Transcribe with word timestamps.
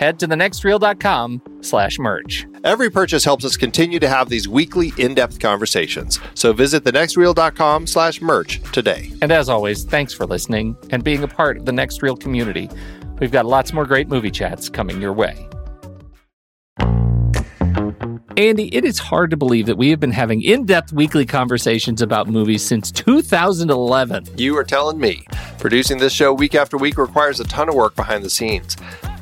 head 0.00 0.18
to 0.18 0.26
thenextreel.com 0.26 1.42
slash 1.60 1.98
merch. 1.98 2.46
Every 2.64 2.90
purchase 2.90 3.22
helps 3.22 3.44
us 3.44 3.58
continue 3.58 4.00
to 4.00 4.08
have 4.08 4.30
these 4.30 4.48
weekly 4.48 4.92
in-depth 4.96 5.38
conversations. 5.38 6.18
So 6.34 6.54
visit 6.54 6.84
thenextreel.com 6.84 7.86
slash 7.86 8.22
merch 8.22 8.62
today. 8.72 9.12
And 9.20 9.30
as 9.30 9.50
always, 9.50 9.84
thanks 9.84 10.14
for 10.14 10.24
listening 10.26 10.74
and 10.88 11.04
being 11.04 11.22
a 11.22 11.28
part 11.28 11.58
of 11.58 11.66
the 11.66 11.72
Next 11.72 12.02
Reel 12.02 12.16
community. 12.16 12.70
We've 13.20 13.30
got 13.30 13.44
lots 13.44 13.74
more 13.74 13.84
great 13.84 14.08
movie 14.08 14.30
chats 14.30 14.70
coming 14.70 15.02
your 15.02 15.12
way. 15.12 15.46
Andy, 18.38 18.74
it 18.74 18.86
is 18.86 18.98
hard 18.98 19.30
to 19.32 19.36
believe 19.36 19.66
that 19.66 19.76
we 19.76 19.90
have 19.90 20.00
been 20.00 20.12
having 20.12 20.40
in 20.40 20.64
depth 20.64 20.94
weekly 20.94 21.26
conversations 21.26 22.00
about 22.00 22.26
movies 22.26 22.66
since 22.66 22.90
2011. 22.90 24.24
You 24.38 24.56
are 24.56 24.64
telling 24.64 24.98
me. 24.98 25.26
Producing 25.58 25.98
this 25.98 26.14
show 26.14 26.32
week 26.32 26.54
after 26.54 26.78
week 26.78 26.96
requires 26.96 27.38
a 27.38 27.44
ton 27.44 27.68
of 27.68 27.74
work 27.74 27.94
behind 27.96 28.24
the 28.24 28.30
scenes. 28.30 28.78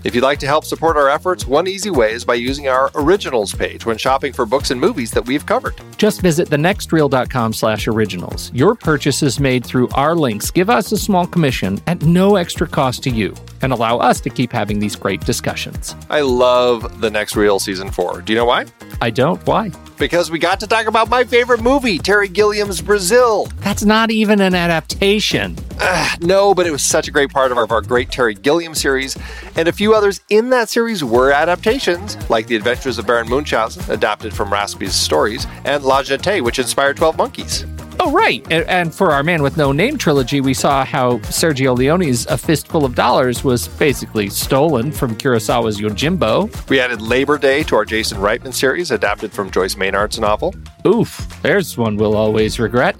If 0.08 0.14
you'd 0.14 0.24
like 0.24 0.38
to 0.38 0.46
help 0.46 0.64
support 0.64 0.96
our 0.96 1.10
efforts, 1.10 1.46
one 1.46 1.68
easy 1.68 1.90
way 1.90 2.14
is 2.14 2.24
by 2.24 2.36
using 2.36 2.66
our 2.66 2.90
originals 2.94 3.54
page 3.54 3.84
when 3.84 3.98
shopping 3.98 4.32
for 4.32 4.46
books 4.46 4.70
and 4.70 4.80
movies 4.80 5.10
that 5.10 5.26
we've 5.26 5.44
covered. 5.44 5.74
Just 5.98 6.22
visit 6.22 6.48
thenextreel.com 6.48 7.52
slash 7.52 7.86
originals. 7.86 8.50
Your 8.54 8.74
purchases 8.74 9.38
made 9.38 9.66
through 9.66 9.90
our 9.90 10.14
links 10.14 10.50
give 10.50 10.70
us 10.70 10.92
a 10.92 10.96
small 10.96 11.26
commission 11.26 11.78
at 11.86 12.00
no 12.00 12.36
extra 12.36 12.66
cost 12.66 13.02
to 13.02 13.10
you 13.10 13.34
and 13.60 13.70
allow 13.70 13.98
us 13.98 14.18
to 14.22 14.30
keep 14.30 14.50
having 14.50 14.78
these 14.78 14.96
great 14.96 15.20
discussions. 15.26 15.94
I 16.08 16.22
love 16.22 17.02
the 17.02 17.10
next 17.10 17.36
Reel 17.36 17.58
season 17.58 17.90
four. 17.90 18.22
Do 18.22 18.32
you 18.32 18.38
know 18.38 18.46
why? 18.46 18.64
I 19.02 19.10
don't. 19.10 19.46
Why? 19.46 19.70
Because 19.98 20.30
we 20.30 20.38
got 20.38 20.60
to 20.60 20.66
talk 20.66 20.86
about 20.86 21.08
my 21.08 21.24
favorite 21.24 21.60
movie, 21.60 21.98
Terry 21.98 22.28
Gilliam's 22.28 22.80
Brazil. 22.80 23.46
That's 23.58 23.84
not 23.84 24.10
even 24.10 24.40
an 24.40 24.54
adaptation. 24.54 25.56
Uh, 25.80 26.16
no, 26.20 26.54
but 26.54 26.66
it 26.66 26.70
was 26.70 26.82
such 26.82 27.08
a 27.08 27.10
great 27.10 27.30
part 27.30 27.50
of 27.50 27.58
our, 27.58 27.64
of 27.64 27.72
our 27.72 27.82
great 27.82 28.10
Terry 28.10 28.34
Gilliam 28.34 28.74
series. 28.74 29.16
And 29.56 29.68
a 29.68 29.72
few 29.72 29.94
others 29.94 30.20
in 30.28 30.50
that 30.50 30.68
series 30.68 31.02
were 31.02 31.32
adaptations, 31.32 32.16
like 32.30 32.46
The 32.46 32.56
Adventures 32.56 32.98
of 32.98 33.06
Baron 33.06 33.28
Munchausen, 33.28 33.90
adapted 33.90 34.32
from 34.32 34.50
Raspe's 34.50 34.94
stories, 34.94 35.46
and 35.64 35.82
La 35.82 36.02
Jetée, 36.02 36.42
which 36.42 36.58
inspired 36.58 36.96
12 36.96 37.16
Monkeys. 37.16 37.64
Oh, 38.00 38.12
right. 38.12 38.42
And, 38.50 38.64
and 38.68 38.94
for 38.94 39.10
our 39.10 39.22
Man 39.22 39.42
with 39.42 39.56
No 39.56 39.72
Name 39.72 39.98
trilogy, 39.98 40.40
we 40.40 40.54
saw 40.54 40.84
how 40.84 41.18
Sergio 41.18 41.76
Leone's 41.76 42.26
A 42.26 42.38
Fistful 42.38 42.84
of 42.84 42.94
Dollars 42.94 43.42
was 43.42 43.66
basically 43.68 44.28
stolen 44.28 44.92
from 44.92 45.16
Kurosawa's 45.16 45.78
Yojimbo. 45.80 46.68
We 46.68 46.80
added 46.80 47.02
Labor 47.02 47.38
Day 47.38 47.64
to 47.64 47.76
our 47.76 47.84
Jason 47.84 48.18
Reitman 48.18 48.54
series, 48.54 48.90
adapted 48.92 49.32
from 49.32 49.50
Joyce 49.50 49.76
Maynard's 49.76 50.18
novel. 50.20 50.54
Oof, 50.86 51.40
there's 51.42 51.76
one 51.76 51.96
we'll 51.96 52.16
always 52.16 52.60
regret. 52.60 52.96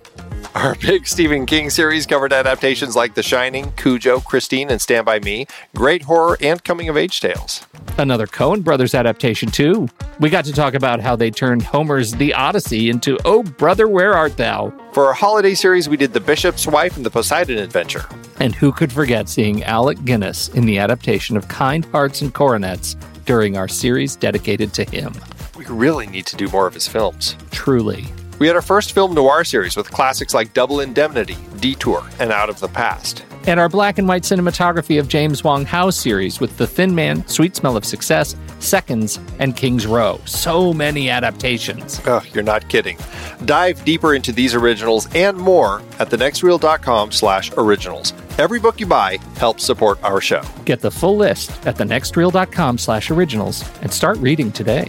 Our 0.58 0.74
big 0.80 1.06
Stephen 1.06 1.46
King 1.46 1.70
series 1.70 2.04
covered 2.04 2.32
adaptations 2.32 2.96
like 2.96 3.14
The 3.14 3.22
Shining, 3.22 3.70
Cujo, 3.76 4.18
Christine, 4.18 4.70
and 4.70 4.82
Stand 4.82 5.06
By 5.06 5.20
Me, 5.20 5.46
great 5.76 6.02
horror 6.02 6.36
and 6.40 6.62
coming 6.64 6.88
of 6.88 6.96
age 6.96 7.20
tales. 7.20 7.64
Another 7.96 8.26
Coen 8.26 8.64
Brothers 8.64 8.92
adaptation, 8.92 9.52
too. 9.52 9.88
We 10.18 10.30
got 10.30 10.44
to 10.46 10.52
talk 10.52 10.74
about 10.74 10.98
how 10.98 11.14
they 11.14 11.30
turned 11.30 11.62
Homer's 11.62 12.10
The 12.10 12.34
Odyssey 12.34 12.90
into 12.90 13.18
Oh 13.24 13.44
Brother, 13.44 13.86
Where 13.86 14.14
Art 14.14 14.36
Thou? 14.36 14.72
For 14.90 15.06
our 15.06 15.12
holiday 15.12 15.54
series, 15.54 15.88
we 15.88 15.96
did 15.96 16.12
The 16.12 16.18
Bishop's 16.18 16.66
Wife 16.66 16.96
and 16.96 17.06
The 17.06 17.10
Poseidon 17.10 17.58
Adventure. 17.58 18.06
And 18.40 18.52
who 18.52 18.72
could 18.72 18.90
forget 18.90 19.28
seeing 19.28 19.62
Alec 19.62 20.04
Guinness 20.04 20.48
in 20.48 20.66
the 20.66 20.80
adaptation 20.80 21.36
of 21.36 21.46
Kind 21.46 21.84
Hearts 21.84 22.20
and 22.20 22.34
Coronets 22.34 22.96
during 23.26 23.56
our 23.56 23.68
series 23.68 24.16
dedicated 24.16 24.74
to 24.74 24.84
him? 24.84 25.14
We 25.56 25.66
really 25.66 26.08
need 26.08 26.26
to 26.26 26.36
do 26.36 26.48
more 26.48 26.66
of 26.66 26.74
his 26.74 26.88
films. 26.88 27.36
Truly. 27.52 28.08
We 28.38 28.46
had 28.46 28.54
our 28.54 28.62
first 28.62 28.92
film 28.92 29.14
noir 29.14 29.42
series 29.42 29.76
with 29.76 29.90
classics 29.90 30.32
like 30.32 30.54
Double 30.54 30.80
Indemnity, 30.80 31.36
Detour, 31.58 32.06
and 32.20 32.30
Out 32.30 32.48
of 32.48 32.60
the 32.60 32.68
Past. 32.68 33.24
And 33.48 33.58
our 33.58 33.68
black 33.68 33.98
and 33.98 34.06
white 34.06 34.22
cinematography 34.22 35.00
of 35.00 35.08
James 35.08 35.42
Wong 35.42 35.64
Howe 35.64 35.90
series 35.90 36.38
with 36.38 36.56
The 36.56 36.66
Thin 36.66 36.94
Man, 36.94 37.26
Sweet 37.26 37.56
Smell 37.56 37.76
of 37.76 37.84
Success, 37.84 38.36
Seconds, 38.60 39.18
and 39.38 39.56
King's 39.56 39.86
Row. 39.86 40.20
So 40.24 40.72
many 40.72 41.08
adaptations. 41.10 42.00
Oh, 42.06 42.22
you're 42.32 42.44
not 42.44 42.68
kidding. 42.68 42.98
Dive 43.44 43.84
deeper 43.84 44.14
into 44.14 44.32
these 44.32 44.54
originals 44.54 45.08
and 45.14 45.36
more 45.36 45.82
at 45.98 46.10
thenextreel.com 46.10 47.10
slash 47.10 47.50
originals. 47.56 48.12
Every 48.38 48.60
book 48.60 48.78
you 48.78 48.86
buy 48.86 49.18
helps 49.36 49.64
support 49.64 50.02
our 50.04 50.20
show. 50.20 50.42
Get 50.64 50.80
the 50.80 50.90
full 50.90 51.16
list 51.16 51.50
at 51.66 51.76
thenextreel.com 51.76 52.78
slash 52.78 53.10
originals 53.10 53.68
and 53.82 53.92
start 53.92 54.18
reading 54.18 54.52
today. 54.52 54.88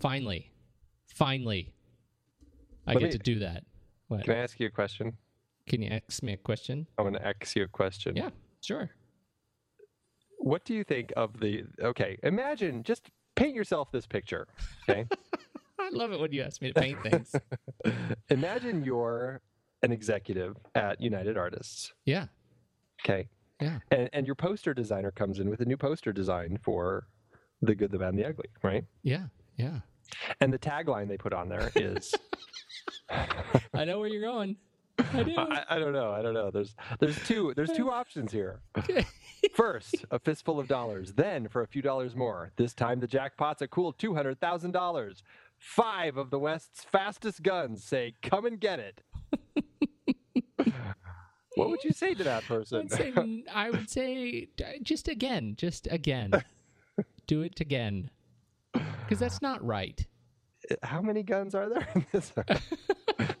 Finally, 0.00 0.50
finally, 1.14 1.72
I 2.86 2.92
Let 2.92 3.00
get 3.00 3.06
me- 3.06 3.12
to 3.12 3.18
do 3.18 3.38
that. 3.40 3.64
What? 4.08 4.24
Can 4.24 4.34
I 4.34 4.38
ask 4.38 4.60
you 4.60 4.66
a 4.66 4.70
question? 4.70 5.16
Can 5.68 5.82
you 5.82 5.90
ask 5.90 6.22
me 6.22 6.32
a 6.32 6.36
question? 6.36 6.86
I'm 6.96 7.04
going 7.04 7.14
to 7.14 7.26
ask 7.26 7.56
you 7.56 7.64
a 7.64 7.68
question. 7.68 8.14
Yeah, 8.14 8.30
sure. 8.62 8.90
What 10.38 10.64
do 10.64 10.74
you 10.74 10.84
think 10.84 11.12
of 11.16 11.40
the? 11.40 11.64
Okay, 11.82 12.18
imagine 12.22 12.84
just 12.84 13.10
paint 13.34 13.54
yourself 13.54 13.90
this 13.90 14.06
picture. 14.06 14.46
Okay, 14.88 15.06
I 15.80 15.88
love 15.90 16.12
it 16.12 16.20
when 16.20 16.32
you 16.32 16.42
ask 16.42 16.62
me 16.62 16.72
to 16.72 16.80
paint 16.80 17.02
things. 17.02 17.34
Imagine 18.30 18.84
you're 18.84 19.40
an 19.82 19.90
executive 19.92 20.56
at 20.76 21.00
United 21.00 21.36
Artists. 21.36 21.92
yeah, 22.04 22.26
Okay. 23.04 23.28
yeah. 23.60 23.78
And, 23.90 24.08
and 24.12 24.26
your 24.26 24.34
poster 24.36 24.72
designer 24.72 25.10
comes 25.10 25.38
in 25.40 25.50
with 25.50 25.60
a 25.60 25.64
new 25.64 25.76
poster 25.76 26.12
design 26.12 26.58
for 26.62 27.08
The 27.62 27.74
Good, 27.74 27.90
the 27.90 27.98
Bad, 27.98 28.10
and 28.10 28.18
the 28.18 28.26
Ugly, 28.28 28.46
right? 28.62 28.84
Yeah, 29.02 29.26
yeah. 29.56 29.80
And 30.40 30.52
the 30.52 30.58
tagline 30.58 31.08
they 31.08 31.16
put 31.16 31.32
on 31.32 31.48
there 31.48 31.70
is 31.74 32.14
I 33.74 33.84
know 33.84 33.98
where 33.98 34.08
you're 34.08 34.22
going. 34.22 34.56
I 34.98 35.22
do. 35.22 35.34
I, 35.36 35.64
I 35.70 35.78
don't 35.78 35.92
know. 35.92 36.10
I 36.12 36.22
don't 36.22 36.34
know. 36.34 36.50
There's 36.50 36.74
there's 37.00 37.18
two 37.26 37.52
there's 37.54 37.72
two 37.72 37.90
options 37.90 38.32
here. 38.32 38.60
First, 39.54 40.04
a 40.10 40.18
fistful 40.18 40.58
of 40.58 40.68
dollars. 40.68 41.12
Then, 41.12 41.48
for 41.48 41.62
a 41.62 41.66
few 41.66 41.82
dollars 41.82 42.16
more, 42.16 42.52
this 42.56 42.74
time 42.74 43.00
the 43.00 43.06
jackpot's 43.06 43.62
a 43.62 43.68
cool 43.68 43.92
two 43.92 44.14
hundred 44.14 44.40
thousand 44.40 44.72
dollars. 44.72 45.22
Five 45.58 46.16
of 46.16 46.30
the 46.30 46.38
West's 46.38 46.84
fastest 46.84 47.42
guns 47.42 47.84
say, 47.84 48.14
"Come 48.22 48.46
and 48.46 48.58
get 48.60 48.78
it." 48.78 49.02
what 51.54 51.70
would 51.70 51.84
you 51.84 51.92
say 51.92 52.14
to 52.14 52.24
that 52.24 52.44
person? 52.44 52.80
I'd 52.80 52.92
say, 52.92 53.44
I 53.52 53.70
would 53.70 53.88
say 53.90 54.48
just 54.82 55.08
again, 55.08 55.54
just 55.56 55.86
again. 55.90 56.32
Do 57.26 57.42
it 57.42 57.60
again. 57.60 58.10
Because 59.04 59.18
that's 59.18 59.42
not 59.42 59.64
right. 59.64 60.04
How 60.82 61.00
many 61.00 61.22
guns 61.22 61.54
are 61.54 61.68
there 61.68 61.86
in 61.94 62.06
this? 62.12 62.32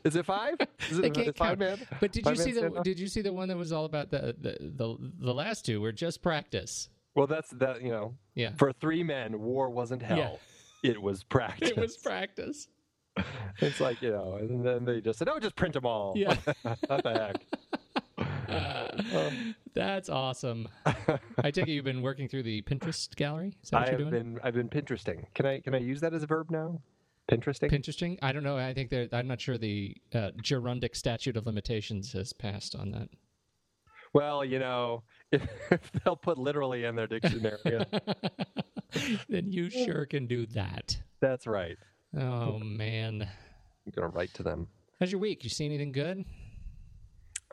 Is 0.04 0.14
it 0.16 0.24
five? 0.26 0.54
Is 0.90 0.98
it 1.00 1.36
five 1.36 1.58
count. 1.58 1.58
man? 1.58 1.78
But 2.00 2.12
did 2.12 2.24
you 2.26 2.36
see 2.36 2.52
the 2.52 2.60
standoff? 2.62 2.82
did 2.84 2.98
you 3.00 3.08
see 3.08 3.20
the 3.22 3.32
one 3.32 3.48
that 3.48 3.56
was 3.56 3.72
all 3.72 3.84
about 3.84 4.10
the 4.10 4.34
the 4.40 4.56
the, 4.60 4.96
the 5.18 5.34
last 5.34 5.64
two 5.66 5.80
were 5.80 5.92
just 5.92 6.22
practice. 6.22 6.88
Well, 7.16 7.26
that's 7.26 7.50
that. 7.50 7.82
You 7.82 7.90
know, 7.90 8.14
Yeah. 8.34 8.50
for 8.56 8.72
three 8.72 9.02
men, 9.02 9.40
war 9.40 9.70
wasn't 9.70 10.02
hell. 10.02 10.18
Yeah. 10.18 10.36
It 10.82 11.02
was 11.02 11.24
practice. 11.24 11.70
It 11.70 11.76
was 11.76 11.96
practice. 11.96 12.68
It's 13.60 13.80
like 13.80 14.02
you 14.02 14.10
know, 14.12 14.36
and 14.38 14.64
then 14.64 14.84
they 14.84 15.00
just 15.00 15.18
said, 15.18 15.28
"Oh, 15.28 15.40
just 15.40 15.56
print 15.56 15.72
them 15.74 15.86
all." 15.86 16.12
Yeah. 16.14 16.36
what 16.62 17.02
the 17.02 17.12
heck? 17.12 17.36
That's 19.74 20.08
awesome. 20.08 20.68
I 20.86 21.50
take 21.50 21.68
it 21.68 21.72
you've 21.72 21.84
been 21.84 22.02
working 22.02 22.28
through 22.28 22.44
the 22.44 22.62
Pinterest 22.62 23.14
gallery. 23.16 23.56
Is 23.62 23.70
that 23.70 23.78
what 23.80 23.88
I 23.88 23.90
you're 23.92 24.00
have 24.00 24.10
doing? 24.10 24.34
been 24.34 24.40
I've 24.42 24.54
been 24.54 24.68
Pinteresting. 24.68 25.24
Can 25.34 25.46
I 25.46 25.60
can 25.60 25.74
I 25.74 25.78
use 25.78 26.00
that 26.00 26.14
as 26.14 26.22
a 26.22 26.26
verb 26.26 26.50
now? 26.50 26.80
Pinteresting. 27.30 27.70
Pinteresting? 27.70 28.18
I 28.22 28.32
don't 28.32 28.44
know. 28.44 28.56
I 28.56 28.72
think 28.72 28.88
they're, 28.88 29.08
I'm 29.12 29.26
not 29.26 29.40
sure 29.40 29.58
the 29.58 29.96
uh, 30.14 30.30
gerundic 30.42 30.94
statute 30.94 31.36
of 31.36 31.44
limitations 31.46 32.12
has 32.12 32.32
passed 32.32 32.76
on 32.76 32.92
that. 32.92 33.08
well, 34.14 34.44
you 34.44 34.60
know, 34.60 35.02
if, 35.32 35.42
if 35.72 35.90
they'll 36.04 36.14
put 36.16 36.38
literally 36.38 36.84
in 36.84 36.94
their 36.94 37.08
dictionary, 37.08 37.58
then 39.28 39.50
you 39.52 39.70
sure 39.70 40.06
can 40.06 40.26
do 40.26 40.46
that. 40.46 40.96
that's 41.20 41.46
right. 41.48 41.76
Oh 42.16 42.58
man, 42.60 43.22
I'm 43.86 43.92
gonna 43.94 44.08
write 44.08 44.32
to 44.34 44.42
them. 44.44 44.68
how's 45.00 45.10
your 45.12 45.20
week? 45.20 45.42
You 45.44 45.50
see 45.50 45.66
anything 45.66 45.90
good? 45.92 46.24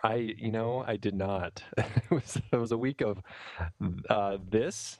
I, 0.03 0.15
you 0.37 0.51
know, 0.51 0.83
I 0.85 0.97
did 0.97 1.15
not. 1.15 1.63
it 1.77 2.11
was 2.11 2.37
it 2.51 2.55
was 2.57 2.71
a 2.71 2.77
week 2.77 3.01
of 3.01 3.21
uh, 4.09 4.37
this 4.49 4.99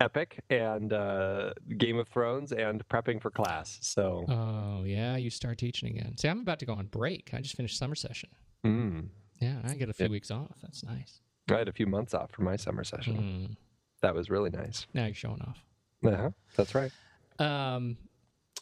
epic 0.00 0.40
and 0.50 0.92
uh, 0.92 1.54
Game 1.78 1.98
of 1.98 2.06
Thrones 2.08 2.52
and 2.52 2.86
prepping 2.88 3.20
for 3.22 3.30
class. 3.30 3.78
So, 3.80 4.26
Oh 4.28 4.84
yeah, 4.84 5.16
you 5.16 5.30
start 5.30 5.56
teaching 5.58 5.88
again. 5.96 6.16
See, 6.18 6.28
I'm 6.28 6.40
about 6.40 6.58
to 6.60 6.66
go 6.66 6.74
on 6.74 6.86
break. 6.86 7.30
I 7.32 7.40
just 7.40 7.56
finished 7.56 7.78
summer 7.78 7.94
session. 7.94 8.28
mm, 8.64 9.08
Yeah, 9.40 9.56
I 9.64 9.74
get 9.74 9.88
a 9.88 9.94
few 9.94 10.08
weeks 10.10 10.30
off. 10.30 10.52
That's 10.62 10.84
nice. 10.84 11.20
I 11.50 11.54
had 11.58 11.68
a 11.68 11.72
few 11.72 11.86
months 11.86 12.12
off 12.12 12.30
for 12.32 12.42
my 12.42 12.56
summer 12.56 12.84
session. 12.84 13.16
Mm, 13.50 13.56
That 14.02 14.14
was 14.14 14.28
really 14.28 14.50
nice. 14.50 14.86
now 14.92 15.06
you're 15.06 15.14
showing 15.14 15.40
off. 15.42 15.58
Uh-huh. 16.04 16.30
That's 16.56 16.74
right. 16.74 16.92
Um, 17.38 17.96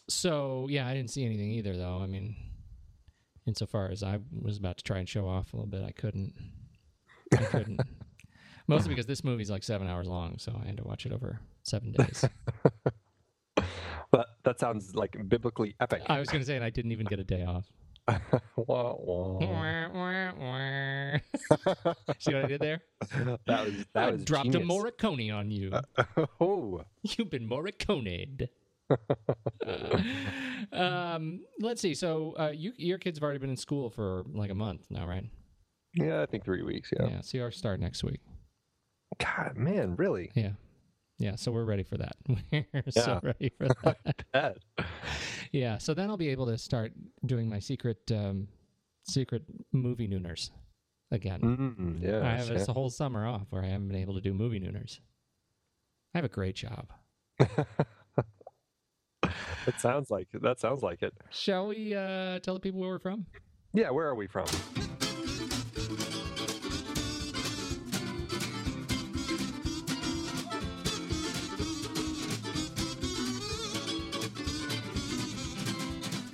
so 0.09 0.69
yeah, 0.71 0.87
I 0.87 0.95
didn't 0.95 1.11
see 1.11 1.25
anything 1.25 1.51
either, 1.51 1.77
though. 1.77 1.99
I 2.01 2.07
mean, 2.07 2.37
insofar 3.47 3.91
as 3.91 4.03
I 4.03 4.21
was 4.41 4.57
about 4.59 4.79
to 4.79 4.85
try 4.85 4.99
and 4.99 5.09
show 5.09 5.27
off 5.29 5.53
a 5.53 5.57
little 5.57 5.71
bit, 5.71 5.83
I 5.85 5.93
couldn't. 5.93 6.35
I 7.33 7.37
couldn't. 7.37 7.81
Mostly 8.67 8.89
because 8.91 9.07
this 9.07 9.23
movie's 9.25 9.51
like 9.51 9.63
seven 9.63 9.89
hours 9.89 10.07
long, 10.07 10.39
so 10.39 10.59
I 10.63 10.67
had 10.67 10.79
to 10.79 10.85
watch 10.85 11.05
it 11.07 11.13
over 11.13 11.41
seven 11.63 11.93
days. 11.93 12.25
That, 14.13 14.27
that 14.45 14.61
sounds 14.61 14.95
like 14.95 15.17
biblically 15.29 15.75
epic. 15.81 16.03
I 16.07 16.21
was 16.21 16.29
going 16.29 16.41
to 16.41 16.47
say, 16.47 16.55
and 16.55 16.65
I 16.65 16.71
didn't 16.71 16.93
even 16.93 17.05
get 17.07 17.19
a 17.19 17.25
day 17.25 17.45
off. 17.45 17.65
Wah, 18.57 18.95
wah. 18.99 19.41
See 22.21 22.33
what 22.33 22.45
I 22.45 22.47
did 22.47 22.61
there? 22.61 22.83
that 23.47 23.65
was 23.65 23.87
I 23.95 24.11
was 24.11 24.25
dropped 24.25 24.53
genius. 24.53 24.63
a 24.63 24.67
Morricone 24.73 25.35
on 25.35 25.51
you. 25.51 25.73
Uh, 25.73 26.27
oh, 26.39 26.83
You've 27.03 27.31
been 27.31 27.49
Morriconed. 27.49 28.49
Um, 30.73 31.41
let's 31.61 31.81
see. 31.81 31.95
So 31.95 32.35
uh, 32.39 32.53
you, 32.55 32.73
your 32.77 32.99
kids 32.99 33.19
have 33.19 33.23
already 33.23 33.39
been 33.39 33.51
in 33.51 33.57
school 33.57 33.91
for 33.91 34.25
like 34.33 34.51
a 34.51 34.55
month 34.55 34.87
now, 34.91 35.07
right? 35.07 35.25
yeah, 35.95 36.23
I 36.23 36.27
think 36.27 36.45
three 36.45 36.63
weeks. 36.63 36.91
Yeah. 36.99 37.07
Yeah. 37.09 37.21
See 37.21 37.41
our 37.41 37.51
start 37.51 37.79
next 37.81 38.03
week. 38.03 38.21
God, 39.19 39.57
man, 39.57 39.95
really? 39.97 40.33
Yeah. 40.35 40.53
Yeah. 41.19 41.37
So 41.37 41.53
we're 41.53 41.65
ready 41.65 41.85
for 41.85 41.97
that. 41.99 42.17
We're 42.53 42.83
so 42.91 43.21
Yeah. 43.23 43.33
ready 43.33 43.53
for 43.57 43.69
that. 44.33 44.57
Yeah. 45.53 45.79
So 45.79 45.95
then 45.95 46.11
I'll 46.11 46.17
be 46.17 46.31
able 46.31 46.47
to 46.47 46.59
start 46.59 46.93
doing 47.25 47.49
my 47.49 47.61
secret, 47.61 47.99
um, 48.11 48.49
secret 49.07 49.45
movie 49.73 50.09
nooners 50.09 50.51
again. 51.13 51.41
Mm, 51.41 52.03
yeah. 52.03 52.27
I 52.27 52.35
have 52.37 52.49
this 52.49 52.67
whole 52.67 52.91
summer 52.91 53.25
off 53.25 53.47
where 53.51 53.63
I 53.63 53.67
haven't 53.69 53.87
been 53.87 53.99
able 53.99 54.15
to 54.15 54.21
do 54.21 54.35
movie 54.35 54.59
nooners. 54.59 54.99
I 56.13 56.19
have 56.19 56.25
a 56.25 56.29
great 56.29 56.57
job. 56.57 56.89
It 59.67 59.81
sounds 59.81 60.11
like 60.11 60.29
that. 60.33 60.61
Sounds 60.61 60.83
like 60.83 61.03
it. 61.03 61.15
Shall 61.31 61.69
we 61.69 61.95
uh, 61.95 62.39
tell 62.41 62.55
the 62.55 62.61
people 62.61 62.81
where 62.81 62.91
we're 62.91 62.99
from? 62.99 63.27
Yeah. 63.73 63.91
Where 63.91 64.07
are 64.07 64.15
we 64.15 64.27
from? 64.27 64.47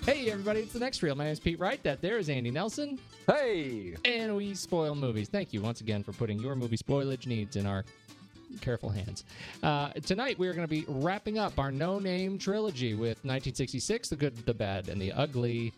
Hey, 0.05 0.29
everybody, 0.31 0.61
it's 0.61 0.73
the 0.73 0.81
next 0.81 1.03
reel. 1.03 1.15
My 1.15 1.25
name 1.25 1.33
is 1.33 1.39
Pete 1.39 1.61
Wright. 1.61 1.81
That 1.85 2.03
there 2.03 2.19
is 2.19 2.29
Andy 2.29 2.51
Nelson. 2.51 2.99
Hey. 3.29 3.95
And 4.05 4.35
we 4.35 4.55
spoil 4.55 4.97
movies. 4.97 5.29
Thank 5.29 5.53
you 5.53 5.61
once 5.61 5.83
again 5.83 6.03
for 6.03 6.13
putting 6.13 6.39
your 6.41 6.57
movie 6.57 6.77
spoilage 6.77 7.27
needs 7.27 7.55
in 7.55 7.65
our 7.65 7.85
careful 8.61 8.91
hands. 8.91 9.25
Uh, 9.63 9.91
tonight, 10.05 10.39
we 10.39 10.49
are 10.49 10.53
going 10.53 10.67
to 10.67 10.71
be 10.71 10.85
wrapping 10.89 11.39
up 11.39 11.59
our 11.59 11.71
no 11.71 11.99
name 11.99 12.39
trilogy 12.39 12.95
with 12.95 13.19
1966, 13.25 14.09
The 14.09 14.17
Good, 14.17 14.37
the 14.47 14.55
Bad, 14.55 14.89
and 14.89 15.01
the 15.01 15.13
Ugly. 15.13 15.73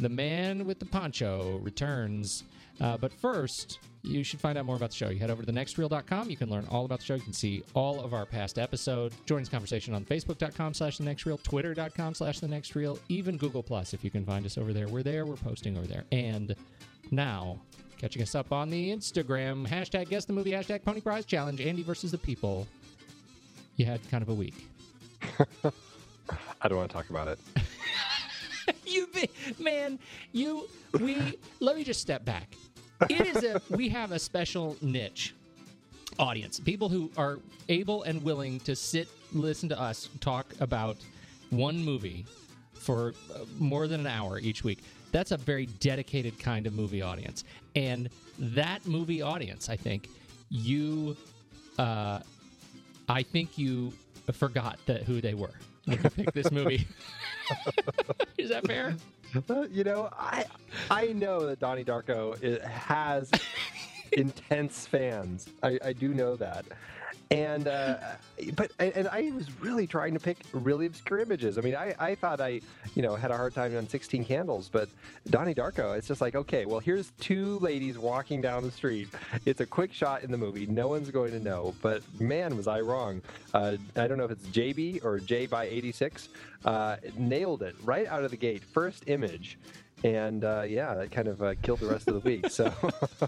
The 0.00 0.08
Man 0.08 0.64
with 0.64 0.78
the 0.78 0.86
Poncho 0.86 1.58
returns. 1.62 2.44
Uh, 2.80 2.96
but 2.96 3.12
first, 3.12 3.80
you 4.02 4.22
should 4.22 4.40
find 4.40 4.56
out 4.56 4.64
more 4.64 4.76
about 4.76 4.90
the 4.90 4.96
show. 4.96 5.08
You 5.08 5.18
head 5.18 5.30
over 5.30 5.42
to 5.42 5.52
thenextreel.com. 5.52 6.30
You 6.30 6.36
can 6.36 6.48
learn 6.48 6.66
all 6.70 6.84
about 6.84 7.00
the 7.00 7.04
show. 7.04 7.14
You 7.14 7.22
can 7.22 7.32
see 7.32 7.64
all 7.74 8.00
of 8.00 8.14
our 8.14 8.24
past 8.24 8.58
episodes. 8.58 9.16
Join 9.26 9.40
this 9.40 9.48
conversation 9.48 9.94
on 9.94 10.04
facebook.com 10.04 10.74
slash 10.74 10.98
the 10.98 11.04
next 11.04 11.26
twitter.com 11.42 12.14
slash 12.14 12.38
the 12.38 12.48
next 12.48 12.76
even 13.08 13.36
Google 13.36 13.62
Plus 13.62 13.92
if 13.94 14.04
you 14.04 14.10
can 14.10 14.24
find 14.24 14.46
us 14.46 14.56
over 14.56 14.72
there. 14.72 14.88
We're 14.88 15.02
there. 15.02 15.26
We're 15.26 15.36
posting 15.36 15.76
over 15.76 15.86
there. 15.86 16.04
And 16.12 16.54
now, 17.10 17.58
catching 17.98 18.22
us 18.22 18.34
up 18.34 18.52
on 18.52 18.70
the 18.70 18.90
Instagram, 18.90 19.66
hashtag 19.66 20.08
guess 20.08 20.24
the 20.24 20.32
movie, 20.32 20.52
hashtag 20.52 20.84
pony 20.84 21.00
prize 21.00 21.24
challenge, 21.24 21.60
Andy 21.60 21.82
versus 21.82 22.10
the 22.10 22.18
people. 22.18 22.66
You 23.76 23.86
had 23.86 24.00
kind 24.10 24.22
of 24.22 24.28
a 24.28 24.34
week. 24.34 24.66
I 26.60 26.68
don't 26.68 26.78
want 26.78 26.90
to 26.90 26.96
talk 26.96 27.10
about 27.10 27.28
it. 27.28 27.38
you 28.86 29.06
be- 29.14 29.30
man 29.58 29.98
you 30.32 30.68
we 31.00 31.38
let 31.60 31.76
me 31.76 31.84
just 31.84 32.00
step 32.00 32.24
back 32.24 32.54
it 33.08 33.26
is 33.26 33.44
a 33.44 33.60
we 33.70 33.88
have 33.88 34.12
a 34.12 34.18
special 34.18 34.76
niche 34.82 35.34
audience 36.18 36.60
people 36.60 36.88
who 36.88 37.10
are 37.16 37.38
able 37.68 38.02
and 38.04 38.22
willing 38.22 38.58
to 38.60 38.74
sit 38.74 39.08
listen 39.32 39.68
to 39.68 39.80
us 39.80 40.08
talk 40.20 40.52
about 40.60 40.96
one 41.50 41.82
movie 41.82 42.24
for 42.74 43.14
uh, 43.34 43.40
more 43.58 43.86
than 43.86 44.00
an 44.00 44.06
hour 44.06 44.38
each 44.38 44.64
week 44.64 44.80
that's 45.12 45.32
a 45.32 45.36
very 45.36 45.66
dedicated 45.80 46.38
kind 46.38 46.66
of 46.66 46.74
movie 46.74 47.02
audience 47.02 47.44
and 47.78 48.08
that 48.38 48.84
movie 48.86 49.22
audience 49.22 49.68
i 49.68 49.76
think 49.76 50.08
you 50.50 51.16
uh 51.78 52.18
i 53.08 53.22
think 53.22 53.56
you 53.58 53.92
forgot 54.32 54.78
that 54.86 55.02
who 55.02 55.20
they 55.20 55.34
were 55.34 55.54
when 55.88 55.98
you 56.02 56.10
picked 56.10 56.34
this 56.34 56.50
movie. 56.50 56.86
Is 58.38 58.50
that 58.50 58.66
fair? 58.66 58.94
You 59.70 59.84
know, 59.84 60.10
I 60.12 60.44
I 60.90 61.06
know 61.08 61.46
that 61.46 61.58
Donnie 61.58 61.84
Darko 61.84 62.62
has 62.62 63.30
intense 64.12 64.86
fans. 64.86 65.48
I, 65.62 65.78
I 65.84 65.92
do 65.92 66.14
know 66.14 66.36
that, 66.36 66.64
and 67.30 67.68
uh, 67.68 67.96
but 68.54 68.70
and 68.78 69.06
I 69.08 69.30
was 69.34 69.60
really 69.60 69.86
trying 69.86 70.14
to 70.14 70.20
pick 70.20 70.38
really 70.52 70.86
obscure 70.86 71.18
images. 71.18 71.58
I 71.58 71.60
mean, 71.60 71.74
I, 71.74 71.94
I 71.98 72.14
thought 72.14 72.40
I 72.40 72.60
you 72.94 73.02
know 73.02 73.16
had 73.16 73.30
a 73.30 73.36
hard 73.36 73.54
time 73.54 73.76
on 73.76 73.88
Sixteen 73.88 74.24
Candles, 74.24 74.68
but 74.70 74.88
Donnie 75.28 75.54
Darko, 75.54 75.96
it's 75.96 76.08
just 76.08 76.20
like 76.20 76.34
okay, 76.34 76.64
well 76.64 76.80
here's 76.80 77.12
two 77.20 77.58
ladies 77.58 77.98
walking 77.98 78.40
down 78.40 78.62
the 78.62 78.70
street. 78.70 79.08
It's 79.44 79.60
a 79.60 79.66
quick 79.66 79.92
shot 79.92 80.22
in 80.22 80.30
the 80.30 80.38
movie. 80.38 80.66
No 80.66 80.88
one's 80.88 81.10
going 81.10 81.32
to 81.32 81.40
know, 81.40 81.74
but 81.82 82.02
man, 82.18 82.56
was 82.56 82.66
I 82.66 82.80
wrong. 82.80 83.20
Uh, 83.52 83.76
I 83.96 84.06
don't 84.06 84.16
know 84.16 84.24
if 84.24 84.30
it's 84.30 84.46
JB 84.46 85.04
or 85.04 85.18
J 85.18 85.46
by 85.46 85.66
eighty 85.66 85.92
six. 85.92 86.30
Uh, 86.64 86.96
nailed 87.16 87.62
it 87.62 87.76
right 87.84 88.06
out 88.06 88.24
of 88.24 88.30
the 88.30 88.36
gate. 88.36 88.62
First 88.64 89.04
image 89.06 89.58
and 90.04 90.44
uh, 90.44 90.62
yeah, 90.62 90.94
that 90.94 91.10
kind 91.10 91.28
of 91.28 91.42
uh, 91.42 91.54
killed 91.62 91.80
the 91.80 91.86
rest 91.86 92.08
of 92.08 92.14
the 92.14 92.20
week. 92.20 92.50
So, 92.50 92.72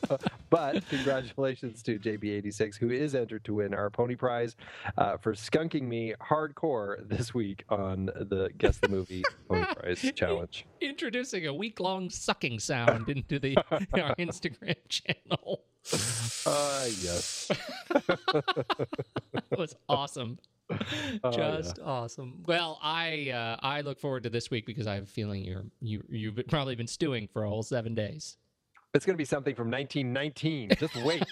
but 0.51 0.87
congratulations 0.89 1.83
to 1.85 1.99
JB86, 1.99 2.77
who 2.77 2.91
is 2.91 3.15
entered 3.15 3.45
to 3.45 3.55
win 3.55 3.75
our 3.75 3.91
Pony 3.91 4.15
Prize 4.15 4.57
uh, 4.97 5.17
for 5.17 5.35
skunking 5.35 5.83
me 5.83 6.15
hardcore 6.21 7.09
this 7.09 7.35
week 7.35 7.65
on 7.69 8.07
the 8.07 8.51
Guess 8.59 8.79
the 8.79 8.89
Movie 8.89 9.23
Pony 9.49 9.65
Prize 9.75 10.13
Challenge. 10.17 10.67
Introducing 10.81 11.47
a 11.47 11.55
week 11.55 11.81
long 11.81 12.11
sucking 12.11 12.59
sound 12.59 13.09
into 13.09 13.39
the 13.39 13.57
our 13.71 14.15
Instagram 14.17 14.77
channel. 14.89 15.65
Uh, 16.47 16.87
yes. 17.01 17.51
Was 19.59 19.75
awesome. 19.89 20.39
Oh, 21.25 21.33
just 21.33 21.81
awesome. 21.85 22.45
Well, 22.47 22.79
I 22.81 23.31
uh, 23.31 23.57
I 23.61 23.81
look 23.81 23.99
forward 23.99 24.23
to 24.23 24.31
this 24.31 24.53
week 24.53 24.67
because 24.67 24.87
I 24.87 24.95
have 24.95 25.03
a 25.03 25.07
feeling 25.07 25.45
you're 25.45 25.65
you 25.81 26.05
you've 26.09 26.39
probably 26.49 26.77
been 26.77 26.87
stewing 26.87 27.29
for 27.33 27.43
a 27.43 27.49
whole 27.49 27.65
seven 27.65 27.93
days. 27.93 28.37
It's 28.95 29.05
going 29.05 29.15
to 29.15 29.19
be 29.19 29.25
something 29.25 29.55
from 29.57 29.71
1919. 29.71 30.71
Just 30.79 30.97
wait. 31.05 31.25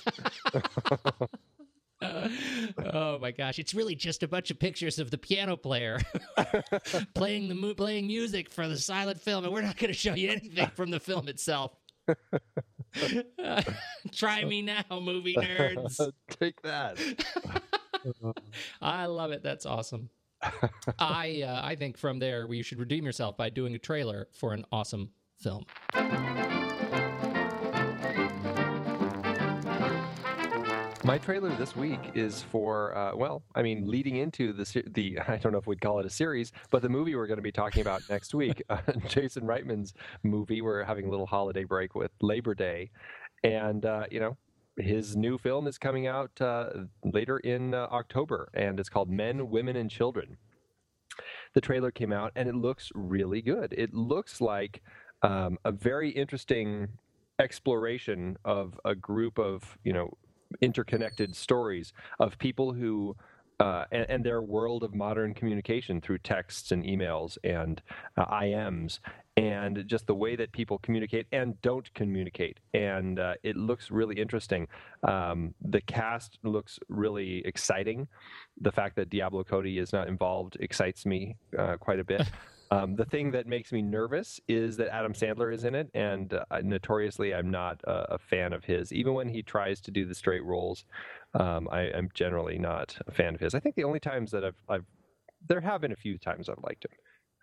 oh 2.92 3.18
my 3.20 3.30
gosh! 3.30 3.58
It's 3.58 3.74
really 3.74 3.94
just 3.94 4.22
a 4.22 4.28
bunch 4.28 4.50
of 4.50 4.58
pictures 4.58 4.98
of 4.98 5.10
the 5.10 5.18
piano 5.18 5.56
player 5.56 6.00
playing 7.14 7.48
the 7.48 7.54
mu- 7.54 7.74
playing 7.74 8.06
music 8.06 8.50
for 8.50 8.68
the 8.68 8.76
silent 8.76 9.20
film, 9.20 9.44
and 9.44 9.52
we're 9.52 9.62
not 9.62 9.76
going 9.76 9.92
to 9.92 9.98
show 9.98 10.14
you 10.14 10.30
anything 10.30 10.70
from 10.74 10.90
the 10.90 11.00
film 11.00 11.28
itself. 11.28 11.76
try 14.12 14.44
me 14.44 14.62
now, 14.62 14.84
movie 14.90 15.34
nerds. 15.34 16.00
Take 16.40 16.60
that. 16.62 16.98
I 18.80 19.06
love 19.06 19.32
it. 19.32 19.42
That's 19.42 19.66
awesome. 19.66 20.10
I 20.98 21.42
uh, 21.46 21.60
I 21.64 21.74
think 21.74 21.96
from 21.96 22.18
there 22.18 22.46
you 22.52 22.62
should 22.62 22.78
redeem 22.78 23.04
yourself 23.04 23.36
by 23.36 23.50
doing 23.50 23.74
a 23.74 23.78
trailer 23.78 24.28
for 24.32 24.52
an 24.52 24.64
awesome 24.70 25.10
film. 25.36 25.64
My 31.08 31.16
trailer 31.16 31.48
this 31.56 31.74
week 31.74 32.00
is 32.14 32.42
for 32.42 32.94
uh, 32.94 33.16
well, 33.16 33.42
I 33.54 33.62
mean, 33.62 33.88
leading 33.88 34.16
into 34.16 34.52
the 34.52 34.82
the 34.88 35.18
I 35.28 35.38
don't 35.38 35.52
know 35.52 35.58
if 35.58 35.66
we'd 35.66 35.80
call 35.80 35.98
it 36.00 36.06
a 36.06 36.10
series, 36.10 36.52
but 36.70 36.82
the 36.82 36.88
movie 36.88 37.14
we're 37.14 37.26
going 37.26 37.38
to 37.38 37.42
be 37.42 37.50
talking 37.50 37.80
about 37.80 38.02
next 38.10 38.34
week, 38.34 38.62
uh, 38.70 38.78
Jason 39.08 39.44
Reitman's 39.44 39.94
movie. 40.22 40.60
We're 40.60 40.84
having 40.84 41.06
a 41.06 41.10
little 41.10 41.26
holiday 41.26 41.64
break 41.64 41.94
with 41.94 42.10
Labor 42.20 42.54
Day, 42.54 42.90
and 43.42 43.86
uh, 43.86 44.04
you 44.10 44.20
know, 44.20 44.36
his 44.78 45.16
new 45.16 45.38
film 45.38 45.66
is 45.66 45.78
coming 45.78 46.06
out 46.06 46.30
uh, 46.40 46.70
later 47.04 47.38
in 47.38 47.74
uh, 47.74 47.88
October, 47.90 48.48
and 48.54 48.78
it's 48.78 48.88
called 48.88 49.10
Men, 49.10 49.50
Women, 49.50 49.76
and 49.76 49.90
Children. 49.90 50.36
The 51.54 51.60
trailer 51.60 51.90
came 51.90 52.12
out, 52.12 52.32
and 52.36 52.48
it 52.48 52.54
looks 52.54 52.90
really 52.94 53.42
good. 53.42 53.74
It 53.76 53.92
looks 53.92 54.40
like 54.40 54.82
um, 55.22 55.58
a 55.64 55.72
very 55.72 56.10
interesting 56.10 56.88
exploration 57.38 58.36
of 58.44 58.78
a 58.84 58.94
group 58.94 59.38
of 59.38 59.78
you 59.84 59.92
know 59.92 60.16
interconnected 60.60 61.34
stories 61.36 61.92
of 62.20 62.38
people 62.38 62.72
who 62.72 63.16
uh, 63.60 63.84
and, 63.90 64.06
and, 64.08 64.24
their 64.24 64.40
world 64.40 64.84
of 64.84 64.94
modern 64.94 65.34
communication 65.34 66.00
through 66.00 66.18
texts 66.18 66.70
and 66.70 66.84
emails 66.84 67.36
and 67.42 67.82
uh, 68.16 68.24
IMs 68.26 69.00
and 69.38 69.84
just 69.86 70.06
the 70.08 70.14
way 70.14 70.34
that 70.34 70.50
people 70.50 70.78
communicate 70.78 71.26
and 71.30 71.60
don't 71.62 71.92
communicate. 71.94 72.58
And 72.74 73.20
uh, 73.20 73.34
it 73.44 73.56
looks 73.56 73.90
really 73.90 74.16
interesting. 74.16 74.66
Um, 75.06 75.54
the 75.60 75.80
cast 75.82 76.38
looks 76.42 76.78
really 76.88 77.46
exciting. 77.46 78.08
The 78.60 78.72
fact 78.72 78.96
that 78.96 79.10
Diablo 79.10 79.44
Cody 79.44 79.78
is 79.78 79.92
not 79.92 80.08
involved 80.08 80.56
excites 80.58 81.06
me 81.06 81.36
uh, 81.56 81.76
quite 81.76 82.00
a 82.00 82.04
bit. 82.04 82.22
Um, 82.70 82.96
the 82.96 83.06
thing 83.06 83.30
that 83.30 83.46
makes 83.46 83.72
me 83.72 83.80
nervous 83.80 84.38
is 84.46 84.76
that 84.76 84.94
Adam 84.94 85.14
Sandler 85.14 85.54
is 85.54 85.64
in 85.64 85.74
it, 85.74 85.88
and 85.94 86.34
uh, 86.34 86.60
notoriously, 86.62 87.34
I'm 87.34 87.50
not 87.50 87.80
a, 87.84 88.16
a, 88.16 88.18
fan 88.18 88.52
of 88.52 88.62
his. 88.62 88.92
Even 88.92 89.14
when 89.14 89.26
he 89.26 89.42
tries 89.42 89.80
to 89.80 89.90
do 89.90 90.04
the 90.04 90.14
straight 90.14 90.44
roles, 90.44 90.84
um, 91.32 91.66
I, 91.72 91.84
am 91.84 92.10
generally 92.12 92.58
not 92.58 92.94
a 93.06 93.10
fan 93.10 93.34
of 93.34 93.40
his. 93.40 93.54
I 93.54 93.60
think 93.60 93.74
the 93.74 93.84
only 93.84 94.00
times 94.00 94.30
that 94.32 94.44
I've, 94.44 94.62
I've 94.68 94.84
there 95.48 95.62
have 95.62 95.80
been 95.80 95.92
a 95.92 95.96
few 95.96 96.18
times 96.18 96.50
I've 96.50 96.62
liked 96.62 96.84
him. 96.84 96.90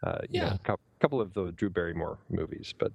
Uh, 0.06 0.20
yeah, 0.30 0.50
know, 0.50 0.58
a 0.68 0.78
couple 1.00 1.20
of 1.20 1.34
the 1.34 1.52
Drew 1.54 1.70
Barrymore 1.70 2.20
movies, 2.30 2.74
but 2.78 2.92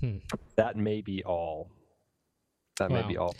hmm. 0.00 0.16
that 0.56 0.76
may 0.76 1.00
be 1.00 1.22
all. 1.24 1.70
That 2.78 2.90
may 2.90 3.02
be 3.02 3.16
all. 3.16 3.36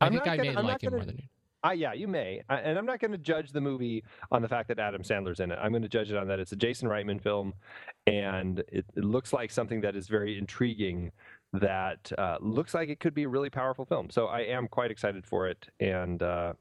I 0.00 0.06
I'm 0.06 0.12
think 0.12 0.26
I 0.26 0.36
gonna, 0.36 0.52
may 0.52 0.56
I'm 0.56 0.66
like 0.66 0.82
him 0.82 0.90
gonna, 0.90 0.96
more 0.96 1.06
than 1.06 1.16
you. 1.16 1.24
Uh, 1.64 1.70
yeah, 1.70 1.94
you 1.94 2.06
may. 2.06 2.42
Uh, 2.50 2.60
and 2.62 2.78
I'm 2.78 2.84
not 2.84 3.00
going 3.00 3.12
to 3.12 3.18
judge 3.18 3.50
the 3.50 3.60
movie 3.60 4.04
on 4.30 4.42
the 4.42 4.48
fact 4.48 4.68
that 4.68 4.78
Adam 4.78 5.02
Sandler's 5.02 5.40
in 5.40 5.50
it. 5.50 5.58
I'm 5.60 5.70
going 5.70 5.82
to 5.82 5.88
judge 5.88 6.10
it 6.10 6.16
on 6.16 6.28
that 6.28 6.38
it's 6.38 6.52
a 6.52 6.56
Jason 6.56 6.88
Reitman 6.88 7.22
film, 7.22 7.54
and 8.06 8.58
it, 8.68 8.84
it 8.94 9.04
looks 9.04 9.32
like 9.32 9.50
something 9.50 9.80
that 9.80 9.96
is 9.96 10.06
very 10.06 10.38
intriguing. 10.38 11.10
That 11.54 12.12
uh, 12.18 12.36
looks 12.40 12.74
like 12.74 12.88
it 12.90 13.00
could 13.00 13.14
be 13.14 13.22
a 13.22 13.28
really 13.28 13.48
powerful 13.48 13.86
film. 13.86 14.10
So 14.10 14.26
I 14.26 14.40
am 14.40 14.68
quite 14.68 14.90
excited 14.90 15.24
for 15.24 15.48
it, 15.48 15.66
and 15.80 16.22
uh, 16.22 16.52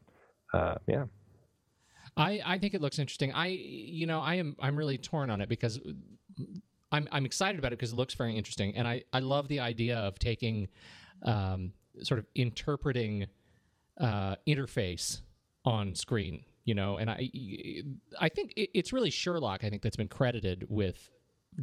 uh, 0.54 0.76
yeah. 0.88 1.06
I, 2.16 2.42
I 2.46 2.58
think 2.60 2.74
it 2.74 2.82
looks 2.82 3.00
interesting. 3.00 3.34
I 3.34 3.48
you 3.48 4.06
know 4.06 4.20
I 4.20 4.36
am 4.36 4.56
I'm 4.60 4.76
really 4.76 4.98
torn 4.98 5.30
on 5.30 5.42
it 5.42 5.50
because 5.50 5.80
I'm 6.92 7.08
I'm 7.12 7.26
excited 7.26 7.60
about 7.60 7.74
it 7.74 7.80
because 7.80 7.94
it 7.94 7.96
looks 7.96 8.14
very 8.14 8.36
interesting, 8.36 8.76
and 8.76 8.88
I 8.88 9.04
I 9.12 9.20
love 9.20 9.48
the 9.48 9.60
idea 9.60 9.98
of 9.98 10.20
taking 10.20 10.68
um, 11.24 11.74
sort 12.02 12.20
of 12.20 12.26
interpreting 12.36 13.28
uh, 14.00 14.36
interface 14.48 15.22
on 15.66 15.96
screen 15.96 16.44
you 16.66 16.74
know 16.74 16.98
and 16.98 17.10
i 17.10 17.30
i 18.20 18.28
think 18.28 18.54
it's 18.56 18.92
really 18.92 19.10
sherlock 19.10 19.64
i 19.64 19.70
think 19.70 19.82
that's 19.82 19.96
been 19.96 20.08
credited 20.08 20.66
with 20.70 21.10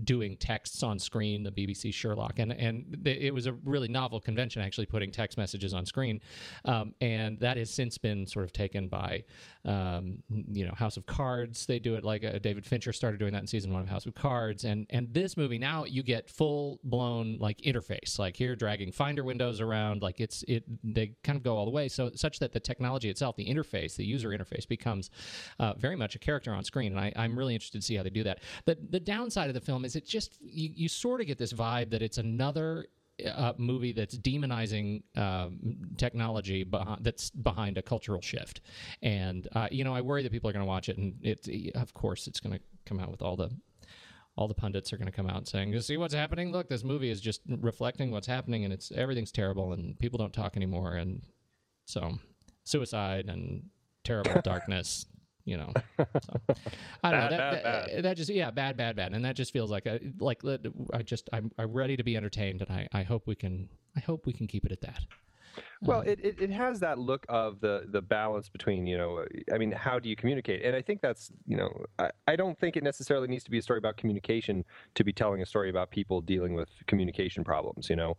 doing 0.04 0.36
texts 0.36 0.82
on 0.82 0.98
screen, 0.98 1.42
the 1.42 1.50
BBC 1.50 1.92
Sherlock, 1.92 2.38
and 2.38 2.52
and 2.52 3.06
it 3.06 3.32
was 3.32 3.46
a 3.46 3.52
really 3.64 3.88
novel 3.88 4.20
convention 4.20 4.62
actually 4.62 4.86
putting 4.86 5.10
text 5.10 5.38
messages 5.38 5.74
on 5.74 5.86
screen, 5.86 6.20
um, 6.64 6.94
and 7.00 7.38
that 7.40 7.56
has 7.56 7.70
since 7.70 7.98
been 7.98 8.26
sort 8.26 8.44
of 8.44 8.52
taken 8.52 8.88
by, 8.88 9.24
um, 9.64 10.22
you 10.28 10.66
know, 10.66 10.72
House 10.74 10.96
of 10.96 11.06
Cards. 11.06 11.66
They 11.66 11.78
do 11.78 11.94
it 11.94 12.04
like 12.04 12.24
uh, 12.24 12.38
David 12.38 12.66
Fincher 12.66 12.92
started 12.92 13.18
doing 13.18 13.32
that 13.32 13.42
in 13.42 13.46
season 13.46 13.72
one 13.72 13.82
of 13.82 13.88
House 13.88 14.06
of 14.06 14.14
Cards, 14.14 14.64
and 14.64 14.86
and 14.90 15.12
this 15.12 15.36
movie 15.36 15.58
now 15.58 15.84
you 15.84 16.02
get 16.02 16.28
full 16.28 16.80
blown 16.84 17.38
like 17.38 17.58
interface, 17.58 18.18
like 18.18 18.36
here 18.36 18.56
dragging 18.56 18.92
Finder 18.92 19.24
windows 19.24 19.60
around, 19.60 20.02
like 20.02 20.20
it's 20.20 20.44
it 20.48 20.64
they 20.82 21.12
kind 21.24 21.36
of 21.36 21.42
go 21.42 21.56
all 21.56 21.64
the 21.64 21.70
way, 21.70 21.88
so 21.88 22.10
such 22.14 22.38
that 22.38 22.52
the 22.52 22.60
technology 22.60 23.08
itself, 23.08 23.36
the 23.36 23.46
interface, 23.46 23.96
the 23.96 24.04
user 24.04 24.30
interface 24.30 24.66
becomes 24.66 25.10
uh, 25.58 25.74
very 25.74 25.96
much 25.96 26.14
a 26.14 26.18
character 26.18 26.52
on 26.52 26.64
screen, 26.64 26.92
and 26.92 27.00
I, 27.00 27.12
I'm 27.16 27.38
really 27.38 27.54
interested 27.54 27.80
to 27.80 27.86
see 27.86 27.96
how 27.96 28.02
they 28.02 28.10
do 28.10 28.24
that. 28.24 28.40
The 28.64 28.78
the 28.90 29.00
downside 29.00 29.48
of 29.48 29.54
the 29.54 29.60
film 29.60 29.79
film 29.80 29.84
is 29.84 29.96
it 29.96 30.06
just 30.06 30.36
you, 30.40 30.70
you 30.74 30.88
sort 30.88 31.20
of 31.20 31.26
get 31.26 31.38
this 31.38 31.52
vibe 31.52 31.90
that 31.90 32.02
it's 32.02 32.18
another 32.18 32.86
uh, 33.26 33.52
movie 33.58 33.92
that's 33.92 34.16
demonizing 34.16 35.02
um, 35.16 35.58
technology 35.96 36.64
behind, 36.64 37.04
that's 37.04 37.30
behind 37.30 37.76
a 37.76 37.82
cultural 37.82 38.20
shift. 38.20 38.62
And 39.02 39.48
uh, 39.54 39.68
you 39.70 39.84
know, 39.84 39.94
I 39.94 40.00
worry 40.00 40.22
that 40.22 40.32
people 40.32 40.48
are 40.48 40.52
going 40.52 40.64
to 40.64 40.68
watch 40.68 40.88
it, 40.88 40.96
and 40.98 41.14
it, 41.22 41.74
of 41.74 41.92
course, 41.94 42.26
it's 42.26 42.40
going 42.40 42.54
to 42.58 42.60
come 42.86 43.00
out 43.00 43.10
with 43.10 43.22
all 43.22 43.36
the 43.36 43.50
all 44.36 44.48
the 44.48 44.54
pundits 44.54 44.92
are 44.92 44.96
going 44.96 45.06
to 45.06 45.12
come 45.12 45.28
out 45.28 45.48
saying, 45.48 45.72
"You 45.72 45.80
see 45.80 45.96
what's 45.96 46.14
happening? 46.14 46.50
Look, 46.52 46.68
this 46.68 46.84
movie 46.84 47.10
is 47.10 47.20
just 47.20 47.42
reflecting 47.46 48.10
what's 48.10 48.26
happening, 48.26 48.64
and 48.64 48.72
it's 48.72 48.90
everything's 48.92 49.32
terrible, 49.32 49.72
and 49.72 49.98
people 49.98 50.18
don't 50.18 50.32
talk 50.32 50.56
anymore, 50.56 50.94
and 50.94 51.22
so 51.84 52.18
suicide 52.64 53.26
and 53.28 53.64
terrible 54.04 54.40
darkness." 54.44 55.06
You 55.50 55.56
know. 55.56 55.72
So, 56.22 56.54
I 57.04 57.10
don't 57.10 57.20
bad, 57.20 57.30
know. 57.30 57.36
That, 57.36 57.62
bad, 57.62 57.90
that, 57.90 58.02
that, 58.02 58.16
just 58.16 58.30
yeah, 58.30 58.50
bad, 58.50 58.76
bad, 58.76 58.96
bad, 58.96 59.12
and 59.12 59.24
that 59.24 59.36
just 59.36 59.52
feels 59.52 59.70
like 59.70 59.86
a, 59.86 60.00
like 60.18 60.42
I 60.92 61.02
just 61.02 61.28
I'm, 61.32 61.50
I'm 61.58 61.72
ready 61.72 61.96
to 61.96 62.02
be 62.02 62.16
entertained, 62.16 62.62
and 62.62 62.70
I, 62.70 62.88
I 62.92 63.02
hope 63.02 63.26
we 63.26 63.34
can 63.34 63.68
I 63.96 64.00
hope 64.00 64.26
we 64.26 64.32
can 64.32 64.46
keep 64.46 64.64
it 64.64 64.72
at 64.72 64.80
that. 64.82 65.00
Well, 65.82 66.00
um, 66.00 66.06
it, 66.06 66.20
it, 66.22 66.40
it, 66.40 66.50
has 66.50 66.78
that 66.80 66.98
look 66.98 67.24
of 67.28 67.60
the, 67.60 67.86
the 67.88 68.02
balance 68.02 68.48
between, 68.48 68.86
you 68.86 68.98
know, 68.98 69.24
I 69.52 69.58
mean, 69.58 69.72
how 69.72 69.98
do 69.98 70.08
you 70.08 70.16
communicate? 70.16 70.64
And 70.64 70.76
I 70.76 70.82
think 70.82 71.00
that's, 71.00 71.32
you 71.46 71.56
know, 71.56 71.70
I, 71.98 72.10
I 72.28 72.36
don't 72.36 72.58
think 72.58 72.76
it 72.76 72.84
necessarily 72.84 73.28
needs 73.28 73.44
to 73.44 73.50
be 73.50 73.58
a 73.58 73.62
story 73.62 73.78
about 73.78 73.96
communication 73.96 74.64
to 74.94 75.04
be 75.04 75.12
telling 75.12 75.42
a 75.42 75.46
story 75.46 75.70
about 75.70 75.90
people 75.90 76.20
dealing 76.20 76.54
with 76.54 76.68
communication 76.86 77.44
problems, 77.44 77.88
you 77.88 77.96
know. 77.96 78.16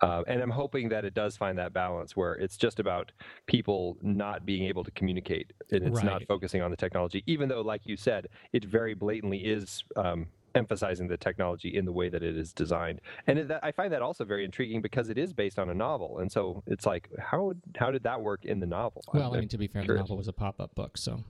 Uh, 0.00 0.22
and 0.26 0.42
I'm 0.42 0.50
hoping 0.50 0.88
that 0.90 1.04
it 1.04 1.14
does 1.14 1.36
find 1.36 1.56
that 1.58 1.72
balance 1.72 2.16
where 2.16 2.34
it's 2.34 2.56
just 2.56 2.80
about 2.80 3.12
people 3.46 3.96
not 4.02 4.44
being 4.44 4.64
able 4.64 4.84
to 4.84 4.90
communicate 4.90 5.52
and 5.70 5.84
it's 5.84 5.96
right. 5.96 6.04
not 6.04 6.22
focusing 6.26 6.62
on 6.62 6.70
the 6.70 6.76
technology, 6.76 7.22
even 7.26 7.48
though, 7.48 7.62
like 7.62 7.82
you 7.84 7.96
said, 7.96 8.28
it 8.52 8.64
very 8.64 8.94
blatantly 8.94 9.38
is 9.38 9.84
um, 9.96 10.26
emphasizing 10.54 11.08
the 11.08 11.16
technology 11.16 11.76
in 11.76 11.84
the 11.84 11.92
way 11.92 12.08
that 12.08 12.22
it 12.22 12.36
is 12.36 12.52
designed. 12.52 13.00
And 13.26 13.38
it, 13.38 13.48
that, 13.48 13.60
I 13.64 13.72
find 13.72 13.92
that 13.92 14.02
also 14.02 14.24
very 14.24 14.44
intriguing 14.44 14.82
because 14.82 15.08
it 15.08 15.18
is 15.18 15.32
based 15.32 15.58
on 15.58 15.70
a 15.70 15.74
novel, 15.74 16.18
and 16.18 16.30
so 16.30 16.62
it's 16.66 16.86
like 16.86 17.08
how 17.18 17.52
how 17.76 17.90
did 17.90 18.02
that 18.04 18.20
work 18.20 18.44
in 18.44 18.60
the 18.60 18.66
novel? 18.66 19.02
Well, 19.12 19.24
I'm- 19.24 19.34
I 19.34 19.40
mean, 19.40 19.48
to 19.48 19.58
be 19.58 19.68
fair, 19.68 19.86
the 19.86 19.94
novel 19.94 20.16
was 20.16 20.28
a 20.28 20.32
pop-up 20.32 20.74
book, 20.74 20.96
so. 20.96 21.22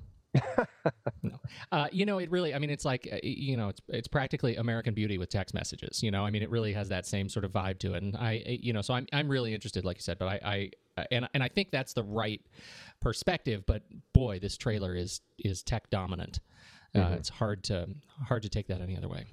No, 1.23 1.39
uh, 1.73 1.89
you 1.93 2.07
know, 2.07 2.19
it 2.19 2.31
really. 2.31 2.55
I 2.55 2.59
mean, 2.59 2.71
it's 2.71 2.85
like 2.85 3.09
uh, 3.13 3.19
you 3.23 3.57
know, 3.57 3.69
it's 3.69 3.81
it's 3.89 4.09
practically 4.09 4.57
American 4.57 4.95
Beauty 4.95 5.19
with 5.19 5.29
text 5.29 5.55
messages. 5.55 6.03
You 6.03 6.11
know, 6.11 6.25
I 6.25 6.31
mean, 6.31 6.43
it 6.43 6.51
really 6.51 6.73
has 6.73 6.89
that 6.89 7.07
same 7.07 7.29
sort 7.29 7.45
of 7.45 7.53
vibe 7.53 7.79
to 7.81 7.95
it. 7.95 8.03
And 8.03 8.17
I, 8.17 8.59
you 8.61 8.73
know, 8.73 8.83
so 8.83 8.95
I'm 8.95 9.07
I'm 9.13 9.29
really 9.29 9.55
interested, 9.55 9.85
like 9.85 9.97
you 9.99 10.03
said. 10.03 10.19
But 10.19 10.29
I, 10.45 10.71
I 10.97 11.07
and 11.11 11.29
and 11.35 11.43
I 11.43 11.49
think 11.49 11.71
that's 11.71 11.93
the 11.93 12.03
right 12.03 12.41
perspective. 13.01 13.65
But 13.67 13.83
boy, 14.13 14.39
this 14.39 14.57
trailer 14.57 14.95
is 14.95 15.21
is 15.39 15.63
tech 15.63 15.91
dominant. 15.91 16.41
Uh, 16.95 17.17
It's 17.19 17.29
hard 17.29 17.65
to 17.65 17.89
hard 18.27 18.43
to 18.43 18.49
take 18.49 18.69
that 18.69 18.81
any 18.81 18.97
other 18.97 19.09
way. 19.09 19.27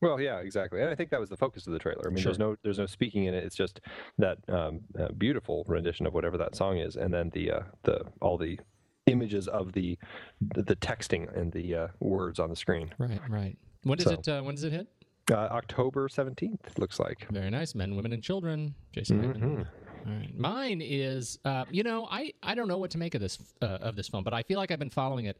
Well, 0.00 0.20
yeah, 0.20 0.40
exactly, 0.40 0.82
and 0.82 0.90
I 0.90 0.94
think 0.94 1.10
that 1.10 1.20
was 1.20 1.30
the 1.30 1.36
focus 1.36 1.66
of 1.66 1.72
the 1.72 1.78
trailer. 1.78 2.02
I 2.06 2.10
mean, 2.10 2.22
there's 2.22 2.38
no 2.38 2.56
there's 2.62 2.78
no 2.78 2.86
speaking 2.86 3.24
in 3.24 3.34
it. 3.34 3.42
It's 3.44 3.56
just 3.56 3.80
that 4.18 4.38
um, 4.48 4.80
uh, 4.98 5.08
beautiful 5.16 5.64
rendition 5.66 6.06
of 6.06 6.12
whatever 6.12 6.36
that 6.36 6.54
song 6.56 6.76
is, 6.76 6.96
and 6.96 7.14
then 7.14 7.30
the 7.30 7.52
uh, 7.52 7.60
the 7.84 8.04
all 8.20 8.36
the 8.36 8.58
images 9.06 9.48
of 9.48 9.72
the 9.72 9.98
the 10.40 10.76
texting 10.76 11.34
and 11.36 11.52
the 11.52 11.74
uh, 11.74 11.88
words 12.00 12.38
on 12.38 12.50
the 12.50 12.56
screen. 12.56 12.92
Right, 12.98 13.20
right. 13.28 13.56
When 13.82 13.98
does 13.98 14.06
So- 14.06 14.12
it 14.14 14.28
uh, 14.28 14.42
when 14.42 14.54
does 14.54 14.64
it 14.64 14.72
hit? 14.72 14.86
Uh, 15.30 15.36
October 15.36 16.08
seventeenth 16.08 16.66
it 16.66 16.78
looks 16.78 16.98
like. 17.00 17.26
Very 17.30 17.48
nice. 17.50 17.74
Men, 17.74 17.96
women, 17.96 18.12
and 18.12 18.22
children. 18.22 18.74
Jason. 18.92 19.22
Mhm. 19.34 19.66
All 20.06 20.12
right. 20.12 20.38
Mine 20.38 20.82
is, 20.82 21.38
uh, 21.46 21.64
you 21.70 21.82
know, 21.82 22.06
I, 22.10 22.34
I 22.42 22.54
don't 22.54 22.68
know 22.68 22.76
what 22.76 22.90
to 22.90 22.98
make 22.98 23.14
of 23.14 23.22
this 23.22 23.38
uh, 23.62 23.66
of 23.80 23.96
this 23.96 24.06
film, 24.08 24.22
but 24.22 24.34
I 24.34 24.42
feel 24.42 24.58
like 24.58 24.70
I've 24.70 24.78
been 24.78 24.90
following 24.90 25.24
it 25.24 25.38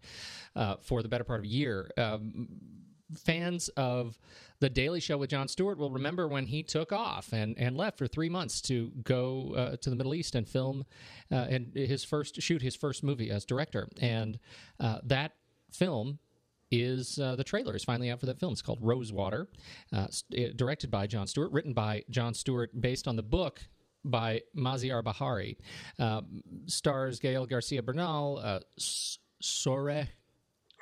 uh, 0.57 0.77
for 0.81 1.03
the 1.03 1.09
better 1.09 1.25
part 1.25 1.41
of 1.41 1.45
a 1.45 1.49
year. 1.49 1.91
Um, 1.99 2.49
fans 3.19 3.69
of 3.71 4.19
the 4.61 4.71
Daily 4.71 5.01
Show 5.01 5.19
with 5.19 5.31
Jon 5.31 5.49
Stewart 5.49 5.79
will 5.79 5.91
remember 5.91 6.29
when 6.29 6.47
he 6.47 6.63
took 6.63 6.93
off 6.93 7.33
and, 7.33 7.59
and 7.59 7.77
left 7.77 7.99
for 7.99 8.07
three 8.07 8.29
months 8.29 8.61
to 8.63 8.93
go 9.03 9.55
uh, 9.57 9.77
to 9.77 9.91
the 9.91 9.97
Middle 9.97 10.15
East 10.15 10.35
and 10.35 10.49
film 10.49 10.85
uh, 11.31 11.47
and 11.51 11.73
his 11.75 12.05
first 12.05 12.41
shoot 12.41 12.63
his 12.63 12.77
first 12.77 13.03
movie 13.03 13.31
as 13.31 13.45
director, 13.45 13.89
and 14.01 14.39
uh, 14.81 14.99
that 15.05 15.33
film 15.73 16.19
is 16.71 17.19
uh, 17.19 17.37
the 17.37 17.45
trailer 17.45 17.77
is 17.77 17.85
finally 17.85 18.11
out 18.11 18.21
for 18.21 18.27
that 18.27 18.39
film. 18.41 18.53
It's 18.53 18.63
called 18.63 18.79
Rosewater, 18.81 19.49
uh, 19.93 20.07
directed 20.57 20.91
by 20.91 21.07
Jon 21.07 21.27
Stewart, 21.27 21.53
written 21.53 21.73
by 21.73 22.05
Jon 22.11 22.35
Stewart, 22.35 22.71
based 22.81 23.07
on 23.07 23.17
the 23.17 23.23
book 23.23 23.61
by 24.05 24.43
Maziar 24.57 25.03
Bahari. 25.03 25.59
Um, 25.99 26.43
stars 26.67 27.19
Gael 27.19 27.47
Garcia 27.47 27.83
Bernal, 27.83 28.41
uh, 28.43 28.61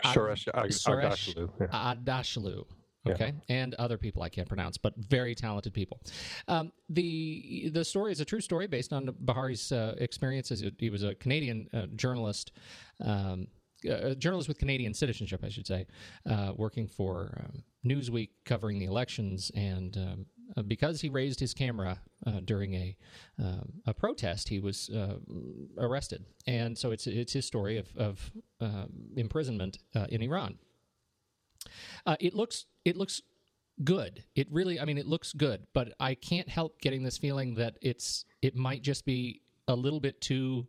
Suresh 0.04 0.48
Ag- 0.54 0.70
Suresh 0.70 1.50
yeah. 3.04 3.14
Okay, 3.14 3.34
and 3.48 3.74
other 3.74 3.98
people 3.98 4.22
I 4.22 4.28
can't 4.28 4.48
pronounce, 4.48 4.78
but 4.78 4.94
very 4.96 5.34
talented 5.34 5.74
people. 5.74 6.00
Um, 6.46 6.70
the 6.88 7.70
the 7.72 7.84
story 7.84 8.12
is 8.12 8.20
a 8.20 8.24
true 8.24 8.40
story 8.40 8.68
based 8.68 8.92
on 8.92 9.14
Bahari's 9.20 9.72
uh, 9.72 9.96
experiences. 9.98 10.62
He 10.78 10.90
was 10.90 11.02
a 11.02 11.14
Canadian 11.16 11.68
uh, 11.74 11.86
journalist, 11.96 12.52
um, 13.04 13.48
a 13.88 14.14
journalist 14.14 14.48
with 14.48 14.58
Canadian 14.58 14.94
citizenship, 14.94 15.40
I 15.44 15.48
should 15.48 15.66
say, 15.66 15.86
uh, 16.30 16.52
working 16.56 16.86
for 16.86 17.42
um, 17.44 17.64
Newsweek 17.84 18.30
covering 18.44 18.78
the 18.78 18.86
elections. 18.86 19.50
And 19.56 19.96
um, 19.96 20.02
uh, 20.02 20.41
because 20.60 21.00
he 21.00 21.08
raised 21.08 21.40
his 21.40 21.54
camera 21.54 22.00
uh, 22.26 22.40
during 22.44 22.74
a 22.74 22.96
um, 23.38 23.72
a 23.86 23.94
protest, 23.94 24.48
he 24.50 24.60
was 24.60 24.90
uh, 24.90 25.16
arrested. 25.78 26.26
And 26.46 26.76
so 26.76 26.90
it's 26.90 27.06
it's 27.06 27.32
his 27.32 27.46
story 27.46 27.78
of 27.78 27.88
of 27.96 28.30
um 28.60 28.90
imprisonment 29.16 29.78
uh, 29.94 30.06
in 30.08 30.20
Iran. 30.22 30.58
Uh, 32.04 32.16
it 32.20 32.34
looks 32.34 32.66
it 32.84 32.96
looks 32.96 33.22
good. 33.84 34.24
It 34.34 34.48
really, 34.50 34.78
I 34.78 34.84
mean, 34.84 34.98
it 34.98 35.06
looks 35.06 35.32
good, 35.32 35.66
but 35.72 35.92
I 35.98 36.14
can't 36.14 36.48
help 36.48 36.80
getting 36.80 37.02
this 37.02 37.18
feeling 37.18 37.54
that 37.54 37.78
it's 37.80 38.24
it 38.42 38.54
might 38.56 38.82
just 38.82 39.04
be 39.04 39.40
a 39.68 39.74
little 39.74 40.00
bit 40.00 40.20
too 40.20 40.66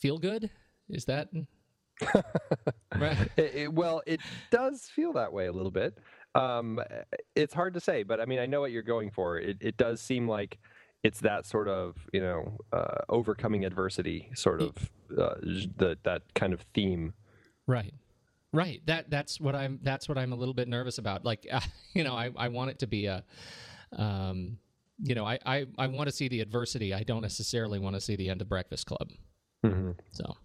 feel 0.00 0.18
good. 0.18 0.50
Is 0.88 1.04
that 1.06 1.28
right? 2.96 3.28
It, 3.36 3.54
it- 3.54 3.72
well, 3.72 4.02
it 4.06 4.20
does 4.50 4.82
feel 4.84 5.12
that 5.14 5.32
way 5.32 5.46
a 5.46 5.52
little 5.52 5.70
bit. 5.72 5.98
Um, 6.34 6.80
it's 7.34 7.54
hard 7.54 7.74
to 7.74 7.80
say, 7.80 8.02
but 8.02 8.20
I 8.20 8.24
mean, 8.24 8.38
I 8.38 8.46
know 8.46 8.60
what 8.60 8.70
you're 8.70 8.82
going 8.82 9.10
for. 9.10 9.38
It, 9.38 9.56
it 9.60 9.76
does 9.76 10.00
seem 10.00 10.28
like 10.28 10.58
it's 11.04 11.20
that 11.20 11.46
sort 11.46 11.68
of 11.68 11.96
you 12.12 12.20
know 12.20 12.58
uh, 12.72 12.98
overcoming 13.08 13.64
adversity 13.64 14.30
sort 14.34 14.60
of 14.60 14.90
uh, 15.16 15.34
the, 15.76 15.96
that 16.04 16.22
kind 16.34 16.52
of 16.52 16.60
theme. 16.74 17.14
Right. 17.66 17.94
Right. 18.52 18.80
That 18.86 19.10
that's 19.10 19.40
what 19.40 19.54
I'm 19.54 19.78
that's 19.82 20.08
what 20.08 20.18
I'm 20.18 20.32
a 20.32 20.36
little 20.36 20.54
bit 20.54 20.68
nervous 20.68 20.98
about. 20.98 21.24
Like 21.24 21.46
uh, 21.52 21.60
you 21.94 22.04
know, 22.04 22.14
I, 22.14 22.30
I 22.36 22.48
want 22.48 22.70
it 22.70 22.78
to 22.80 22.86
be 22.86 23.06
a 23.06 23.24
um 23.96 24.58
you 25.00 25.14
know, 25.14 25.24
I, 25.24 25.38
I, 25.46 25.66
I 25.78 25.86
want 25.86 26.08
to 26.08 26.12
see 26.12 26.26
the 26.26 26.40
adversity. 26.40 26.92
I 26.92 27.04
don't 27.04 27.22
necessarily 27.22 27.78
want 27.78 27.94
to 27.94 28.00
see 28.00 28.16
the 28.16 28.30
end 28.30 28.40
of 28.40 28.48
Breakfast 28.48 28.86
Club. 28.86 29.10
Mhm. 29.64 29.94
So, 30.10 30.36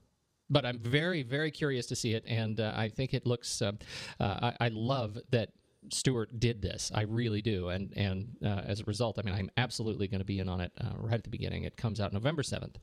but 0.47 0.63
I'm 0.63 0.77
very, 0.77 1.23
very 1.23 1.49
curious 1.49 1.87
to 1.87 1.95
see 1.95 2.13
it, 2.13 2.23
and 2.27 2.59
uh, 2.59 2.71
I 2.75 2.89
think 2.89 3.15
it 3.15 3.25
looks. 3.25 3.63
Uh, 3.63 3.71
uh, 4.19 4.51
I, 4.59 4.65
I 4.65 4.67
love 4.69 5.17
that 5.31 5.49
Stewart 5.91 6.39
did 6.39 6.61
this. 6.61 6.91
I 6.93 7.01
really 7.03 7.41
do, 7.41 7.69
and 7.69 7.91
and 7.95 8.35
uh, 8.43 8.61
as 8.65 8.79
a 8.79 8.83
result, 8.85 9.17
I 9.19 9.23
mean, 9.23 9.33
I'm 9.35 9.49
absolutely 9.57 10.07
going 10.07 10.19
to 10.19 10.25
be 10.25 10.39
in 10.39 10.47
on 10.49 10.61
it 10.61 10.71
uh, 10.79 10.91
right 10.97 11.15
at 11.15 11.23
the 11.23 11.29
beginning. 11.29 11.63
It 11.63 11.75
comes 11.77 11.99
out 11.99 12.13
November 12.13 12.43
seventh, 12.43 12.77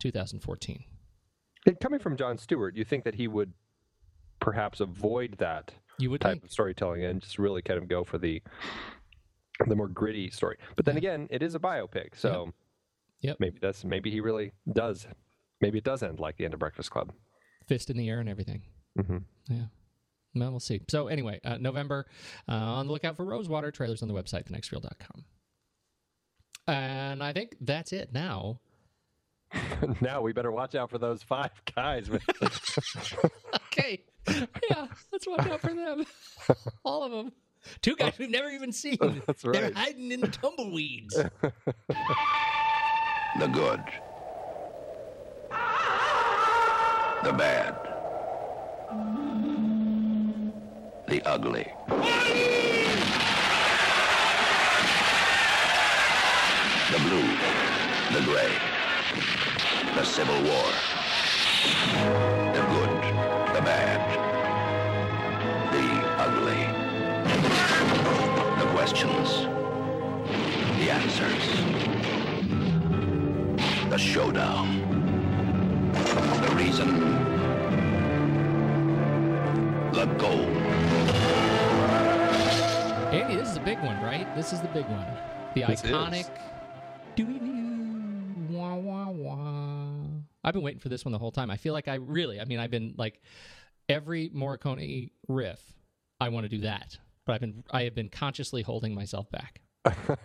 2014. 0.00 0.84
And 1.66 1.78
coming 1.80 2.00
from 2.00 2.16
Jon 2.16 2.38
Stewart, 2.38 2.74
you 2.76 2.84
think 2.84 3.04
that 3.04 3.14
he 3.14 3.28
would 3.28 3.52
perhaps 4.40 4.80
avoid 4.80 5.36
that 5.38 5.72
You 5.98 6.10
would 6.10 6.20
type 6.20 6.32
think, 6.32 6.44
of 6.44 6.50
storytelling 6.50 7.04
and 7.04 7.20
just 7.20 7.38
really 7.38 7.62
kind 7.62 7.78
of 7.80 7.88
go 7.88 8.02
for 8.04 8.18
the 8.18 8.42
the 9.68 9.76
more 9.76 9.86
gritty 9.88 10.28
story. 10.30 10.56
But 10.76 10.84
then 10.86 10.96
again, 10.96 11.28
it 11.30 11.42
is 11.42 11.54
a 11.54 11.60
biopic, 11.60 12.16
so 12.16 12.52
Yep. 13.20 13.36
maybe 13.38 13.58
that's 13.62 13.84
maybe 13.84 14.10
he 14.10 14.18
really 14.20 14.52
does. 14.72 15.06
Maybe 15.60 15.78
it 15.78 15.84
does 15.84 16.02
end 16.02 16.18
like 16.18 16.36
the 16.36 16.44
end 16.44 16.54
of 16.54 16.60
Breakfast 16.60 16.90
Club. 16.90 17.12
fist 17.68 17.88
in 17.90 17.96
the 17.96 18.08
air 18.08 18.18
and 18.18 18.28
everything. 18.28 18.62
hmm 19.00 19.18
Yeah. 19.48 19.66
Well, 20.34 20.50
we'll 20.50 20.60
see. 20.60 20.80
So 20.88 21.08
anyway, 21.08 21.40
uh, 21.44 21.58
November, 21.58 22.06
uh, 22.48 22.52
on 22.52 22.86
the 22.86 22.92
lookout 22.92 23.16
for 23.16 23.24
Rosewater 23.24 23.70
trailers 23.70 24.02
on 24.02 24.08
the 24.08 24.14
website, 24.14 24.50
thenextreel.com. 24.50 25.24
And 26.66 27.22
I 27.22 27.32
think 27.32 27.56
that's 27.60 27.92
it 27.92 28.12
now. 28.12 28.60
now 30.00 30.22
we 30.22 30.32
better 30.32 30.50
watch 30.50 30.74
out 30.74 30.90
for 30.90 30.98
those 30.98 31.22
five 31.22 31.50
guys. 31.74 32.08
Okay. 33.72 34.02
Yeah, 34.28 34.86
let's 35.10 35.26
watch 35.26 35.46
out 35.46 35.60
for 35.60 35.74
them. 35.74 36.04
All 36.84 37.02
of 37.02 37.10
them. 37.10 37.32
Two 37.80 37.96
guys 37.96 38.12
we've 38.18 38.30
never 38.30 38.48
even 38.50 38.70
seen. 38.70 38.98
That's 39.26 39.44
right. 39.44 39.52
They're 39.52 39.72
hiding 39.74 40.12
in 40.12 40.20
the 40.20 40.28
tumbleweeds. 40.28 41.14
The 43.38 43.46
good. 43.48 43.82
The 47.24 47.32
bad. 47.32 47.76
The 51.12 51.20
ugly. 51.26 51.66
The 56.90 56.98
blue. 57.04 57.28
The 58.14 58.22
gray. 58.24 58.52
The 59.94 60.04
Civil 60.04 60.40
War. 60.42 60.68
The 62.54 62.62
good. 62.72 62.92
The 63.54 63.60
bad. 63.60 64.00
The 65.74 65.86
ugly. 66.24 66.62
The 68.58 68.66
questions. 68.72 69.28
The 70.78 70.88
answers. 70.90 71.46
The 73.90 73.98
showdown. 73.98 74.66
The 75.92 76.54
reason. 76.56 76.90
The 79.92 80.06
goal. 80.16 80.61
This 83.28 83.50
is 83.50 83.56
a 83.56 83.60
big 83.60 83.78
one, 83.80 84.00
right? 84.02 84.34
This 84.34 84.52
is 84.52 84.60
the 84.60 84.68
big 84.68 84.84
one. 84.86 85.06
The 85.54 85.64
This 85.66 85.82
iconic. 85.82 86.28
Wah, 88.50 88.74
wah, 88.74 89.10
wah. 89.10 89.96
I've 90.44 90.54
been 90.54 90.62
waiting 90.62 90.80
for 90.80 90.88
this 90.88 91.04
one 91.04 91.12
the 91.12 91.18
whole 91.18 91.30
time. 91.30 91.50
I 91.50 91.56
feel 91.56 91.72
like 91.72 91.88
I 91.88 91.94
really, 91.94 92.40
I 92.40 92.44
mean, 92.44 92.58
I've 92.58 92.70
been 92.70 92.94
like 92.96 93.20
every 93.88 94.30
Morricone 94.30 95.10
riff, 95.28 95.60
I 96.20 96.28
want 96.30 96.44
to 96.44 96.48
do 96.48 96.62
that, 96.62 96.98
but 97.24 97.34
I've 97.34 97.40
been, 97.40 97.64
I 97.70 97.84
have 97.84 97.94
been 97.94 98.08
consciously 98.08 98.62
holding 98.62 98.94
myself 98.94 99.26
back. 99.30 99.60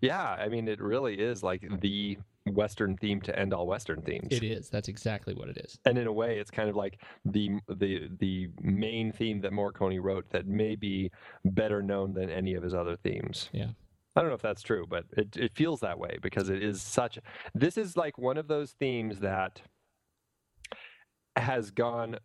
yeah, 0.00 0.22
I 0.22 0.48
mean, 0.48 0.68
it 0.68 0.80
really 0.80 1.14
is 1.14 1.42
like 1.42 1.66
the 1.80 2.18
Western 2.46 2.96
theme 2.96 3.20
to 3.22 3.38
end 3.38 3.52
all 3.52 3.66
Western 3.66 4.00
themes. 4.02 4.28
It 4.30 4.42
is. 4.42 4.70
That's 4.70 4.88
exactly 4.88 5.34
what 5.34 5.48
it 5.48 5.58
is. 5.58 5.78
and 5.84 5.98
in 5.98 6.06
a 6.06 6.12
way, 6.12 6.38
it's 6.38 6.50
kind 6.50 6.68
of 6.68 6.76
like 6.76 7.00
the 7.24 7.58
the 7.68 8.08
the 8.18 8.48
main 8.62 9.12
theme 9.12 9.40
that 9.42 9.52
Morricone 9.52 10.02
wrote 10.02 10.28
that 10.30 10.46
may 10.46 10.74
be 10.74 11.10
better 11.44 11.82
known 11.82 12.14
than 12.14 12.30
any 12.30 12.54
of 12.54 12.62
his 12.62 12.74
other 12.74 12.96
themes. 12.96 13.50
Yeah. 13.52 13.68
I 14.16 14.20
don't 14.20 14.30
know 14.30 14.34
if 14.34 14.42
that's 14.42 14.62
true, 14.62 14.86
but 14.88 15.04
it, 15.16 15.36
it 15.36 15.52
feels 15.54 15.80
that 15.80 15.98
way 15.98 16.18
because 16.20 16.48
it 16.48 16.62
is 16.62 16.82
such. 16.82 17.18
This 17.54 17.78
is 17.78 17.96
like 17.96 18.18
one 18.18 18.38
of 18.38 18.48
those 18.48 18.72
themes 18.72 19.20
that 19.20 19.62
has 21.36 21.70
gone 21.70 22.18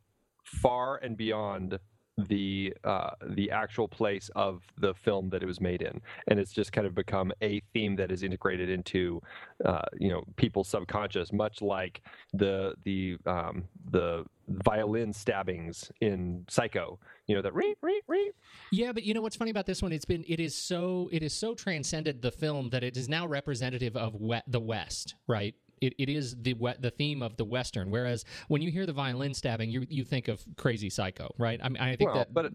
far 0.43 0.97
and 0.97 1.15
beyond 1.15 1.79
the 2.17 2.73
uh, 2.83 3.11
the 3.29 3.51
actual 3.51 3.87
place 3.87 4.29
of 4.35 4.61
the 4.77 4.93
film 4.93 5.29
that 5.29 5.43
it 5.43 5.45
was 5.45 5.59
made 5.59 5.81
in, 5.81 6.01
and 6.27 6.39
it's 6.39 6.53
just 6.53 6.71
kind 6.71 6.87
of 6.87 6.95
become 6.95 7.31
a 7.41 7.61
theme 7.73 7.95
that 7.97 8.11
is 8.11 8.23
integrated 8.23 8.69
into 8.69 9.21
uh, 9.65 9.81
you 9.99 10.09
know 10.09 10.23
people's 10.37 10.67
subconscious, 10.67 11.33
much 11.33 11.61
like 11.61 12.01
the 12.33 12.73
the 12.83 13.17
um, 13.25 13.65
the 13.91 14.23
violin 14.47 15.11
stabbings 15.11 15.91
in 16.01 16.45
Psycho. 16.47 16.99
You 17.27 17.35
know 17.35 17.41
that 17.41 17.53
reep 17.53 17.77
reep 17.81 18.03
reep. 18.07 18.33
Yeah, 18.71 18.93
but 18.93 19.03
you 19.03 19.13
know 19.13 19.21
what's 19.21 19.35
funny 19.35 19.51
about 19.51 19.65
this 19.65 19.81
one? 19.81 19.91
It's 19.91 20.05
been 20.05 20.23
it 20.27 20.39
is 20.39 20.55
so 20.55 21.09
it 21.11 21.21
is 21.21 21.33
so 21.33 21.53
transcended 21.53 22.21
the 22.21 22.31
film 22.31 22.69
that 22.69 22.83
it 22.83 22.95
is 22.95 23.09
now 23.09 23.27
representative 23.27 23.97
of 23.97 24.15
we- 24.15 24.41
the 24.47 24.59
West, 24.59 25.15
right? 25.27 25.55
It, 25.81 25.93
it 25.97 26.09
is 26.09 26.35
the 26.41 26.55
the 26.79 26.91
theme 26.91 27.21
of 27.21 27.37
the 27.37 27.45
Western. 27.45 27.91
Whereas 27.91 28.25
when 28.47 28.61
you 28.61 28.71
hear 28.71 28.85
the 28.85 28.93
violin 28.93 29.33
stabbing, 29.33 29.69
you 29.69 29.85
you 29.89 30.03
think 30.03 30.27
of 30.27 30.43
Crazy 30.57 30.89
Psycho, 30.89 31.33
right? 31.37 31.59
I 31.63 31.69
mean, 31.69 31.81
I 31.81 31.95
think 31.95 32.09
well, 32.09 32.19
that 32.19 32.33
but 32.33 32.51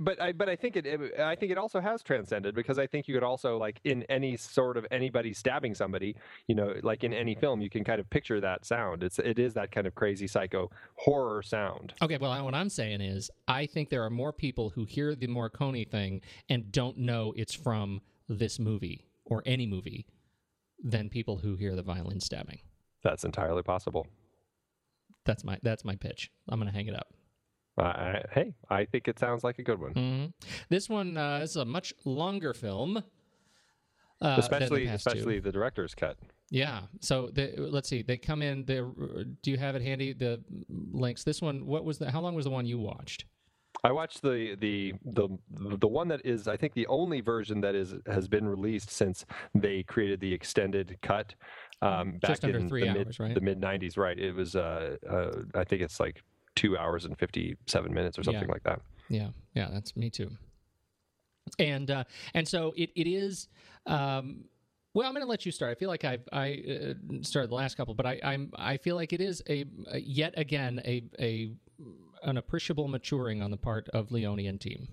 but 0.00 0.20
I 0.20 0.32
but 0.32 0.48
I 0.48 0.56
think 0.56 0.76
it, 0.76 0.86
it 0.86 1.18
I 1.18 1.34
think 1.34 1.50
it 1.52 1.58
also 1.58 1.80
has 1.80 2.02
transcended 2.02 2.54
because 2.54 2.78
I 2.78 2.86
think 2.86 3.08
you 3.08 3.14
could 3.14 3.22
also 3.22 3.58
like 3.58 3.80
in 3.84 4.04
any 4.04 4.36
sort 4.36 4.76
of 4.76 4.86
anybody 4.90 5.32
stabbing 5.32 5.74
somebody, 5.74 6.16
you 6.46 6.54
know, 6.54 6.74
like 6.82 7.04
in 7.04 7.12
any 7.12 7.34
film, 7.34 7.60
you 7.60 7.70
can 7.70 7.84
kind 7.84 8.00
of 8.00 8.08
picture 8.10 8.40
that 8.40 8.64
sound. 8.64 9.02
It's 9.02 9.18
it 9.18 9.38
is 9.38 9.54
that 9.54 9.70
kind 9.72 9.86
of 9.86 9.94
crazy 9.94 10.26
psycho 10.26 10.70
horror 10.96 11.42
sound. 11.42 11.94
Okay, 12.02 12.18
well, 12.18 12.44
what 12.44 12.54
I'm 12.54 12.70
saying 12.70 13.00
is, 13.00 13.30
I 13.48 13.66
think 13.66 13.90
there 13.90 14.04
are 14.04 14.10
more 14.10 14.32
people 14.32 14.70
who 14.70 14.84
hear 14.84 15.14
the 15.14 15.26
Morricone 15.26 15.90
thing 15.90 16.20
and 16.48 16.70
don't 16.70 16.98
know 16.98 17.32
it's 17.36 17.54
from 17.54 18.00
this 18.28 18.58
movie 18.58 19.06
or 19.24 19.42
any 19.46 19.66
movie 19.66 20.06
than 20.84 21.08
people 21.08 21.38
who 21.38 21.56
hear 21.56 21.74
the 21.74 21.82
violin 21.82 22.20
stabbing. 22.20 22.60
That's 23.02 23.24
entirely 23.24 23.62
possible. 23.62 24.06
That's 25.24 25.42
my 25.42 25.58
that's 25.62 25.84
my 25.84 25.96
pitch. 25.96 26.30
I'm 26.48 26.60
gonna 26.60 26.70
hang 26.70 26.86
it 26.86 26.94
up. 26.94 27.08
Uh, 27.76 28.20
hey, 28.32 28.54
I 28.70 28.84
think 28.84 29.08
it 29.08 29.18
sounds 29.18 29.42
like 29.42 29.58
a 29.58 29.62
good 29.64 29.80
one. 29.80 29.92
hmm 29.92 30.24
This 30.68 30.88
one 30.88 31.16
uh, 31.16 31.40
is 31.42 31.56
a 31.56 31.64
much 31.64 31.92
longer 32.04 32.54
film. 32.54 32.98
Uh, 32.98 33.00
than 34.20 34.36
the 34.36 34.40
especially 34.40 34.86
two. 34.86 34.92
especially 34.92 35.40
the 35.40 35.50
director's 35.50 35.94
cut. 35.94 36.16
Yeah. 36.50 36.82
So 37.00 37.30
the, 37.32 37.54
let's 37.58 37.88
see. 37.88 38.02
They 38.02 38.16
come 38.16 38.42
in. 38.42 38.64
They 38.64 38.80
do 39.42 39.50
you 39.50 39.56
have 39.56 39.74
it 39.74 39.82
handy? 39.82 40.12
The 40.12 40.40
links. 40.68 41.24
This 41.24 41.42
one. 41.42 41.66
What 41.66 41.84
was 41.84 41.98
the? 41.98 42.10
How 42.10 42.20
long 42.20 42.34
was 42.34 42.44
the 42.44 42.50
one 42.50 42.64
you 42.66 42.78
watched? 42.78 43.24
I 43.84 43.92
watched 43.92 44.22
the 44.22 44.56
the 44.58 44.94
the 45.04 45.28
the 45.52 45.86
one 45.86 46.08
that 46.08 46.24
is 46.24 46.48
I 46.48 46.56
think 46.56 46.72
the 46.72 46.86
only 46.86 47.20
version 47.20 47.60
that 47.60 47.74
is 47.74 47.94
has 48.06 48.26
been 48.26 48.48
released 48.48 48.90
since 48.90 49.26
they 49.54 49.82
created 49.82 50.20
the 50.20 50.32
extended 50.32 50.96
cut 51.02 51.34
um, 51.82 52.12
back 52.12 52.30
Just 52.30 52.44
under 52.44 52.58
in 52.58 52.68
three 52.68 52.80
the 52.86 52.92
mid 52.94 53.06
hours, 53.08 53.20
right? 53.20 53.34
the 53.34 53.40
mid 53.42 53.60
'90s. 53.60 53.98
Right. 53.98 54.18
It 54.18 54.32
was 54.34 54.56
uh, 54.56 54.96
uh, 55.08 55.32
I 55.54 55.64
think 55.64 55.82
it's 55.82 56.00
like 56.00 56.22
two 56.56 56.78
hours 56.78 57.04
and 57.04 57.18
fifty 57.18 57.56
seven 57.66 57.92
minutes 57.92 58.18
or 58.18 58.22
something 58.22 58.44
Yeah. 58.48 58.52
like 58.52 58.62
that. 58.64 58.80
Yeah, 59.10 59.28
yeah, 59.54 59.68
that's 59.70 59.94
me 59.96 60.08
too. 60.08 60.30
And 61.58 61.90
uh, 61.90 62.04
and 62.32 62.48
so 62.48 62.72
it 62.76 62.90
it 62.96 63.06
is. 63.06 63.48
Um, 63.86 64.44
well, 64.94 65.08
I'm 65.08 65.12
going 65.12 65.24
to 65.24 65.30
let 65.30 65.44
you 65.44 65.52
start. 65.52 65.72
I 65.72 65.74
feel 65.74 65.88
like 65.88 66.04
I've 66.04 66.26
I 66.32 66.62
uh, 66.68 66.94
started 67.22 67.50
the 67.50 67.56
last 67.56 67.76
couple, 67.76 67.94
but 67.94 68.06
I 68.06 68.20
I'm 68.22 68.52
I 68.56 68.76
feel 68.76 68.96
like 68.96 69.12
it 69.12 69.20
is 69.20 69.42
a, 69.48 69.64
a 69.90 69.98
yet 69.98 70.34
again 70.36 70.80
a 70.84 71.02
a 71.18 71.52
an 72.22 72.38
appreciable 72.38 72.88
maturing 72.88 73.42
on 73.42 73.50
the 73.50 73.56
part 73.56 73.88
of 73.90 74.12
Leone 74.12 74.46
and 74.46 74.60
team. 74.60 74.88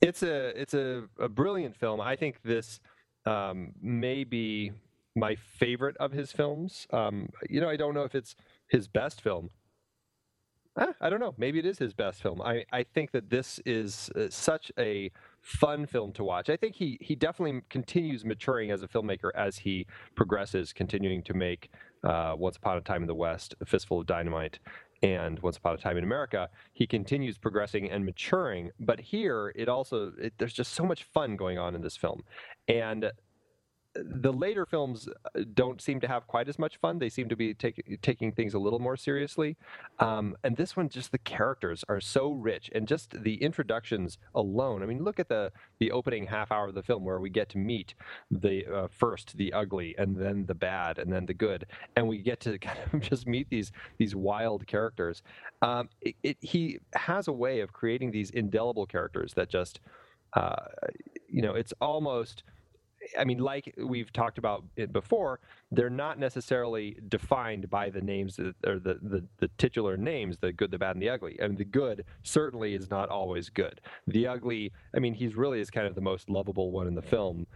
It's 0.00 0.22
a 0.22 0.58
it's 0.60 0.74
a, 0.74 1.04
a 1.20 1.28
brilliant 1.28 1.76
film. 1.76 2.00
I 2.00 2.16
think 2.16 2.42
this 2.42 2.80
um, 3.26 3.72
may 3.82 4.24
be 4.24 4.72
my 5.14 5.34
favorite 5.34 5.96
of 5.98 6.12
his 6.12 6.32
films. 6.32 6.86
Um, 6.92 7.28
you 7.48 7.60
know, 7.60 7.68
I 7.68 7.76
don't 7.76 7.94
know 7.94 8.04
if 8.04 8.14
it's 8.14 8.36
his 8.68 8.88
best 8.88 9.20
film. 9.20 9.50
Ah, 10.78 10.92
I 11.00 11.08
don't 11.08 11.20
know. 11.20 11.34
Maybe 11.38 11.58
it 11.58 11.66
is 11.66 11.78
his 11.78 11.94
best 11.94 12.22
film. 12.22 12.42
I, 12.42 12.64
I 12.70 12.82
think 12.82 13.12
that 13.12 13.30
this 13.30 13.58
is 13.64 14.10
uh, 14.14 14.26
such 14.28 14.70
a 14.78 15.10
fun 15.46 15.86
film 15.86 16.12
to 16.12 16.24
watch. 16.24 16.50
I 16.50 16.56
think 16.56 16.74
he 16.74 16.98
he 17.00 17.14
definitely 17.14 17.62
continues 17.70 18.24
maturing 18.24 18.72
as 18.72 18.82
a 18.82 18.88
filmmaker 18.88 19.30
as 19.36 19.58
he 19.58 19.86
progresses, 20.16 20.72
continuing 20.72 21.22
to 21.22 21.34
make 21.34 21.70
uh, 22.02 22.34
Once 22.36 22.56
Upon 22.56 22.76
a 22.76 22.80
Time 22.80 23.02
in 23.02 23.06
the 23.06 23.14
West, 23.14 23.54
A 23.60 23.64
Fistful 23.64 24.00
of 24.00 24.06
Dynamite, 24.06 24.58
and 25.02 25.38
Once 25.38 25.56
Upon 25.56 25.74
a 25.74 25.76
Time 25.76 25.96
in 25.96 26.02
America. 26.02 26.48
He 26.72 26.84
continues 26.84 27.38
progressing 27.38 27.88
and 27.88 28.04
maturing. 28.04 28.72
But 28.80 28.98
here, 28.98 29.52
it 29.54 29.68
also 29.68 30.12
it, 30.20 30.34
there's 30.38 30.52
just 30.52 30.72
so 30.72 30.84
much 30.84 31.04
fun 31.04 31.36
going 31.36 31.58
on 31.58 31.76
in 31.76 31.80
this 31.80 31.96
film, 31.96 32.24
and 32.66 33.12
the 34.04 34.32
later 34.32 34.66
films 34.66 35.08
uh, 35.08 35.40
don't 35.54 35.80
seem 35.80 36.00
to 36.00 36.08
have 36.08 36.26
quite 36.26 36.48
as 36.48 36.58
much 36.58 36.76
fun. 36.78 36.98
They 36.98 37.08
seem 37.08 37.28
to 37.28 37.36
be 37.36 37.54
take, 37.54 38.00
taking 38.02 38.32
things 38.32 38.54
a 38.54 38.58
little 38.58 38.78
more 38.78 38.96
seriously. 38.96 39.56
Um, 39.98 40.36
and 40.44 40.56
this 40.56 40.76
one, 40.76 40.88
just 40.88 41.12
the 41.12 41.18
characters 41.18 41.84
are 41.88 42.00
so 42.00 42.32
rich, 42.32 42.70
and 42.74 42.86
just 42.86 43.22
the 43.22 43.42
introductions 43.42 44.18
alone. 44.34 44.82
I 44.82 44.86
mean, 44.86 45.02
look 45.02 45.20
at 45.20 45.28
the 45.28 45.52
the 45.78 45.90
opening 45.90 46.26
half 46.26 46.52
hour 46.52 46.68
of 46.68 46.74
the 46.74 46.82
film 46.82 47.04
where 47.04 47.20
we 47.20 47.30
get 47.30 47.48
to 47.50 47.58
meet 47.58 47.94
the 48.30 48.66
uh, 48.66 48.88
first 48.88 49.36
the 49.36 49.52
ugly, 49.52 49.94
and 49.98 50.16
then 50.16 50.46
the 50.46 50.54
bad, 50.54 50.98
and 50.98 51.12
then 51.12 51.26
the 51.26 51.34
good, 51.34 51.66
and 51.96 52.06
we 52.08 52.18
get 52.18 52.40
to 52.40 52.58
kind 52.66 52.78
of 52.92 53.00
just 53.00 53.26
meet 53.26 53.48
these 53.50 53.72
these 53.98 54.14
wild 54.14 54.66
characters. 54.66 55.22
Um, 55.62 55.88
it, 56.00 56.14
it, 56.22 56.36
he 56.40 56.78
has 56.94 57.28
a 57.28 57.32
way 57.32 57.60
of 57.60 57.72
creating 57.72 58.10
these 58.10 58.30
indelible 58.30 58.86
characters 58.86 59.34
that 59.34 59.48
just, 59.48 59.80
uh, 60.34 60.56
you 61.28 61.42
know, 61.42 61.54
it's 61.54 61.72
almost. 61.80 62.42
I 63.18 63.24
mean, 63.24 63.38
like 63.38 63.74
we've 63.76 64.12
talked 64.12 64.38
about 64.38 64.64
it 64.76 64.92
before, 64.92 65.40
they're 65.70 65.90
not 65.90 66.18
necessarily 66.18 66.98
defined 67.08 67.68
by 67.70 67.90
the 67.90 68.00
names 68.00 68.38
or 68.38 68.78
the, 68.78 68.98
the, 69.02 69.24
the 69.38 69.48
titular 69.58 69.96
names, 69.96 70.38
the 70.38 70.52
good, 70.52 70.70
the 70.70 70.78
bad, 70.78 70.96
and 70.96 71.02
the 71.02 71.10
ugly. 71.10 71.36
And 71.38 71.56
the 71.56 71.64
good 71.64 72.04
certainly 72.22 72.74
is 72.74 72.90
not 72.90 73.08
always 73.08 73.48
good. 73.48 73.80
The 74.06 74.26
ugly, 74.26 74.72
I 74.94 74.98
mean, 74.98 75.14
he's 75.14 75.34
really 75.34 75.60
is 75.60 75.70
kind 75.70 75.86
of 75.86 75.94
the 75.94 76.00
most 76.00 76.28
lovable 76.28 76.70
one 76.70 76.86
in 76.86 76.94
the 76.94 77.02
film. 77.02 77.46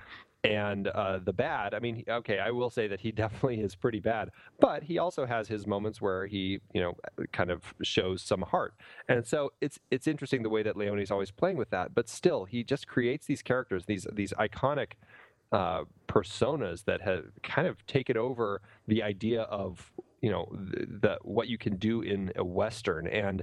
And 0.42 0.88
uh, 0.88 1.18
the 1.22 1.34
bad, 1.34 1.74
I 1.74 1.80
mean, 1.80 2.02
okay, 2.08 2.38
I 2.38 2.50
will 2.50 2.70
say 2.70 2.88
that 2.88 3.00
he 3.00 3.12
definitely 3.20 3.60
is 3.60 3.74
pretty 3.74 4.00
bad, 4.00 4.30
but 4.58 4.82
he 4.82 4.98
also 4.98 5.26
has 5.26 5.48
his 5.48 5.66
moments 5.66 6.00
where 6.00 6.26
he, 6.26 6.60
you 6.72 6.80
know, 6.80 6.96
kind 7.32 7.50
of 7.50 7.74
shows 7.82 8.22
some 8.22 8.42
heart. 8.42 8.74
And 9.08 9.26
so 9.26 9.52
it's 9.60 9.78
it's 9.90 10.06
interesting 10.06 10.42
the 10.42 10.48
way 10.48 10.62
that 10.62 10.76
Leone's 10.76 11.10
always 11.10 11.30
playing 11.30 11.58
with 11.58 11.70
that, 11.70 11.94
but 11.94 12.08
still, 12.08 12.44
he 12.46 12.64
just 12.64 12.86
creates 12.86 13.26
these 13.26 13.42
characters, 13.42 13.84
these 13.84 14.06
these 14.12 14.32
iconic 14.38 14.92
uh, 15.52 15.84
personas 16.08 16.84
that 16.84 17.00
have 17.00 17.24
kind 17.42 17.66
of 17.66 17.84
taken 17.86 18.16
over 18.16 18.60
the 18.86 19.02
idea 19.02 19.42
of 19.42 19.92
you 20.20 20.30
know 20.30 20.48
the, 20.52 20.86
the 20.86 21.18
what 21.22 21.48
you 21.48 21.58
can 21.58 21.76
do 21.76 22.02
in 22.02 22.32
a 22.36 22.44
western. 22.44 23.06
And 23.06 23.42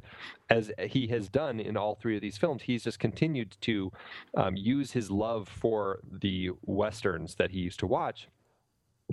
as 0.50 0.72
he 0.88 1.08
has 1.08 1.30
done 1.30 1.60
in 1.60 1.76
all 1.76 1.96
three 1.96 2.16
of 2.16 2.22
these 2.22 2.38
films 2.38 2.62
he's 2.62 2.84
just 2.84 3.00
continued 3.00 3.58
to 3.62 3.92
um, 4.36 4.56
use 4.56 4.92
his 4.92 5.10
love 5.10 5.48
for 5.50 6.00
the 6.12 6.52
westerns 6.64 7.36
that 7.36 7.52
he 7.52 7.60
used 7.60 7.80
to 7.80 7.88
watch. 7.88 8.28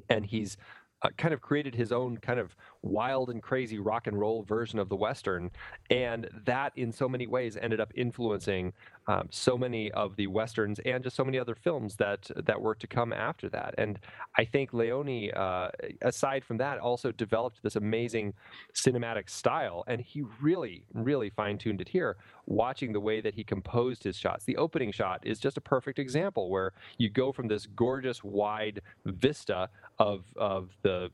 And 0.09 0.27
he's 0.27 0.57
uh, 1.03 1.11
kind 1.17 1.35
of 1.35 1.41
created 1.41 1.75
his 1.75 1.93
own 1.93 2.17
kind 2.19 2.41
of 2.41 2.57
wild 2.85 3.31
and 3.31 3.43
crazy 3.43 3.79
rock 3.79 4.07
and 4.07 4.19
roll 4.19 4.43
version 4.43 4.79
of 4.79 4.89
the 4.89 4.97
western 4.97 5.51
and 5.91 6.29
that 6.45 6.73
in 6.77 6.93
so 6.93 7.09
many 7.09 7.27
ways 7.27 7.57
ended 7.57 7.81
up 7.81 7.91
influencing 7.97 8.73
um, 9.07 9.29
so 9.31 9.57
many 9.59 9.91
of 9.93 10.17
the 10.17 10.27
westerns 10.27 10.79
and 10.81 11.03
just 11.03 11.17
so 11.17 11.25
many 11.25 11.39
other 11.39 11.55
films 11.55 11.97
that 11.97 12.31
that 12.37 12.61
were 12.61 12.75
to 12.75 12.87
come 12.87 13.13
after 13.13 13.49
that. 13.49 13.75
And 13.79 13.99
i 14.37 14.45
think 14.45 14.73
leone 14.73 15.31
uh, 15.33 15.71
aside 16.03 16.45
from 16.45 16.59
that 16.59 16.79
also 16.79 17.11
developed 17.13 17.63
this 17.63 17.77
amazing 17.77 18.35
cinematic 18.75 19.31
style 19.31 19.85
and 19.87 20.01
he 20.01 20.23
really 20.41 20.85
really 20.93 21.31
fine-tuned 21.31 21.81
it 21.81 21.89
here 21.89 22.17
watching 22.47 22.93
the 22.93 23.01
way 23.01 23.21
that 23.21 23.35
he 23.35 23.43
composed 23.43 24.05
his 24.05 24.17
shots. 24.17 24.45
The 24.45 24.57
opening 24.57 24.93
shot 24.93 25.21
is 25.25 25.39
just 25.39 25.57
a 25.57 25.61
perfect 25.61 25.99
example 25.99 26.51
where 26.51 26.73
you 26.99 27.09
go 27.09 27.33
from 27.33 27.49
this 27.49 27.67
gorgeous 27.67 28.23
wide 28.23 28.83
vista 29.07 29.69
of 29.99 30.25
of 30.37 30.71
the 30.83 31.11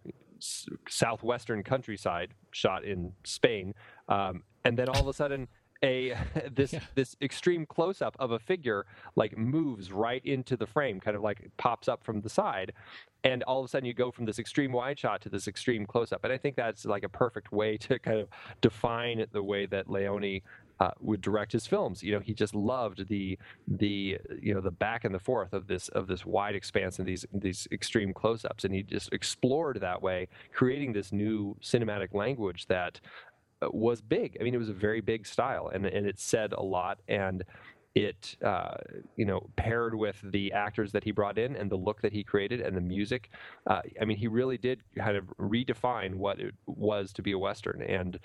southwestern 0.89 1.63
countryside 1.63 2.35
shot 2.51 2.85
in 2.85 3.13
Spain, 3.25 3.75
um, 4.09 4.43
and 4.65 4.77
then 4.79 4.89
all 4.89 5.01
of 5.01 5.07
a 5.07 5.13
sudden 5.13 5.49
a 5.83 6.15
this 6.53 6.73
Yeah. 6.73 6.81
this 6.95 7.17
extreme 7.23 7.65
close 7.67 8.03
up 8.03 8.17
of 8.19 8.33
a 8.33 8.39
figure 8.39 8.85
like 9.17 9.37
moves 9.39 9.93
right 9.93 10.25
into 10.25 10.57
the 10.57 10.67
frame, 10.67 11.01
kind 11.01 11.17
of 11.17 11.23
like 11.23 11.51
pops 11.57 11.89
up 11.89 12.05
from 12.05 12.21
the 12.21 12.29
side, 12.29 12.73
and 13.25 13.43
all 13.45 13.61
of 13.61 13.65
a 13.65 13.69
sudden 13.69 13.87
you 13.87 13.95
go 13.95 14.11
from 14.11 14.25
this 14.27 14.39
extreme 14.39 14.73
wide 14.73 14.99
shot 14.99 15.21
to 15.23 15.29
this 15.29 15.49
extreme 15.49 15.87
close 15.87 16.13
up, 16.13 16.25
and 16.25 16.33
I 16.33 16.39
think 16.39 16.57
that's 16.57 16.85
like 16.85 17.05
a 17.05 17.09
perfect 17.09 17.51
way 17.53 17.77
to 17.79 17.99
kind 17.99 18.19
of 18.21 18.29
define 18.61 19.25
the 19.33 19.43
way 19.43 19.67
that 19.67 19.89
Leone 19.89 20.43
uh, 20.81 20.91
would 21.01 21.21
direct 21.21 21.53
his 21.53 21.67
films. 21.67 22.03
You 22.03 22.13
know, 22.13 22.21
he 22.21 22.33
just 22.33 22.55
loved 22.55 23.07
the 23.09 23.39
the 23.69 24.19
you 24.41 24.55
know 24.55 24.61
the 24.61 24.71
back 24.71 25.05
and 25.05 25.15
the 25.15 25.19
forth 25.19 25.53
of 25.53 25.67
this 25.67 25.89
of 25.91 26.07
this 26.07 26.25
wide 26.25 26.55
expanse 26.55 26.99
and 26.99 27.07
these 27.07 27.27
these 27.33 27.69
extreme 27.71 28.13
close-ups, 28.15 28.65
and 28.65 28.75
he 28.75 28.83
just 28.83 29.13
explored 29.13 29.81
that 29.81 30.01
way, 30.03 30.29
creating 30.53 30.93
this 30.93 31.13
new 31.13 31.57
cinematic 31.63 32.15
language 32.15 32.67
that 32.67 32.99
uh, 33.63 33.69
was 33.71 34.01
big. 34.01 34.37
I 34.41 34.45
mean, 34.45 34.55
it 34.55 34.59
was 34.59 34.71
a 34.71 34.75
very 34.75 35.03
big 35.03 35.27
style, 35.27 35.71
and 35.73 35.85
and 35.87 36.07
it 36.07 36.19
said 36.19 36.53
a 36.55 36.63
lot 36.63 36.99
and. 37.09 37.45
It, 37.97 38.37
uh, 38.45 38.77
you 39.17 39.25
know, 39.25 39.51
paired 39.57 39.97
with 39.97 40.17
the 40.23 40.53
actors 40.53 40.93
that 40.93 41.03
he 41.03 41.11
brought 41.11 41.39
in 41.39 41.57
and 41.57 41.69
the 41.69 41.77
look 41.77 42.01
that 42.03 42.13
he 42.13 42.23
created 42.23 42.61
and 42.61 42.77
the 42.77 42.81
music. 42.81 43.31
Uh, 43.67 43.81
I 44.01 44.05
mean, 44.05 44.17
he 44.17 44.29
really 44.29 44.59
did 44.59 44.85
kind 44.97 45.17
of 45.17 45.25
redefine 45.41 46.15
what 46.15 46.39
it 46.39 46.55
was 46.67 47.13
to 47.15 47.23
be 47.23 47.33
a 47.33 47.39
western, 47.39 47.83
and 47.83 48.21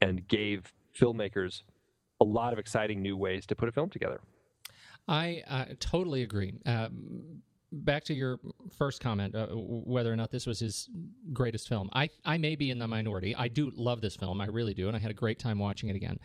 and 0.00 0.26
gave 0.26 0.72
filmmakers 0.98 1.64
a 2.20 2.24
lot 2.24 2.52
of 2.52 2.58
exciting 2.58 3.02
new 3.02 3.16
ways 3.16 3.46
to 3.46 3.56
put 3.56 3.68
a 3.68 3.72
film 3.72 3.90
together. 3.90 4.20
I 5.08 5.42
uh, 5.48 5.64
totally 5.80 6.22
agree. 6.22 6.54
Um, 6.66 7.42
back 7.72 8.04
to 8.04 8.14
your 8.14 8.40
first 8.76 9.00
comment, 9.00 9.34
uh, 9.34 9.46
whether 9.48 10.12
or 10.12 10.16
not 10.16 10.30
this 10.30 10.46
was 10.46 10.58
his 10.58 10.88
greatest 11.32 11.68
film. 11.68 11.88
I, 11.92 12.10
I 12.24 12.38
may 12.38 12.56
be 12.56 12.70
in 12.70 12.78
the 12.78 12.88
minority. 12.88 13.34
I 13.34 13.48
do 13.48 13.70
love 13.74 14.00
this 14.00 14.16
film. 14.16 14.40
I 14.40 14.46
really 14.46 14.74
do. 14.74 14.88
And 14.88 14.96
I 14.96 15.00
had 15.00 15.10
a 15.10 15.14
great 15.14 15.38
time 15.38 15.58
watching 15.58 15.88
it 15.88 15.96
again. 15.96 16.18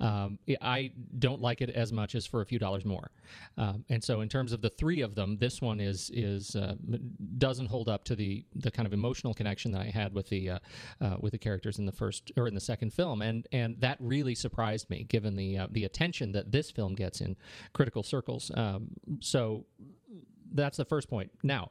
Um, 0.00 0.38
I 0.60 0.92
don't 1.18 1.40
like 1.40 1.60
it 1.60 1.70
as 1.70 1.92
much 1.92 2.14
as 2.14 2.26
for 2.26 2.40
a 2.40 2.46
few 2.46 2.58
dollars 2.58 2.84
more. 2.84 3.10
Um, 3.56 3.84
and 3.88 4.02
so 4.02 4.20
in 4.20 4.28
terms 4.28 4.52
of 4.52 4.62
the 4.62 4.70
three 4.70 5.00
of 5.00 5.14
them, 5.14 5.38
this 5.38 5.60
one 5.60 5.80
is, 5.80 6.10
is, 6.14 6.54
uh, 6.54 6.74
doesn't 7.38 7.66
hold 7.66 7.88
up 7.88 8.04
to 8.04 8.16
the, 8.16 8.44
the 8.54 8.70
kind 8.70 8.86
of 8.86 8.92
emotional 8.92 9.34
connection 9.34 9.72
that 9.72 9.80
I 9.80 9.90
had 9.90 10.14
with 10.14 10.28
the, 10.28 10.50
uh, 10.50 10.58
uh 11.00 11.16
with 11.20 11.32
the 11.32 11.38
characters 11.38 11.78
in 11.78 11.86
the 11.86 11.92
first 11.92 12.32
or 12.36 12.46
in 12.46 12.54
the 12.54 12.60
second 12.60 12.92
film. 12.92 13.22
And, 13.22 13.46
and 13.52 13.80
that 13.80 13.96
really 14.00 14.34
surprised 14.34 14.88
me 14.90 15.04
given 15.04 15.36
the, 15.36 15.58
uh, 15.58 15.66
the 15.70 15.84
attention 15.84 16.32
that 16.32 16.52
this 16.52 16.70
film 16.70 16.94
gets 16.94 17.20
in 17.20 17.36
critical 17.72 18.02
circles. 18.02 18.50
Um, 18.54 18.88
so 19.20 19.66
that's 20.54 20.76
the 20.76 20.84
first 20.84 21.08
point. 21.08 21.30
Now, 21.42 21.70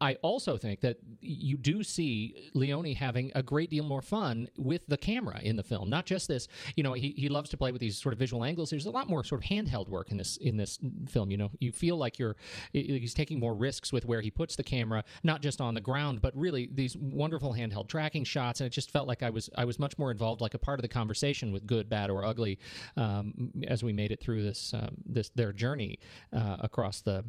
I 0.00 0.16
also 0.22 0.56
think 0.56 0.80
that 0.80 0.98
you 1.20 1.56
do 1.56 1.82
see 1.82 2.50
Leone 2.54 2.94
having 2.94 3.32
a 3.34 3.42
great 3.42 3.70
deal 3.70 3.84
more 3.84 4.02
fun 4.02 4.48
with 4.56 4.86
the 4.88 4.96
camera 4.96 5.40
in 5.42 5.56
the 5.56 5.62
film. 5.62 5.88
Not 5.88 6.06
just 6.06 6.28
this, 6.28 6.48
you 6.76 6.82
know, 6.82 6.92
he, 6.92 7.14
he 7.16 7.28
loves 7.28 7.50
to 7.50 7.56
play 7.56 7.72
with 7.72 7.80
these 7.80 7.98
sort 7.98 8.12
of 8.12 8.18
visual 8.18 8.44
angles. 8.44 8.70
There's 8.70 8.86
a 8.86 8.90
lot 8.90 9.08
more 9.08 9.24
sort 9.24 9.42
of 9.42 9.48
handheld 9.48 9.88
work 9.88 10.10
in 10.10 10.16
this 10.16 10.36
in 10.38 10.56
this 10.56 10.78
film. 11.08 11.30
You 11.30 11.38
know, 11.38 11.50
you 11.60 11.72
feel 11.72 11.96
like 11.96 12.18
you're 12.18 12.36
he's 12.72 13.14
taking 13.14 13.40
more 13.40 13.54
risks 13.54 13.92
with 13.92 14.04
where 14.04 14.20
he 14.20 14.30
puts 14.30 14.56
the 14.56 14.64
camera, 14.64 15.04
not 15.22 15.42
just 15.42 15.60
on 15.60 15.74
the 15.74 15.80
ground, 15.80 16.20
but 16.20 16.36
really 16.36 16.68
these 16.72 16.96
wonderful 16.96 17.54
handheld 17.54 17.88
tracking 17.88 18.24
shots. 18.24 18.60
And 18.60 18.66
it 18.66 18.70
just 18.70 18.90
felt 18.90 19.08
like 19.08 19.22
I 19.22 19.30
was 19.30 19.48
I 19.56 19.64
was 19.64 19.78
much 19.78 19.98
more 19.98 20.10
involved, 20.10 20.40
like 20.40 20.54
a 20.54 20.58
part 20.58 20.78
of 20.78 20.82
the 20.82 20.88
conversation 20.88 21.52
with 21.52 21.66
good, 21.66 21.88
bad, 21.88 22.10
or 22.10 22.24
ugly, 22.24 22.58
um, 22.96 23.52
as 23.66 23.82
we 23.82 23.92
made 23.92 24.12
it 24.12 24.20
through 24.20 24.42
this 24.42 24.74
um, 24.74 24.96
this 25.06 25.30
their 25.30 25.52
journey 25.52 25.98
uh, 26.32 26.56
across 26.60 27.00
the 27.00 27.24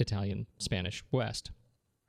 Italian, 0.00 0.46
Spanish 0.58 1.04
West. 1.10 1.50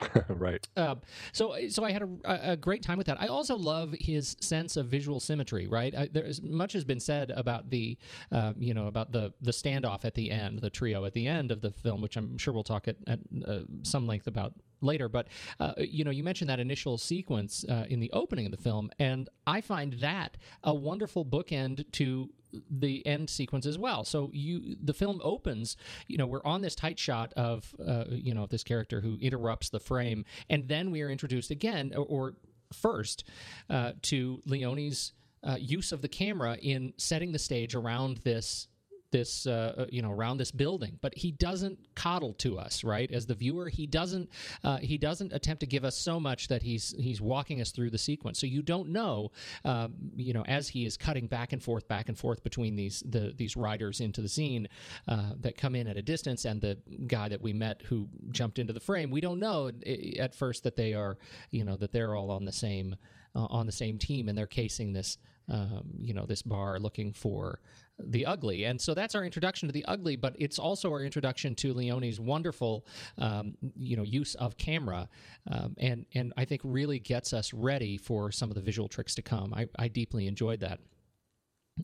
right. 0.30 0.68
Uh, 0.76 0.96
so, 1.32 1.56
so 1.70 1.84
I 1.84 1.92
had 1.92 2.02
a, 2.02 2.52
a, 2.52 2.58
great 2.58 2.82
time 2.82 2.98
with 2.98 3.08
that. 3.08 3.22
I 3.22 3.28
also 3.28 3.56
love 3.56 3.94
his 4.00 4.36
sense 4.40 4.78
of 4.78 4.88
visual 4.88 5.20
symmetry. 5.20 5.68
Right. 5.68 5.96
I, 5.96 6.10
there's 6.12 6.42
much 6.42 6.74
has 6.74 6.84
been 6.84 7.00
said 7.00 7.32
about 7.32 7.70
the, 7.70 7.98
uh, 8.32 8.54
you 8.58 8.74
know, 8.74 8.88
about 8.88 9.12
the 9.12 9.34
the 9.42 9.52
standoff 9.52 10.06
at 10.06 10.16
the 10.16 10.32
end, 10.32 10.60
the 10.60 10.70
trio 10.70 11.06
at 11.06 11.14
the 11.14 11.28
end 11.28 11.52
of 11.52 11.62
the 11.62 11.72
film, 11.72 12.02
which 12.02 12.18
I'm 12.18 12.38
sure 12.38 12.54
we'll 12.54 12.64
talk 12.64 12.88
at, 12.88 12.98
at 13.08 13.20
uh, 13.48 13.60
some 13.84 14.08
length 14.08 14.28
about 14.28 14.54
later. 14.82 15.08
But 15.08 15.28
uh, 15.60 15.74
you 15.78 16.04
know, 16.04 16.12
you 16.12 16.24
mentioned 16.24 16.50
that 16.50 16.60
initial 16.60 16.98
sequence 16.98 17.64
uh, 17.70 17.86
in 17.90 18.00
the 18.00 18.12
opening 18.12 18.46
of 18.46 18.52
the 18.52 18.58
film, 18.58 18.90
and 19.00 19.30
I 19.46 19.62
find 19.62 19.94
that 19.94 20.38
a 20.64 20.74
wonderful 20.74 21.26
bookend 21.26 21.92
to 21.94 22.30
the 22.70 23.06
end 23.06 23.30
sequence 23.30 23.66
as 23.66 23.78
well. 23.78 24.04
So 24.04 24.30
you, 24.34 24.76
the 24.82 24.94
film 24.94 25.20
opens. 25.24 25.78
You 26.08 26.18
know, 26.18 26.28
we're 26.28 26.46
on 26.46 26.62
this 26.62 26.76
tight 26.76 27.00
shot 27.00 27.34
of 27.36 27.74
uh, 27.86 28.06
you 28.10 28.34
know 28.34 28.46
this 28.46 28.64
character 28.64 29.02
who 29.02 29.18
interrupts 29.22 29.70
the 29.70 29.80
frame, 29.80 30.26
and 30.50 30.68
then 30.68 30.92
we 30.92 31.02
are 31.02 31.10
introduced 31.10 31.52
again, 31.52 31.94
or, 31.96 32.06
or 32.06 32.34
first, 32.74 33.24
uh, 33.70 33.94
to 34.04 34.42
Leone's. 34.46 35.14
Uh, 35.44 35.58
use 35.60 35.92
of 35.92 36.04
the 36.04 36.08
camera 36.08 36.56
in 36.62 36.94
setting 36.98 37.32
the 37.32 37.40
stage 37.40 37.74
around 37.74 38.18
this 38.18 38.68
this 39.12 39.46
uh, 39.48 39.74
uh, 39.78 39.86
you 39.90 40.02
know 40.02 40.12
around 40.12 40.38
this 40.38 40.52
building 40.52 40.98
but 41.02 41.14
he 41.16 41.32
doesn't 41.32 41.78
coddle 41.96 42.34
to 42.34 42.58
us 42.58 42.84
right? 42.84 43.12
As 43.12 43.26
the 43.26 43.36
viewer 43.36 43.70
he 43.70 43.86
doesn't 43.88 44.30
uh, 44.64 44.78
he 44.78 44.98
doesn't 44.98 45.34
attempt 45.34 45.60
to 45.62 45.66
give 45.66 45.84
us 45.84 45.98
so 45.98 46.20
much 46.20 46.48
that 46.48 46.64
he's 46.64 46.96
he's 46.98 47.22
walking 47.22 47.62
us 47.62 47.72
through 47.72 47.90
the 47.90 47.98
sequence. 47.98 48.40
So 48.40 48.48
you 48.48 48.62
don't 48.62 48.90
know 48.90 49.32
um, 49.66 49.94
you 50.16 50.34
know 50.34 50.44
as 50.46 50.68
he 50.70 50.86
is 50.86 50.98
cutting 50.98 51.28
back 51.28 51.54
and 51.54 51.62
forth 51.62 51.88
back 51.88 52.10
and 52.10 52.18
forth 52.18 52.44
between 52.44 52.76
these 52.76 53.04
the 53.08 53.34
these 53.38 53.56
riders 53.56 54.02
into 54.02 54.22
the 54.22 54.30
scene 54.30 54.68
uh, 55.08 55.34
that 55.40 55.58
come 55.58 55.76
in 55.76 55.88
at 55.88 55.98
a 55.98 56.02
distance 56.02 56.46
and 56.46 56.62
the 56.62 56.78
guy 57.08 57.30
that 57.30 57.42
we 57.42 57.54
met 57.54 57.82
who 57.84 58.08
jumped 58.32 58.60
into 58.60 58.74
the 58.74 58.80
frame 58.80 59.12
we 59.12 59.22
don't 59.22 59.40
know 59.40 59.72
at 60.20 60.34
first 60.34 60.64
that 60.64 60.76
they 60.76 60.94
are 60.94 61.18
you 61.52 61.64
know 61.64 61.76
that 61.76 61.92
they're 61.92 62.16
all 62.16 62.32
on 62.32 62.46
the 62.46 62.52
same 62.52 62.96
uh, 63.36 63.46
on 63.46 63.66
the 63.66 63.72
same 63.72 63.98
team 63.98 64.28
and 64.30 64.38
they're 64.38 64.48
casing 64.48 64.94
this 64.94 65.18
um, 65.50 65.84
you 66.00 66.14
know 66.14 66.26
this 66.26 66.42
bar 66.42 66.80
looking 66.80 67.14
for 67.14 67.60
the 68.06 68.26
ugly. 68.26 68.66
And 68.66 68.80
so 68.80 68.94
that's 68.94 69.16
our 69.16 69.24
introduction 69.24 69.68
to 69.68 69.74
the 69.74 69.86
ugly, 69.86 70.16
but 70.16 70.36
it's 70.40 70.60
also 70.60 70.92
our 70.92 71.02
introduction 71.02 71.56
to 71.56 71.74
Leone's 71.74 72.20
wonderful, 72.20 72.86
um, 73.18 73.56
you 73.76 73.96
know, 73.96 74.04
use 74.04 74.36
of 74.36 74.58
camera, 74.58 75.10
um, 75.50 75.76
and 75.78 76.06
and 76.14 76.34
I 76.38 76.46
think 76.46 76.62
really 76.64 77.00
gets 77.00 77.34
us 77.34 77.54
ready 77.54 77.98
for 77.98 78.32
some 78.32 78.50
of 78.50 78.56
the 78.56 78.62
visual 78.62 78.88
tricks 78.88 79.16
to 79.16 79.22
come. 79.22 79.54
I, 79.54 79.68
I 79.78 79.88
deeply 79.88 80.28
enjoyed 80.28 80.62
that. 80.62 80.80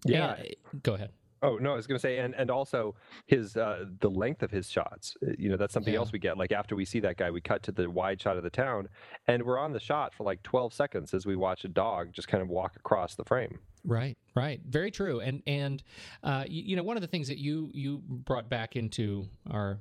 Yeah, 0.06 0.36
and, 0.36 0.84
go 0.84 0.93
ahead. 0.93 1.12
Oh 1.41 1.58
no, 1.58 1.73
I 1.73 1.76
was 1.76 1.88
going 1.88 1.97
to 1.97 2.02
say, 2.02 2.17
and 2.17 2.34
and 2.36 2.50
also 2.50 2.95
his 3.26 3.58
uh, 3.58 3.86
the 4.00 4.10
length 4.10 4.43
of 4.43 4.52
his 4.52 4.69
shots. 4.69 5.15
Uh, 5.26 5.32
you 5.38 5.50
know, 5.50 5.58
that's 5.58 5.73
something 5.73 5.93
yeah. 5.93 6.00
else 6.00 6.12
we 6.12 6.19
get. 6.19 6.38
Like 6.38 6.52
after 6.52 6.76
we 6.76 6.86
see 6.86 7.00
that 7.02 7.17
guy, 7.17 7.30
we 7.30 7.41
cut 7.41 7.63
to 7.63 7.71
the 7.71 7.89
wide 7.89 8.21
shot 8.21 8.38
of 8.38 8.43
the 8.43 8.50
town, 8.50 8.88
and 9.28 9.43
we're 9.43 9.60
on 9.60 9.71
the 9.71 9.80
shot 9.80 10.13
for 10.13 10.23
like 10.23 10.41
twelve 10.43 10.73
seconds 10.73 11.13
as 11.13 11.26
we 11.26 11.36
watch 11.36 11.63
a 11.65 11.69
dog 11.69 12.12
just 12.12 12.28
kind 12.28 12.41
of 12.41 12.50
walk 12.50 12.76
across 12.76 13.15
the 13.15 13.23
frame. 13.23 13.60
Right, 13.84 14.17
right, 14.36 14.60
very 14.67 14.91
true. 14.91 15.21
And 15.21 15.41
and 15.47 15.84
uh, 16.23 16.43
you, 16.47 16.63
you 16.63 16.76
know, 16.76 16.84
one 16.84 16.97
of 16.97 17.02
the 17.02 17.08
things 17.08 17.28
that 17.28 17.38
you 17.38 17.69
you 17.73 18.02
brought 18.06 18.50
back 18.50 18.76
into 18.76 19.28
our 19.50 19.80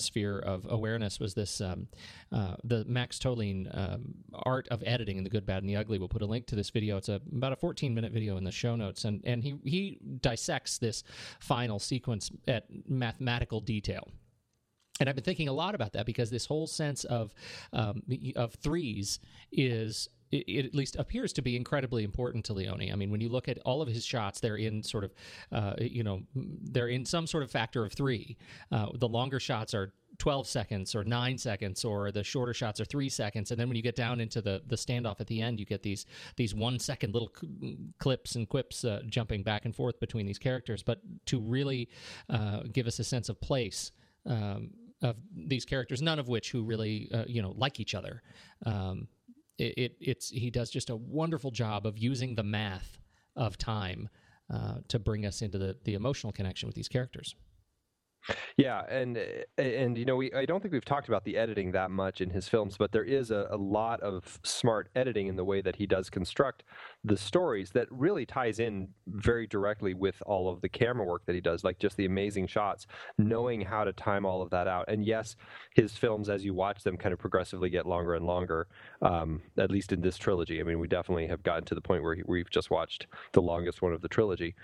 sphere 0.00 0.38
of 0.38 0.66
awareness 0.68 1.18
was 1.20 1.34
this 1.34 1.60
um, 1.60 1.88
uh, 2.32 2.56
the 2.64 2.84
Max 2.86 3.18
Tohline 3.18 3.68
um, 3.76 4.14
art 4.32 4.68
of 4.68 4.82
editing 4.86 5.18
in 5.18 5.24
the 5.24 5.30
good, 5.30 5.46
bad, 5.46 5.62
and 5.62 5.68
the 5.68 5.76
ugly. 5.76 5.98
We'll 5.98 6.08
put 6.08 6.22
a 6.22 6.26
link 6.26 6.46
to 6.46 6.56
this 6.56 6.70
video. 6.70 6.96
It's 6.96 7.08
a, 7.08 7.20
about 7.34 7.52
a 7.52 7.56
14 7.56 7.94
minute 7.94 8.12
video 8.12 8.36
in 8.36 8.44
the 8.44 8.52
show 8.52 8.76
notes, 8.76 9.04
and 9.04 9.20
and 9.24 9.42
he 9.42 9.56
he 9.64 9.98
dissects 10.20 10.78
this 10.78 11.02
final 11.40 11.78
sequence 11.78 12.30
at 12.46 12.66
mathematical 12.88 13.60
detail. 13.60 14.08
And 15.00 15.08
I've 15.08 15.14
been 15.14 15.24
thinking 15.24 15.48
a 15.48 15.52
lot 15.52 15.74
about 15.74 15.92
that 15.92 16.06
because 16.06 16.30
this 16.30 16.46
whole 16.46 16.66
sense 16.66 17.04
of 17.04 17.32
um, 17.72 18.02
of 18.36 18.54
threes 18.54 19.20
is 19.52 20.08
it, 20.30 20.66
at 20.66 20.74
least 20.74 20.96
appears 20.96 21.32
to 21.34 21.42
be 21.42 21.56
incredibly 21.56 22.04
important 22.04 22.44
to 22.46 22.52
Leone. 22.52 22.90
I 22.92 22.96
mean, 22.96 23.10
when 23.10 23.20
you 23.20 23.28
look 23.28 23.48
at 23.48 23.58
all 23.64 23.82
of 23.82 23.88
his 23.88 24.04
shots, 24.04 24.40
they're 24.40 24.56
in 24.56 24.82
sort 24.82 25.04
of, 25.04 25.14
uh, 25.52 25.74
you 25.78 26.02
know, 26.02 26.22
they're 26.34 26.88
in 26.88 27.04
some 27.04 27.26
sort 27.26 27.42
of 27.42 27.50
factor 27.50 27.84
of 27.84 27.92
three. 27.92 28.36
Uh, 28.70 28.88
the 28.94 29.08
longer 29.08 29.40
shots 29.40 29.74
are 29.74 29.92
12 30.18 30.46
seconds 30.48 30.94
or 30.94 31.04
nine 31.04 31.38
seconds, 31.38 31.84
or 31.84 32.10
the 32.10 32.24
shorter 32.24 32.52
shots 32.52 32.80
are 32.80 32.84
three 32.84 33.08
seconds. 33.08 33.50
And 33.50 33.60
then 33.60 33.68
when 33.68 33.76
you 33.76 33.82
get 33.82 33.94
down 33.94 34.20
into 34.20 34.40
the, 34.40 34.62
the 34.66 34.76
standoff 34.76 35.20
at 35.20 35.26
the 35.28 35.40
end, 35.40 35.60
you 35.60 35.66
get 35.66 35.82
these 35.82 36.06
these 36.36 36.54
one 36.54 36.78
second 36.78 37.14
little 37.14 37.32
clips 37.98 38.34
and 38.34 38.48
quips 38.48 38.84
uh, 38.84 39.02
jumping 39.08 39.42
back 39.42 39.64
and 39.64 39.74
forth 39.74 40.00
between 40.00 40.26
these 40.26 40.38
characters. 40.38 40.82
But 40.82 41.00
to 41.26 41.40
really 41.40 41.88
uh, 42.28 42.62
give 42.72 42.86
us 42.86 42.98
a 42.98 43.04
sense 43.04 43.28
of 43.28 43.40
place. 43.40 43.92
Um, 44.26 44.70
of 45.00 45.14
these 45.32 45.64
characters, 45.64 46.02
none 46.02 46.18
of 46.18 46.26
which 46.26 46.50
who 46.50 46.64
really, 46.64 47.08
uh, 47.14 47.22
you 47.28 47.40
know, 47.40 47.54
like 47.56 47.78
each 47.78 47.94
other. 47.94 48.20
Um, 48.66 49.06
it, 49.58 49.74
it, 49.76 49.96
it's 50.00 50.30
he 50.30 50.50
does 50.50 50.70
just 50.70 50.90
a 50.90 50.96
wonderful 50.96 51.50
job 51.50 51.86
of 51.86 51.98
using 51.98 52.34
the 52.34 52.42
math 52.42 52.98
of 53.36 53.58
time 53.58 54.08
uh, 54.52 54.76
to 54.88 54.98
bring 54.98 55.26
us 55.26 55.42
into 55.42 55.58
the 55.58 55.76
the 55.84 55.94
emotional 55.94 56.32
connection 56.32 56.66
with 56.66 56.76
these 56.76 56.88
characters. 56.88 57.34
Yeah, 58.56 58.82
and 58.88 59.18
and 59.56 59.96
you 59.96 60.04
know, 60.04 60.16
we 60.16 60.32
I 60.32 60.44
don't 60.44 60.60
think 60.60 60.72
we've 60.72 60.84
talked 60.84 61.08
about 61.08 61.24
the 61.24 61.36
editing 61.36 61.72
that 61.72 61.90
much 61.90 62.20
in 62.20 62.30
his 62.30 62.48
films, 62.48 62.76
but 62.76 62.92
there 62.92 63.04
is 63.04 63.30
a, 63.30 63.46
a, 63.50 63.56
lot 63.56 64.00
of 64.00 64.38
smart 64.42 64.88
editing 64.94 65.28
in 65.28 65.36
the 65.36 65.44
way 65.44 65.60
that 65.60 65.76
he 65.76 65.86
does 65.86 66.10
construct 66.10 66.64
the 67.04 67.16
stories 67.16 67.70
that 67.70 67.86
really 67.90 68.26
ties 68.26 68.58
in 68.58 68.88
very 69.06 69.46
directly 69.46 69.94
with 69.94 70.20
all 70.26 70.48
of 70.48 70.60
the 70.60 70.68
camera 70.68 71.06
work 71.06 71.24
that 71.26 71.34
he 71.34 71.40
does, 71.40 71.64
like 71.64 71.78
just 71.78 71.96
the 71.96 72.04
amazing 72.04 72.46
shots, 72.46 72.86
knowing 73.16 73.60
how 73.60 73.84
to 73.84 73.92
time 73.92 74.26
all 74.26 74.42
of 74.42 74.50
that 74.50 74.68
out. 74.68 74.84
And 74.88 75.04
yes, 75.04 75.36
his 75.74 75.92
films, 75.92 76.28
as 76.28 76.44
you 76.44 76.54
watch 76.54 76.82
them, 76.82 76.96
kind 76.96 77.12
of 77.12 77.18
progressively 77.18 77.70
get 77.70 77.86
longer 77.86 78.14
and 78.14 78.26
longer. 78.26 78.66
Um, 79.02 79.42
at 79.56 79.70
least 79.70 79.92
in 79.92 80.00
this 80.00 80.18
trilogy, 80.18 80.60
I 80.60 80.64
mean, 80.64 80.78
we 80.78 80.88
definitely 80.88 81.28
have 81.28 81.42
gotten 81.42 81.64
to 81.64 81.74
the 81.74 81.80
point 81.80 82.02
where 82.02 82.14
he, 82.14 82.22
we've 82.26 82.50
just 82.50 82.70
watched 82.70 83.06
the 83.32 83.42
longest 83.42 83.82
one 83.82 83.92
of 83.92 84.02
the 84.02 84.08
trilogy. 84.08 84.54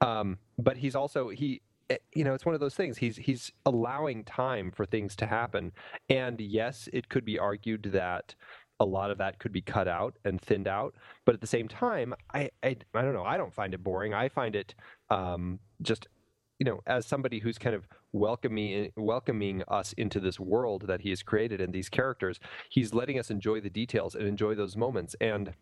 Um, 0.00 0.38
but 0.58 0.76
he's 0.76 0.94
also 0.94 1.28
he 1.28 1.62
Eh, 1.73 1.73
you 2.14 2.24
know, 2.24 2.34
it's 2.34 2.46
one 2.46 2.54
of 2.54 2.60
those 2.60 2.74
things. 2.74 2.98
He's 2.98 3.16
he's 3.16 3.52
allowing 3.66 4.24
time 4.24 4.70
for 4.70 4.86
things 4.86 5.16
to 5.16 5.26
happen, 5.26 5.72
and 6.08 6.40
yes, 6.40 6.88
it 6.92 7.08
could 7.08 7.24
be 7.24 7.38
argued 7.38 7.84
that 7.92 8.34
a 8.80 8.84
lot 8.84 9.10
of 9.10 9.18
that 9.18 9.38
could 9.38 9.52
be 9.52 9.60
cut 9.60 9.86
out 9.86 10.16
and 10.24 10.40
thinned 10.40 10.68
out. 10.68 10.94
But 11.24 11.34
at 11.34 11.40
the 11.40 11.46
same 11.46 11.68
time, 11.68 12.14
I 12.32 12.50
I, 12.62 12.76
I 12.94 13.02
don't 13.02 13.14
know. 13.14 13.24
I 13.24 13.36
don't 13.36 13.54
find 13.54 13.74
it 13.74 13.82
boring. 13.82 14.14
I 14.14 14.28
find 14.28 14.56
it 14.56 14.74
um, 15.10 15.58
just 15.82 16.08
you 16.58 16.64
know, 16.64 16.80
as 16.86 17.04
somebody 17.06 17.40
who's 17.40 17.58
kind 17.58 17.74
of 17.74 17.86
welcoming 18.12 18.92
welcoming 18.96 19.62
us 19.68 19.92
into 19.94 20.20
this 20.20 20.38
world 20.38 20.86
that 20.86 21.00
he 21.00 21.10
has 21.10 21.22
created 21.22 21.60
and 21.60 21.72
these 21.72 21.88
characters, 21.88 22.38
he's 22.70 22.94
letting 22.94 23.18
us 23.18 23.30
enjoy 23.30 23.60
the 23.60 23.70
details 23.70 24.14
and 24.14 24.26
enjoy 24.26 24.54
those 24.54 24.76
moments. 24.76 25.16
And 25.20 25.52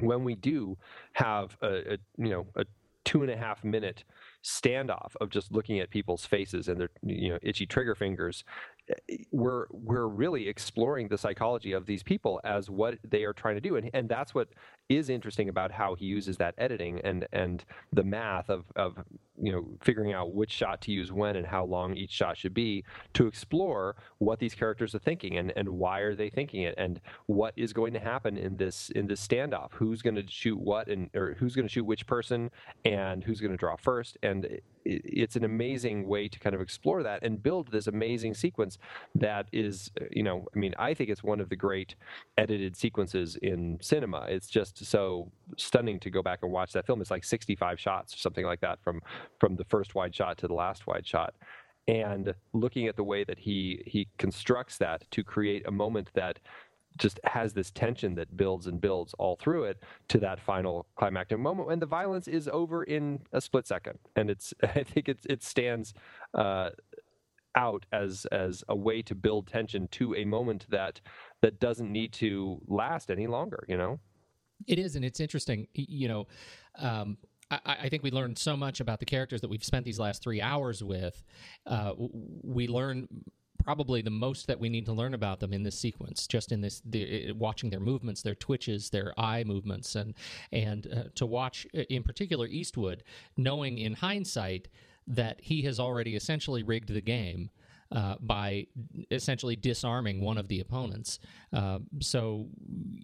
when 0.00 0.24
we 0.24 0.34
do 0.34 0.78
have 1.12 1.56
a, 1.62 1.94
a 1.94 1.98
you 2.16 2.30
know 2.30 2.46
a 2.56 2.64
two 3.04 3.22
and 3.22 3.30
a 3.30 3.36
half 3.36 3.64
minute 3.64 4.04
standoff 4.44 5.14
of 5.20 5.30
just 5.30 5.52
looking 5.52 5.80
at 5.80 5.90
people's 5.90 6.24
faces 6.24 6.68
and 6.68 6.80
their 6.80 6.90
you 7.02 7.30
know 7.30 7.38
itchy 7.42 7.66
trigger 7.66 7.94
fingers 7.94 8.44
eh, 8.88 9.16
we're 9.32 9.66
we're 9.70 10.06
really 10.06 10.48
exploring 10.48 11.08
the 11.08 11.18
psychology 11.18 11.72
of 11.72 11.86
these 11.86 12.02
people 12.02 12.40
as 12.44 12.70
what 12.70 12.98
they 13.02 13.24
are 13.24 13.32
trying 13.32 13.56
to 13.56 13.60
do, 13.60 13.76
and 13.76 13.90
and 13.94 14.08
that's 14.08 14.34
what 14.34 14.48
is 14.88 15.10
interesting 15.10 15.48
about 15.48 15.70
how 15.70 15.94
he 15.94 16.04
uses 16.04 16.36
that 16.38 16.54
editing 16.58 17.00
and 17.04 17.26
and 17.32 17.64
the 17.92 18.04
math 18.04 18.48
of 18.48 18.64
of 18.76 18.96
you 19.40 19.52
know 19.52 19.68
figuring 19.82 20.12
out 20.12 20.34
which 20.34 20.50
shot 20.50 20.80
to 20.80 20.92
use 20.92 21.12
when 21.12 21.36
and 21.36 21.46
how 21.46 21.64
long 21.64 21.94
each 21.96 22.10
shot 22.10 22.36
should 22.36 22.54
be 22.54 22.84
to 23.14 23.26
explore 23.26 23.96
what 24.18 24.38
these 24.38 24.54
characters 24.54 24.94
are 24.94 24.98
thinking 24.98 25.36
and 25.36 25.52
and 25.56 25.68
why 25.68 26.00
are 26.00 26.14
they 26.14 26.30
thinking 26.30 26.62
it 26.62 26.74
and 26.78 27.00
what 27.26 27.52
is 27.56 27.72
going 27.72 27.92
to 27.92 28.00
happen 28.00 28.36
in 28.36 28.56
this 28.56 28.90
in 28.90 29.06
this 29.06 29.26
standoff. 29.26 29.72
Who's 29.72 30.02
going 30.02 30.16
to 30.16 30.24
shoot 30.28 30.58
what 30.58 30.88
and 30.88 31.10
or 31.14 31.34
who's 31.38 31.54
going 31.54 31.66
to 31.66 31.72
shoot 31.72 31.84
which 31.84 32.06
person 32.06 32.50
and 32.84 33.22
who's 33.22 33.40
going 33.40 33.52
to 33.52 33.56
draw 33.56 33.76
first. 33.76 34.16
And 34.22 34.44
it, 34.44 34.64
it's 34.84 35.36
an 35.36 35.44
amazing 35.44 36.08
way 36.08 36.28
to 36.28 36.38
kind 36.38 36.54
of 36.54 36.60
explore 36.60 37.02
that 37.02 37.22
and 37.22 37.42
build 37.42 37.70
this 37.70 37.86
amazing 37.86 38.32
sequence 38.34 38.78
that 39.14 39.46
is 39.52 39.90
you 40.10 40.22
know 40.22 40.46
i 40.54 40.58
mean 40.58 40.72
i 40.78 40.94
think 40.94 41.10
it's 41.10 41.22
one 41.22 41.40
of 41.40 41.48
the 41.50 41.56
great 41.56 41.94
edited 42.38 42.76
sequences 42.76 43.36
in 43.42 43.78
cinema. 43.80 44.26
It's 44.28 44.46
just 44.46 44.77
so 44.86 45.30
stunning 45.56 46.00
to 46.00 46.10
go 46.10 46.22
back 46.22 46.40
and 46.42 46.52
watch 46.52 46.72
that 46.72 46.86
film. 46.86 47.00
It's 47.00 47.10
like 47.10 47.24
65 47.24 47.78
shots 47.80 48.14
or 48.14 48.18
something 48.18 48.44
like 48.44 48.60
that 48.60 48.78
from 48.82 49.00
from 49.38 49.56
the 49.56 49.64
first 49.64 49.94
wide 49.94 50.14
shot 50.14 50.38
to 50.38 50.48
the 50.48 50.54
last 50.54 50.86
wide 50.86 51.06
shot. 51.06 51.34
And 51.86 52.34
looking 52.52 52.86
at 52.86 52.96
the 52.96 53.04
way 53.04 53.24
that 53.24 53.38
he 53.38 53.82
he 53.86 54.08
constructs 54.18 54.78
that 54.78 55.10
to 55.10 55.24
create 55.24 55.66
a 55.66 55.70
moment 55.70 56.10
that 56.14 56.38
just 56.98 57.20
has 57.24 57.52
this 57.52 57.70
tension 57.70 58.14
that 58.16 58.36
builds 58.36 58.66
and 58.66 58.80
builds 58.80 59.14
all 59.14 59.36
through 59.36 59.64
it 59.64 59.82
to 60.08 60.18
that 60.18 60.40
final 60.40 60.86
climactic 60.96 61.38
moment 61.38 61.68
when 61.68 61.78
the 61.78 61.86
violence 61.86 62.28
is 62.28 62.48
over 62.48 62.82
in 62.82 63.20
a 63.32 63.40
split 63.40 63.66
second 63.66 63.98
and 64.16 64.28
it's 64.28 64.52
i 64.62 64.82
think 64.82 65.08
it's 65.08 65.24
it 65.26 65.42
stands 65.42 65.94
uh, 66.34 66.70
out 67.54 67.86
as 67.92 68.26
as 68.32 68.62
a 68.68 68.76
way 68.76 69.00
to 69.02 69.14
build 69.14 69.46
tension 69.46 69.88
to 69.88 70.14
a 70.14 70.24
moment 70.24 70.66
that 70.68 71.00
that 71.40 71.58
doesn't 71.60 71.90
need 71.90 72.12
to 72.12 72.60
last 72.66 73.10
any 73.10 73.26
longer 73.26 73.64
you 73.68 73.76
know 73.76 73.98
it 74.66 74.78
is, 74.78 74.96
and 74.96 75.04
it's 75.04 75.20
interesting. 75.20 75.66
You 75.74 76.08
know, 76.08 76.26
um, 76.78 77.18
I, 77.50 77.60
I, 77.66 77.88
think 77.88 78.02
we 78.02 78.10
learned 78.10 78.38
so 78.38 78.56
much 78.56 78.80
about 78.80 79.00
the 79.00 79.06
characters 79.06 79.40
that 79.40 79.48
we've 79.48 79.64
spent 79.64 79.84
these 79.84 79.98
last 79.98 80.22
three 80.22 80.40
hours 80.40 80.82
with. 80.82 81.22
Uh, 81.66 81.92
we 81.96 82.68
learn 82.68 83.08
probably 83.64 84.02
the 84.02 84.10
most 84.10 84.46
that 84.46 84.58
we 84.58 84.68
need 84.68 84.86
to 84.86 84.92
learn 84.92 85.14
about 85.14 85.40
them 85.40 85.52
in 85.52 85.62
this 85.62 85.78
sequence 85.78 86.26
just 86.26 86.52
in 86.52 86.60
this 86.60 86.80
the, 86.84 87.32
watching 87.32 87.70
their 87.70 87.80
movements 87.80 88.22
their 88.22 88.34
twitches 88.34 88.88
their 88.90 89.12
eye 89.18 89.44
movements 89.44 89.94
and 89.94 90.14
and 90.52 90.86
uh, 90.86 91.02
to 91.14 91.26
watch 91.26 91.66
uh, 91.76 91.80
in 91.90 92.02
particular 92.02 92.46
eastwood 92.46 93.02
knowing 93.36 93.76
in 93.76 93.94
hindsight 93.94 94.68
that 95.06 95.40
he 95.42 95.62
has 95.62 95.80
already 95.80 96.14
essentially 96.14 96.62
rigged 96.62 96.88
the 96.88 97.00
game 97.00 97.50
uh, 97.90 98.16
by 98.20 98.66
essentially 99.10 99.56
disarming 99.56 100.20
one 100.20 100.38
of 100.38 100.48
the 100.48 100.60
opponents. 100.60 101.18
Uh, 101.52 101.78
so, 102.00 102.46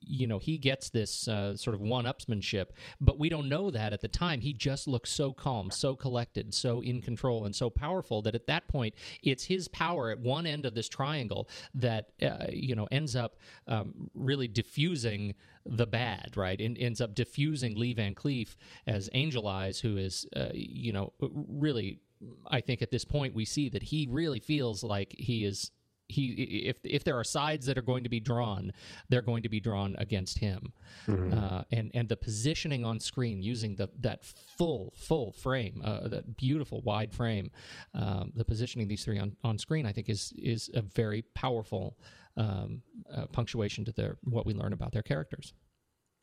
you 0.03 0.27
know, 0.27 0.39
he 0.39 0.59
gets 0.59 0.91
this 0.91 1.27
uh, 1.29 1.57
sort 1.57 1.75
of 1.75 1.81
one 1.81 2.05
upsmanship, 2.05 2.67
but 3.01 3.19
we 3.19 3.29
don't 3.29 3.49
know 3.49 3.71
that 3.71 3.93
at 3.93 4.01
the 4.01 4.09
time. 4.09 4.41
He 4.41 4.53
just 4.53 4.87
looks 4.87 5.11
so 5.11 5.33
calm, 5.33 5.71
so 5.71 5.97
collected, 5.97 6.53
so 6.53 6.81
in 6.81 7.01
control, 7.01 7.47
and 7.47 7.55
so 7.55 7.71
powerful 7.71 8.21
that 8.23 8.35
at 8.35 8.47
that 8.47 8.69
point, 8.69 8.95
it's 9.23 9.45
his 9.45 9.69
power 9.69 10.11
at 10.11 10.19
one 10.19 10.47
end 10.47 10.67
of 10.67 10.75
this 10.75 10.89
triangle 10.89 11.49
that, 11.75 12.11
uh, 12.23 12.47
you 12.51 12.75
know, 12.75 12.87
ends 12.91 13.17
up 13.17 13.37
um, 13.67 14.11
really 14.15 14.49
diffusing 14.49 15.35
the 15.67 15.87
bad, 15.87 16.37
right? 16.37 16.61
And 16.61 16.77
ends 16.77 17.01
up 17.01 17.15
diffusing 17.15 17.75
Lee 17.75 17.95
Van 17.95 18.15
Cleef 18.15 18.57
as 18.87 19.09
Angel 19.15 19.49
Eyes, 19.49 19.81
who 19.81 19.97
is, 19.97 20.27
uh, 20.37 20.49
you 20.53 20.93
know, 20.93 21.13
really 21.21 22.01
I 22.47 22.61
think 22.61 22.83
at 22.83 22.91
this 22.91 23.05
point 23.05 23.35
we 23.35 23.45
see 23.45 23.69
that 23.71 23.83
he 23.83 24.09
really 24.11 24.41
feels 24.41 24.83
like 24.83 25.15
he 25.19 25.45
is 25.45 25.71
he 26.09 26.65
if 26.67 26.77
if 26.85 27.05
there 27.05 27.19
are 27.19 27.25
sides 27.25 27.67
that 27.67 27.79
are 27.79 27.83
going 27.83 28.05
to 28.05 28.11
be 28.11 28.21
drawn, 28.21 28.73
they're 29.09 29.23
going 29.23 29.43
to 29.43 29.49
be 29.49 29.61
drawn 29.61 29.95
against 29.99 30.39
him, 30.39 30.73
mm-hmm. 31.07 31.33
uh, 31.33 31.63
and 31.71 31.91
and 31.95 32.09
the 32.09 32.17
positioning 32.17 32.85
on 32.85 33.01
screen 33.01 33.43
using 33.43 33.75
the 33.75 33.89
that 34.01 34.25
full 34.25 34.93
full 34.97 35.33
frame, 35.33 35.81
uh, 35.85 36.09
that 36.09 36.37
beautiful 36.37 36.83
wide 36.83 37.13
frame, 37.13 37.51
um, 37.95 38.33
the 38.37 38.45
positioning 38.45 38.87
these 38.87 39.05
three 39.05 39.19
on, 39.19 39.37
on 39.45 39.59
screen, 39.59 39.87
I 39.87 39.93
think 39.93 40.09
is 40.09 40.33
is 40.37 40.71
a 40.75 40.83
very 40.83 41.23
powerful 41.35 41.97
um, 42.37 42.83
uh, 43.13 43.27
punctuation 43.27 43.85
to 43.87 43.93
their 43.93 44.19
what 44.25 44.45
we 44.45 44.53
learn 44.53 44.73
about 44.73 44.93
their 44.93 45.03
characters. 45.03 45.55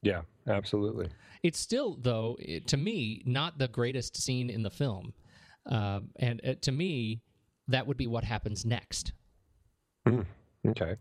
Yeah, 0.03 0.21
absolutely. 0.47 1.09
It's 1.43 1.59
still 1.59 1.97
though 1.99 2.37
to 2.67 2.77
me 2.77 3.23
not 3.25 3.57
the 3.57 3.67
greatest 3.67 4.17
scene 4.17 4.49
in 4.49 4.63
the 4.63 4.71
film. 4.71 5.13
Uh, 5.69 6.01
and 6.17 6.41
uh, 6.45 6.53
to 6.61 6.71
me, 6.71 7.21
that 7.67 7.87
would 7.87 7.97
be 7.97 8.07
what 8.07 8.23
happens 8.23 8.65
next. 8.65 9.13
Mm, 10.07 10.25
okay. 10.67 10.95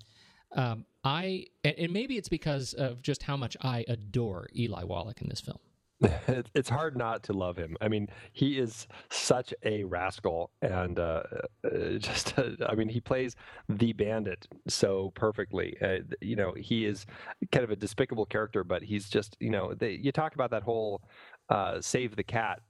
Um, 0.55 0.85
I 1.05 1.47
and, 1.65 1.75
and 1.79 1.93
maybe 1.93 2.17
it's 2.17 2.29
because 2.29 2.75
of 2.75 3.03
just 3.03 3.23
how 3.23 3.37
much 3.37 3.57
I 3.63 3.85
adore 3.89 4.49
Eli 4.55 4.85
Wallach 4.85 5.23
in 5.23 5.29
this 5.29 5.41
film. 5.41 5.59
it's 6.55 6.69
hard 6.69 6.97
not 6.97 7.23
to 7.23 7.33
love 7.35 7.57
him. 7.59 7.77
I 7.81 7.89
mean, 7.89 8.09
he 8.33 8.59
is 8.59 8.89
such 9.11 9.53
a 9.65 9.85
rascal, 9.85 10.51
and 10.63 10.99
uh, 10.99 11.23
uh 11.65 11.71
just 11.99 12.39
uh, 12.39 12.51
I 12.67 12.75
mean, 12.75 12.89
he 12.89 13.01
plays 13.01 13.37
the 13.69 13.93
bandit 13.93 14.49
so 14.67 15.13
perfectly. 15.15 15.77
Uh, 15.83 15.99
you 16.21 16.37
know, 16.37 16.55
he 16.57 16.87
is 16.87 17.05
kind 17.53 17.65
of 17.65 17.71
a 17.71 17.77
despicable 17.77 18.25
character, 18.25 18.65
but 18.65 18.83
he's 18.83 19.11
just 19.11 19.37
you 19.41 19.51
know, 19.51 19.75
they, 19.75 19.93
you 19.93 20.11
talk 20.11 20.35
about 20.35 20.51
that 20.53 20.63
whole 20.63 21.03
uh, 21.51 21.81
save 21.81 22.17
the 22.17 22.25
cat 22.25 22.61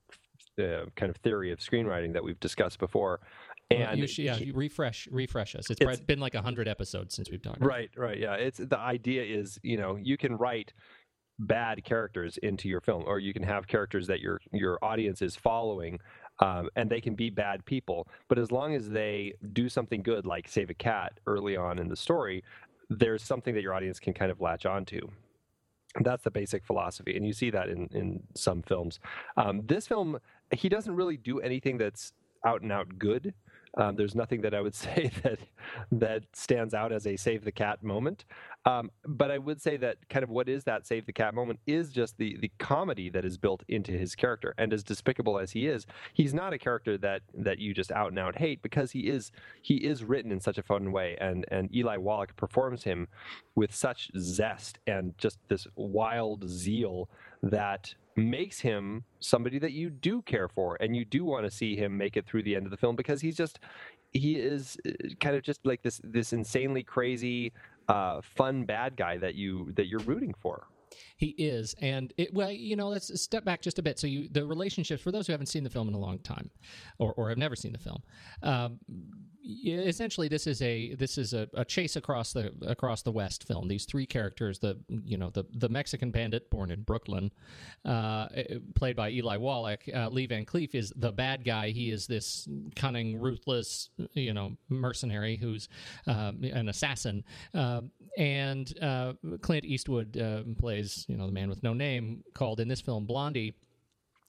uh, 0.58 0.86
kind 0.96 1.10
of 1.10 1.16
theory 1.18 1.52
of 1.52 1.58
screenwriting 1.58 2.12
that 2.12 2.24
we've 2.24 2.40
discussed 2.40 2.78
before. 2.78 3.20
And 3.70 4.00
you 4.00 4.06
should, 4.08 4.24
yeah, 4.24 4.36
you 4.36 4.52
refresh 4.52 5.06
refresh 5.12 5.54
us. 5.54 5.70
It's, 5.70 5.80
it's 5.80 6.00
been 6.00 6.18
like 6.18 6.34
a 6.34 6.42
hundred 6.42 6.66
episodes 6.66 7.14
since 7.14 7.30
we've 7.30 7.42
talked. 7.42 7.62
Right, 7.64 7.90
right, 7.96 8.18
yeah. 8.18 8.34
It's 8.34 8.58
the 8.58 8.78
idea 8.78 9.22
is 9.22 9.60
you 9.62 9.76
know 9.76 9.96
you 9.96 10.16
can 10.16 10.36
write 10.36 10.72
bad 11.38 11.82
characters 11.84 12.36
into 12.38 12.68
your 12.68 12.80
film, 12.80 13.04
or 13.06 13.18
you 13.18 13.32
can 13.32 13.42
have 13.42 13.66
characters 13.66 14.06
that 14.08 14.20
your 14.20 14.40
your 14.52 14.78
audience 14.82 15.22
is 15.22 15.36
following, 15.36 16.00
um, 16.40 16.68
and 16.74 16.90
they 16.90 17.00
can 17.00 17.14
be 17.14 17.30
bad 17.30 17.64
people. 17.64 18.08
But 18.28 18.38
as 18.38 18.50
long 18.50 18.74
as 18.74 18.90
they 18.90 19.34
do 19.52 19.68
something 19.68 20.02
good, 20.02 20.26
like 20.26 20.48
save 20.48 20.70
a 20.70 20.74
cat 20.74 21.18
early 21.26 21.56
on 21.56 21.78
in 21.78 21.88
the 21.88 21.96
story, 21.96 22.42
there's 22.88 23.22
something 23.22 23.54
that 23.54 23.62
your 23.62 23.74
audience 23.74 24.00
can 24.00 24.12
kind 24.12 24.30
of 24.30 24.40
latch 24.40 24.66
onto. 24.66 25.00
That's 26.00 26.22
the 26.22 26.30
basic 26.30 26.64
philosophy, 26.64 27.16
and 27.16 27.26
you 27.26 27.32
see 27.32 27.50
that 27.50 27.68
in 27.68 27.88
in 27.92 28.22
some 28.34 28.62
films. 28.62 29.00
Um, 29.36 29.62
this 29.64 29.86
film 29.86 30.18
he 30.54 30.68
doesn't 30.68 30.94
really 30.94 31.16
do 31.16 31.40
anything 31.40 31.78
that's 31.78 32.12
out 32.46 32.62
and 32.62 32.72
out 32.72 32.98
good. 32.98 33.34
Um, 33.76 33.94
there's 33.94 34.14
nothing 34.14 34.40
that 34.42 34.54
I 34.54 34.60
would 34.60 34.74
say 34.86 35.10
that 35.22 35.38
that 35.92 36.24
stands 36.32 36.74
out 36.74 36.92
as 36.92 37.06
a 37.06 37.16
save 37.16 37.44
the 37.44 37.52
cat 37.52 37.82
moment. 37.82 38.24
Um, 38.66 38.90
but 39.06 39.30
I 39.30 39.38
would 39.38 39.60
say 39.60 39.76
that 39.78 39.96
kind 40.10 40.22
of 40.22 40.28
what 40.28 40.48
is 40.48 40.64
that 40.64 40.86
save 40.86 41.06
the 41.06 41.12
cat 41.12 41.34
moment 41.34 41.60
is 41.66 41.90
just 41.90 42.18
the 42.18 42.36
the 42.40 42.50
comedy 42.58 43.08
that 43.10 43.24
is 43.24 43.38
built 43.38 43.62
into 43.68 43.92
his 43.92 44.14
character. 44.14 44.54
And 44.58 44.72
as 44.72 44.84
despicable 44.84 45.38
as 45.38 45.52
he 45.52 45.66
is, 45.66 45.86
he's 46.12 46.34
not 46.34 46.52
a 46.52 46.58
character 46.58 46.98
that 46.98 47.22
that 47.34 47.58
you 47.58 47.72
just 47.72 47.90
out 47.90 48.08
and 48.08 48.18
out 48.18 48.36
hate 48.38 48.60
because 48.62 48.92
he 48.92 49.08
is 49.08 49.32
he 49.62 49.76
is 49.76 50.04
written 50.04 50.30
in 50.30 50.40
such 50.40 50.58
a 50.58 50.62
fun 50.62 50.92
way. 50.92 51.16
And 51.20 51.46
and 51.50 51.74
Eli 51.74 51.96
Wallach 51.96 52.36
performs 52.36 52.84
him 52.84 53.08
with 53.54 53.74
such 53.74 54.10
zest 54.18 54.78
and 54.86 55.16
just 55.16 55.38
this 55.48 55.66
wild 55.74 56.48
zeal 56.48 57.08
that 57.42 57.94
makes 58.16 58.60
him 58.60 59.04
somebody 59.20 59.58
that 59.58 59.72
you 59.72 59.88
do 59.88 60.20
care 60.22 60.48
for 60.48 60.76
and 60.80 60.94
you 60.94 61.04
do 61.04 61.24
want 61.24 61.44
to 61.44 61.50
see 61.50 61.76
him 61.76 61.96
make 61.96 62.16
it 62.16 62.26
through 62.26 62.42
the 62.42 62.54
end 62.54 62.66
of 62.66 62.70
the 62.70 62.76
film 62.76 62.96
because 62.96 63.22
he's 63.22 63.36
just 63.36 63.58
he 64.12 64.34
is 64.36 64.76
uh, 64.86 64.90
kind 65.20 65.36
of 65.36 65.42
just 65.42 65.64
like 65.64 65.82
this 65.82 66.00
this 66.04 66.32
insanely 66.32 66.82
crazy 66.82 67.52
uh, 67.90 68.20
fun 68.22 68.64
bad 68.64 68.96
guy 68.96 69.18
that 69.18 69.34
you 69.34 69.72
that 69.72 69.86
you're 69.86 70.00
rooting 70.00 70.34
for 70.40 70.66
he 71.16 71.28
is, 71.38 71.74
and 71.80 72.12
it, 72.16 72.32
well, 72.32 72.50
you 72.50 72.76
know, 72.76 72.88
let's 72.88 73.20
step 73.20 73.44
back 73.44 73.60
just 73.60 73.78
a 73.78 73.82
bit. 73.82 73.98
So, 73.98 74.06
you 74.06 74.28
the 74.30 74.44
relationships 74.46 75.02
for 75.02 75.12
those 75.12 75.26
who 75.26 75.32
haven't 75.32 75.46
seen 75.46 75.64
the 75.64 75.70
film 75.70 75.88
in 75.88 75.94
a 75.94 75.98
long 75.98 76.18
time, 76.20 76.50
or, 76.98 77.12
or 77.14 77.28
have 77.28 77.38
never 77.38 77.54
seen 77.54 77.72
the 77.72 77.78
film, 77.78 78.02
um, 78.42 78.78
essentially 79.64 80.28
this 80.28 80.46
is 80.46 80.62
a 80.62 80.94
this 80.94 81.18
is 81.18 81.32
a, 81.34 81.48
a, 81.54 81.64
chase 81.64 81.96
across 81.96 82.32
the 82.32 82.52
across 82.62 83.02
the 83.02 83.12
West 83.12 83.46
film. 83.46 83.68
These 83.68 83.84
three 83.84 84.06
characters, 84.06 84.58
the 84.58 84.78
you 84.88 85.16
know 85.16 85.30
the 85.30 85.44
the 85.54 85.68
Mexican 85.68 86.10
bandit 86.10 86.50
born 86.50 86.70
in 86.70 86.82
Brooklyn, 86.82 87.30
uh, 87.84 88.28
played 88.74 88.96
by 88.96 89.10
Eli 89.10 89.36
Wallach. 89.36 89.82
Uh, 89.92 90.08
Lee 90.08 90.26
Van 90.26 90.44
Cleef 90.44 90.74
is 90.74 90.92
the 90.96 91.12
bad 91.12 91.44
guy. 91.44 91.70
He 91.70 91.90
is 91.90 92.06
this 92.06 92.48
cunning, 92.76 93.18
ruthless, 93.18 93.90
you 94.12 94.34
know, 94.34 94.56
mercenary 94.68 95.36
who's 95.36 95.68
uh, 96.06 96.32
an 96.42 96.68
assassin. 96.68 97.24
Uh, 97.54 97.82
and 98.16 98.72
uh, 98.82 99.14
Clint 99.42 99.64
Eastwood 99.64 100.16
uh, 100.16 100.42
plays 100.58 101.04
you 101.08 101.16
know 101.16 101.26
the 101.26 101.32
man 101.32 101.48
with 101.48 101.62
no 101.62 101.72
name, 101.72 102.24
called 102.34 102.60
in 102.60 102.68
this 102.68 102.80
film 102.80 103.06
Blondie 103.06 103.54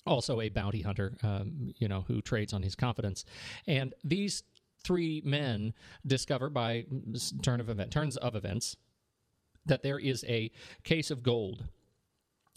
also 0.06 0.42
a 0.42 0.50
bounty 0.50 0.82
hunter, 0.82 1.16
um, 1.24 1.74
you 1.78 1.88
know, 1.88 2.04
who 2.08 2.22
trades 2.22 2.54
on 2.54 2.64
his 2.64 2.76
confidence. 2.76 3.26
And 3.68 3.94
these 4.04 4.44
three 4.84 5.22
men 5.26 5.74
discover 6.06 6.50
by 6.50 6.86
turn 7.42 7.60
of 7.60 7.70
event, 7.70 7.92
turns 7.92 8.18
of 8.18 8.36
events 8.36 8.76
that 9.66 9.84
there 9.84 10.00
is 10.00 10.26
a 10.28 10.52
case 10.84 11.12
of 11.12 11.24
gold 11.24 11.66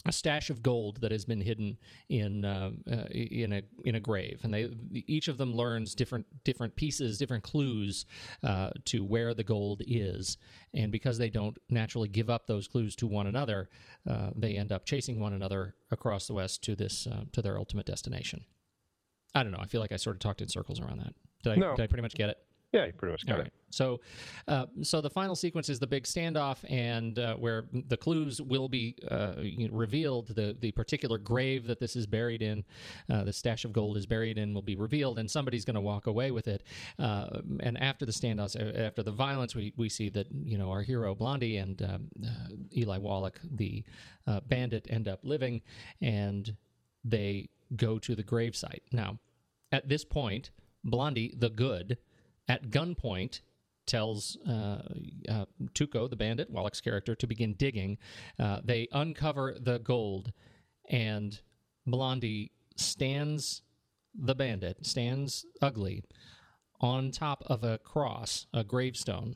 a 0.05 0.11
stash 0.11 0.49
of 0.49 0.61
gold 0.61 1.01
that 1.01 1.11
has 1.11 1.25
been 1.25 1.41
hidden 1.41 1.77
in 2.09 2.45
uh, 2.45 2.71
uh, 2.89 3.05
in 3.11 3.51
a 3.53 3.63
in 3.83 3.95
a 3.95 3.99
grave, 3.99 4.39
and 4.43 4.53
they 4.53 4.69
each 5.07 5.27
of 5.27 5.37
them 5.37 5.53
learns 5.53 5.95
different 5.95 6.25
different 6.43 6.75
pieces, 6.75 7.17
different 7.17 7.43
clues 7.43 8.05
uh, 8.43 8.69
to 8.85 9.03
where 9.03 9.33
the 9.33 9.43
gold 9.43 9.81
is, 9.87 10.37
and 10.73 10.91
because 10.91 11.17
they 11.17 11.29
don't 11.29 11.57
naturally 11.69 12.07
give 12.07 12.29
up 12.29 12.45
those 12.45 12.67
clues 12.67 12.95
to 12.95 13.07
one 13.07 13.27
another, 13.27 13.69
uh, 14.07 14.29
they 14.35 14.55
end 14.55 14.71
up 14.71 14.85
chasing 14.85 15.19
one 15.19 15.33
another 15.33 15.75
across 15.89 16.27
the 16.27 16.33
west 16.33 16.63
to 16.63 16.75
this 16.75 17.07
uh, 17.07 17.23
to 17.31 17.41
their 17.41 17.57
ultimate 17.57 17.87
destination. 17.87 18.45
I 19.33 19.43
don't 19.43 19.51
know. 19.51 19.59
I 19.59 19.65
feel 19.65 19.81
like 19.81 19.91
I 19.91 19.97
sort 19.97 20.15
of 20.15 20.19
talked 20.19 20.41
in 20.41 20.47
circles 20.47 20.79
around 20.79 20.99
that. 20.99 21.13
Did 21.45 21.53
I, 21.53 21.67
No. 21.67 21.75
did 21.75 21.83
I 21.83 21.87
pretty 21.87 22.01
much 22.01 22.15
get 22.15 22.29
it? 22.29 22.37
Yeah, 22.73 22.87
you 22.87 22.91
pretty 22.91 23.13
much 23.13 23.25
got 23.25 23.35
All 23.35 23.39
it. 23.39 23.43
right. 23.43 23.53
So, 23.69 24.01
uh, 24.49 24.65
so 24.81 24.99
the 24.99 25.09
final 25.09 25.33
sequence 25.33 25.69
is 25.69 25.79
the 25.79 25.87
big 25.87 26.03
standoff, 26.03 26.57
and 26.69 27.17
uh, 27.17 27.35
where 27.35 27.65
the 27.71 27.95
clues 27.95 28.41
will 28.41 28.67
be 28.67 28.95
uh, 29.09 29.35
you 29.41 29.69
know, 29.69 29.75
revealed. 29.77 30.35
The 30.35 30.57
the 30.59 30.71
particular 30.73 31.17
grave 31.17 31.67
that 31.67 31.79
this 31.79 31.95
is 31.95 32.05
buried 32.05 32.41
in, 32.41 32.65
uh, 33.09 33.23
the 33.23 33.31
stash 33.31 33.63
of 33.63 33.71
gold 33.71 33.95
is 33.95 34.05
buried 34.05 34.37
in, 34.37 34.53
will 34.53 34.61
be 34.61 34.75
revealed, 34.75 35.19
and 35.19 35.31
somebody's 35.31 35.63
going 35.63 35.75
to 35.75 35.81
walk 35.81 36.07
away 36.07 36.31
with 36.31 36.49
it. 36.49 36.63
Uh, 36.99 37.39
and 37.61 37.81
after 37.81 38.05
the 38.05 38.11
standoffs, 38.11 38.59
uh, 38.59 38.77
after 38.77 39.03
the 39.03 39.11
violence, 39.11 39.55
we 39.55 39.71
we 39.77 39.87
see 39.87 40.09
that 40.09 40.27
you 40.43 40.57
know 40.57 40.69
our 40.69 40.81
hero 40.81 41.15
Blondie 41.15 41.57
and 41.57 41.81
um, 41.81 42.07
uh, 42.25 42.27
Eli 42.75 42.97
Wallach, 42.97 43.39
the 43.43 43.85
uh, 44.27 44.41
bandit, 44.41 44.85
end 44.89 45.07
up 45.07 45.19
living, 45.23 45.61
and 46.01 46.57
they 47.05 47.47
go 47.77 47.99
to 47.99 48.15
the 48.15 48.23
gravesite. 48.23 48.81
Now, 48.91 49.19
at 49.71 49.87
this 49.87 50.03
point, 50.03 50.51
Blondie, 50.85 51.33
the 51.37 51.49
good, 51.49 51.97
at 52.47 52.69
gunpoint 52.69 53.41
tells 53.85 54.37
uh, 54.47 54.81
uh, 55.29 55.45
Tuco, 55.73 56.09
the 56.09 56.15
bandit, 56.15 56.49
Wallach's 56.49 56.81
character, 56.81 57.15
to 57.15 57.27
begin 57.27 57.53
digging. 57.53 57.97
Uh, 58.39 58.59
they 58.63 58.87
uncover 58.91 59.55
the 59.59 59.79
gold, 59.79 60.31
and 60.89 61.39
Blondie 61.85 62.51
stands, 62.75 63.61
the 64.13 64.35
bandit, 64.35 64.85
stands 64.85 65.45
ugly 65.61 66.03
on 66.81 67.11
top 67.11 67.43
of 67.47 67.63
a 67.63 67.77
cross, 67.79 68.47
a 68.53 68.63
gravestone, 68.63 69.35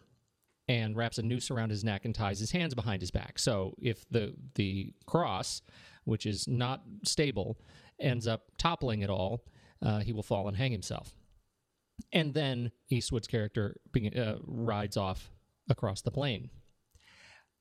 and 0.68 0.96
wraps 0.96 1.18
a 1.18 1.24
noose 1.24 1.50
around 1.50 1.70
his 1.70 1.84
neck 1.84 2.06
and 2.06 2.14
ties 2.14 2.40
his 2.40 2.52
hands 2.52 2.76
behind 2.76 3.02
his 3.02 3.12
back. 3.12 3.40
So 3.40 3.74
if 3.82 4.08
the 4.10 4.36
the 4.56 4.94
cross, 5.06 5.62
which 6.04 6.26
is 6.26 6.48
not 6.48 6.84
stable, 7.04 7.58
ends 8.00 8.28
up 8.28 8.52
toppling 8.58 9.02
it 9.02 9.10
all, 9.10 9.44
uh, 9.82 10.00
he 10.00 10.14
will 10.14 10.24
fall 10.24 10.48
and 10.48 10.58
hang 10.58 10.72
himself. 10.72 11.16
And 12.12 12.34
then 12.34 12.72
Eastwood's 12.90 13.28
character 13.28 13.78
begin, 13.92 14.18
uh, 14.18 14.38
rides 14.46 14.98
off 14.98 15.32
across 15.70 16.02
the 16.02 16.12
plain. 16.12 16.50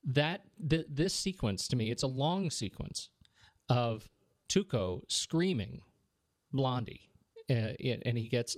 That 0.04 0.42
th- 0.68 0.86
this 0.88 1.14
sequence 1.14 1.68
to 1.68 1.76
me, 1.76 1.90
it's 1.90 2.02
a 2.02 2.08
long 2.08 2.50
sequence 2.50 3.10
of 3.68 4.08
Tuco 4.48 5.02
screaming 5.08 5.82
Blondie, 6.52 7.10
uh, 7.50 7.72
and 8.04 8.16
he 8.16 8.28
gets 8.28 8.56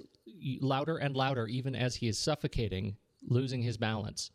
louder 0.61 0.99
and 0.99 1.17
louder 1.17 1.47
even 1.47 1.75
as 1.75 1.97
he 1.97 2.09
is 2.09 2.19
suffocating, 2.19 2.97
losing 3.29 3.63
his 3.63 3.77
balance. 3.77 4.31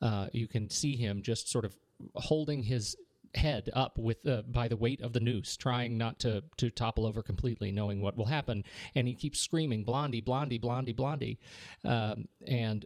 Uh, 0.00 0.28
you 0.32 0.46
can 0.46 0.70
see 0.70 0.96
him 0.96 1.22
just 1.22 1.50
sort 1.50 1.64
of 1.64 1.76
holding 2.14 2.62
his 2.62 2.96
head 3.36 3.70
up 3.72 3.98
with 3.98 4.26
uh, 4.26 4.42
by 4.42 4.68
the 4.68 4.76
weight 4.76 5.00
of 5.00 5.12
the 5.12 5.20
noose, 5.20 5.56
trying 5.56 5.96
not 5.96 6.18
to 6.20 6.42
to 6.56 6.70
topple 6.70 7.06
over 7.06 7.22
completely, 7.22 7.70
knowing 7.70 8.00
what 8.00 8.16
will 8.16 8.26
happen. 8.26 8.64
And 8.94 9.06
he 9.06 9.14
keeps 9.14 9.38
screaming, 9.38 9.84
"Blondie, 9.84 10.20
Blondie, 10.20 10.58
Blondie, 10.58 10.92
Blondie," 10.92 11.38
um, 11.84 12.26
and 12.46 12.84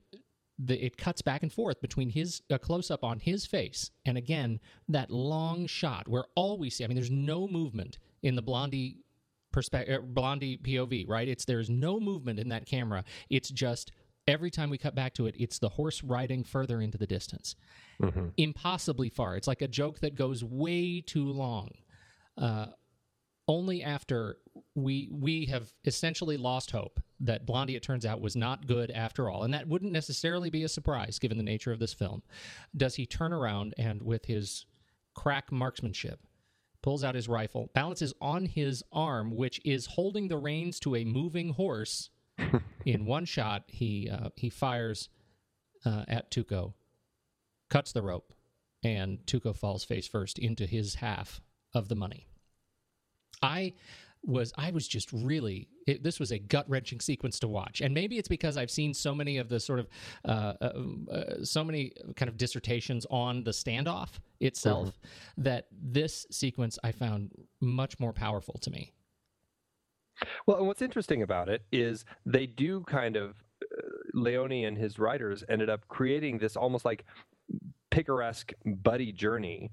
the, 0.58 0.84
it 0.84 0.96
cuts 0.96 1.22
back 1.22 1.42
and 1.42 1.52
forth 1.52 1.80
between 1.80 2.10
his 2.10 2.42
a 2.50 2.58
close 2.58 2.90
up 2.90 3.02
on 3.02 3.18
his 3.18 3.46
face 3.46 3.90
and 4.04 4.18
again 4.18 4.60
that 4.88 5.10
long 5.10 5.66
shot 5.66 6.08
where 6.08 6.24
all 6.34 6.58
we 6.58 6.70
see. 6.70 6.84
I 6.84 6.86
mean, 6.86 6.96
there's 6.96 7.10
no 7.10 7.48
movement 7.48 7.98
in 8.22 8.36
the 8.36 8.42
Blondie 8.42 8.98
perspective, 9.52 10.14
Blondie 10.14 10.58
POV, 10.58 11.08
right? 11.08 11.28
It's 11.28 11.44
there's 11.44 11.70
no 11.70 11.98
movement 11.98 12.38
in 12.38 12.48
that 12.50 12.66
camera. 12.66 13.04
It's 13.28 13.48
just 13.48 13.92
every 14.26 14.50
time 14.50 14.70
we 14.70 14.78
cut 14.78 14.94
back 14.94 15.14
to 15.14 15.26
it, 15.26 15.34
it's 15.38 15.58
the 15.58 15.68
horse 15.70 16.02
riding 16.02 16.44
further 16.44 16.80
into 16.80 16.98
the 16.98 17.06
distance, 17.06 17.56
impossibly 18.36 19.08
far. 19.08 19.36
It's 19.36 19.48
like 19.48 19.62
a 19.62 19.68
joke 19.68 20.00
that 20.00 20.14
goes 20.14 20.42
way 20.44 21.00
too 21.00 21.30
long. 21.30 21.70
Uh, 22.36 22.66
only 23.48 23.82
after 23.82 24.36
we 24.74 25.08
we 25.10 25.46
have 25.46 25.72
essentially 25.84 26.36
lost 26.36 26.70
hope 26.70 27.00
that 27.18 27.46
Blondie, 27.46 27.76
it 27.76 27.82
turns 27.82 28.06
out, 28.06 28.20
was 28.20 28.36
not 28.36 28.66
good 28.66 28.90
after 28.92 29.28
all, 29.28 29.42
and 29.42 29.52
that 29.52 29.68
wouldn't 29.68 29.92
necessarily 29.92 30.50
be 30.50 30.62
a 30.62 30.68
surprise 30.68 31.18
given 31.18 31.36
the 31.36 31.42
nature 31.44 31.72
of 31.72 31.80
this 31.80 31.92
film. 31.92 32.22
Does 32.76 32.94
he 32.94 33.06
turn 33.06 33.32
around 33.32 33.74
and, 33.76 34.02
with 34.02 34.24
his 34.26 34.66
crack 35.14 35.50
marksmanship, 35.52 36.20
pulls 36.82 37.04
out 37.04 37.14
his 37.14 37.28
rifle, 37.28 37.70
balances 37.74 38.14
on 38.20 38.46
his 38.46 38.82
arm, 38.92 39.36
which 39.36 39.60
is 39.64 39.86
holding 39.86 40.28
the 40.28 40.36
reins 40.36 40.80
to 40.80 40.96
a 40.96 41.04
moving 41.04 41.50
horse. 41.50 42.10
In 42.84 43.04
one 43.04 43.24
shot, 43.24 43.64
he 43.68 44.08
uh, 44.10 44.30
he 44.36 44.50
fires 44.50 45.08
uh, 45.84 46.04
at 46.08 46.30
Tuco, 46.30 46.74
cuts 47.68 47.92
the 47.92 48.02
rope, 48.02 48.32
and 48.82 49.18
Tuco 49.26 49.54
falls 49.54 49.84
face 49.84 50.08
first 50.08 50.38
into 50.38 50.66
his 50.66 50.96
half 50.96 51.40
of 51.74 51.88
the 51.88 51.94
money. 51.94 52.26
I 53.42 53.74
was 54.22 54.52
I 54.56 54.70
was 54.70 54.86
just 54.86 55.12
really 55.12 55.68
it, 55.86 56.02
this 56.02 56.20
was 56.20 56.30
a 56.30 56.38
gut 56.38 56.68
wrenching 56.68 57.00
sequence 57.00 57.38
to 57.40 57.48
watch, 57.48 57.80
and 57.80 57.94
maybe 57.94 58.18
it's 58.18 58.28
because 58.28 58.56
I've 58.56 58.70
seen 58.70 58.92
so 58.92 59.14
many 59.14 59.38
of 59.38 59.48
the 59.48 59.58
sort 59.58 59.78
of 59.78 59.88
uh, 60.24 60.52
uh, 60.60 60.72
uh, 61.10 61.44
so 61.44 61.64
many 61.64 61.92
kind 62.16 62.28
of 62.28 62.36
dissertations 62.36 63.06
on 63.10 63.44
the 63.44 63.50
standoff 63.50 64.10
itself 64.40 65.00
that 65.38 65.68
this 65.72 66.26
sequence 66.30 66.78
I 66.84 66.92
found 66.92 67.30
much 67.60 67.98
more 67.98 68.12
powerful 68.12 68.58
to 68.60 68.70
me. 68.70 68.92
Well, 70.46 70.58
and 70.58 70.66
what's 70.66 70.82
interesting 70.82 71.22
about 71.22 71.48
it 71.48 71.62
is 71.72 72.04
they 72.26 72.46
do 72.46 72.82
kind 72.84 73.16
of 73.16 73.42
uh, 73.62 73.82
Leone 74.14 74.64
and 74.64 74.76
his 74.76 74.98
writers 74.98 75.44
ended 75.48 75.70
up 75.70 75.86
creating 75.88 76.38
this 76.38 76.56
almost 76.56 76.84
like 76.84 77.04
picaresque 77.90 78.52
buddy 78.64 79.12
journey 79.12 79.70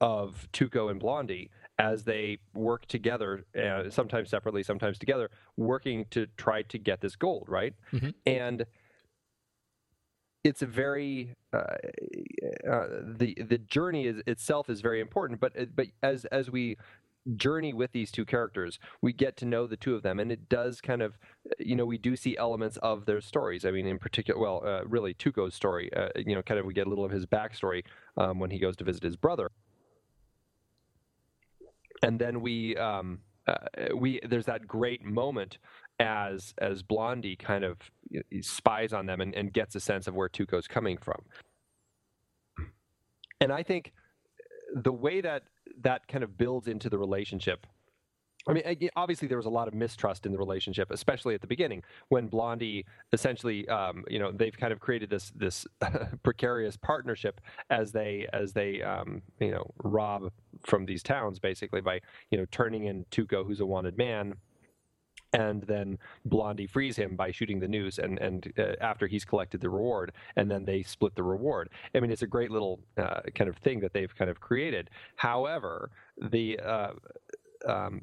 of 0.00 0.48
Tuco 0.52 0.90
and 0.90 1.00
Blondie 1.00 1.50
as 1.78 2.04
they 2.04 2.38
work 2.54 2.86
together, 2.86 3.44
uh, 3.58 3.88
sometimes 3.90 4.30
separately, 4.30 4.62
sometimes 4.62 4.98
together, 4.98 5.30
working 5.56 6.06
to 6.10 6.26
try 6.36 6.62
to 6.62 6.78
get 6.78 7.00
this 7.00 7.16
gold, 7.16 7.48
right? 7.48 7.74
Mhm. 7.92 8.14
And 8.26 8.66
it's 10.44 10.62
a 10.62 10.66
very 10.66 11.34
uh, 11.52 11.58
uh, 12.70 12.86
the 13.02 13.34
the 13.34 13.58
journey 13.58 14.06
is 14.06 14.22
itself 14.26 14.70
is 14.70 14.80
very 14.80 15.00
important, 15.00 15.40
but 15.40 15.52
but 15.74 15.88
as 16.02 16.24
as 16.26 16.50
we 16.50 16.76
journey 17.34 17.72
with 17.72 17.92
these 17.92 18.10
two 18.10 18.24
characters, 18.24 18.78
we 19.02 19.12
get 19.12 19.36
to 19.38 19.44
know 19.44 19.66
the 19.66 19.76
two 19.76 19.94
of 19.94 20.02
them, 20.02 20.20
and 20.20 20.30
it 20.30 20.48
does 20.48 20.80
kind 20.80 21.02
of, 21.02 21.18
you 21.58 21.74
know, 21.74 21.84
we 21.84 21.98
do 21.98 22.14
see 22.14 22.36
elements 22.36 22.76
of 22.78 23.06
their 23.06 23.20
stories. 23.20 23.64
I 23.64 23.70
mean, 23.70 23.86
in 23.86 23.98
particular, 23.98 24.40
well, 24.40 24.62
uh, 24.64 24.84
really 24.84 25.14
Tuco's 25.14 25.54
story. 25.54 25.92
Uh, 25.94 26.08
you 26.16 26.34
know, 26.34 26.42
kind 26.42 26.60
of 26.60 26.66
we 26.66 26.74
get 26.74 26.86
a 26.86 26.90
little 26.90 27.04
of 27.04 27.10
his 27.10 27.26
backstory 27.26 27.84
um, 28.16 28.38
when 28.38 28.50
he 28.50 28.58
goes 28.58 28.76
to 28.76 28.84
visit 28.84 29.02
his 29.02 29.16
brother, 29.16 29.50
and 32.02 32.18
then 32.18 32.40
we 32.40 32.76
um, 32.76 33.20
uh, 33.46 33.56
we 33.96 34.20
there's 34.28 34.46
that 34.46 34.66
great 34.66 35.04
moment 35.04 35.58
as 35.98 36.54
as 36.58 36.82
Blondie 36.82 37.36
kind 37.36 37.64
of 37.64 37.78
spies 38.40 38.92
on 38.92 39.06
them 39.06 39.20
and, 39.20 39.34
and 39.34 39.52
gets 39.52 39.74
a 39.74 39.80
sense 39.80 40.06
of 40.06 40.14
where 40.14 40.28
Tuco's 40.28 40.68
coming 40.68 40.98
from. 40.98 41.22
And 43.40 43.52
I 43.52 43.62
think 43.62 43.92
the 44.74 44.92
way 44.92 45.20
that 45.20 45.44
that 45.82 46.06
kind 46.08 46.24
of 46.24 46.36
builds 46.36 46.68
into 46.68 46.88
the 46.88 46.98
relationship. 46.98 47.66
I 48.48 48.52
mean, 48.52 48.90
obviously 48.94 49.26
there 49.26 49.38
was 49.38 49.46
a 49.46 49.50
lot 49.50 49.66
of 49.66 49.74
mistrust 49.74 50.24
in 50.24 50.30
the 50.30 50.38
relationship, 50.38 50.92
especially 50.92 51.34
at 51.34 51.40
the 51.40 51.48
beginning 51.48 51.82
when 52.10 52.28
Blondie 52.28 52.86
essentially, 53.12 53.68
um, 53.68 54.04
you 54.08 54.20
know, 54.20 54.30
they've 54.30 54.56
kind 54.56 54.72
of 54.72 54.78
created 54.78 55.10
this 55.10 55.32
this 55.34 55.66
precarious 56.22 56.76
partnership 56.76 57.40
as 57.70 57.90
they 57.90 58.28
as 58.32 58.52
they 58.52 58.82
um, 58.82 59.22
you 59.40 59.50
know 59.50 59.68
rob 59.82 60.30
from 60.64 60.86
these 60.86 61.02
towns 61.02 61.40
basically 61.40 61.80
by 61.80 62.00
you 62.30 62.38
know 62.38 62.46
turning 62.52 62.84
in 62.84 63.04
Tuco, 63.10 63.44
who's 63.44 63.60
a 63.60 63.66
wanted 63.66 63.98
man, 63.98 64.34
and 65.36 65.62
then 65.64 65.98
Blondie 66.24 66.66
frees 66.66 66.96
him 66.96 67.14
by 67.14 67.30
shooting 67.30 67.60
the 67.60 67.68
noose, 67.68 67.98
and 67.98 68.18
and 68.18 68.52
uh, 68.58 68.72
after 68.80 69.06
he's 69.06 69.24
collected 69.24 69.60
the 69.60 69.68
reward, 69.68 70.12
and 70.36 70.50
then 70.50 70.64
they 70.64 70.82
split 70.82 71.14
the 71.14 71.22
reward. 71.22 71.68
I 71.94 72.00
mean, 72.00 72.10
it's 72.10 72.22
a 72.22 72.26
great 72.26 72.50
little 72.50 72.80
uh, 72.96 73.20
kind 73.34 73.48
of 73.50 73.56
thing 73.58 73.80
that 73.80 73.92
they've 73.92 74.14
kind 74.16 74.30
of 74.30 74.40
created. 74.40 74.88
However, 75.16 75.90
the 76.30 76.58
uh, 76.60 76.92
um, 77.66 78.02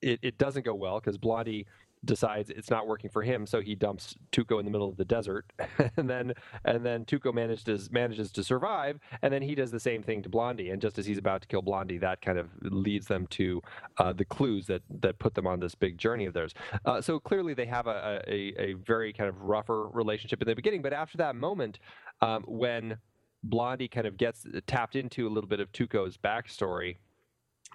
it, 0.00 0.20
it 0.22 0.38
doesn't 0.38 0.64
go 0.64 0.74
well 0.74 1.00
because 1.00 1.18
Blondie 1.18 1.66
decides 2.04 2.50
it's 2.50 2.70
not 2.70 2.86
working 2.86 3.10
for 3.10 3.22
him, 3.22 3.46
so 3.46 3.60
he 3.60 3.74
dumps 3.74 4.14
Tuco 4.32 4.58
in 4.58 4.64
the 4.64 4.70
middle 4.70 4.88
of 4.88 4.96
the 4.96 5.04
desert, 5.04 5.52
and 5.96 6.08
then 6.08 6.32
and 6.64 6.84
then 6.84 7.04
Tuco 7.04 7.32
manages 7.32 7.90
manages 7.90 8.30
to 8.32 8.44
survive, 8.44 8.98
and 9.22 9.32
then 9.32 9.42
he 9.42 9.54
does 9.54 9.70
the 9.70 9.80
same 9.80 10.02
thing 10.02 10.22
to 10.22 10.28
Blondie, 10.28 10.70
and 10.70 10.80
just 10.80 10.98
as 10.98 11.06
he's 11.06 11.18
about 11.18 11.42
to 11.42 11.48
kill 11.48 11.62
Blondie, 11.62 11.98
that 11.98 12.20
kind 12.22 12.38
of 12.38 12.48
leads 12.62 13.06
them 13.06 13.26
to 13.28 13.60
uh, 13.98 14.12
the 14.12 14.24
clues 14.24 14.66
that 14.66 14.82
that 15.00 15.18
put 15.18 15.34
them 15.34 15.46
on 15.46 15.60
this 15.60 15.74
big 15.74 15.98
journey 15.98 16.26
of 16.26 16.34
theirs. 16.34 16.54
Uh, 16.84 17.00
so 17.00 17.18
clearly, 17.18 17.54
they 17.54 17.66
have 17.66 17.86
a, 17.86 18.22
a 18.26 18.54
a 18.58 18.72
very 18.74 19.12
kind 19.12 19.28
of 19.28 19.40
rougher 19.42 19.88
relationship 19.88 20.40
in 20.42 20.48
the 20.48 20.54
beginning, 20.54 20.82
but 20.82 20.92
after 20.92 21.18
that 21.18 21.36
moment, 21.36 21.78
um, 22.20 22.44
when 22.46 22.98
Blondie 23.42 23.88
kind 23.88 24.06
of 24.06 24.16
gets 24.16 24.46
tapped 24.66 24.96
into 24.96 25.26
a 25.26 25.30
little 25.30 25.48
bit 25.48 25.60
of 25.60 25.70
Tuco's 25.72 26.16
backstory 26.16 26.96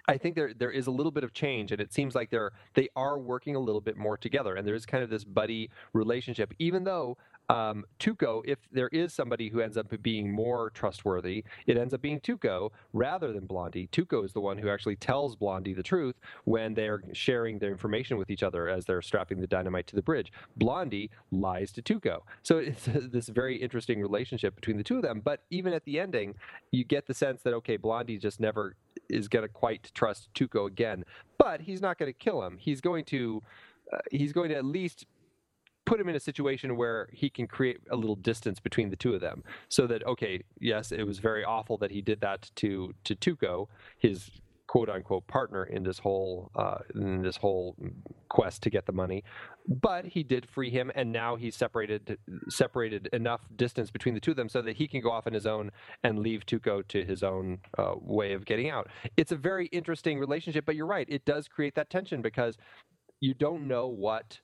I 0.06 0.18
think 0.18 0.34
there 0.34 0.52
there 0.54 0.70
is 0.70 0.86
a 0.86 0.90
little 0.90 1.12
bit 1.12 1.24
of 1.24 1.32
change, 1.32 1.72
and 1.72 1.80
it 1.80 1.92
seems 1.92 2.14
like 2.14 2.30
they're 2.30 2.52
they 2.74 2.88
are 2.96 3.18
working 3.18 3.56
a 3.56 3.60
little 3.60 3.80
bit 3.80 3.96
more 3.96 4.16
together, 4.16 4.54
and 4.56 4.66
there 4.66 4.74
is 4.74 4.86
kind 4.86 5.02
of 5.02 5.10
this 5.10 5.24
buddy 5.24 5.70
relationship. 5.92 6.52
Even 6.58 6.84
though 6.84 7.16
um, 7.48 7.84
Tuco, 7.98 8.42
if 8.46 8.58
there 8.72 8.88
is 8.88 9.12
somebody 9.12 9.48
who 9.48 9.60
ends 9.60 9.76
up 9.76 9.86
being 10.02 10.32
more 10.32 10.70
trustworthy, 10.70 11.44
it 11.66 11.76
ends 11.76 11.92
up 11.92 12.00
being 12.00 12.20
Tuco 12.20 12.70
rather 12.92 13.32
than 13.32 13.46
Blondie. 13.46 13.88
Tuco 13.92 14.24
is 14.24 14.32
the 14.32 14.40
one 14.40 14.58
who 14.58 14.68
actually 14.68 14.96
tells 14.96 15.36
Blondie 15.36 15.74
the 15.74 15.82
truth 15.82 16.16
when 16.44 16.74
they're 16.74 17.02
sharing 17.12 17.58
their 17.58 17.70
information 17.70 18.16
with 18.16 18.30
each 18.30 18.42
other 18.42 18.68
as 18.68 18.84
they're 18.84 19.02
strapping 19.02 19.40
the 19.40 19.46
dynamite 19.46 19.86
to 19.88 19.96
the 19.96 20.02
bridge. 20.02 20.32
Blondie 20.56 21.10
lies 21.30 21.70
to 21.72 21.82
Tuco. 21.82 22.20
So 22.42 22.58
it's 22.58 22.86
this 22.86 23.28
very 23.28 23.56
interesting 23.56 24.00
relationship 24.00 24.54
between 24.56 24.76
the 24.76 24.84
two 24.84 24.96
of 24.96 25.02
them. 25.02 25.20
But 25.22 25.42
even 25.50 25.72
at 25.72 25.84
the 25.84 26.00
ending, 26.00 26.34
you 26.70 26.84
get 26.84 27.06
the 27.06 27.14
sense 27.14 27.42
that, 27.42 27.52
okay, 27.54 27.76
Blondie 27.76 28.18
just 28.18 28.40
never 28.40 28.76
is 29.08 29.28
going 29.28 29.44
to 29.44 29.48
quite 29.48 29.90
trust 29.94 30.28
Tuco 30.34 30.66
again. 30.66 31.04
But 31.38 31.62
he's 31.62 31.80
not 31.80 31.98
going 31.98 32.12
to 32.12 32.18
kill 32.18 32.42
him. 32.42 32.58
He's 32.58 32.80
going 32.80 33.04
to. 33.06 33.42
Uh, 33.92 33.98
he's 34.10 34.32
going 34.32 34.48
to 34.48 34.56
at 34.56 34.64
least 34.64 35.04
put 35.84 36.00
him 36.00 36.08
in 36.08 36.16
a 36.16 36.20
situation 36.20 36.76
where 36.76 37.08
he 37.12 37.28
can 37.28 37.46
create 37.46 37.78
a 37.90 37.96
little 37.96 38.16
distance 38.16 38.58
between 38.58 38.90
the 38.90 38.96
two 38.96 39.14
of 39.14 39.20
them 39.20 39.44
so 39.68 39.86
that 39.86 40.04
okay 40.06 40.42
yes 40.58 40.92
it 40.92 41.02
was 41.02 41.18
very 41.18 41.44
awful 41.44 41.76
that 41.76 41.90
he 41.90 42.00
did 42.00 42.20
that 42.20 42.50
to 42.56 42.94
to 43.04 43.14
Tuco 43.14 43.68
his 43.98 44.30
quote 44.66 44.88
unquote 44.88 45.26
partner 45.26 45.64
in 45.64 45.82
this 45.82 45.98
whole 45.98 46.50
uh, 46.56 46.78
in 46.94 47.22
this 47.22 47.36
whole 47.36 47.76
quest 48.28 48.62
to 48.62 48.70
get 48.70 48.86
the 48.86 48.92
money 48.92 49.22
but 49.66 50.04
he 50.04 50.22
did 50.22 50.48
free 50.48 50.70
him 50.70 50.90
and 50.94 51.10
now 51.10 51.36
he's 51.36 51.56
separated 51.56 52.18
separated 52.48 53.08
enough 53.12 53.46
distance 53.56 53.90
between 53.90 54.14
the 54.14 54.20
two 54.20 54.32
of 54.32 54.36
them 54.36 54.48
so 54.48 54.60
that 54.60 54.76
he 54.76 54.86
can 54.86 55.00
go 55.00 55.10
off 55.10 55.26
on 55.26 55.32
his 55.32 55.46
own 55.46 55.70
and 56.02 56.18
leave 56.18 56.44
Tuco 56.44 56.86
to 56.88 57.04
his 57.04 57.22
own 57.22 57.60
uh, 57.78 57.94
way 57.96 58.32
of 58.32 58.44
getting 58.44 58.68
out. 58.68 58.88
It's 59.16 59.32
a 59.32 59.36
very 59.36 59.66
interesting 59.66 60.18
relationship 60.18 60.66
but 60.66 60.76
you're 60.76 60.86
right 60.86 61.06
it 61.08 61.24
does 61.24 61.48
create 61.48 61.74
that 61.74 61.90
tension 61.90 62.20
because 62.22 62.56
you 63.20 63.34
don't 63.34 63.66
know 63.66 63.86
what 63.86 64.40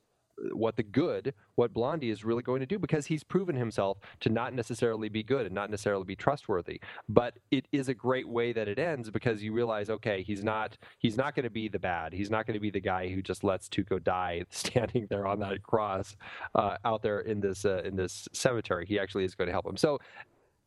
what 0.52 0.76
the 0.76 0.82
good, 0.82 1.34
what 1.54 1.72
Blondie 1.72 2.10
is 2.10 2.24
really 2.24 2.42
going 2.42 2.60
to 2.60 2.66
do, 2.66 2.78
because 2.78 3.06
he's 3.06 3.22
proven 3.22 3.56
himself 3.56 3.98
to 4.20 4.28
not 4.28 4.54
necessarily 4.54 5.08
be 5.08 5.22
good 5.22 5.46
and 5.46 5.54
not 5.54 5.70
necessarily 5.70 6.04
be 6.04 6.16
trustworthy. 6.16 6.80
But 7.08 7.34
it 7.50 7.66
is 7.72 7.88
a 7.88 7.94
great 7.94 8.28
way 8.28 8.52
that 8.52 8.68
it 8.68 8.78
ends 8.78 9.10
because 9.10 9.42
you 9.42 9.52
realize, 9.52 9.90
okay, 9.90 10.22
he's 10.22 10.42
not 10.44 10.76
he's 10.98 11.16
not 11.16 11.34
going 11.34 11.44
to 11.44 11.50
be 11.50 11.68
the 11.68 11.78
bad. 11.78 12.12
He's 12.12 12.30
not 12.30 12.46
going 12.46 12.54
to 12.54 12.60
be 12.60 12.70
the 12.70 12.80
guy 12.80 13.08
who 13.08 13.22
just 13.22 13.44
lets 13.44 13.68
Tuco 13.68 14.02
die 14.02 14.44
standing 14.50 15.06
there 15.10 15.26
on 15.26 15.40
that 15.40 15.62
cross 15.62 16.16
uh, 16.54 16.76
out 16.84 17.02
there 17.02 17.20
in 17.20 17.40
this 17.40 17.64
uh, 17.64 17.82
in 17.84 17.96
this 17.96 18.28
cemetery. 18.32 18.86
He 18.86 18.98
actually 18.98 19.24
is 19.24 19.34
going 19.34 19.48
to 19.48 19.52
help 19.52 19.66
him. 19.66 19.76
So 19.76 19.98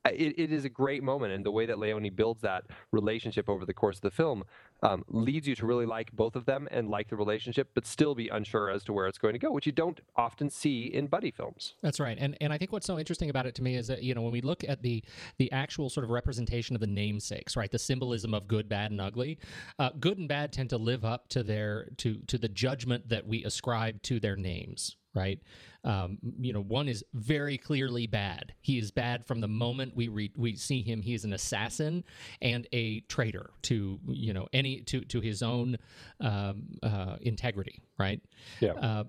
it, 0.06 0.38
it 0.38 0.52
is 0.52 0.66
a 0.66 0.70
great 0.70 1.02
moment, 1.02 1.34
and 1.34 1.46
the 1.46 1.52
way 1.52 1.66
that 1.66 1.80
Leone 1.80 2.10
builds 2.14 2.42
that 2.42 2.66
relationship 2.92 3.48
over 3.50 3.66
the 3.66 3.74
course 3.74 3.98
of 3.98 4.02
the 4.02 4.12
film 4.12 4.44
um, 4.84 5.04
leads 5.08 5.48
you 5.48 5.56
to 5.56 5.66
really 5.66 5.86
like 5.86 6.12
both 6.12 6.36
of 6.36 6.46
them 6.46 6.68
and 6.70 6.90
like 6.90 7.08
the 7.10 7.16
relationship, 7.16 7.70
but 7.74 7.88
still 7.88 8.14
be 8.14 8.28
unsure 8.28 8.70
as 8.70 8.84
to 8.84 8.94
where 8.94 9.08
it's 9.08 9.18
going 9.18 9.34
to 9.34 9.40
go, 9.40 9.52
which 9.52 9.66
you 9.66 9.72
don't 9.72 10.02
often 10.16 10.50
see 10.50 10.84
in 10.84 11.08
buddy 11.08 11.32
films. 11.32 11.74
That's 11.82 12.00
right, 12.00 12.18
and 12.20 12.38
and 12.42 12.54
I 12.54 12.58
think 12.58 12.72
what's 12.72 12.86
so 12.86 13.00
interesting 13.00 13.30
about 13.30 13.46
it 13.46 13.56
to 13.56 13.64
me 13.64 13.76
is 13.76 13.88
that 13.88 14.04
you 14.04 14.14
know 14.14 14.22
when 14.22 14.34
we 14.34 14.42
look 14.42 14.64
at 14.68 14.82
the 14.82 15.04
the 15.38 15.52
actual 15.52 15.90
sort 15.90 16.04
of 16.04 16.10
representation 16.10 16.76
of 16.76 16.82
the 16.82 16.88
namesakes, 16.88 17.56
right, 17.56 17.72
the 17.72 17.80
symbolism 17.80 18.34
of 18.34 18.48
good, 18.48 18.68
bad, 18.68 18.92
and 18.92 19.00
ugly, 19.00 19.40
uh, 19.80 19.92
good 20.00 20.18
and 20.18 20.28
bad 20.28 20.52
tend 20.52 20.70
to 20.70 20.78
live 20.78 21.06
up 21.06 21.30
to 21.30 21.44
their 21.44 21.90
to 21.98 22.20
to 22.28 22.38
the 22.38 22.50
judgment 22.50 23.08
that 23.10 23.26
we 23.26 23.44
ascribe 23.46 24.02
to 24.04 24.20
their 24.20 24.36
names, 24.36 24.98
right? 25.14 25.40
Um, 25.84 26.18
you 26.40 26.54
know, 26.54 26.62
one 26.62 26.88
is 26.88 27.04
very 27.14 27.58
clearly 27.58 28.08
bad. 28.08 28.54
He 28.62 28.78
is 28.78 28.92
bad 28.92 29.26
from 29.26 29.42
the 29.42 29.48
moment 29.48 29.96
we 29.96 30.08
re- 30.08 30.32
we 30.36 30.56
see 30.56 30.82
him. 30.82 31.02
He 31.02 31.14
is 31.14 31.26
an 31.26 31.34
assassin 31.34 32.04
and 32.42 32.68
a 32.72 33.02
traitor 33.02 33.52
to 33.64 34.00
you 34.08 34.34
know 34.34 34.48
any 34.54 34.82
to 34.82 35.02
to 35.02 35.22
his 35.22 35.44
own 35.44 35.78
um, 36.20 36.64
uh, 36.82 37.18
integrity, 37.22 37.82
right? 37.98 38.22
Yeah. 38.60 38.74
Uh, 38.74 39.04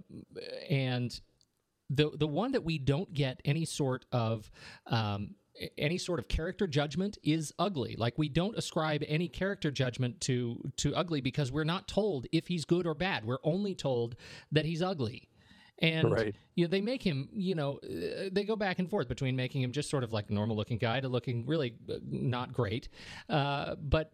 and 0.69 1.19
the 1.91 2.11
the 2.19 2.27
one 2.27 2.53
that 2.53 2.65
we 2.65 2.79
don't 2.79 3.13
get 3.13 3.41
any 3.45 3.65
sort 3.65 4.05
of 4.13 4.51
um, 4.87 5.35
any 5.79 5.99
sort 5.99 6.19
of 6.19 6.29
character 6.29 6.67
judgment 6.67 7.19
is 7.23 7.53
ugly. 7.59 7.95
Like 7.97 8.15
we 8.17 8.29
don't 8.29 8.57
ascribe 8.57 9.05
any 9.07 9.29
character 9.29 9.71
judgment 9.71 10.21
to 10.23 10.61
to 10.79 10.95
ugly 10.95 11.21
because 11.21 11.53
we're 11.53 11.65
not 11.65 11.87
told 11.87 12.27
if 12.33 12.49
he's 12.49 12.65
good 12.65 12.87
or 12.87 12.95
bad. 12.95 13.25
We're 13.25 13.39
only 13.45 13.75
told 13.75 14.17
that 14.53 14.65
he's 14.65 14.83
ugly. 14.83 15.29
And 15.81 16.13
Right. 16.13 16.35
you 16.55 16.65
know, 16.65 16.71
they 16.71 16.81
make 16.81 17.03
him, 17.03 17.29
you 17.33 17.55
know, 17.55 17.79
uh, 17.83 18.29
they 18.31 18.45
go 18.45 18.57
back 18.57 18.79
and 18.79 18.89
forth 18.89 19.09
between 19.09 19.35
making 19.35 19.63
him 19.63 19.73
just 19.73 19.91
sort 19.91 20.05
of 20.05 20.13
like 20.13 20.31
normal 20.31 20.57
looking 20.57 20.79
guy 20.79 21.01
to 21.01 21.09
looking 21.09 21.47
really 21.47 21.75
uh, 21.91 21.95
not 22.09 22.53
great. 22.53 22.89
Uh, 23.29 23.75
but 23.77 24.13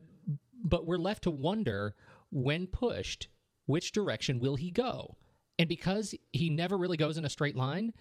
but 0.64 0.86
we're 0.86 0.98
left 0.98 1.24
to 1.24 1.30
wonder 1.30 1.94
when 2.30 2.66
pushed, 2.66 3.28
which 3.66 3.92
direction 3.92 4.38
will 4.40 4.56
he 4.56 4.70
go? 4.70 5.16
And 5.58 5.68
because 5.68 6.14
he 6.32 6.48
never 6.48 6.78
really 6.78 6.96
goes 6.96 7.18
in 7.18 7.24
a 7.26 7.28
straight 7.28 7.56
line, 7.56 7.92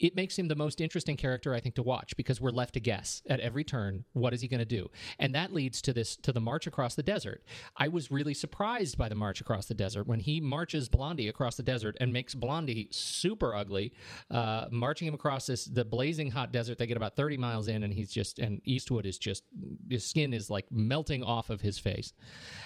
it 0.00 0.14
makes 0.14 0.38
him 0.38 0.48
the 0.48 0.54
most 0.54 0.80
interesting 0.80 1.16
character 1.16 1.54
I 1.54 1.60
think 1.60 1.74
to 1.76 1.82
watch 1.82 2.16
because 2.16 2.40
we're 2.40 2.50
left 2.50 2.74
to 2.74 2.80
guess 2.80 3.22
at 3.28 3.40
every 3.40 3.64
turn 3.64 4.04
what 4.12 4.32
is 4.32 4.40
he 4.40 4.48
going 4.48 4.60
to 4.60 4.64
do. 4.64 4.90
And 5.18 5.34
that 5.34 5.52
leads 5.52 5.82
to 5.82 5.92
this 5.92 6.16
to 6.18 6.32
the 6.32 6.40
march 6.40 6.66
across 6.66 6.94
the 6.94 7.02
desert. 7.02 7.42
I 7.76 7.88
was 7.88 8.10
really 8.10 8.34
surprised 8.34 8.96
by 8.96 9.08
the 9.08 9.14
march 9.14 9.40
across 9.40 9.66
the 9.66 9.74
desert 9.74 10.06
when 10.06 10.20
he 10.20 10.40
marches 10.40 10.88
Blondie 10.88 11.28
across 11.28 11.56
the 11.56 11.62
desert 11.62 11.96
and 12.00 12.12
makes 12.12 12.34
Blondie 12.34 12.88
super 12.90 13.54
ugly, 13.54 13.92
uh, 14.30 14.66
marching 14.70 15.08
him 15.08 15.14
across 15.14 15.46
this 15.46 15.64
the 15.64 15.84
blazing 15.84 16.30
hot 16.30 16.52
desert. 16.52 16.78
They 16.78 16.86
get 16.86 16.96
about 16.96 17.16
30 17.16 17.36
miles 17.36 17.68
in 17.68 17.82
and 17.82 17.92
he's 17.92 18.12
just 18.12 18.38
and 18.38 18.60
Eastwood 18.64 19.06
is 19.06 19.18
just 19.18 19.44
his 19.88 20.04
skin 20.04 20.32
is 20.32 20.50
like 20.50 20.66
melting 20.70 21.22
off 21.22 21.50
of 21.50 21.60
his 21.60 21.78
face. 21.78 22.12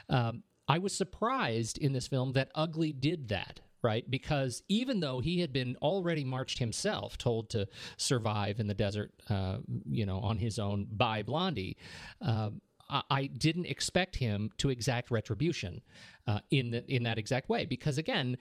Um, 0.09 0.43
I 0.69 0.79
was 0.79 0.95
surprised 0.97 1.79
in 1.79 1.93
this 1.93 2.07
film 2.07 2.33
that 2.33 2.51
Ugly 2.55 2.93
did 2.93 3.29
that, 3.29 3.61
right? 3.83 4.09
Because 4.11 4.63
even 4.69 5.01
though 5.01 5.21
he 5.21 5.41
had 5.41 5.53
been 5.53 5.77
already 5.83 6.25
marched 6.25 6.59
himself, 6.59 7.19
told 7.19 7.51
to 7.51 7.69
survive 7.97 8.61
in 8.61 8.67
the 8.67 8.75
desert, 8.75 9.13
uh, 9.29 9.59
you 9.89 10.07
know, 10.07 10.19
on 10.21 10.39
his 10.39 10.59
own 10.59 10.87
by 10.91 11.23
Blondie, 11.23 11.77
uh, 12.21 12.51
I, 12.89 13.03
I 13.11 13.27
didn't 13.27 13.67
expect 13.67 14.17
him 14.17 14.51
to 14.59 14.71
exact 14.71 15.11
retribution 15.11 15.83
uh, 16.27 16.41
in 16.51 16.71
the, 16.71 16.85
in 16.93 17.03
that 17.05 17.19
exact 17.19 17.49
way. 17.49 17.65
Because 17.65 17.99
again, 17.99 18.37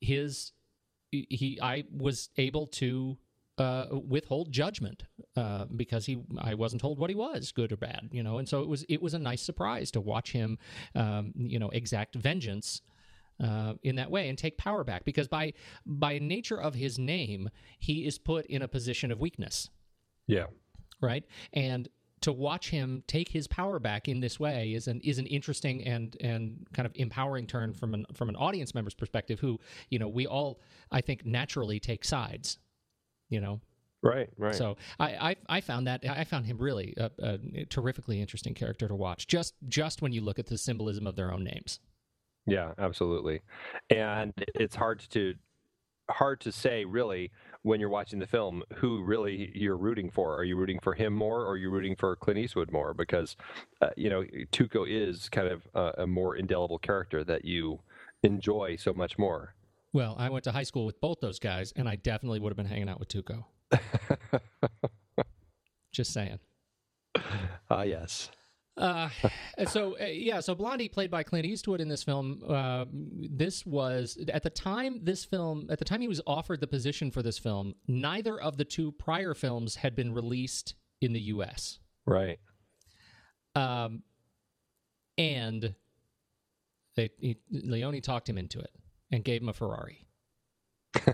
his 0.00 0.52
he 1.10 1.58
I 1.62 1.84
was 1.92 2.28
able 2.36 2.66
to 2.66 3.16
uh, 3.56 3.86
withhold 3.90 4.50
judgment 4.50 5.04
uh, 5.36 5.64
because 5.76 6.06
he 6.06 6.22
I 6.38 6.54
wasn't 6.54 6.82
told 6.82 6.98
what 6.98 7.10
he 7.10 7.16
was 7.16 7.52
good 7.52 7.72
or 7.72 7.76
bad, 7.76 8.08
you 8.12 8.22
know, 8.22 8.38
and 8.38 8.48
so 8.48 8.62
it 8.62 8.68
was 8.68 8.84
it 8.88 9.00
was 9.00 9.14
a 9.14 9.18
nice 9.18 9.42
surprise 9.42 9.90
to 9.92 10.00
watch 10.00 10.32
him, 10.32 10.58
um, 10.94 11.32
you 11.36 11.58
know, 11.58 11.68
exact 11.70 12.16
vengeance 12.16 12.82
uh, 13.42 13.74
in 13.82 13.96
that 13.96 14.10
way 14.10 14.28
and 14.28 14.38
take 14.38 14.56
power 14.58 14.84
back 14.84 15.04
because 15.04 15.28
by 15.28 15.52
by 15.86 16.18
nature 16.18 16.60
of 16.60 16.74
his 16.74 16.98
name 16.98 17.50
he 17.78 18.06
is 18.06 18.18
put 18.18 18.46
in 18.46 18.62
a 18.62 18.68
position 18.68 19.10
of 19.10 19.20
weakness, 19.20 19.70
Yeah. 20.26 20.46
right, 21.00 21.24
and 21.52 21.88
to 22.20 22.32
watch 22.32 22.70
him 22.70 23.02
take 23.06 23.28
his 23.28 23.46
power 23.46 23.78
back 23.78 24.08
in 24.08 24.20
this 24.20 24.40
way 24.40 24.72
is 24.72 24.88
an 24.88 25.00
is 25.02 25.18
an 25.18 25.26
interesting 25.26 25.84
and 25.86 26.16
and 26.20 26.66
kind 26.72 26.86
of 26.86 26.92
empowering 26.94 27.46
turn 27.46 27.74
from 27.74 27.92
an 27.92 28.06
from 28.14 28.28
an 28.30 28.36
audience 28.36 28.74
member's 28.74 28.94
perspective 28.94 29.40
who 29.40 29.60
you 29.90 29.98
know 29.98 30.08
we 30.08 30.26
all 30.26 30.58
I 30.90 31.02
think 31.02 31.26
naturally 31.26 31.78
take 31.80 32.02
sides 32.04 32.58
you 33.28 33.40
know 33.40 33.60
Right. 34.02 34.28
Right. 34.38 34.54
so 34.54 34.76
I, 35.00 35.30
I 35.30 35.36
I 35.56 35.60
found 35.60 35.86
that 35.86 36.04
I 36.08 36.24
found 36.24 36.44
him 36.46 36.58
really 36.58 36.92
a, 36.98 37.10
a 37.20 37.64
terrifically 37.66 38.20
interesting 38.20 38.52
character 38.54 38.86
to 38.86 38.94
watch. 38.94 39.26
Just 39.26 39.54
just 39.68 40.02
when 40.02 40.12
you 40.12 40.20
look 40.20 40.38
at 40.38 40.46
the 40.46 40.58
symbolism 40.58 41.06
of 41.06 41.16
their 41.16 41.32
own 41.32 41.42
names. 41.42 41.80
Yeah, 42.46 42.72
absolutely. 42.78 43.40
And 43.90 44.32
it's 44.54 44.76
hard 44.76 45.00
to 45.10 45.34
hard 46.10 46.38
to 46.38 46.52
say 46.52 46.84
really 46.84 47.30
when 47.62 47.80
you're 47.80 47.88
watching 47.88 48.18
the 48.18 48.26
film 48.26 48.62
who 48.74 49.02
really 49.02 49.50
you're 49.54 49.76
rooting 49.76 50.10
for. 50.10 50.36
Are 50.36 50.44
you 50.44 50.56
rooting 50.56 50.78
for 50.80 50.92
him 50.92 51.14
more 51.14 51.40
or 51.40 51.52
are 51.52 51.56
you 51.56 51.70
rooting 51.70 51.96
for 51.96 52.14
Clint 52.16 52.38
Eastwood 52.38 52.70
more 52.70 52.92
because 52.92 53.36
uh, 53.80 53.90
you 53.96 54.10
know 54.10 54.24
Tuco 54.52 54.84
is 54.86 55.28
kind 55.30 55.48
of 55.48 55.66
a, 55.74 56.02
a 56.02 56.06
more 56.06 56.36
indelible 56.36 56.78
character 56.78 57.24
that 57.24 57.44
you 57.46 57.80
enjoy 58.24 58.76
so 58.76 58.92
much 58.92 59.18
more. 59.18 59.54
Well, 59.92 60.16
I 60.18 60.28
went 60.30 60.44
to 60.44 60.52
high 60.52 60.64
school 60.64 60.86
with 60.86 61.00
both 61.00 61.20
those 61.20 61.38
guys, 61.38 61.72
and 61.76 61.88
I 61.88 61.96
definitely 61.96 62.40
would 62.40 62.50
have 62.50 62.56
been 62.56 62.66
hanging 62.66 62.88
out 62.88 62.98
with 62.98 63.08
Tuco. 63.08 63.44
Just 65.92 66.12
saying. 66.12 66.40
Ah, 67.70 67.82
yes. 67.82 68.30
Uh, 68.76 69.08
so 69.68 69.96
uh, 70.00 70.06
yeah, 70.06 70.40
so 70.40 70.54
Blondie, 70.54 70.88
played 70.88 71.10
by 71.10 71.22
Clint 71.22 71.46
Eastwood 71.46 71.80
in 71.80 71.88
this 71.88 72.02
film. 72.02 72.42
Uh, 72.48 72.84
this 72.90 73.64
was 73.64 74.18
at 74.32 74.42
the 74.42 74.50
time 74.50 75.00
this 75.02 75.24
film 75.24 75.66
at 75.70 75.78
the 75.78 75.84
time 75.84 76.00
he 76.00 76.08
was 76.08 76.20
offered 76.26 76.60
the 76.60 76.66
position 76.66 77.10
for 77.10 77.22
this 77.22 77.38
film. 77.38 77.74
Neither 77.86 78.40
of 78.40 78.56
the 78.56 78.64
two 78.64 78.92
prior 78.92 79.34
films 79.34 79.76
had 79.76 79.94
been 79.94 80.12
released 80.12 80.74
in 81.00 81.12
the 81.12 81.20
U.S. 81.20 81.78
Right. 82.06 82.38
Um, 83.54 84.02
and 85.16 85.74
they 86.96 87.10
he, 87.18 87.36
Leone 87.50 88.00
talked 88.00 88.28
him 88.28 88.38
into 88.38 88.58
it 88.58 88.72
and 89.12 89.22
gave 89.22 89.40
him 89.40 89.48
a 89.48 89.52
Ferrari. 89.52 90.06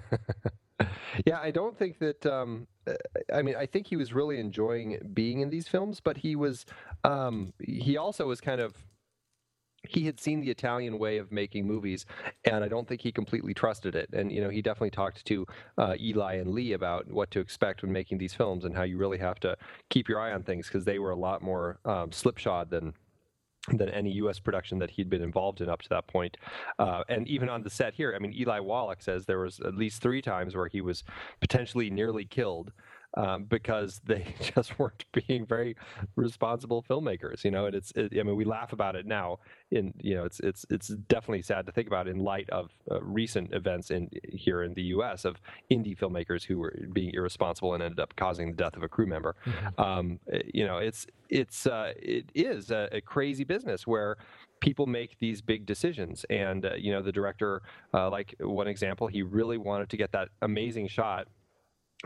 Yeah, 1.27 1.39
I 1.41 1.51
don't 1.51 1.77
think 1.77 1.99
that. 1.99 2.25
Um, 2.27 2.67
uh, 2.87 2.93
I 3.33 3.43
mean, 3.43 3.57
I 3.57 3.67
think 3.67 3.87
he 3.87 3.97
was 3.97 4.13
really 4.13 4.39
enjoying 4.39 4.99
being 5.13 5.41
in 5.41 5.51
these 5.51 5.69
films, 5.69 6.01
but 6.01 6.17
he 6.17 6.37
was. 6.37 6.67
Um, 7.05 7.53
he 7.61 7.97
also 7.97 8.27
was 8.27 8.41
kind 8.41 8.61
of 8.61 8.75
he 9.89 10.05
had 10.05 10.21
seen 10.21 10.41
the 10.41 10.51
Italian 10.51 10.99
way 10.99 11.19
of 11.19 11.33
making 11.33 11.67
movies, 11.67 12.05
and 12.45 12.63
I 12.63 12.69
don't 12.69 12.87
think 12.87 13.01
he 13.01 13.13
completely 13.13 13.55
trusted 13.55 13.95
it. 13.95 14.11
And 14.13 14.31
you 14.31 14.41
know, 14.41 14.51
he 14.51 14.63
definitely 14.63 14.91
talked 14.91 15.25
to 15.27 15.47
uh, 15.79 15.95
Eli 15.99 16.35
and 16.35 16.51
Lee 16.51 16.73
about 16.73 17.11
what 17.11 17.31
to 17.33 17.41
expect 17.41 17.83
when 17.83 17.93
making 17.93 18.19
these 18.19 18.35
films 18.35 18.65
and 18.65 18.77
how 18.77 18.83
you 18.83 18.99
really 18.99 19.19
have 19.19 19.41
to 19.41 19.57
keep 19.89 20.09
your 20.09 20.21
eye 20.21 20.33
on 20.33 20.43
things 20.43 20.67
because 20.67 20.85
they 20.85 20.99
were 20.99 21.11
a 21.11 21.17
lot 21.17 21.43
more 21.43 21.79
um, 21.85 22.13
slipshod 22.13 22.71
than 22.71 22.95
than 23.69 23.89
any 23.91 24.11
U.S. 24.13 24.39
production 24.39 24.79
that 24.79 24.91
he'd 24.91 25.11
been 25.11 25.23
involved 25.23 25.61
in 25.61 25.69
up 25.69 25.83
to 25.83 25.89
that 25.91 26.07
point. 26.07 26.37
Uh, 26.79 27.03
and 27.09 27.29
even 27.29 27.49
on 27.49 27.63
the 27.63 27.71
set 27.71 27.95
here, 27.95 28.15
I 28.17 28.19
mean, 28.19 28.33
Eli 28.33 28.59
Wallach 28.61 29.03
says 29.03 29.27
there 29.27 29.41
was 29.41 29.61
at 29.61 29.75
least 29.75 30.01
three 30.01 30.23
times 30.23 30.57
where 30.57 30.69
he 30.69 30.81
was 30.81 31.05
potentially 31.41 31.91
nearly 31.91 32.25
killed 32.25 32.73
um, 33.15 33.45
because 33.45 34.01
they 34.05 34.35
just 34.55 34.79
weren't 34.79 35.05
being 35.13 35.47
very 35.47 35.77
responsible 36.17 36.85
filmmakers, 36.89 37.45
you 37.45 37.51
know. 37.51 37.67
And 37.67 37.75
it's, 37.75 37.93
it, 37.97 38.13
I 38.19 38.23
mean, 38.23 38.37
we 38.37 38.45
laugh 38.45 38.73
about 38.73 38.97
it 38.97 39.07
now. 39.07 39.39
In 39.71 39.93
you 40.01 40.15
know, 40.15 40.25
it's 40.25 40.41
it's 40.41 40.67
it's 40.71 40.89
definitely 40.89 41.43
sad 41.43 41.67
to 41.67 41.73
think 41.73 41.87
about 41.87 42.09
in 42.09 42.19
light 42.19 42.49
of 42.51 42.71
uh, 42.91 43.01
recent 43.03 43.53
events 43.55 43.91
in 43.91 44.11
here 44.29 44.63
in 44.63 44.75
the 44.75 44.83
U.S. 44.83 45.25
of 45.25 45.41
indie 45.71 45.97
filmmakers 45.97 46.45
who 46.45 46.59
were 46.59 46.75
being 46.93 47.13
irresponsible 47.15 47.75
and 47.75 47.83
ended 47.83 48.01
up 48.01 48.15
causing 48.17 48.51
the 48.51 48.57
death 48.57 48.77
of 48.77 48.83
a 48.83 48.89
crew 48.89 49.07
member. 49.07 49.37
Mm-hmm. 49.45 49.81
Um, 49.81 50.21
you 50.53 50.67
know, 50.67 50.79
it's 50.79 51.07
it's 51.29 51.67
uh, 51.67 51.93
it 51.97 52.31
is 52.35 52.71
a, 52.71 52.89
a 52.93 53.01
crazy 53.01 53.45
business 53.45 53.87
where 53.87 54.17
people 54.61 54.87
make 54.87 55.19
these 55.19 55.41
big 55.41 55.67
decisions. 55.67 56.25
And 56.31 56.65
uh, 56.65 56.75
you 56.77 56.93
know, 56.93 57.03
the 57.03 57.13
director, 57.13 57.63
uh, 57.95 58.11
like 58.11 58.35
one 58.41 58.69
example, 58.69 59.07
he 59.07 59.23
really 59.23 59.59
wanted 59.59 59.89
to 59.91 59.97
get 59.97 60.13
that 60.13 60.29
amazing 60.43 60.89
shot 60.89 61.27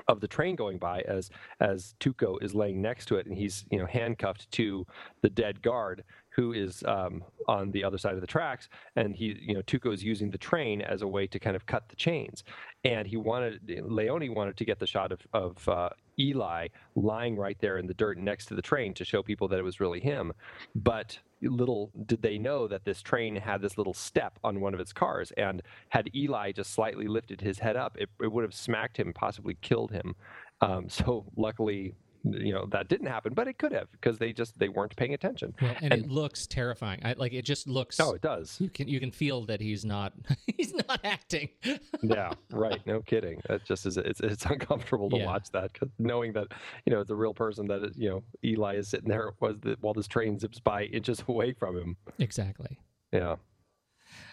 of 0.08 0.20
the 0.20 0.28
train 0.28 0.56
going 0.56 0.78
by 0.78 1.00
as 1.02 1.30
as 1.60 1.94
Tuco 2.00 2.42
is 2.42 2.54
laying 2.54 2.82
next 2.82 3.06
to 3.06 3.16
it 3.16 3.26
and 3.26 3.36
he's 3.36 3.64
you 3.70 3.78
know 3.78 3.86
handcuffed 3.86 4.50
to 4.52 4.86
the 5.22 5.30
dead 5.30 5.62
guard 5.62 6.04
who 6.34 6.52
is 6.52 6.82
um, 6.86 7.22
on 7.48 7.70
the 7.70 7.84
other 7.84 7.98
side 7.98 8.14
of 8.14 8.20
the 8.20 8.26
tracks 8.26 8.68
and 8.96 9.14
he 9.14 9.36
you 9.40 9.54
know 9.54 9.62
Tuco 9.62 9.92
is 9.92 10.02
using 10.02 10.30
the 10.30 10.38
train 10.38 10.82
as 10.82 11.02
a 11.02 11.08
way 11.08 11.26
to 11.26 11.38
kind 11.38 11.56
of 11.56 11.66
cut 11.66 11.88
the 11.88 11.96
chains 11.96 12.44
and 12.84 13.06
he 13.06 13.16
wanted 13.16 13.60
Leone 13.84 14.34
wanted 14.34 14.56
to 14.56 14.64
get 14.64 14.78
the 14.78 14.86
shot 14.86 15.12
of 15.12 15.20
of 15.32 15.68
uh, 15.68 15.90
Eli 16.18 16.68
lying 16.94 17.36
right 17.36 17.58
there 17.60 17.78
in 17.78 17.86
the 17.86 17.94
dirt 17.94 18.18
next 18.18 18.46
to 18.46 18.54
the 18.54 18.62
train 18.62 18.94
to 18.94 19.04
show 19.04 19.22
people 19.22 19.48
that 19.48 19.58
it 19.58 19.64
was 19.64 19.80
really 19.80 20.00
him 20.00 20.32
but 20.74 21.18
little 21.48 21.90
did 22.06 22.22
they 22.22 22.38
know 22.38 22.66
that 22.66 22.84
this 22.84 23.02
train 23.02 23.36
had 23.36 23.60
this 23.60 23.78
little 23.78 23.94
step 23.94 24.38
on 24.44 24.60
one 24.60 24.74
of 24.74 24.80
its 24.80 24.92
cars, 24.92 25.32
and 25.32 25.62
had 25.88 26.10
Eli 26.14 26.52
just 26.52 26.72
slightly 26.72 27.06
lifted 27.06 27.40
his 27.40 27.58
head 27.58 27.76
up, 27.76 27.96
it, 27.98 28.08
it 28.20 28.30
would 28.30 28.44
have 28.44 28.54
smacked 28.54 28.96
him, 28.96 29.12
possibly 29.12 29.56
killed 29.60 29.90
him. 29.90 30.14
Um, 30.60 30.88
so 30.88 31.26
luckily, 31.36 31.94
you 32.24 32.52
know 32.52 32.66
that 32.66 32.88
didn't 32.88 33.06
happen, 33.06 33.34
but 33.34 33.48
it 33.48 33.58
could 33.58 33.72
have 33.72 33.90
because 33.92 34.18
they 34.18 34.32
just 34.32 34.58
they 34.58 34.68
weren't 34.68 34.94
paying 34.96 35.14
attention. 35.14 35.54
Well, 35.60 35.74
and, 35.82 35.92
and, 35.92 36.04
it 36.04 36.10
looks 36.10 36.46
terrifying. 36.46 37.00
I, 37.04 37.14
like 37.14 37.32
it 37.32 37.44
just 37.44 37.68
looks. 37.68 38.00
Oh, 38.00 38.12
it 38.12 38.22
does. 38.22 38.60
You 38.60 38.70
can 38.70 38.88
you 38.88 39.00
can 39.00 39.10
feel 39.10 39.44
that 39.46 39.60
he's 39.60 39.84
not 39.84 40.12
he's 40.56 40.74
not 40.74 41.00
acting. 41.04 41.50
yeah, 42.02 42.32
right. 42.50 42.80
No 42.86 43.00
kidding. 43.00 43.40
That 43.48 43.64
just 43.64 43.86
is 43.86 43.96
it's 43.96 44.20
it's 44.20 44.44
uncomfortable 44.46 45.10
to 45.10 45.18
yeah. 45.18 45.26
watch 45.26 45.50
that 45.52 45.72
because 45.72 45.90
knowing 45.98 46.32
that 46.32 46.48
you 46.86 46.92
know 46.92 47.00
it's 47.00 47.10
a 47.10 47.16
real 47.16 47.34
person 47.34 47.66
that 47.68 47.82
is, 47.84 47.96
you 47.96 48.08
know 48.08 48.22
Eli 48.44 48.76
is 48.76 48.88
sitting 48.88 49.08
there 49.08 49.32
was 49.40 49.56
the, 49.60 49.76
while 49.80 49.94
this 49.94 50.08
train 50.08 50.38
zips 50.38 50.60
by 50.60 50.84
inches 50.84 51.22
away 51.28 51.52
from 51.52 51.76
him. 51.76 51.96
Exactly. 52.18 52.78
Yeah. 53.12 53.36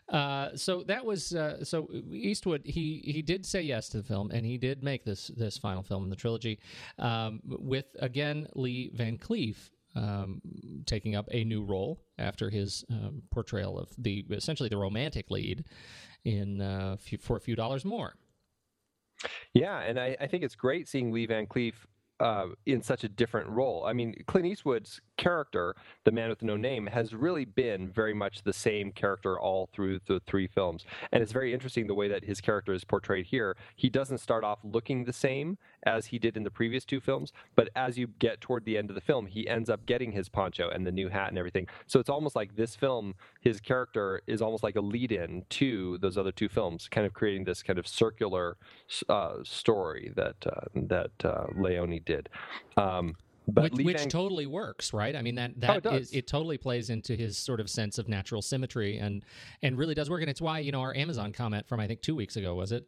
Uh, 0.10 0.50
so 0.56 0.84
that 0.84 1.06
was 1.06 1.34
uh, 1.34 1.64
so 1.64 1.90
Eastwood. 2.12 2.62
He 2.66 3.02
he 3.06 3.22
did 3.22 3.46
say 3.46 3.62
yes 3.62 3.90
to 3.90 3.98
the 3.98 4.04
film, 4.04 4.32
and 4.32 4.46
he 4.46 4.58
did 4.58 4.84
make 4.84 5.06
this 5.06 5.28
this 5.38 5.58
final 5.58 5.84
film 5.84 6.04
in 6.04 6.10
the 6.10 6.16
trilogy 6.16 6.60
um, 7.00 7.40
with 7.46 7.86
again 8.00 8.48
Lee 8.56 8.92
Van 8.94 9.18
Cleef 9.18 9.70
um, 9.96 10.42
taking 10.86 11.16
up 11.16 11.28
a 11.32 11.44
new 11.44 11.64
role 11.64 12.02
after 12.18 12.50
his 12.50 12.84
um, 12.90 13.24
portrayal 13.32 13.78
of 13.80 13.90
the 13.98 14.26
essentially 14.32 14.70
the 14.70 14.78
romantic 14.78 15.32
lead 15.32 15.66
in 16.26 16.62
uh, 16.62 16.98
for 17.20 17.38
a 17.38 17.40
few 17.40 17.56
dollars 17.56 17.86
more. 17.86 18.16
Yeah, 19.54 19.80
and 19.80 20.00
I, 20.00 20.18
I 20.20 20.28
think 20.28 20.44
it's 20.44 20.56
great 20.56 20.88
seeing 20.88 21.12
Lee 21.12 21.26
Van 21.26 21.46
Cleef 21.46 21.74
uh, 22.20 22.48
in 22.66 22.82
such 22.82 23.04
a 23.04 23.10
different 23.10 23.50
role. 23.50 23.86
I 23.86 23.94
mean, 23.94 24.16
Clint 24.28 24.48
Eastwood's 24.48 25.02
character, 25.22 25.76
the 26.04 26.12
man 26.12 26.30
with 26.30 26.42
no 26.42 26.58
name, 26.58 26.88
has 26.88 27.14
really 27.14 27.46
been 27.46 27.88
very 27.88 28.14
much 28.14 28.42
the 28.42 28.52
same 28.52 28.92
character 28.92 29.40
all 29.40 29.70
through 29.72 30.00
the 30.08 30.20
three 30.26 30.48
films. 30.48 30.84
And 31.12 31.22
it's 31.22 31.32
very 31.32 31.54
interesting 31.54 31.86
the 31.86 31.94
way 31.94 32.08
that 32.08 32.26
his 32.26 32.42
character 32.42 32.74
is 32.74 32.84
portrayed 32.84 33.28
here. 33.28 33.56
He 33.76 33.90
doesn't 33.90 34.18
start 34.18 34.44
off 34.44 34.60
looking 34.64 35.06
the 35.06 35.14
same 35.14 35.60
as 35.84 36.08
he 36.08 36.18
did 36.18 36.36
in 36.36 36.44
the 36.44 36.50
previous 36.50 36.86
two 36.86 37.00
films, 37.00 37.32
but 37.56 37.70
as 37.76 38.00
you 38.00 38.08
get 38.18 38.42
toward 38.42 38.66
the 38.66 38.78
end 38.80 38.90
of 38.90 38.96
the 38.96 39.02
film, 39.02 39.28
he 39.28 39.48
ends 39.48 39.70
up 39.70 39.86
getting 39.86 40.12
his 40.12 40.28
poncho 40.28 40.70
and 40.70 40.88
the 40.88 40.92
new 40.92 41.10
hat 41.10 41.30
and 41.30 41.38
everything. 41.38 41.68
So 41.86 42.00
it's 42.00 42.10
almost 42.10 42.36
like 42.36 42.56
this 42.56 42.76
film, 42.76 43.14
his 43.42 43.62
character 43.62 44.24
is 44.26 44.42
almost 44.42 44.64
like 44.64 44.76
a 44.76 44.82
lead 44.82 45.12
in 45.12 45.44
to 45.62 46.00
those 46.00 46.18
other 46.18 46.32
two 46.32 46.50
films, 46.50 46.88
kind 46.90 47.06
of 47.06 47.14
creating 47.14 47.44
this 47.44 47.62
kind 47.62 47.78
of 47.78 47.88
circular 47.88 48.58
uh, 49.08 49.36
story 49.44 50.12
that, 50.16 50.38
uh, 50.48 50.66
that 50.74 51.12
uh, 51.24 51.46
Leone 51.56 52.02
did. 52.04 52.28
Um, 52.76 53.16
but 53.48 53.74
which, 53.74 53.86
which 53.86 54.08
totally 54.08 54.46
works, 54.46 54.94
right? 54.94 55.16
I 55.16 55.22
mean 55.22 55.36
that 55.36 55.60
that 55.60 55.86
oh, 55.86 55.96
it, 55.96 56.02
is, 56.02 56.12
it, 56.14 56.28
totally 56.28 56.58
plays 56.58 56.90
into 56.90 57.16
his 57.16 57.38
sort 57.38 57.60
of 57.60 57.70
sense 57.70 57.98
of 57.98 58.08
natural 58.08 58.42
symmetry 58.42 58.98
and 58.98 59.24
and 59.62 59.78
really 59.78 59.96
does 59.96 60.10
work. 60.10 60.22
And 60.22 60.30
it's 60.30 60.42
why 60.42 60.60
you 60.60 60.72
know 60.72 60.82
our 60.82 60.96
Amazon 60.96 61.34
comment 61.34 61.68
from 61.68 61.80
I 61.80 61.88
think 61.88 62.02
two 62.02 62.16
weeks 62.16 62.36
ago 62.36 62.56
was 62.56 62.72
it 62.72 62.88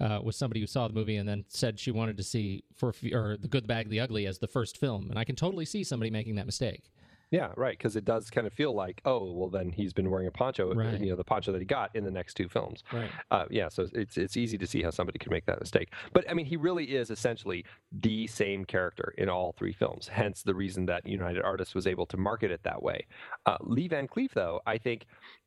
uh, 0.00 0.20
was 0.22 0.36
somebody 0.36 0.60
who 0.60 0.66
saw 0.66 0.88
the 0.88 0.94
movie 0.94 1.16
and 1.16 1.28
then 1.28 1.44
said 1.48 1.78
she 1.78 1.90
wanted 1.90 2.16
to 2.16 2.22
see 2.22 2.64
for 2.74 2.94
or 3.12 3.36
the 3.36 3.48
Good, 3.48 3.64
the 3.64 3.68
Bad, 3.68 3.90
the 3.90 4.00
Ugly 4.00 4.26
as 4.26 4.38
the 4.38 4.48
first 4.48 4.78
film, 4.78 5.08
and 5.10 5.18
I 5.18 5.24
can 5.24 5.36
totally 5.36 5.64
see 5.64 5.84
somebody 5.84 6.10
making 6.10 6.34
that 6.36 6.46
mistake. 6.46 6.91
Yeah, 7.32 7.48
right. 7.56 7.76
Because 7.76 7.96
it 7.96 8.04
does 8.04 8.28
kind 8.28 8.46
of 8.46 8.52
feel 8.52 8.74
like, 8.74 9.00
oh, 9.06 9.32
well, 9.32 9.48
then 9.48 9.70
he's 9.70 9.94
been 9.94 10.10
wearing 10.10 10.26
a 10.26 10.30
poncho, 10.30 10.74
right. 10.74 11.00
you 11.00 11.08
know, 11.08 11.16
the 11.16 11.24
poncho 11.24 11.50
that 11.50 11.60
he 11.60 11.64
got 11.64 11.90
in 11.96 12.04
the 12.04 12.10
next 12.10 12.34
two 12.34 12.46
films. 12.46 12.84
Right. 12.92 13.10
Uh, 13.30 13.46
yeah, 13.50 13.70
so 13.70 13.88
it's 13.94 14.18
it's 14.18 14.36
easy 14.36 14.58
to 14.58 14.66
see 14.66 14.82
how 14.82 14.90
somebody 14.90 15.18
could 15.18 15.32
make 15.32 15.46
that 15.46 15.58
mistake. 15.58 15.94
But 16.12 16.30
I 16.30 16.34
mean, 16.34 16.44
he 16.44 16.58
really 16.58 16.84
is 16.84 17.10
essentially 17.10 17.64
the 17.90 18.26
same 18.26 18.66
character 18.66 19.14
in 19.16 19.30
all 19.30 19.52
three 19.52 19.72
films. 19.72 20.08
Hence 20.08 20.42
the 20.42 20.54
reason 20.54 20.84
that 20.86 21.06
United 21.06 21.42
Artists 21.42 21.74
was 21.74 21.86
able 21.86 22.04
to 22.06 22.18
market 22.18 22.50
it 22.50 22.62
that 22.64 22.82
way. 22.82 23.06
Uh, 23.46 23.56
Lee 23.62 23.88
Van 23.88 24.06
Cleef, 24.06 24.34
though, 24.34 24.60
I 24.66 24.76
think 24.76 25.06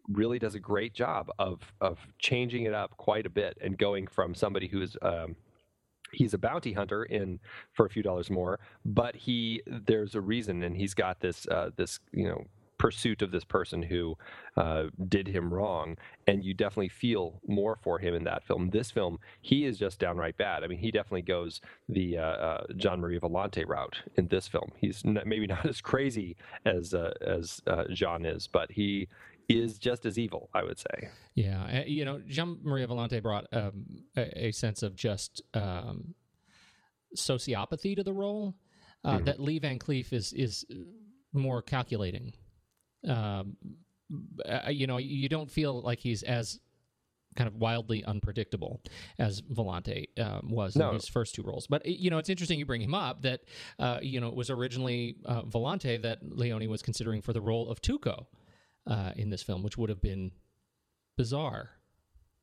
really 0.09 0.39
does 0.39 0.55
a 0.55 0.59
great 0.59 0.95
job 0.95 1.29
of 1.37 1.61
of 1.81 1.99
changing 2.17 2.63
it 2.63 2.73
up 2.73 2.97
quite 2.97 3.27
a 3.27 3.29
bit 3.29 3.57
and 3.61 3.77
going 3.77 4.07
from 4.07 4.33
somebody 4.33 4.67
who 4.67 4.81
is 4.81 4.97
um, 5.03 5.35
he's 6.15 6.33
a 6.33 6.37
bounty 6.37 6.73
hunter 6.73 7.03
in 7.03 7.39
for 7.73 7.85
a 7.85 7.89
few 7.89 8.03
dollars 8.03 8.29
more, 8.29 8.59
but 8.83 9.15
he 9.15 9.61
there's 9.65 10.15
a 10.15 10.21
reason, 10.21 10.63
and 10.63 10.75
he's 10.75 10.93
got 10.93 11.19
this 11.19 11.47
uh, 11.47 11.69
this 11.75 11.99
you 12.11 12.27
know 12.27 12.45
pursuit 12.77 13.21
of 13.21 13.31
this 13.31 13.43
person 13.43 13.81
who 13.81 14.17
uh, 14.57 14.83
did 15.07 15.27
him 15.27 15.53
wrong, 15.53 15.97
and 16.27 16.43
you 16.43 16.53
definitely 16.53 16.89
feel 16.89 17.41
more 17.47 17.77
for 17.81 17.99
him 17.99 18.13
in 18.13 18.23
that 18.23 18.43
film. 18.43 18.69
This 18.69 18.91
film, 18.91 19.17
he 19.41 19.65
is 19.65 19.77
just 19.77 19.99
downright 19.99 20.37
bad. 20.37 20.63
I 20.63 20.67
mean, 20.67 20.79
he 20.79 20.91
definitely 20.91 21.21
goes 21.21 21.61
the 21.89 22.17
uh, 22.17 22.21
uh, 22.21 22.63
Gian 22.75 22.99
Maria 22.99 23.19
Volonté 23.19 23.67
route 23.67 24.01
in 24.15 24.27
this 24.27 24.47
film. 24.47 24.71
He's 24.77 25.03
maybe 25.03 25.47
not 25.47 25.65
as 25.69 25.81
crazy 25.81 26.35
as 26.65 26.93
uh, 26.93 27.13
as 27.21 27.61
uh, 27.67 27.85
Gian 27.93 28.25
is, 28.25 28.47
but 28.47 28.71
he 28.71 29.07
is 29.47 29.77
just 29.77 30.05
as 30.05 30.17
evil, 30.17 30.49
I 30.53 30.63
would 30.63 30.79
say. 30.79 31.09
Yeah, 31.35 31.81
uh, 31.81 31.83
you 31.85 32.05
know, 32.05 32.21
Gian 32.27 32.59
Maria 32.63 32.87
Volonté 32.87 33.21
brought 33.21 33.45
um, 33.51 34.03
a, 34.15 34.47
a, 34.47 34.51
sense 34.51 34.83
of 34.83 34.95
just 34.95 35.41
um, 35.53 36.15
sociopathy 37.15 37.95
to 37.95 38.03
the 38.03 38.13
role 38.13 38.55
uh, 39.03 39.15
mm-hmm. 39.15 39.25
that 39.25 39.39
Lee 39.39 39.59
Van 39.59 39.79
Cleef 39.79 40.13
is 40.13 40.33
is 40.33 40.65
more 41.33 41.61
calculating. 41.61 42.33
Um, 43.07 43.57
uh, 44.47 44.69
you 44.69 44.87
know, 44.87 44.97
you 44.97 45.29
don't 45.29 45.49
feel 45.49 45.81
like 45.81 45.99
he's 45.99 46.23
as 46.23 46.59
kind 47.35 47.47
of 47.47 47.55
wildly 47.55 48.03
unpredictable 48.05 48.81
as 49.19 49.41
Volonté 49.41 50.07
um, 50.19 50.49
was 50.49 50.75
no. 50.75 50.89
in 50.89 50.93
his 50.95 51.07
first 51.07 51.35
two 51.35 51.43
roles. 51.43 51.67
But 51.67 51.85
you 51.85 52.09
know, 52.09 52.17
it's 52.17 52.29
interesting 52.29 52.59
you 52.59 52.65
bring 52.65 52.81
him 52.81 52.93
up. 52.93 53.21
That 53.23 53.41
uh, 53.77 53.99
you 54.01 54.19
know 54.19 54.29
it 54.29 54.35
was 54.35 54.49
originally 54.49 55.17
uh, 55.25 55.43
Volonté 55.43 56.01
that 56.01 56.19
Leone 56.23 56.67
was 56.69 56.81
considering 56.81 57.21
for 57.21 57.33
the 57.33 57.41
role 57.41 57.69
of 57.69 57.81
Tuco 57.81 58.25
uh, 58.87 59.11
in 59.15 59.29
this 59.29 59.43
film, 59.43 59.63
which 59.63 59.77
would 59.77 59.89
have 59.89 60.01
been 60.01 60.31
bizarre. 61.17 61.71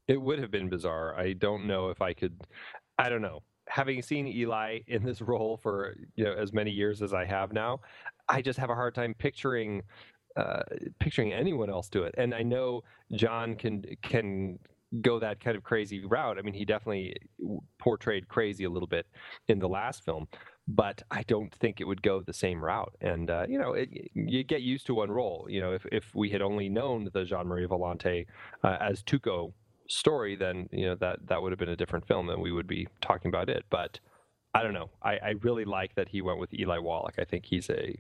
It 0.09 0.21
would 0.21 0.39
have 0.39 0.51
been 0.51 0.69
bizarre. 0.69 1.19
I 1.19 1.33
don't 1.33 1.67
know 1.67 1.91
if 1.91 2.03
I 2.03 2.13
could. 2.13 2.41
I 2.99 3.09
don't 3.09 3.23
know. 3.23 3.43
Having 3.69 4.03
seen 4.03 4.27
Eli 4.27 4.81
in 4.89 5.05
this 5.05 5.21
role 5.21 5.57
for 5.57 5.95
you 6.17 6.25
know 6.25 6.35
as 6.35 6.53
many 6.53 6.71
years 6.71 7.01
as 7.01 7.15
I 7.15 7.25
have 7.25 7.53
now, 7.53 7.81
I 8.29 8.43
just 8.43 8.59
have 8.59 8.71
a 8.71 8.75
hard 8.75 8.95
time 8.95 9.15
picturing 9.17 9.83
uh, 10.37 10.63
picturing 10.99 11.33
anyone 11.33 11.71
else 11.71 11.89
do 11.89 12.03
it. 12.03 12.15
And 12.19 12.35
I 12.35 12.43
know 12.43 12.83
John 13.13 13.55
can 13.55 13.85
can 14.03 14.59
go 15.01 15.19
that 15.19 15.41
kind 15.41 15.57
of 15.57 15.63
crazy 15.63 16.05
route. 16.05 16.39
I 16.39 16.43
mean, 16.43 16.55
he 16.55 16.65
definitely 16.65 17.17
portrayed 17.79 18.29
crazy 18.29 18.65
a 18.65 18.71
little 18.71 18.89
bit 18.89 19.07
in 19.49 19.59
the 19.59 19.69
last 19.69 20.05
film, 20.05 20.29
but 20.69 21.03
I 21.11 21.23
don't 21.25 21.53
think 21.55 21.81
it 21.81 21.85
would 21.85 22.03
go 22.03 22.21
the 22.23 22.33
same 22.33 22.63
route. 22.65 22.95
And 23.01 23.31
uh, 23.31 23.47
you 23.49 23.59
know, 23.59 23.73
it, 23.73 23.89
you 24.15 24.45
get 24.45 24.63
used 24.63 24.87
to 24.87 24.95
one 24.95 25.11
role. 25.11 25.47
You 25.49 25.61
know, 25.61 25.73
if 25.73 25.85
if 25.93 26.15
we 26.15 26.31
had 26.31 26.43
only 26.43 26.69
known 26.69 27.09
the 27.13 27.25
Gian 27.25 27.47
Maria 27.49 27.69
Volonté 27.69 28.27
uh, 28.63 28.77
as 28.81 29.03
Tuco 29.03 29.53
story, 29.89 30.37
then 30.37 30.69
you 30.73 30.87
know 30.87 30.95
that 30.97 31.27
that 31.27 31.43
would 31.43 31.53
have 31.53 31.59
been 31.59 31.69
a 31.69 31.77
different 31.77 32.07
film, 32.07 32.29
and 32.31 32.41
we 32.41 32.53
would 32.53 32.67
be 32.69 32.87
talking 33.01 33.29
about 33.29 33.49
it. 33.49 33.65
But 33.71 33.99
I 34.55 34.63
don't 34.63 34.75
know. 34.75 34.91
I, 35.03 35.13
I 35.19 35.35
really 35.43 35.65
like 35.65 35.95
that 35.97 36.09
he 36.09 36.21
went 36.23 36.39
with 36.39 36.53
Eli 36.55 36.79
Wallach. 36.79 37.15
I 37.19 37.25
think 37.25 37.45
he's 37.47 37.69
a 37.71 37.97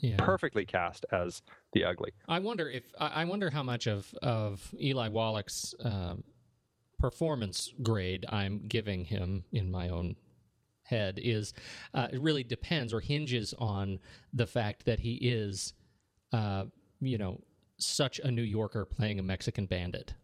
Yeah. 0.00 0.16
perfectly 0.18 0.64
cast 0.66 1.06
as 1.12 1.42
the 1.72 1.84
ugly. 1.84 2.12
I 2.28 2.38
wonder 2.38 2.68
if 2.70 2.84
I 3.00 3.22
I 3.22 3.24
wonder 3.24 3.50
how 3.50 3.62
much 3.62 3.86
of 3.88 4.14
of 4.22 4.72
Eli 4.80 5.08
Wallach's 5.08 5.74
um, 5.80 6.22
performance 6.98 7.72
grade 7.82 8.24
I'm 8.28 8.60
giving 8.68 9.04
him 9.04 9.44
in 9.52 9.70
my 9.70 9.88
own 9.88 10.16
head 10.86 11.18
is 11.22 11.54
uh, 11.94 12.08
it 12.12 12.20
really 12.20 12.44
depends 12.44 12.92
or 12.92 13.00
hinges 13.00 13.54
on 13.58 13.98
the 14.32 14.46
fact 14.46 14.84
that 14.86 15.00
he 15.00 15.14
is, 15.14 15.74
uh, 16.32 16.64
you 17.00 17.18
know, 17.18 17.40
such 17.78 18.18
a 18.20 18.30
New 18.30 18.42
Yorker 18.42 18.84
playing 18.84 19.18
a 19.18 19.22
Mexican 19.22 19.66
bandit. 19.66 20.14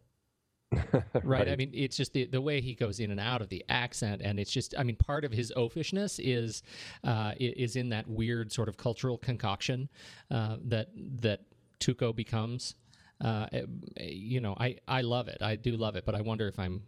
right. 1.22 1.48
I 1.48 1.56
mean, 1.56 1.70
it's 1.74 1.96
just 1.96 2.12
the, 2.12 2.24
the 2.26 2.40
way 2.40 2.60
he 2.60 2.74
goes 2.74 3.00
in 3.00 3.10
and 3.10 3.20
out 3.20 3.42
of 3.42 3.48
the 3.48 3.64
accent, 3.68 4.22
and 4.24 4.38
it's 4.40 4.50
just, 4.50 4.74
I 4.78 4.82
mean, 4.82 4.96
part 4.96 5.24
of 5.24 5.32
his 5.32 5.52
oafishness 5.56 6.20
is 6.22 6.62
uh, 7.04 7.32
is 7.38 7.76
in 7.76 7.90
that 7.90 8.08
weird 8.08 8.52
sort 8.52 8.68
of 8.68 8.76
cultural 8.76 9.18
concoction 9.18 9.88
uh, 10.30 10.56
that 10.64 10.88
that 11.20 11.40
Tuco 11.80 12.14
becomes. 12.14 12.74
Uh, 13.22 13.46
eh, 13.52 13.62
you 14.00 14.40
know, 14.40 14.56
I 14.58 14.76
I 14.88 15.02
love 15.02 15.28
it. 15.28 15.42
I 15.42 15.56
do 15.56 15.76
love 15.76 15.96
it, 15.96 16.04
but 16.04 16.14
I 16.14 16.22
wonder 16.22 16.48
if 16.48 16.58
I'm 16.58 16.82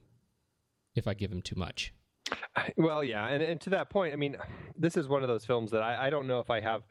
if 0.95 1.07
I 1.07 1.15
give 1.15 1.31
him 1.31 1.43
too 1.43 1.57
much. 1.57 1.93
Well, 2.77 3.05
yeah, 3.05 3.29
and, 3.29 3.43
and 3.43 3.61
to 3.63 3.71
that 3.71 3.91
point, 3.91 4.13
I 4.13 4.17
mean, 4.17 4.37
this 4.77 4.97
is 4.97 5.09
one 5.09 5.23
of 5.23 5.29
those 5.29 5.45
films 5.45 5.71
that 5.73 5.83
I, 5.83 6.07
I 6.07 6.11
don't 6.11 6.27
know 6.27 6.41
if 6.41 6.51
I 6.51 6.61
have 6.61 6.83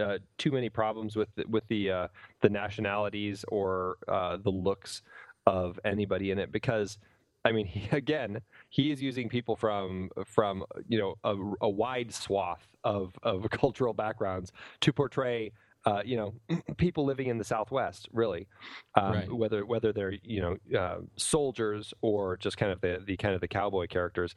uh, 0.00 0.18
too 0.36 0.50
many 0.52 0.68
problems 0.68 1.16
with 1.16 1.28
the, 1.36 1.44
with 1.48 1.66
the 1.68 1.90
uh, 1.90 2.08
the 2.40 2.48
nationalities 2.48 3.44
or 3.48 3.98
uh, 4.06 4.36
the 4.36 4.50
looks 4.50 5.02
of 5.46 5.78
anybody 5.84 6.30
in 6.30 6.38
it 6.38 6.52
because. 6.52 6.98
I 7.44 7.52
mean, 7.52 7.66
he, 7.68 7.88
again, 7.96 8.40
he 8.68 8.90
is 8.90 9.00
using 9.00 9.28
people 9.28 9.54
from 9.56 10.10
from 10.26 10.64
you 10.88 10.98
know 10.98 11.14
a, 11.24 11.36
a 11.64 11.68
wide 11.68 12.12
swath 12.12 12.66
of 12.84 13.14
of 13.22 13.48
cultural 13.50 13.94
backgrounds 13.94 14.52
to 14.80 14.92
portray 14.92 15.52
uh, 15.86 16.02
you 16.04 16.16
know 16.16 16.34
people 16.76 17.04
living 17.04 17.28
in 17.28 17.38
the 17.38 17.44
Southwest, 17.44 18.08
really, 18.12 18.48
um, 18.96 19.12
Right. 19.12 19.32
whether 19.32 19.64
whether 19.64 19.92
they're 19.92 20.14
you 20.22 20.40
know 20.42 20.78
uh, 20.78 20.98
soldiers 21.16 21.94
or 22.02 22.36
just 22.36 22.56
kind 22.58 22.72
of 22.72 22.80
the 22.80 23.02
the 23.06 23.16
kind 23.16 23.34
of 23.34 23.40
the 23.40 23.48
cowboy 23.48 23.86
characters, 23.86 24.34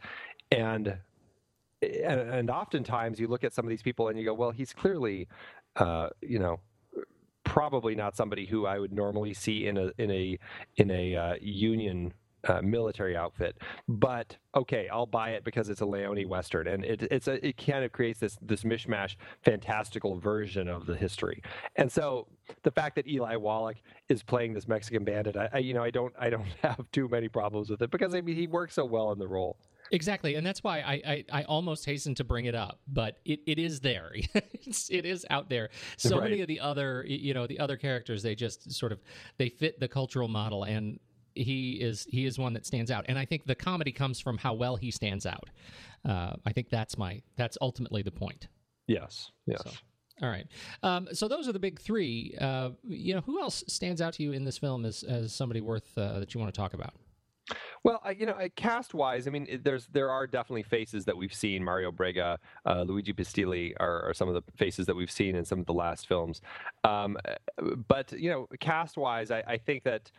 and 0.51 0.97
and, 1.81 2.49
oftentimes 2.49 3.19
you 3.19 3.27
look 3.27 3.43
at 3.43 3.53
some 3.53 3.65
of 3.65 3.69
these 3.69 3.81
people 3.81 4.09
and 4.09 4.17
you 4.19 4.25
go, 4.25 4.33
well, 4.33 4.51
he's 4.51 4.73
clearly, 4.73 5.27
uh, 5.77 6.09
you 6.21 6.37
know, 6.37 6.59
probably 7.43 7.95
not 7.95 8.15
somebody 8.15 8.45
who 8.45 8.65
I 8.65 8.79
would 8.79 8.93
normally 8.93 9.33
see 9.33 9.67
in 9.67 9.77
a 9.77 9.91
in 9.97 10.11
a 10.11 10.37
in 10.77 10.91
a 10.91 11.15
uh, 11.15 11.35
Union. 11.41 12.13
Uh, 12.49 12.59
military 12.63 13.15
outfit, 13.15 13.55
but 13.87 14.35
okay, 14.55 14.89
I'll 14.89 15.05
buy 15.05 15.29
it 15.29 15.43
because 15.43 15.69
it's 15.69 15.81
a 15.81 15.85
Leone 15.85 16.27
Western, 16.27 16.65
and 16.69 16.83
it, 16.83 17.03
it's 17.11 17.27
a, 17.27 17.47
it 17.47 17.55
kind 17.55 17.85
of 17.85 17.91
creates 17.91 18.19
this 18.19 18.35
this 18.41 18.63
mishmash, 18.63 19.15
fantastical 19.43 20.17
version 20.17 20.67
of 20.67 20.87
the 20.87 20.95
history. 20.95 21.43
And 21.75 21.91
so 21.91 22.25
the 22.63 22.71
fact 22.71 22.95
that 22.95 23.07
Eli 23.07 23.35
Wallach 23.35 23.77
is 24.09 24.23
playing 24.23 24.55
this 24.55 24.67
Mexican 24.67 25.03
bandit, 25.03 25.37
I, 25.37 25.49
I 25.53 25.57
you 25.59 25.75
know 25.75 25.83
I 25.83 25.91
don't 25.91 26.15
I 26.17 26.31
don't 26.31 26.47
have 26.63 26.83
too 26.91 27.07
many 27.07 27.27
problems 27.27 27.69
with 27.69 27.83
it 27.83 27.91
because 27.91 28.15
I 28.15 28.21
mean 28.21 28.35
he 28.35 28.47
works 28.47 28.73
so 28.73 28.85
well 28.85 29.11
in 29.11 29.19
the 29.19 29.27
role. 29.27 29.55
Exactly, 29.91 30.35
and 30.35 30.45
that's 30.45 30.63
why 30.63 30.79
I, 30.79 30.93
I, 31.05 31.25
I 31.31 31.43
almost 31.43 31.85
hasten 31.85 32.15
to 32.15 32.23
bring 32.23 32.45
it 32.45 32.55
up, 32.55 32.79
but 32.87 33.19
it, 33.25 33.41
it 33.45 33.59
is 33.59 33.81
there. 33.81 34.11
it's, 34.33 34.89
it 34.89 35.05
is 35.05 35.25
out 35.29 35.49
there. 35.49 35.69
So 35.97 36.17
Right. 36.19 36.29
many 36.29 36.41
of 36.41 36.47
the 36.47 36.59
other 36.59 37.03
you 37.07 37.33
know 37.33 37.45
the 37.47 37.59
other 37.59 37.77
characters 37.77 38.23
they 38.23 38.35
just 38.35 38.71
sort 38.71 38.91
of 38.91 38.99
they 39.37 39.49
fit 39.49 39.79
the 39.79 39.87
cultural 39.87 40.27
model, 40.27 40.63
and 40.63 40.99
he 41.35 41.73
is 41.81 42.05
he 42.09 42.25
is 42.25 42.37
one 42.39 42.53
that 42.53 42.65
stands 42.65 42.89
out. 42.91 43.05
And 43.07 43.17
I 43.19 43.25
think 43.25 43.45
the 43.45 43.55
comedy 43.55 43.91
comes 43.91 44.19
from 44.19 44.37
how 44.37 44.53
well 44.53 44.75
he 44.75 44.91
stands 44.91 45.25
out. 45.25 45.49
Uh, 46.03 46.33
I 46.45 46.53
think 46.53 46.69
that's 46.69 46.97
my 46.97 47.21
that's 47.37 47.57
ultimately 47.61 48.01
the 48.01 48.11
point. 48.11 48.47
Yes, 48.87 49.31
yes. 49.45 49.61
So, 49.63 49.71
all 50.21 50.29
right. 50.29 50.45
Um, 50.83 51.07
so 51.13 51.27
those 51.27 51.47
are 51.47 51.53
the 51.53 51.59
big 51.59 51.79
three. 51.79 52.35
Uh, 52.39 52.71
you 52.87 53.13
know, 53.15 53.21
who 53.21 53.41
else 53.41 53.63
stands 53.67 54.01
out 54.01 54.13
to 54.13 54.23
you 54.23 54.31
in 54.33 54.43
this 54.45 54.57
film 54.57 54.85
as 54.85 55.03
as 55.03 55.33
somebody 55.33 55.61
worth 55.61 55.97
uh, 55.97 56.19
that 56.19 56.33
you 56.33 56.39
want 56.39 56.53
to 56.53 56.57
talk 56.59 56.73
about? 56.73 56.93
Well, 57.83 57.99
I- 58.03 58.11
you 58.11 58.25
know, 58.25 58.37
cast 58.55 58.93
wise, 58.93 59.27
I 59.27 59.31
mean, 59.31 59.61
there's 59.63 59.87
there 59.87 60.09
are 60.09 60.27
definitely 60.27 60.63
faces 60.63 61.05
that 61.05 61.17
we've 61.17 61.33
seen. 61.33 61.63
Mario 61.63 61.91
Brega, 61.91 62.37
uh, 62.65 62.83
Luigi 62.83 63.13
Pistilli 63.13 63.73
are, 63.79 64.09
are 64.09 64.13
some 64.13 64.29
of 64.29 64.35
the 64.35 64.43
faces 64.55 64.85
that 64.85 64.95
we've 64.95 65.11
seen 65.11 65.35
in 65.35 65.45
some 65.45 65.59
of 65.59 65.65
the 65.65 65.73
last 65.73 66.07
films. 66.07 66.41
Um, 66.83 67.17
uh, 67.27 67.35
but 67.87 68.11
you 68.13 68.29
know, 68.29 68.47
cast 68.59 68.97
wise, 68.97 69.31
I, 69.31 69.43
I 69.47 69.57
think 69.57 69.83
that. 69.83 70.11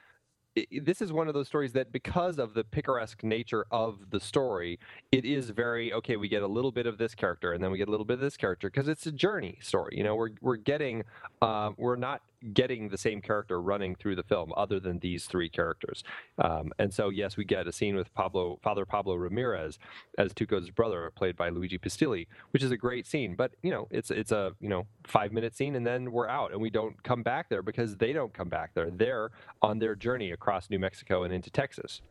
This 0.70 1.00
is 1.00 1.14
one 1.14 1.28
of 1.28 1.34
those 1.34 1.46
stories 1.46 1.72
that, 1.72 1.92
because 1.92 2.38
of 2.38 2.52
the 2.52 2.62
picaresque 2.62 3.24
nature 3.24 3.64
of 3.70 4.10
the 4.10 4.20
story, 4.20 4.78
it 5.10 5.24
is 5.24 5.48
very 5.48 5.94
okay. 5.94 6.16
We 6.16 6.28
get 6.28 6.42
a 6.42 6.46
little 6.46 6.70
bit 6.70 6.86
of 6.86 6.98
this 6.98 7.14
character, 7.14 7.54
and 7.54 7.64
then 7.64 7.70
we 7.70 7.78
get 7.78 7.88
a 7.88 7.90
little 7.90 8.04
bit 8.04 8.14
of 8.14 8.20
this 8.20 8.36
character 8.36 8.68
because 8.68 8.86
it's 8.86 9.06
a 9.06 9.12
journey 9.12 9.56
story. 9.62 9.94
You 9.96 10.04
know, 10.04 10.14
we're 10.14 10.32
we're 10.42 10.56
getting, 10.56 11.04
uh, 11.40 11.70
we're 11.78 11.96
not 11.96 12.20
getting 12.53 12.88
the 12.88 12.99
same 12.99 13.20
character 13.20 13.61
running 13.61 13.95
through 13.95 14.16
the 14.16 14.22
film, 14.22 14.53
other 14.57 14.80
than 14.80 14.99
these 14.99 15.26
three 15.26 15.49
characters. 15.49 16.03
Um, 16.38 16.72
and 16.78 16.93
so, 16.93 17.09
yes, 17.09 17.36
we 17.36 17.45
get 17.45 17.66
a 17.66 17.72
scene 17.72 17.97
with 17.97 18.12
Pablo, 18.14 18.59
Father 18.62 18.84
Pablo 18.84 19.14
Ramirez 19.14 19.78
as 20.18 20.32
Tuco's 20.32 20.70
brother, 20.70 21.11
played 21.14 21.36
by 21.36 21.49
Luigi 21.49 21.78
Pistilli, 21.78 22.26
which 22.51 22.62
is 22.62 22.70
a 22.70 22.76
great 22.76 23.07
scene. 23.07 23.34
But 23.34 23.53
you 23.62 23.70
know, 23.70 23.88
it's 23.90 24.11
it's 24.11 24.32
a 24.32 24.53
you 24.61 24.68
know 24.68 24.86
five 25.05 25.32
minute 25.32 25.55
scene, 25.55 25.76
and 25.76 25.86
then 25.86 26.12
we're 26.12 26.28
out, 26.28 26.53
and 26.53 26.61
we 26.61 26.70
don't 26.70 27.01
come 27.03 27.22
back 27.22 27.49
there 27.49 27.62
because 27.62 27.97
they 27.97 28.12
don't 28.12 28.32
come 28.32 28.49
back 28.49 28.74
there. 28.74 28.90
They're 28.90 29.30
on 29.61 29.78
their 29.78 29.95
journey 29.95 30.32
across 30.32 30.70
New 30.70 30.78
Mexico 30.78 31.24
and 31.24 31.32
into 31.32 31.51
Texas. 31.51 32.03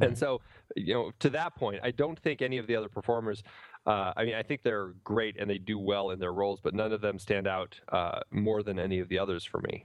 And 0.00 0.16
so, 0.16 0.40
you 0.76 0.94
know, 0.94 1.12
to 1.20 1.30
that 1.30 1.54
point, 1.54 1.80
I 1.82 1.90
don't 1.90 2.18
think 2.18 2.42
any 2.42 2.58
of 2.58 2.66
the 2.66 2.76
other 2.76 2.88
performers. 2.88 3.42
Uh, 3.86 4.12
I 4.16 4.24
mean, 4.24 4.34
I 4.34 4.42
think 4.42 4.62
they're 4.62 4.94
great 5.04 5.36
and 5.38 5.48
they 5.48 5.58
do 5.58 5.78
well 5.78 6.10
in 6.10 6.18
their 6.18 6.32
roles, 6.32 6.60
but 6.60 6.74
none 6.74 6.92
of 6.92 7.00
them 7.00 7.18
stand 7.18 7.46
out 7.46 7.80
uh, 7.90 8.20
more 8.30 8.62
than 8.62 8.78
any 8.78 8.98
of 9.00 9.08
the 9.08 9.18
others 9.18 9.44
for 9.44 9.60
me. 9.60 9.84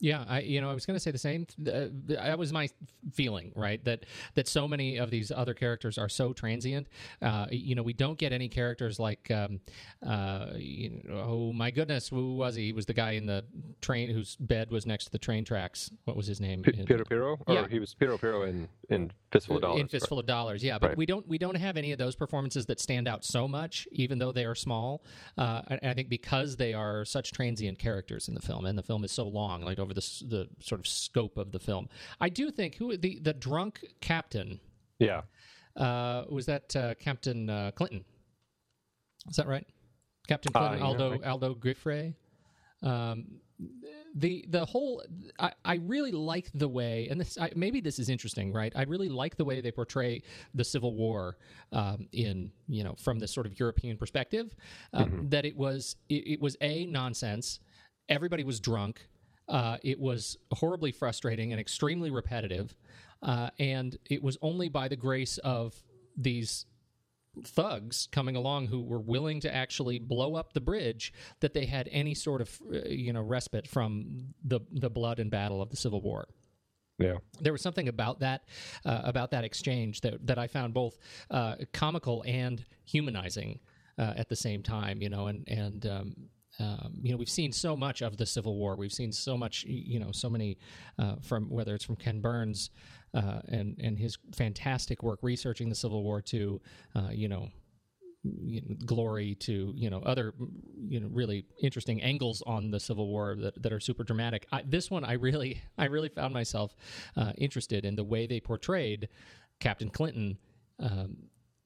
Yeah, 0.00 0.24
I 0.28 0.40
you 0.40 0.60
know 0.62 0.70
I 0.70 0.74
was 0.74 0.86
going 0.86 0.96
to 0.96 1.00
say 1.00 1.10
the 1.10 1.18
same. 1.18 1.46
Uh, 1.60 1.88
that 2.06 2.38
was 2.38 2.52
my 2.52 2.68
feeling, 3.12 3.52
right? 3.54 3.84
That 3.84 4.06
that 4.34 4.48
so 4.48 4.66
many 4.66 4.96
of 4.96 5.10
these 5.10 5.30
other 5.30 5.52
characters 5.54 5.98
are 5.98 6.08
so 6.08 6.32
transient. 6.32 6.88
Uh, 7.20 7.46
you 7.50 7.74
know, 7.74 7.82
we 7.82 7.92
don't 7.92 8.18
get 8.18 8.32
any 8.32 8.48
characters 8.48 8.98
like, 8.98 9.30
um, 9.30 9.60
uh, 10.06 10.46
you 10.56 11.02
know, 11.04 11.14
oh 11.26 11.52
my 11.52 11.70
goodness, 11.70 12.08
who 12.08 12.36
was 12.36 12.54
he? 12.54 12.66
He 12.66 12.72
was 12.72 12.86
the 12.86 12.94
guy 12.94 13.12
in 13.12 13.26
the 13.26 13.44
train 13.82 14.08
whose 14.10 14.36
bed 14.36 14.70
was 14.70 14.86
next 14.86 15.04
to 15.06 15.10
the 15.12 15.18
train 15.18 15.44
tracks. 15.44 15.90
What 16.04 16.16
was 16.16 16.26
his 16.26 16.40
name? 16.40 16.62
P- 16.62 16.72
Piero 16.72 17.04
Piero, 17.04 17.38
or 17.46 17.54
Yeah. 17.54 17.68
he 17.68 17.78
was 17.78 17.94
Piripero 17.94 18.48
in 18.48 18.68
in 18.88 19.10
Fistful 19.32 19.56
of 19.56 19.62
Dollars. 19.62 19.80
in 19.80 19.86
fistful 19.88 20.18
of 20.18 20.26
dollars 20.26 20.64
yeah 20.64 20.76
but 20.76 20.88
Right. 20.88 20.96
we 20.96 21.06
don't 21.06 21.26
we 21.28 21.38
don't 21.38 21.54
have 21.54 21.76
any 21.76 21.92
of 21.92 21.98
those 21.98 22.16
performances 22.16 22.66
that 22.66 22.80
stand 22.80 23.06
out 23.06 23.24
so 23.24 23.46
much 23.46 23.86
even 23.92 24.18
though 24.18 24.32
they 24.32 24.44
are 24.44 24.56
small 24.56 25.04
uh, 25.38 25.62
and 25.68 25.78
i 25.84 25.94
think 25.94 26.08
because 26.08 26.56
they 26.56 26.74
are 26.74 27.04
such 27.04 27.30
transient 27.30 27.78
characters 27.78 28.26
in 28.26 28.34
the 28.34 28.40
film 28.42 28.64
and 28.66 28.76
the 28.76 28.82
film 28.82 29.04
is 29.04 29.12
so 29.12 29.28
long 29.28 29.62
like 29.62 29.78
over 29.78 29.89
the 29.94 30.24
the 30.28 30.48
sort 30.60 30.80
of 30.80 30.86
scope 30.86 31.36
of 31.36 31.52
the 31.52 31.58
film. 31.58 31.88
I 32.20 32.28
do 32.28 32.50
think 32.50 32.76
who 32.76 32.96
the 32.96 33.18
the 33.22 33.32
drunk 33.34 33.84
captain 34.00 34.60
Yeah, 34.98 35.22
uh, 35.76 36.24
was 36.30 36.46
that 36.46 36.74
uh, 36.76 36.94
captain 36.98 37.48
uh, 37.50 37.70
clinton? 37.74 38.04
Is 39.28 39.36
that 39.36 39.46
right? 39.46 39.66
Captain 40.28 40.52
Uh, 40.54 40.58
clinton 40.60 40.82
aldo 40.82 41.20
I- 41.22 41.28
aldo 41.28 41.54
Giuffrè 41.54 42.14
um, 42.82 43.26
the 44.14 44.44
the 44.48 44.64
whole 44.64 45.02
I, 45.38 45.52
I 45.64 45.74
really 45.74 46.12
like 46.12 46.50
the 46.54 46.66
way 46.68 47.08
and 47.10 47.20
this 47.20 47.36
I, 47.36 47.50
maybe 47.54 47.80
this 47.82 47.98
is 47.98 48.08
interesting 48.08 48.52
right? 48.54 48.72
I 48.74 48.84
really 48.84 49.10
like 49.10 49.36
the 49.36 49.44
way 49.44 49.60
they 49.60 49.70
portray 49.70 50.22
the 50.54 50.64
Civil 50.64 50.94
War 50.94 51.36
um, 51.72 52.08
in 52.12 52.50
you 52.68 52.84
know 52.84 52.94
from 52.98 53.18
this 53.18 53.32
sort 53.32 53.46
of 53.46 53.58
European 53.60 53.98
perspective 53.98 54.54
um, 54.94 55.26
that 55.28 55.44
it 55.44 55.56
was 55.56 55.96
it, 56.08 56.26
it 56.34 56.40
was 56.40 56.56
a 56.62 56.86
nonsense. 56.86 57.60
Everybody 58.08 58.44
was 58.44 58.60
drunk 58.60 59.06
uh, 59.50 59.76
it 59.82 59.98
was 59.98 60.38
horribly 60.52 60.92
frustrating 60.92 61.52
and 61.52 61.60
extremely 61.60 62.10
repetitive 62.10 62.74
uh, 63.22 63.50
and 63.58 63.98
it 64.08 64.22
was 64.22 64.38
only 64.40 64.68
by 64.68 64.88
the 64.88 64.96
grace 64.96 65.38
of 65.38 65.74
these 66.16 66.66
thugs 67.44 68.08
coming 68.10 68.36
along 68.36 68.66
who 68.66 68.82
were 68.82 69.00
willing 69.00 69.40
to 69.40 69.54
actually 69.54 69.98
blow 69.98 70.34
up 70.34 70.52
the 70.52 70.60
bridge 70.60 71.12
that 71.40 71.54
they 71.54 71.64
had 71.64 71.88
any 71.92 72.14
sort 72.14 72.40
of 72.40 72.58
uh, 72.72 72.88
you 72.88 73.12
know 73.12 73.22
respite 73.22 73.66
from 73.66 74.34
the 74.44 74.60
the 74.72 74.90
blood 74.90 75.18
and 75.18 75.30
battle 75.30 75.62
of 75.62 75.70
the 75.70 75.76
Civil 75.76 76.00
War. 76.00 76.26
yeah. 76.98 77.16
There 77.40 77.52
was 77.52 77.62
something 77.62 77.88
about 77.88 78.20
that 78.20 78.42
uh, 78.84 79.02
about 79.04 79.30
that 79.30 79.44
exchange 79.44 80.00
that 80.00 80.26
that 80.26 80.38
I 80.38 80.48
found 80.48 80.74
both 80.74 80.98
uh, 81.30 81.56
comical 81.72 82.24
and 82.26 82.64
humanizing 82.84 83.60
uh, 83.98 84.14
at 84.16 84.28
the 84.28 84.36
same 84.36 84.62
time. 84.62 85.00
You 85.00 85.08
know, 85.10 85.26
and 85.26 85.48
and. 85.48 85.86
Um, 85.86 86.16
um, 86.60 86.92
you 87.02 87.10
know, 87.10 87.16
we've 87.16 87.28
seen 87.28 87.52
so 87.52 87.74
much 87.76 88.02
of 88.02 88.16
the 88.16 88.26
Civil 88.26 88.56
War. 88.56 88.76
We've 88.76 88.92
seen 88.92 89.12
so 89.12 89.36
much, 89.36 89.64
you 89.64 89.98
know, 89.98 90.12
so 90.12 90.28
many 90.28 90.58
uh, 90.98 91.16
from 91.22 91.48
whether 91.48 91.74
it's 91.74 91.84
from 91.84 91.96
Ken 91.96 92.20
Burns 92.20 92.70
uh, 93.14 93.40
and 93.48 93.76
and 93.80 93.98
his 93.98 94.18
fantastic 94.34 95.02
work 95.02 95.20
researching 95.22 95.68
the 95.68 95.74
Civil 95.74 96.02
War 96.02 96.20
to, 96.22 96.60
uh, 96.94 97.08
you 97.10 97.28
know, 97.28 97.48
glory 98.84 99.34
to 99.34 99.72
you 99.74 99.88
know 99.88 100.00
other 100.00 100.34
you 100.76 101.00
know 101.00 101.08
really 101.10 101.46
interesting 101.62 102.02
angles 102.02 102.42
on 102.46 102.70
the 102.70 102.78
Civil 102.78 103.08
War 103.08 103.34
that, 103.36 103.62
that 103.62 103.72
are 103.72 103.80
super 103.80 104.04
dramatic. 104.04 104.46
I, 104.52 104.62
this 104.66 104.90
one 104.90 105.04
I 105.04 105.14
really 105.14 105.62
I 105.78 105.86
really 105.86 106.10
found 106.10 106.34
myself 106.34 106.76
uh, 107.16 107.32
interested 107.38 107.86
in 107.86 107.96
the 107.96 108.04
way 108.04 108.26
they 108.26 108.40
portrayed 108.40 109.08
Captain 109.58 109.88
Clinton. 109.88 110.36
Um, 110.78 111.16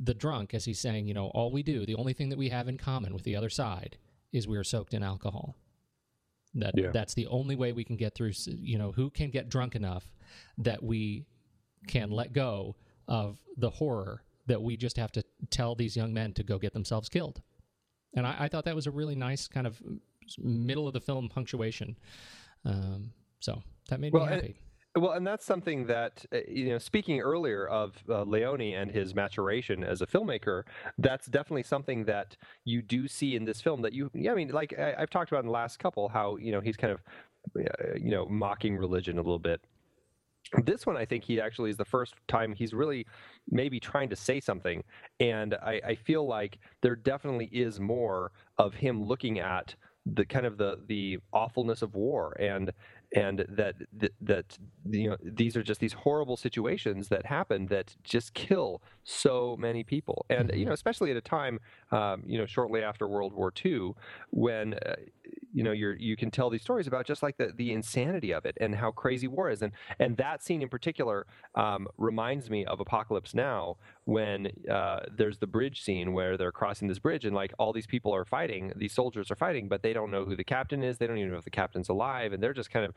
the 0.01 0.15
drunk, 0.15 0.55
as 0.55 0.65
he's 0.65 0.81
saying, 0.81 1.07
you 1.07 1.15
know, 1.15 1.27
all 1.29 1.53
we 1.53 1.63
do, 1.63 1.87
the 1.87 1.95
only 1.95 2.13
thing 2.13 2.29
that 2.29 2.39
we 2.39 2.49
have 2.49 2.67
in 2.67 2.77
common 2.77 3.15
with 3.15 3.23
the 3.23 3.37
other 3.37 3.49
side 3.49 3.97
is 4.35 4.47
we 4.49 4.59
are 4.59 4.65
soaked 4.65 4.93
in 4.93 5.03
alcohol. 5.03 5.57
That 6.55 6.75
Yeah. 6.77 6.91
that's 6.91 7.15
the 7.15 7.27
only 7.29 7.57
way 7.57 7.73
we 7.73 7.85
can 7.85 7.97
get 7.97 8.15
through. 8.15 8.33
You 8.47 8.79
know, 8.79 8.93
who 8.93 9.09
can 9.11 9.31
get 9.31 9.49
drunk 9.49 9.75
enough 9.75 10.13
that 10.59 10.83
we 10.83 11.25
can 11.87 12.11
let 12.11 12.33
go 12.33 12.77
of 13.09 13.39
the 13.57 13.71
horror 13.71 14.23
that 14.47 14.61
we 14.61 14.77
just 14.77 14.97
have 14.97 15.13
to 15.13 15.23
tell 15.51 15.75
these 15.75 15.97
young 15.97 16.13
men 16.13 16.33
to 16.35 16.43
go 16.43 16.59
get 16.59 16.73
themselves 16.73 17.09
killed. 17.09 17.41
And 18.15 18.27
I, 18.27 18.37
I 18.41 18.49
thought 18.49 18.65
that 18.67 18.75
was 18.75 18.87
a 18.87 18.91
really 18.91 19.15
nice 19.15 19.49
kind 19.49 19.67
of 19.67 19.81
middle 20.39 20.87
of 20.87 20.93
the 20.95 21.01
film 21.01 21.29
punctuation. 21.29 21.97
Um, 22.65 23.13
so 23.41 23.63
that 23.89 24.01
made 24.01 24.13
Well, 24.13 24.27
me 24.27 24.33
happy. 24.33 24.57
Well, 24.97 25.13
and 25.13 25.27
that's 25.27 25.45
something 25.45 25.87
that 25.87 26.25
uh, 26.33 26.39
you 26.47 26.69
know. 26.69 26.79
Speaking 26.79 27.21
earlier 27.21 27.67
of 27.67 27.97
uh, 28.09 28.23
Leone 28.23 28.61
and 28.75 28.91
his 28.93 29.13
maturation 29.13 29.83
as 29.83 30.03
a 30.03 30.07
filmmaker, 30.07 30.63
that's 30.99 31.27
definitely 31.27 31.65
something 31.65 32.05
that 32.05 32.37
you 32.65 32.81
do 32.81 33.09
see 33.09 33.35
in 33.35 33.45
this 33.45 33.61
film. 33.61 33.83
That 33.83 33.93
you, 33.93 34.09
yeah, 34.15 34.31
I 34.31 34.35
mean, 34.37 34.51
like 34.51 34.73
I, 34.79 34.95
I've 34.99 35.11
talked 35.11 35.33
about 35.33 35.41
in 35.41 35.47
the 35.47 35.53
last 35.53 35.81
couple, 35.81 36.09
how 36.09 36.37
you 36.37 36.53
know 36.53 36.61
he's 36.61 36.77
kind 36.77 36.93
of, 36.93 37.01
uh, 37.59 37.95
you 37.97 38.11
know, 38.13 38.27
mocking 38.27 38.77
religion 38.77 39.19
a 39.19 39.23
little 39.23 39.41
bit. 39.41 39.61
This 40.63 40.87
one, 40.87 40.97
I 40.97 41.05
think 41.05 41.25
he 41.25 41.41
actually 41.41 41.71
is 41.71 41.77
the 41.77 41.85
first 41.85 42.15
time 42.29 42.53
he's 42.55 42.73
really 42.75 43.07
maybe 43.51 43.81
trying 43.81 44.09
to 44.11 44.17
say 44.17 44.41
something, 44.41 44.85
and 45.19 45.55
I, 45.55 45.81
I 45.85 45.95
feel 45.97 46.27
like 46.27 46.59
there 46.83 46.95
definitely 46.95 47.47
is 47.47 47.81
more 47.81 48.31
of 48.59 48.75
him 48.75 49.03
looking 49.03 49.41
at 49.41 49.75
the 50.07 50.25
kind 50.25 50.45
of 50.47 50.59
the 50.59 50.81
the 50.87 51.19
awfulness 51.33 51.81
of 51.83 51.95
war 51.95 52.37
and 52.39 52.73
and 53.15 53.45
that 53.49 53.77
that, 53.93 54.13
that 54.21 54.59
you 54.91 55.11
know 55.11 55.17
these 55.23 55.57
are 55.57 55.63
just 55.63 55.81
these 55.81 55.93
horrible 55.93 56.37
situations 56.37 57.09
that 57.09 57.25
happen 57.27 57.67
that 57.67 57.95
just 58.03 58.35
kill 58.35 58.83
so 59.05 59.57
many 59.59 59.85
people. 59.85 60.27
And 60.29 60.51
you 60.55 60.67
know 60.67 60.73
especially 60.73 61.11
at 61.11 61.17
a 61.17 61.21
time 61.21 61.61
um, 61.93 62.25
you 62.27 62.39
know 62.39 62.47
shortly 62.47 62.83
after 62.83 63.07
World 63.09 63.33
War 63.33 63.53
II 63.65 63.93
when 64.31 64.75
uh, 64.75 64.97
you 65.55 65.63
know 65.63 65.73
you're 65.73 65.95
you 65.95 66.17
can 66.17 66.31
tell 66.31 66.51
these 66.51 66.63
stories 66.63 66.87
about 66.87 67.07
just 67.07 67.23
like 67.23 67.37
the 67.37 67.53
the 67.57 67.73
insanity 67.73 68.33
of 68.33 68.45
it 68.45 68.57
and 68.61 68.75
how 68.75 68.91
crazy 68.91 69.29
war 69.29 69.51
is. 69.51 69.63
And 69.63 69.73
and 69.99 70.17
that 70.17 70.43
scene 70.43 70.61
in 70.63 70.69
particular 70.69 71.27
um, 71.55 71.87
reminds 71.97 72.51
me 72.51 72.65
of 72.67 72.81
Apocalypse 72.81 73.35
Now 73.35 73.77
when 74.05 74.49
uh, 74.71 75.01
there's 75.17 75.39
the 75.39 75.47
bridge 75.47 75.83
scene 75.83 76.13
where 76.13 76.37
they're 76.37 76.53
crossing 76.53 76.89
this 76.89 76.99
bridge 76.99 77.25
and 77.25 77.35
like 77.35 77.53
all 77.59 77.73
these 77.73 77.87
people 77.87 78.13
are 78.15 78.25
fighting 78.25 78.73
these 78.77 78.93
soldiers 78.93 79.31
are 79.31 79.37
fighting 79.37 79.69
but 79.69 79.83
they 79.83 79.93
don't 79.93 80.11
know 80.11 80.25
who 80.25 80.37
the 80.37 80.45
captain 80.45 80.83
is. 80.83 80.99
They 80.99 81.07
don't 81.07 81.19
even 81.19 81.31
know 81.31 81.39
if 81.39 81.45
the 81.45 81.51
captain's 81.51 81.89
alive. 81.89 82.33
And 82.33 82.43
they're 82.43 82.53
just 82.53 82.71
kind 82.71 82.85
of 82.85 82.93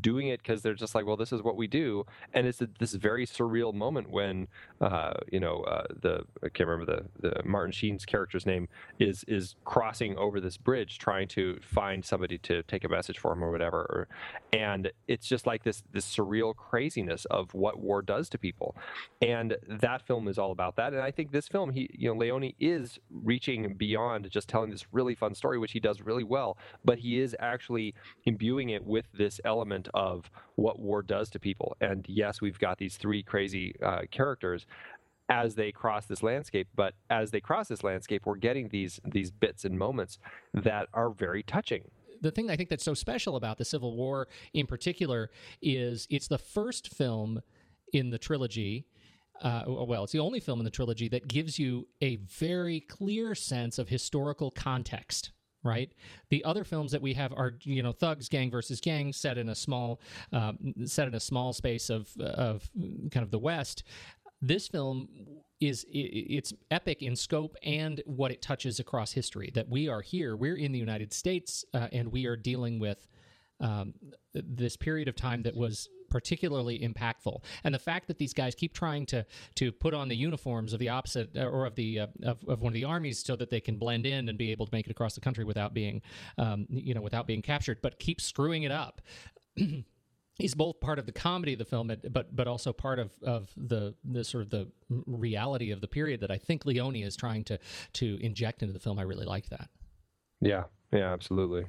doing 0.00 0.28
it 0.28 0.42
because 0.42 0.62
they're 0.62 0.74
just 0.74 0.94
like 0.94 1.06
well 1.06 1.16
this 1.16 1.32
is 1.32 1.42
what 1.42 1.56
we 1.56 1.66
do. 1.66 2.04
And 2.34 2.46
it's 2.46 2.60
a, 2.60 2.68
this 2.78 2.92
very 2.92 3.26
surreal 3.26 3.72
moment 3.72 4.10
when 4.10 4.48
uh, 4.82 5.14
you 5.30 5.40
know 5.40 5.62
uh, 5.62 5.86
the 6.02 6.24
I 6.44 6.50
can't 6.50 6.68
remember 6.68 7.06
the, 7.20 7.30
the 7.30 7.42
Martin 7.42 7.72
Sheen's 7.72 8.04
character's 8.04 8.44
name 8.44 8.68
is 8.98 9.24
is 9.26 9.56
crossing 9.64 10.16
over 10.18 10.40
this 10.40 10.58
bridge 10.58 10.98
trying 10.98 11.28
to 11.28 11.58
find 11.72 12.04
somebody 12.04 12.38
to 12.38 12.62
take 12.64 12.84
a 12.84 12.88
message 12.88 13.18
for 13.18 13.32
him 13.32 13.42
or 13.42 13.50
whatever 13.50 14.08
and 14.52 14.92
it's 15.08 15.26
just 15.26 15.46
like 15.46 15.64
this 15.64 15.82
this 15.92 16.04
surreal 16.04 16.54
craziness 16.54 17.24
of 17.26 17.54
what 17.54 17.78
war 17.80 18.02
does 18.02 18.28
to 18.28 18.38
people. 18.38 18.76
And 19.22 19.56
that 19.66 20.06
film 20.06 20.28
is 20.28 20.38
all 20.38 20.52
about 20.52 20.76
that 20.76 20.92
and 20.92 21.02
I 21.02 21.10
think 21.10 21.32
this 21.32 21.48
film 21.48 21.70
he 21.70 21.88
you 21.92 22.08
know 22.08 22.18
Leone 22.18 22.52
is 22.60 22.98
reaching 23.10 23.74
beyond 23.74 24.30
just 24.30 24.48
telling 24.48 24.70
this 24.70 24.86
really 24.92 25.14
fun 25.14 25.34
story 25.34 25.58
which 25.58 25.72
he 25.72 25.80
does 25.80 26.02
really 26.02 26.24
well 26.24 26.58
but 26.84 26.98
he 26.98 27.20
is 27.20 27.34
actually 27.40 27.94
imbuing 28.24 28.70
it 28.70 28.84
with 28.84 29.06
this 29.14 29.40
element 29.44 29.88
of 29.94 30.30
what 30.56 30.78
war 30.78 31.02
does 31.02 31.30
to 31.30 31.38
people. 31.38 31.76
And 31.80 32.04
yes 32.08 32.40
we've 32.40 32.58
got 32.58 32.78
these 32.78 32.96
three 32.96 33.22
crazy 33.22 33.74
uh, 33.82 34.02
characters 34.10 34.66
as 35.32 35.54
they 35.54 35.72
cross 35.72 36.06
this 36.06 36.22
landscape 36.22 36.68
but 36.74 36.94
as 37.10 37.30
they 37.30 37.40
cross 37.40 37.68
this 37.68 37.82
landscape 37.82 38.26
we're 38.26 38.36
getting 38.36 38.68
these 38.68 39.00
these 39.04 39.30
bits 39.30 39.64
and 39.64 39.78
moments 39.78 40.18
that 40.52 40.88
are 40.92 41.10
very 41.10 41.42
touching 41.42 41.84
the 42.22 42.30
thing 42.30 42.50
I 42.50 42.56
think 42.56 42.70
that's 42.70 42.84
so 42.84 42.94
special 42.94 43.36
about 43.36 43.58
the 43.58 43.64
Civil 43.64 43.96
War 43.96 44.28
in 44.54 44.66
particular 44.66 45.30
is 45.60 46.06
it's 46.08 46.28
the 46.28 46.38
first 46.38 46.94
film 46.94 47.42
in 47.92 48.10
the 48.10 48.18
trilogy. 48.18 48.86
Uh, 49.42 49.64
well, 49.66 50.04
it's 50.04 50.12
the 50.12 50.20
only 50.20 50.40
film 50.40 50.60
in 50.60 50.64
the 50.64 50.70
trilogy 50.70 51.08
that 51.08 51.26
gives 51.26 51.58
you 51.58 51.88
a 52.00 52.16
very 52.16 52.80
clear 52.80 53.34
sense 53.34 53.78
of 53.78 53.88
historical 53.88 54.50
context. 54.50 55.32
Right. 55.64 55.92
The 56.30 56.44
other 56.44 56.64
films 56.64 56.90
that 56.90 57.00
we 57.00 57.14
have 57.14 57.32
are, 57.32 57.52
you 57.62 57.84
know, 57.84 57.92
thugs, 57.92 58.28
gang 58.28 58.50
versus 58.50 58.80
gang, 58.80 59.12
set 59.12 59.38
in 59.38 59.48
a 59.48 59.54
small, 59.54 60.00
um, 60.32 60.74
set 60.86 61.06
in 61.06 61.14
a 61.14 61.20
small 61.20 61.52
space 61.52 61.88
of 61.88 62.08
of 62.18 62.68
kind 63.12 63.22
of 63.22 63.30
the 63.30 63.38
West. 63.38 63.84
This 64.42 64.66
film 64.66 65.08
is 65.60 65.86
it's 65.88 66.52
epic 66.72 67.00
in 67.00 67.14
scope 67.14 67.56
and 67.62 68.02
what 68.04 68.32
it 68.32 68.42
touches 68.42 68.80
across 68.80 69.12
history. 69.12 69.52
That 69.54 69.68
we 69.68 69.88
are 69.88 70.00
here, 70.00 70.36
we're 70.36 70.56
in 70.56 70.72
the 70.72 70.78
United 70.78 71.12
States, 71.12 71.64
uh, 71.72 71.86
and 71.92 72.10
we 72.10 72.26
are 72.26 72.36
dealing 72.36 72.80
with 72.80 73.06
um, 73.60 73.94
this 74.34 74.76
period 74.76 75.06
of 75.06 75.14
time 75.14 75.42
that 75.42 75.54
was 75.54 75.88
particularly 76.10 76.80
impactful. 76.80 77.42
And 77.62 77.72
the 77.72 77.78
fact 77.78 78.08
that 78.08 78.18
these 78.18 78.34
guys 78.34 78.56
keep 78.56 78.74
trying 78.74 79.06
to 79.06 79.24
to 79.54 79.70
put 79.70 79.94
on 79.94 80.08
the 80.08 80.16
uniforms 80.16 80.72
of 80.72 80.80
the 80.80 80.88
opposite 80.88 81.30
uh, 81.36 81.44
or 81.44 81.64
of 81.64 81.76
the 81.76 82.00
uh, 82.00 82.06
of, 82.24 82.38
of 82.48 82.60
one 82.60 82.70
of 82.70 82.74
the 82.74 82.84
armies 82.84 83.22
so 83.24 83.36
that 83.36 83.48
they 83.48 83.60
can 83.60 83.76
blend 83.76 84.06
in 84.06 84.28
and 84.28 84.36
be 84.36 84.50
able 84.50 84.66
to 84.66 84.74
make 84.74 84.86
it 84.86 84.90
across 84.90 85.14
the 85.14 85.20
country 85.20 85.44
without 85.44 85.72
being 85.72 86.02
um, 86.36 86.66
you 86.68 86.94
know 86.94 87.00
without 87.00 87.28
being 87.28 87.42
captured, 87.42 87.78
but 87.80 88.00
keep 88.00 88.20
screwing 88.20 88.64
it 88.64 88.72
up. 88.72 89.00
He's 90.38 90.54
both 90.54 90.80
part 90.80 90.98
of 90.98 91.06
the 91.06 91.12
comedy 91.12 91.52
of 91.52 91.58
the 91.58 91.64
film, 91.64 91.92
but 92.10 92.34
but 92.34 92.48
also 92.48 92.72
part 92.72 92.98
of, 92.98 93.12
of 93.22 93.50
the 93.56 93.94
the 94.04 94.24
sort 94.24 94.44
of 94.44 94.50
the 94.50 94.68
reality 95.06 95.70
of 95.70 95.80
the 95.80 95.88
period 95.88 96.20
that 96.20 96.30
I 96.30 96.38
think 96.38 96.64
Leone 96.64 96.96
is 96.96 97.16
trying 97.16 97.44
to 97.44 97.58
to 97.94 98.18
inject 98.20 98.62
into 98.62 98.72
the 98.72 98.80
film. 98.80 98.98
I 98.98 99.02
really 99.02 99.26
like 99.26 99.48
that. 99.50 99.68
yeah 100.40 100.64
yeah 100.92 101.12
absolutely 101.12 101.66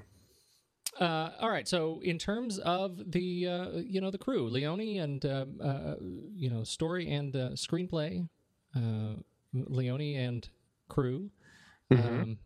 Uh, 1.00 1.32
all 1.40 1.50
right. 1.50 1.68
So, 1.68 2.02
in 2.04 2.20
terms 2.20 2.60
of 2.60 3.12
the 3.12 3.48
uh, 3.48 3.70
you 3.78 4.00
know 4.00 4.12
the 4.12 4.20
crew, 4.20 4.48
Leone 4.48 5.00
and 5.00 5.26
uh, 5.26 5.46
uh, 5.62 5.96
you 6.36 6.50
know 6.52 6.64
story 6.64 7.10
and 7.12 7.36
uh, 7.36 7.50
screenplay, 7.56 8.28
uh, 8.76 9.16
Leone 9.54 10.16
and 10.16 10.48
crew. 10.90 11.32
Um, 11.92 12.38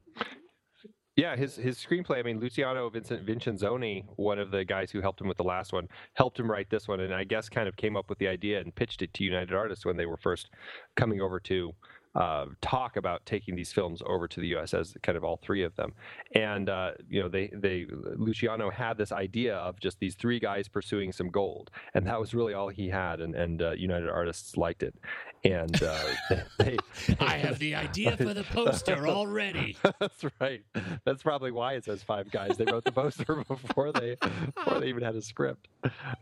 Yeah, 1.17 1.35
his 1.35 1.55
his 1.55 1.79
screenplay. 1.79 2.19
I 2.19 2.21
mean, 2.21 2.39
Luciano 2.39 2.87
Vincent 2.91 3.25
Vincenzoni, 3.25 4.05
one 4.17 4.37
of 4.37 4.51
the 4.51 4.63
guys 4.63 4.91
who 4.91 5.01
helped 5.01 5.19
him 5.19 5.27
with 5.27 5.37
the 5.37 5.43
last 5.43 5.73
one, 5.73 5.89
helped 6.13 6.39
him 6.39 6.49
write 6.49 6.69
this 6.69 6.87
one, 6.87 6.99
and 6.99 7.11
I 7.11 7.23
guess 7.23 7.49
kind 7.49 7.67
of 7.67 7.75
came 7.75 7.97
up 7.97 8.07
with 8.07 8.19
the 8.19 8.27
idea 8.27 8.61
and 8.61 8.73
pitched 8.73 9.01
it 9.01 9.15
to 9.15 9.23
United 9.23 9.53
Artists 9.55 9.83
when 9.83 9.97
they 9.97 10.05
were 10.05 10.17
first 10.17 10.51
coming 10.95 11.19
over 11.19 11.39
to 11.39 11.73
uh, 12.15 12.45
talk 12.61 12.97
about 12.97 13.25
taking 13.25 13.55
these 13.55 13.71
films 13.71 14.01
over 14.05 14.27
to 14.27 14.39
the 14.39 14.47
U.S. 14.49 14.73
as 14.73 14.95
kind 15.03 15.17
of 15.17 15.23
all 15.23 15.37
three 15.37 15.63
of 15.63 15.75
them. 15.75 15.93
And 16.33 16.69
uh, 16.69 16.91
you 17.09 17.21
know, 17.21 17.29
they 17.29 17.51
they 17.53 17.85
Luciano 18.15 18.69
had 18.69 18.97
this 18.97 19.11
idea 19.11 19.55
of 19.55 19.79
just 19.79 19.99
these 19.99 20.15
three 20.15 20.39
guys 20.39 20.67
pursuing 20.67 21.11
some 21.11 21.29
gold, 21.29 21.71
and 21.93 22.05
that 22.07 22.19
was 22.19 22.33
really 22.33 22.53
all 22.53 22.69
he 22.69 22.89
had. 22.89 23.21
And 23.21 23.35
and 23.35 23.61
uh, 23.61 23.71
United 23.71 24.09
Artists 24.09 24.57
liked 24.57 24.83
it, 24.83 24.95
and 25.43 25.83
uh, 25.83 26.03
they, 26.59 26.77
I 27.19 27.37
have 27.37 27.59
the 27.59 27.75
idea 27.75 28.17
for 28.17 28.33
the 28.33 28.43
poster 28.43 29.07
already. 29.07 29.77
That's 29.99 30.25
right. 30.39 30.63
That's 31.05 31.23
probably 31.23 31.51
why 31.51 31.73
it 31.73 31.85
says 31.85 32.03
five 32.03 32.31
guys. 32.31 32.57
They 32.57 32.65
wrote 32.65 32.83
the 32.83 32.91
poster 32.91 33.35
before 33.47 33.91
they 33.91 34.17
before 34.55 34.79
they 34.79 34.87
even 34.87 35.03
had 35.03 35.15
a 35.15 35.21
script. 35.21 35.67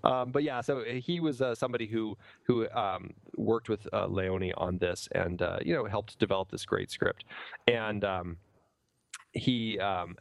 Um, 0.03 0.31
but 0.31 0.43
yeah, 0.43 0.61
so 0.61 0.83
he 0.83 1.19
was 1.19 1.41
uh, 1.41 1.55
somebody 1.55 1.87
who 1.87 2.17
who 2.43 2.69
um, 2.71 3.13
worked 3.37 3.69
with 3.69 3.87
uh, 3.93 4.07
Leone 4.07 4.51
on 4.57 4.77
this, 4.77 5.07
and 5.13 5.41
uh, 5.41 5.59
you 5.63 5.73
know 5.73 5.74
helped 5.83 6.17
develop 6.17 6.49
this 6.49 6.65
great 6.65 6.89
script. 6.89 7.25
And 7.67 8.05
um, 8.05 8.37
he 9.33 9.77
um, 9.79 10.15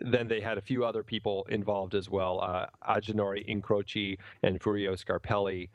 then 0.00 0.28
they 0.28 0.40
had 0.40 0.58
a 0.58 0.62
few 0.62 0.84
other 0.84 1.02
people 1.02 1.46
involved 1.48 1.94
as 1.94 2.08
well, 2.08 2.40
uh, 2.40 2.66
Agenore 2.88 3.46
Incrocci 3.48 4.18
and 4.42 4.60
Furio 4.60 4.92
Scarpelli. 4.92 5.68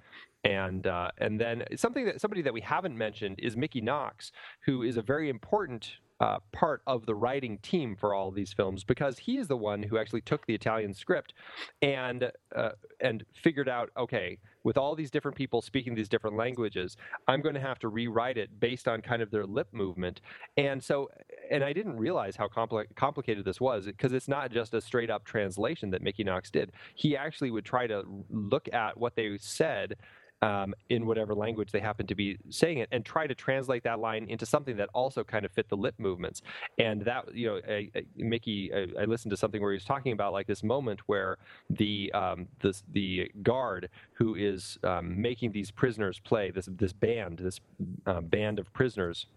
And 0.43 0.88
uh, 0.88 1.09
and 1.18 1.41
then 1.41 1.63
something 1.76 2.05
that 2.05 2.22
somebody 2.22 2.41
that 2.43 2.53
we 2.53 2.61
haven't 2.61 2.97
mentioned 2.97 3.39
is 3.39 3.57
Mickey 3.57 3.82
Knox, 3.82 4.32
who 4.65 4.84
is 4.84 4.95
a 4.95 5.01
very 5.01 5.30
important 5.30 5.97
uh, 6.20 6.38
part 6.51 6.82
of 6.88 7.05
the 7.05 7.15
writing 7.15 7.57
team 7.59 7.95
for 7.95 8.13
all 8.13 8.32
these 8.32 8.53
films 8.53 8.84
because 8.84 9.20
he 9.20 9.38
is 9.38 9.47
the 9.47 9.57
one 9.57 9.84
who 9.84 9.97
actually 9.97 10.22
took 10.22 10.45
the 10.45 10.53
Italian 10.53 10.93
script 10.93 11.34
and 11.82 12.32
uh, 12.55 12.70
and 12.99 13.24
figured 13.34 13.70
out 13.70 13.89
okay 13.97 14.38
with 14.68 14.78
all 14.78 14.95
these 14.95 15.09
different 15.09 15.38
people 15.38 15.61
speaking 15.61 15.95
these 15.95 16.09
different 16.09 16.36
languages 16.36 16.97
I'm 17.26 17.41
going 17.41 17.55
to 17.55 17.61
have 17.61 17.80
to 17.80 17.88
rewrite 17.88 18.38
it 18.38 18.59
based 18.59 18.89
on 18.89 19.01
kind 19.01 19.22
of 19.22 19.32
their 19.32 19.45
lip 19.45 19.70
movement. 19.72 20.20
And 20.57 20.84
so 20.84 21.09
and 21.49 21.63
I 21.63 21.72
didn't 21.72 21.95
realize 21.95 22.36
how 22.36 22.49
compli- 22.49 22.93
complicated 22.95 23.45
this 23.45 23.61
was 23.61 23.86
because 23.86 24.11
it's 24.11 24.28
not 24.28 24.51
just 24.51 24.74
a 24.74 24.82
straight 24.82 25.09
up 25.09 25.24
translation 25.24 25.89
that 25.91 26.01
Mickey 26.01 26.26
Knox 26.26 26.51
did. 26.51 26.74
He 26.95 27.15
actually 27.15 27.49
would 27.49 27.63
try 27.63 27.88
to 27.88 28.03
look 28.30 28.68
at 28.74 28.97
what 28.97 29.15
they 29.15 29.38
said 29.39 29.95
um, 30.41 30.73
in 30.89 31.05
whatever 31.05 31.33
language 31.33 31.71
they 31.71 31.79
happen 31.79 32.05
to 32.07 32.15
be 32.15 32.38
saying 32.49 32.79
it 32.79 32.89
and 32.91 33.03
try 33.03 33.27
to 33.27 33.35
translate 33.35 33.83
that 33.83 33.99
line 33.99 34.25
into 34.29 34.45
something 34.45 34.77
that 34.77 34.89
also 34.93 35.23
kind 35.23 35.45
of 35.45 35.51
fit 35.51 35.67
the 35.69 35.77
lip 35.77 35.95
movements. 35.97 36.41
And 36.77 37.01
that 37.03 37.33
you 37.33 37.47
know 37.47 37.61
I, 37.67 37.89
I, 37.95 38.03
mickey 38.15 38.71
I, 38.73 39.01
I 39.01 39.05
listened 39.05 39.31
to 39.31 39.38
something 39.38 39.61
where 39.61 39.71
he 39.71 39.75
was 39.75 39.85
talking 39.85 40.11
about 40.11 40.33
like 40.33 40.47
this 40.47 40.63
moment 40.63 41.01
where 41.07 41.38
the 41.69 42.11
um, 42.13 42.47
this 42.59 42.83
the 42.93 43.31
guard 43.43 43.89
who 44.13 44.35
is 44.35 44.77
um, 44.83 45.19
making 45.19 45.51
these 45.51 45.71
prisoners 45.71 46.19
play 46.19 46.51
this 46.51 46.69
this 46.71 46.93
band 46.93 47.39
this 47.39 47.59
uh, 48.05 48.21
band 48.21 48.59
of 48.59 48.71
prisoners 48.73 49.27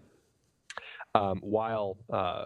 um, 1.14 1.40
while 1.42 1.96
uh, 2.12 2.44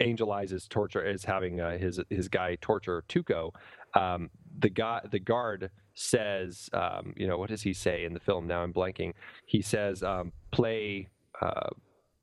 Angel 0.00 0.30
Eyes 0.32 0.52
is 0.52 0.68
torture 0.68 1.04
is 1.04 1.24
having 1.24 1.60
uh, 1.60 1.78
his 1.78 2.00
his 2.10 2.28
guy 2.28 2.56
torture 2.60 3.02
Tuco, 3.08 3.52
um, 3.94 4.30
the 4.58 4.68
guy 4.68 5.00
the 5.10 5.18
guard 5.18 5.70
says, 5.94 6.68
um, 6.72 7.14
you 7.16 7.26
know, 7.26 7.38
what 7.38 7.50
does 7.50 7.62
he 7.62 7.72
say 7.72 8.04
in 8.04 8.12
the 8.12 8.20
film? 8.20 8.46
Now 8.46 8.62
I'm 8.62 8.72
blanking. 8.72 9.14
He 9.46 9.62
says, 9.62 10.02
um, 10.02 10.32
play. 10.50 11.08
Uh, 11.40 11.70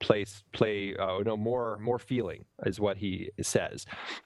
play 0.01 0.26
play 0.51 0.95
uh, 0.97 1.19
no 1.24 1.38
more 1.38 1.78
more 1.80 1.99
feeling 1.99 2.43
is 2.65 2.80
what 2.80 2.97
he 2.97 3.30
says 3.39 3.86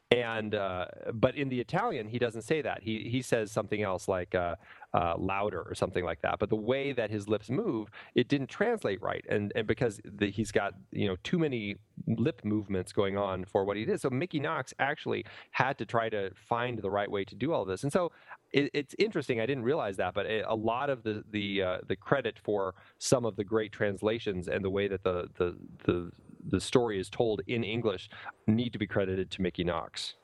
and 0.09 0.55
uh, 0.55 0.85
but 1.13 1.35
in 1.35 1.49
the 1.49 1.59
italian 1.59 2.07
he 2.07 2.17
doesn't 2.17 2.43
say 2.43 2.61
that 2.61 2.81
he 2.81 3.09
he 3.11 3.21
says 3.21 3.51
something 3.51 3.83
else 3.83 4.07
like 4.07 4.33
uh, 4.33 4.55
uh, 4.93 5.13
louder 5.17 5.61
or 5.61 5.75
something 5.75 6.05
like 6.05 6.21
that 6.21 6.39
but 6.39 6.49
the 6.49 6.55
way 6.55 6.93
that 6.93 7.11
his 7.11 7.27
lips 7.27 7.49
move 7.49 7.89
it 8.15 8.29
didn't 8.29 8.47
translate 8.47 9.01
right 9.01 9.25
and 9.29 9.51
and 9.55 9.67
because 9.67 9.99
the, 10.05 10.31
he's 10.31 10.51
got 10.51 10.73
you 10.91 11.07
know 11.07 11.17
too 11.23 11.37
many 11.37 11.75
lip 12.07 12.41
movements 12.45 12.93
going 12.93 13.17
on 13.17 13.43
for 13.43 13.65
what 13.65 13.75
he 13.75 13.83
did 13.83 13.99
so 13.99 14.09
mickey 14.09 14.39
knox 14.39 14.73
actually 14.79 15.25
had 15.51 15.77
to 15.77 15.85
try 15.85 16.07
to 16.07 16.31
find 16.35 16.79
the 16.81 16.89
right 16.89 17.11
way 17.11 17.25
to 17.25 17.35
do 17.35 17.51
all 17.51 17.65
this 17.65 17.83
and 17.83 17.91
so 17.91 18.11
it, 18.55 18.71
it's 18.73 18.95
interesting. 18.97 19.41
I 19.41 19.45
didn't 19.45 19.63
realize 19.63 19.97
that, 19.97 20.13
but 20.13 20.25
it, 20.25 20.45
a 20.47 20.55
lot 20.55 20.89
of 20.89 21.03
the 21.03 21.23
the 21.29 21.61
uh, 21.61 21.77
the 21.87 21.95
credit 21.95 22.39
for 22.41 22.73
some 22.97 23.25
of 23.25 23.35
the 23.35 23.43
great 23.43 23.73
translations 23.73 24.47
and 24.47 24.63
the 24.63 24.69
way 24.69 24.87
that 24.87 25.03
the 25.03 25.27
the 25.37 25.57
the 25.83 26.11
the 26.47 26.61
story 26.61 26.99
is 26.99 27.09
told 27.09 27.41
in 27.47 27.63
English 27.63 28.09
need 28.47 28.71
to 28.71 28.79
be 28.79 28.87
credited 28.87 29.29
to 29.31 29.41
Mickey 29.41 29.65
Knox. 29.65 30.15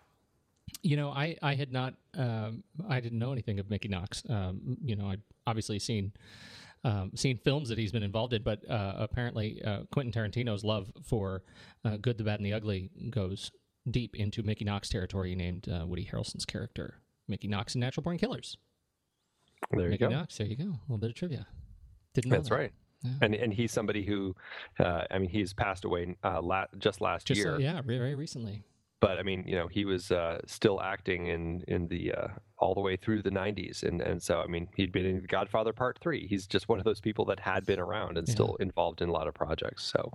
You 0.82 0.96
know, 0.96 1.10
I 1.10 1.36
I 1.42 1.56
had 1.56 1.74
not 1.74 1.94
um, 2.18 2.64
I 2.88 3.02
didn't 3.02 3.20
know 3.20 3.34
anything 3.34 3.60
of 3.60 3.70
Mickey 3.70 3.90
Knox. 3.90 4.24
Um, 4.30 4.78
you 4.82 4.96
know, 4.96 5.08
I'd 5.08 5.22
obviously 5.46 5.78
seen. 5.78 6.14
Um, 6.84 7.12
seen 7.14 7.38
films 7.38 7.70
that 7.70 7.78
he's 7.78 7.92
been 7.92 8.02
involved 8.02 8.34
in, 8.34 8.42
but 8.42 8.68
uh, 8.68 8.96
apparently 8.98 9.62
uh, 9.64 9.82
Quentin 9.92 10.12
Tarantino's 10.12 10.64
love 10.64 10.92
for 11.04 11.44
uh, 11.86 11.98
Good, 11.98 12.18
the 12.18 12.24
Bad, 12.24 12.40
and 12.40 12.46
the 12.48 12.54
Ugly 12.54 12.90
goes 13.12 13.52
deep 13.92 14.16
into 14.16 14.42
Mickey 14.42 14.66
Knox 14.66 14.90
territory. 14.90 15.36
named 15.36 15.70
uh, 15.70 15.86
Woody 15.86 16.10
Harrelson's 16.12 16.44
character 16.44 17.01
Mickey 17.32 17.48
Knox 17.48 17.74
and 17.74 17.80
Natural 17.80 18.04
Born 18.04 18.18
Killers. 18.20 18.58
There 19.72 19.90
Mickey 19.90 20.04
you 20.04 20.10
go. 20.10 20.16
Knox. 20.16 20.38
There 20.38 20.48
you 20.48 20.56
go. 20.56 20.64
A 20.66 20.80
little 20.88 20.98
bit 20.98 21.10
of 21.12 21.16
trivia. 21.16 21.48
Didn't 22.14 22.30
know 22.30 22.36
That's 22.38 22.50
that. 22.50 22.56
right. 22.56 22.72
Yeah. 23.04 23.12
And 23.22 23.34
and 23.34 23.52
he's 23.54 23.72
somebody 23.72 24.06
who, 24.06 24.36
uh, 24.80 25.04
I 25.10 25.18
mean, 25.18 25.30
he's 25.30 25.54
passed 25.54 25.86
away 25.86 26.16
uh, 26.24 26.40
la- 26.42 26.66
just 26.78 27.02
last 27.02 27.26
Just 27.28 27.40
year. 27.40 27.56
uh, 27.56 27.58
yeah, 27.58 27.82
very, 27.82 27.98
very 27.98 28.14
recently. 28.16 28.64
But 29.00 29.18
I 29.18 29.24
mean, 29.24 29.44
you 29.48 29.56
know, 29.56 29.68
he 29.68 29.86
was 29.86 30.12
uh, 30.12 30.40
still 30.46 30.80
acting 30.80 31.26
in 31.28 31.64
in 31.68 31.88
the 31.88 32.14
uh, 32.14 32.28
all 32.60 32.76
the 32.76 32.82
way 32.82 32.96
through 32.98 33.24
the 33.24 33.32
'90s, 33.32 33.82
and 33.82 34.02
and 34.02 34.22
so 34.22 34.42
I 34.42 34.46
mean, 34.48 34.68
he'd 34.76 34.92
been 34.92 35.06
in 35.08 35.26
Godfather 35.28 35.74
Part 35.74 35.98
Three. 36.00 36.28
He's 36.28 36.46
just 36.46 36.70
one 36.70 36.78
of 36.78 36.86
those 36.86 37.00
people 37.00 37.26
that 37.26 37.40
had 37.40 37.66
been 37.66 37.80
around 37.80 38.20
and 38.20 38.28
Yeah. 38.28 38.34
still 38.34 38.56
involved 38.60 39.02
in 39.02 39.10
a 39.10 39.12
lot 39.12 39.28
of 39.28 39.34
projects. 39.34 39.84
So. 39.86 40.12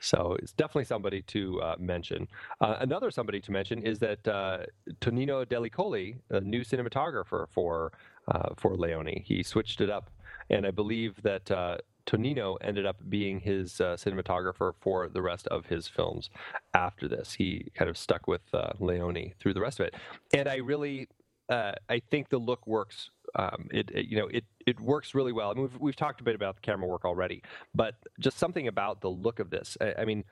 So 0.00 0.36
it's 0.40 0.52
definitely 0.52 0.84
somebody 0.84 1.22
to 1.22 1.60
uh, 1.62 1.76
mention. 1.78 2.28
Uh, 2.60 2.76
another 2.80 3.10
somebody 3.10 3.40
to 3.40 3.52
mention 3.52 3.82
is 3.82 3.98
that 4.00 4.26
uh, 4.28 4.58
Tonino 5.00 5.46
Delli 5.46 5.70
Colli, 5.70 6.16
a 6.30 6.40
new 6.40 6.62
cinematographer 6.62 7.46
for 7.48 7.92
uh, 8.28 8.50
for 8.56 8.76
Leone, 8.76 9.22
he 9.24 9.42
switched 9.42 9.80
it 9.80 9.90
up, 9.90 10.10
and 10.50 10.66
I 10.66 10.70
believe 10.70 11.22
that 11.22 11.50
uh, 11.50 11.78
Tonino 12.06 12.56
ended 12.60 12.86
up 12.86 12.96
being 13.08 13.40
his 13.40 13.80
uh, 13.80 13.96
cinematographer 13.96 14.72
for 14.80 15.08
the 15.08 15.22
rest 15.22 15.46
of 15.48 15.66
his 15.66 15.88
films 15.88 16.30
after 16.74 17.08
this. 17.08 17.34
He 17.34 17.70
kind 17.74 17.88
of 17.88 17.96
stuck 17.96 18.26
with 18.26 18.42
uh, 18.52 18.72
Leone 18.78 19.32
through 19.38 19.54
the 19.54 19.60
rest 19.60 19.80
of 19.80 19.86
it, 19.86 19.94
and 20.34 20.48
I 20.48 20.56
really, 20.56 21.08
uh, 21.48 21.72
I 21.88 22.00
think 22.10 22.28
the 22.28 22.38
look 22.38 22.66
works. 22.66 23.10
Um, 23.36 23.68
it, 23.72 23.90
it- 23.92 24.06
you 24.06 24.16
know 24.18 24.26
it 24.28 24.44
it 24.66 24.80
works 24.80 25.14
really 25.14 25.32
well. 25.32 25.50
I 25.50 25.54
mean, 25.54 25.62
we've, 25.64 25.80
we've 25.80 25.96
talked 25.96 26.20
a 26.20 26.24
bit 26.24 26.34
about 26.34 26.56
the 26.56 26.60
camera 26.62 26.88
work 26.88 27.04
already, 27.04 27.42
but 27.74 27.94
just 28.20 28.38
something 28.38 28.68
about 28.68 29.00
the 29.00 29.10
look 29.10 29.38
of 29.40 29.50
this. 29.50 29.76
I, 29.80 29.94
I 30.00 30.04
mean. 30.04 30.24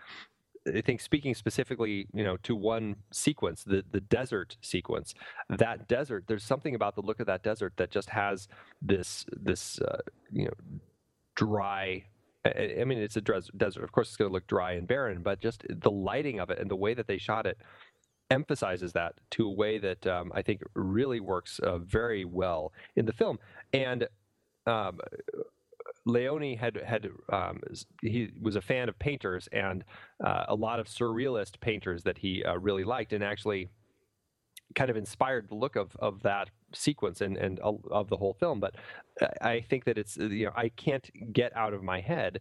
I 0.66 0.80
think 0.80 1.02
speaking 1.02 1.34
specifically, 1.34 2.06
you 2.14 2.24
know, 2.24 2.38
to 2.38 2.56
one 2.56 2.96
sequence, 3.12 3.64
the 3.64 3.84
the 3.90 4.00
desert 4.00 4.56
sequence, 4.62 5.14
that 5.50 5.88
desert, 5.88 6.24
there's 6.26 6.42
something 6.42 6.74
about 6.74 6.94
the 6.94 7.02
look 7.02 7.20
of 7.20 7.26
that 7.26 7.42
desert 7.42 7.74
that 7.76 7.90
just 7.90 8.08
has 8.10 8.48
this 8.80 9.26
this 9.30 9.78
uh, 9.80 9.98
you 10.32 10.46
know 10.46 10.54
dry. 11.34 12.04
I 12.44 12.76
I 12.80 12.84
mean, 12.84 12.98
it's 12.98 13.16
a 13.16 13.20
desert. 13.20 13.84
Of 13.84 13.92
course, 13.92 14.08
it's 14.08 14.16
going 14.16 14.30
to 14.30 14.32
look 14.32 14.46
dry 14.46 14.72
and 14.72 14.86
barren, 14.86 15.22
but 15.22 15.40
just 15.40 15.64
the 15.68 15.90
lighting 15.90 16.40
of 16.40 16.50
it 16.50 16.58
and 16.58 16.70
the 16.70 16.76
way 16.76 16.94
that 16.94 17.06
they 17.06 17.18
shot 17.18 17.46
it 17.46 17.58
emphasizes 18.30 18.92
that 18.94 19.14
to 19.30 19.46
a 19.46 19.50
way 19.52 19.78
that 19.78 20.06
um, 20.06 20.32
I 20.34 20.42
think 20.42 20.62
really 20.74 21.20
works 21.20 21.58
uh, 21.60 21.78
very 21.78 22.24
well 22.24 22.72
in 22.96 23.06
the 23.06 23.12
film. 23.12 23.38
And 23.72 24.08
um, 24.66 24.98
Leone 26.06 26.56
had 26.56 26.76
had 26.84 27.08
um, 27.32 27.60
he 28.02 28.30
was 28.40 28.56
a 28.56 28.60
fan 28.60 28.88
of 28.88 28.98
painters 28.98 29.48
and 29.52 29.84
uh, 30.24 30.44
a 30.48 30.54
lot 30.54 30.80
of 30.80 30.86
surrealist 30.86 31.60
painters 31.60 32.02
that 32.04 32.18
he 32.18 32.44
uh, 32.44 32.56
really 32.58 32.84
liked, 32.84 33.12
and 33.12 33.24
actually 33.24 33.68
kind 34.74 34.90
of 34.90 34.96
inspired 34.96 35.48
the 35.48 35.54
look 35.54 35.76
of 35.76 35.96
of 35.96 36.22
that 36.22 36.50
sequence 36.74 37.20
and 37.20 37.36
and 37.36 37.58
of 37.60 38.08
the 38.08 38.16
whole 38.16 38.34
film. 38.34 38.60
But 38.60 38.74
I- 39.20 39.50
I 39.50 39.60
think 39.60 39.84
that 39.84 39.96
it's 39.98 40.16
you 40.16 40.46
know 40.46 40.52
I 40.56 40.68
can't 40.70 41.08
get 41.32 41.56
out 41.56 41.72
of 41.74 41.82
my 41.82 42.00
head 42.00 42.40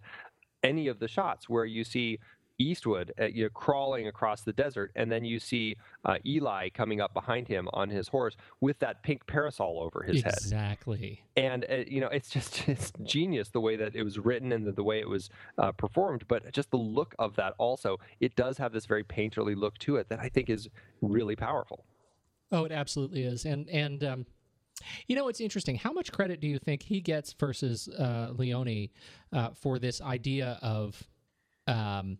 any 0.64 0.88
of 0.88 1.00
the 1.00 1.08
shots 1.08 1.48
where 1.48 1.66
you 1.66 1.84
see 1.84 2.20
Eastwood 2.60 3.14
uh, 3.20 3.26
you 3.26 3.44
know, 3.44 3.50
crawling 3.50 4.08
across 4.08 4.42
the 4.42 4.54
desert, 4.54 4.92
and 4.96 5.12
then 5.12 5.26
you 5.26 5.40
see 5.40 5.76
uh, 6.06 6.18
Eli 6.26 6.70
coming 6.70 7.02
up 7.02 7.14
behind 7.14 7.48
him 7.48 7.68
on 7.74 7.90
his 7.90 8.08
horse 8.08 8.36
with 8.62 8.80
that 8.80 9.04
pink 9.04 9.26
parasol 9.28 9.80
over 9.82 10.04
his 10.04 10.22
head 10.22 10.34
exactly. 10.34 11.24
and 11.36 11.66
uh, 11.70 11.78
you 11.88 12.02
know 12.02 12.08
it's 12.08 12.30
just 12.30 12.68
it's 12.70 12.92
genius 13.04 13.50
the 13.50 13.60
way 13.60 13.76
that 13.76 13.96
it 13.96 14.04
was 14.04 14.20
written 14.20 14.52
and 14.52 14.66
the, 14.66 14.72
the 14.72 14.84
way 14.84 15.00
it 15.00 15.08
was 15.08 15.30
uh, 15.58 15.72
performed 15.72 16.24
but 16.28 16.52
just 16.52 16.72
the 16.72 16.78
look 16.78 17.16
of 17.20 17.36
that 17.36 17.54
also 17.58 17.98
it 18.20 18.36
does 18.36 18.58
have 18.58 18.72
this 18.74 18.86
very 18.86 19.04
painterly 19.04 19.56
look 19.56 19.78
to 19.78 19.96
it 19.96 20.10
that 20.10 20.20
i 20.20 20.30
think 20.30 20.50
is 20.50 20.70
really 21.02 21.36
powerful 21.36 21.86
Oh, 22.54 22.66
it 22.66 22.72
absolutely 22.72 23.24
is. 23.24 23.46
And 23.46 23.68
and 23.70 24.04
um, 24.04 24.26
you 25.08 25.16
know, 25.16 25.28
it's 25.28 25.42
interesting. 25.42 25.76
How 25.76 25.92
much 25.92 26.12
credit 26.12 26.40
do 26.40 26.48
you 26.48 26.60
think 26.60 26.84
he 26.84 27.02
gets 27.02 27.34
versus 27.34 27.90
uh, 27.90 28.30
Leone 28.32 28.90
uh, 29.34 29.50
for 29.56 29.80
this 29.80 30.02
idea 30.02 30.60
of 30.62 31.02
um, 31.68 32.20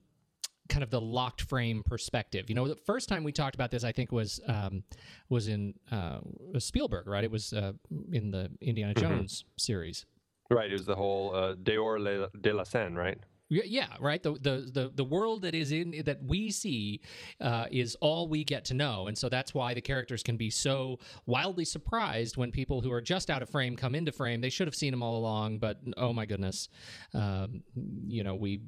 kind 0.74 0.84
of 0.84 0.90
the 0.90 1.00
locked 1.00 1.42
frame 1.42 1.84
perspective? 1.86 2.50
You 2.50 2.56
know, 2.56 2.68
the 2.68 2.76
first 2.76 3.08
time 3.08 3.24
we 3.24 3.32
talked 3.32 3.56
about 3.56 3.70
this, 3.72 3.84
I 3.84 3.92
think 3.92 4.12
was 4.12 4.40
um, 4.48 4.84
was 5.30 5.48
in 5.48 5.76
uh, 5.92 6.20
Spielberg, 6.58 7.08
right? 7.08 7.24
It 7.24 7.32
was 7.32 7.54
uh, 7.54 7.74
in 8.12 8.32
the 8.32 8.50
Indiana 8.60 8.94
Jones 8.96 9.46
series. 9.58 10.06
right 10.50 10.70
it 10.70 10.74
was 10.74 10.86
the 10.86 10.96
whole 10.96 11.34
uh, 11.36 11.54
Dehors 11.56 12.02
le- 12.04 12.30
de 12.42 12.52
la 12.54 12.64
Seine 12.64 12.96
right 12.96 13.20
Yeah, 13.66 13.88
right. 14.00 14.22
The, 14.22 14.34
the 14.34 14.70
the 14.72 14.92
the 14.96 15.04
world 15.04 15.42
that 15.44 15.54
is 15.56 15.72
in 15.72 16.02
that 16.06 16.24
we 16.24 16.52
see 16.52 17.02
uh, 17.42 17.66
is 17.72 17.96
all 18.02 18.28
we 18.28 18.44
get 18.44 18.66
to 18.66 18.74
know, 18.74 19.08
and 19.08 19.18
so 19.18 19.30
that's 19.30 19.54
why 19.54 19.74
the 19.74 19.82
characters 19.82 20.24
can 20.24 20.38
be 20.38 20.50
so 20.50 21.00
wildly 21.26 21.66
surprised 21.66 22.38
when 22.38 22.52
people 22.52 22.82
who 22.82 22.92
are 22.92 23.02
just 23.02 23.30
out 23.30 23.42
of 23.42 23.50
frame 23.50 23.76
come 23.76 23.96
into 23.96 24.12
frame. 24.12 24.42
They 24.42 24.50
should 24.50 24.68
have 24.68 24.76
seen 24.76 24.92
them 24.92 25.04
all 25.04 25.18
along, 25.18 25.60
but 25.60 25.80
oh 25.98 26.14
my 26.14 26.26
goodness, 26.26 26.70
um, 27.14 27.64
you 28.08 28.24
know, 28.24 28.36
we 28.36 28.62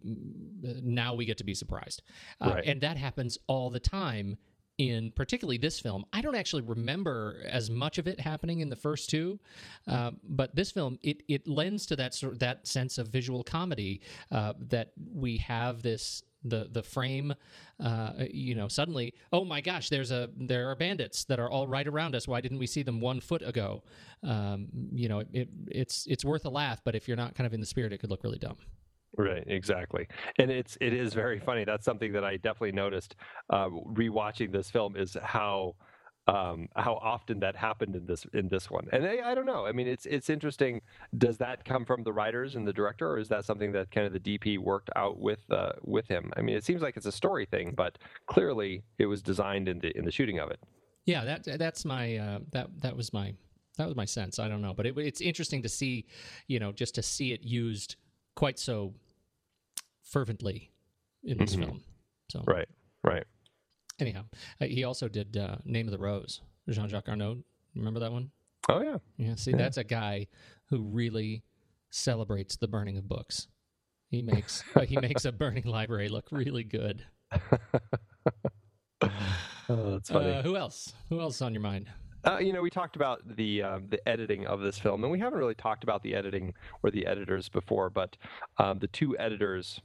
now 0.83 1.13
we 1.13 1.25
get 1.25 1.38
to 1.39 1.43
be 1.43 1.53
surprised, 1.53 2.01
uh, 2.41 2.51
Right. 2.55 2.65
and 2.65 2.81
that 2.81 2.97
happens 2.97 3.38
all 3.47 3.69
the 3.69 3.79
time. 3.79 4.38
In 4.78 5.11
particularly 5.11 5.57
this 5.57 5.80
film, 5.80 6.05
I 6.11 6.21
don't 6.21 6.36
actually 6.36 6.63
remember 6.63 7.41
as 7.47 7.69
much 7.69 7.97
of 7.97 8.07
it 8.07 8.19
happening 8.19 8.59
in 8.59 8.69
the 8.69 8.76
first 8.76 9.09
two, 9.09 9.39
uh, 9.88 10.11
but 10.28 10.53
this 10.53 10.71
film 10.71 10.99
it 11.01 11.23
it 11.30 11.47
lends 11.47 11.86
to 11.88 11.95
that 11.95 12.13
sort 12.13 12.39
that 12.39 12.67
sense 12.67 12.97
of 12.97 13.07
visual 13.07 13.43
comedy 13.43 14.01
uh, 14.32 14.53
that 14.59 14.91
we 15.13 15.38
have 15.38 15.82
this 15.82 16.23
the 16.43 16.67
the 16.71 16.84
frame 16.84 17.34
uh, 17.80 18.11
you 18.30 18.53
know 18.53 18.67
suddenly 18.67 19.13
oh 19.34 19.43
my 19.43 19.61
gosh 19.61 19.89
there's 19.89 20.11
a 20.11 20.30
there 20.38 20.69
are 20.69 20.76
bandits 20.76 21.23
that 21.26 21.39
are 21.39 21.49
all 21.49 21.67
right 21.67 21.88
around 21.88 22.13
us. 22.13 22.28
Why 22.28 22.41
didn't 22.41 22.59
we 22.59 22.67
see 22.67 22.84
them 22.84 22.99
one 22.99 23.19
foot 23.21 23.41
ago? 23.41 23.84
Um, 24.23 24.67
you 24.91 25.07
know 25.07 25.23
it 25.32 25.49
it's 25.67 26.05
it's 26.07 26.26
worth 26.26 26.45
a 26.45 26.49
laugh 26.49 26.82
but 26.84 26.95
if 26.95 27.07
you're 27.07 27.17
not 27.17 27.34
kind 27.36 27.47
of 27.47 27.53
in 27.53 27.61
the 27.61 27.65
spirit 27.65 27.93
it 27.93 27.99
could 27.99 28.09
look 28.09 28.23
really 28.23 28.39
dumb 28.39 28.57
Right, 29.18 29.43
exactly, 29.47 30.07
and 30.39 30.51
it's 30.51 30.78
it 30.82 30.93
is 30.93 31.13
very 31.13 31.39
funny. 31.39 31.63
That's 31.63 31.86
something 31.86 32.11
that 32.13 32.24
I 32.26 32.38
definitely 32.38 32.74
noticed 32.74 33.16
uh, 33.49 33.70
rewatching 33.70 34.51
this 34.51 34.70
film 34.70 34.95
is 34.97 35.16
how 35.24 35.76
um, 36.28 36.68
how 36.76 36.95
often 36.95 37.39
that 37.39 37.55
happened 37.55 37.95
in 37.95 38.05
this 38.05 38.26
in 38.34 38.47
this 38.49 38.70
one. 38.70 38.88
And 38.91 39.05
I, 39.05 39.32
I 39.32 39.36
don't 39.36 39.45
know. 39.45 39.66
I 39.66 39.72
mean, 39.72 39.88
it's 39.88 40.05
it's 40.05 40.30
interesting. 40.30 40.82
Does 41.18 41.38
that 41.38 41.63
come 41.63 41.86
from 41.86 42.03
the 42.03 42.11
writers 42.11 42.55
and 42.55 42.68
the 42.68 42.74
director, 42.74 43.09
or 43.09 43.20
is 43.20 43.30
that 43.30 43.45
something 43.45 43.72
that 43.74 43.91
kind 43.91 44.07
of 44.07 44.13
the 44.13 44.20
DP 44.20 44.57
worked 44.57 44.89
out 44.95 45.20
with 45.20 45.39
uh, 45.51 45.74
with 45.84 46.07
him? 46.07 46.32
I 46.36 46.41
mean, 46.41 46.55
it 46.55 46.63
seems 46.63 46.82
like 46.82 46.97
it's 46.97 47.05
a 47.05 47.11
story 47.11 47.45
thing, 47.45 47.74
but 47.76 47.97
clearly 48.28 48.84
it 48.97 49.05
was 49.05 49.22
designed 49.22 49.68
in 49.70 49.80
the 49.80 49.95
in 49.97 50.03
the 50.03 50.11
shooting 50.11 50.39
of 50.39 50.49
it. 50.51 50.59
yeah 51.05 51.24
that 51.24 51.59
that's 51.59 51.86
my 51.86 52.18
uh, 52.18 52.39
that 52.51 52.68
that 52.82 52.95
was 52.95 53.13
my 53.13 53.34
that 53.78 53.86
was 53.88 53.95
my 53.95 54.05
sense 54.05 54.39
i 54.39 54.47
don't 54.47 54.61
know 54.61 54.74
but 54.74 54.86
it, 54.86 54.97
it's 54.97 55.22
interesting 55.22 55.61
to 55.61 55.70
see 55.70 56.05
you 56.47 56.59
know 56.59 56.72
just 56.72 56.95
to 56.95 57.03
see 57.03 57.34
it 57.34 57.41
used 57.43 57.97
quite 58.36 58.57
so 58.59 58.93
fervently 60.06 60.72
in 61.24 61.38
this 61.38 61.56
Mhm. 61.56 61.66
film 61.66 61.84
so 62.32 62.43
Right, 62.47 62.70
right. 63.03 63.26
anyhow 63.99 64.24
uh, 64.62 64.66
he 64.66 64.84
also 64.86 65.08
did 65.10 65.36
uh, 65.36 65.58
name 65.66 65.88
of 65.88 65.91
the 65.91 65.97
rose 65.99 66.41
jean-jacques 66.70 67.08
Annaud 67.08 67.43
remember 67.76 67.99
that 67.99 68.12
one 68.12 68.32
Oh 68.68 68.82
yeah, 68.82 68.97
Yeah, 69.18 69.36
see, 69.36 69.51
Yeah. 69.51 69.58
that's 69.58 69.78
a 69.78 69.84
guy 69.84 70.26
who 70.70 70.82
really 70.82 71.43
celebrates 71.91 72.56
the 72.58 72.68
burning 72.68 72.97
of 72.97 73.08
books. 73.08 73.47
He 74.10 74.22
makes 74.34 74.64
uh, 74.76 74.82
he 74.86 74.97
makes 74.97 75.24
a 75.26 75.32
burning 75.32 75.66
library 75.66 76.10
look 76.10 76.32
really 76.32 76.64
good. 76.64 77.06
Oh, 79.68 79.91
that's 79.91 80.10
funny. 80.10 80.32
Uh, 80.32 80.41
who 80.43 80.56
else? 80.56 80.93
Who 81.10 81.20
else 81.20 81.36
is 81.36 81.41
on 81.41 81.53
your 81.53 81.62
mind? 81.62 81.89
Uh, 82.24 82.38
you 82.39 82.53
know, 82.53 82.62
we 82.62 82.70
talked 82.70 82.95
about 82.95 83.22
the 83.36 83.62
um, 83.64 83.88
the 83.89 84.08
editing 84.08 84.45
of 84.47 84.62
this 84.62 84.78
film, 84.80 85.03
and 85.03 85.12
we 85.12 85.20
haven't 85.20 85.38
really 85.39 85.56
talked 85.56 85.84
about 85.84 86.01
the 86.03 86.16
editing 86.16 86.53
or 86.84 86.89
the 86.91 87.06
editors 87.06 87.49
before. 87.49 87.89
But 87.89 88.18
um, 88.58 88.80
the 88.80 88.88
two 88.88 89.18
editors, 89.18 89.80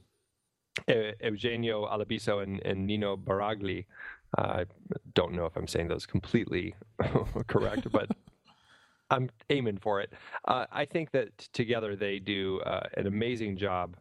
Eugenio 0.87 1.85
Alabiso 1.85 2.43
and, 2.43 2.61
and 2.65 2.85
Nino 2.85 3.17
Baragli, 3.17 3.85
I 4.37 4.65
don't 5.13 5.33
know 5.33 5.45
if 5.45 5.55
I'm 5.55 5.67
saying 5.67 5.87
those 5.87 6.05
completely 6.05 6.75
correct, 7.47 7.91
but 7.91 8.09
I'm 9.09 9.29
aiming 9.49 9.77
for 9.77 9.99
it. 9.99 10.13
Uh, 10.47 10.65
I 10.71 10.85
think 10.85 11.11
that 11.11 11.37
together 11.53 11.95
they 11.95 12.19
do 12.19 12.61
uh, 12.61 12.87
an 12.95 13.07
amazing 13.07 13.57
job 13.57 13.97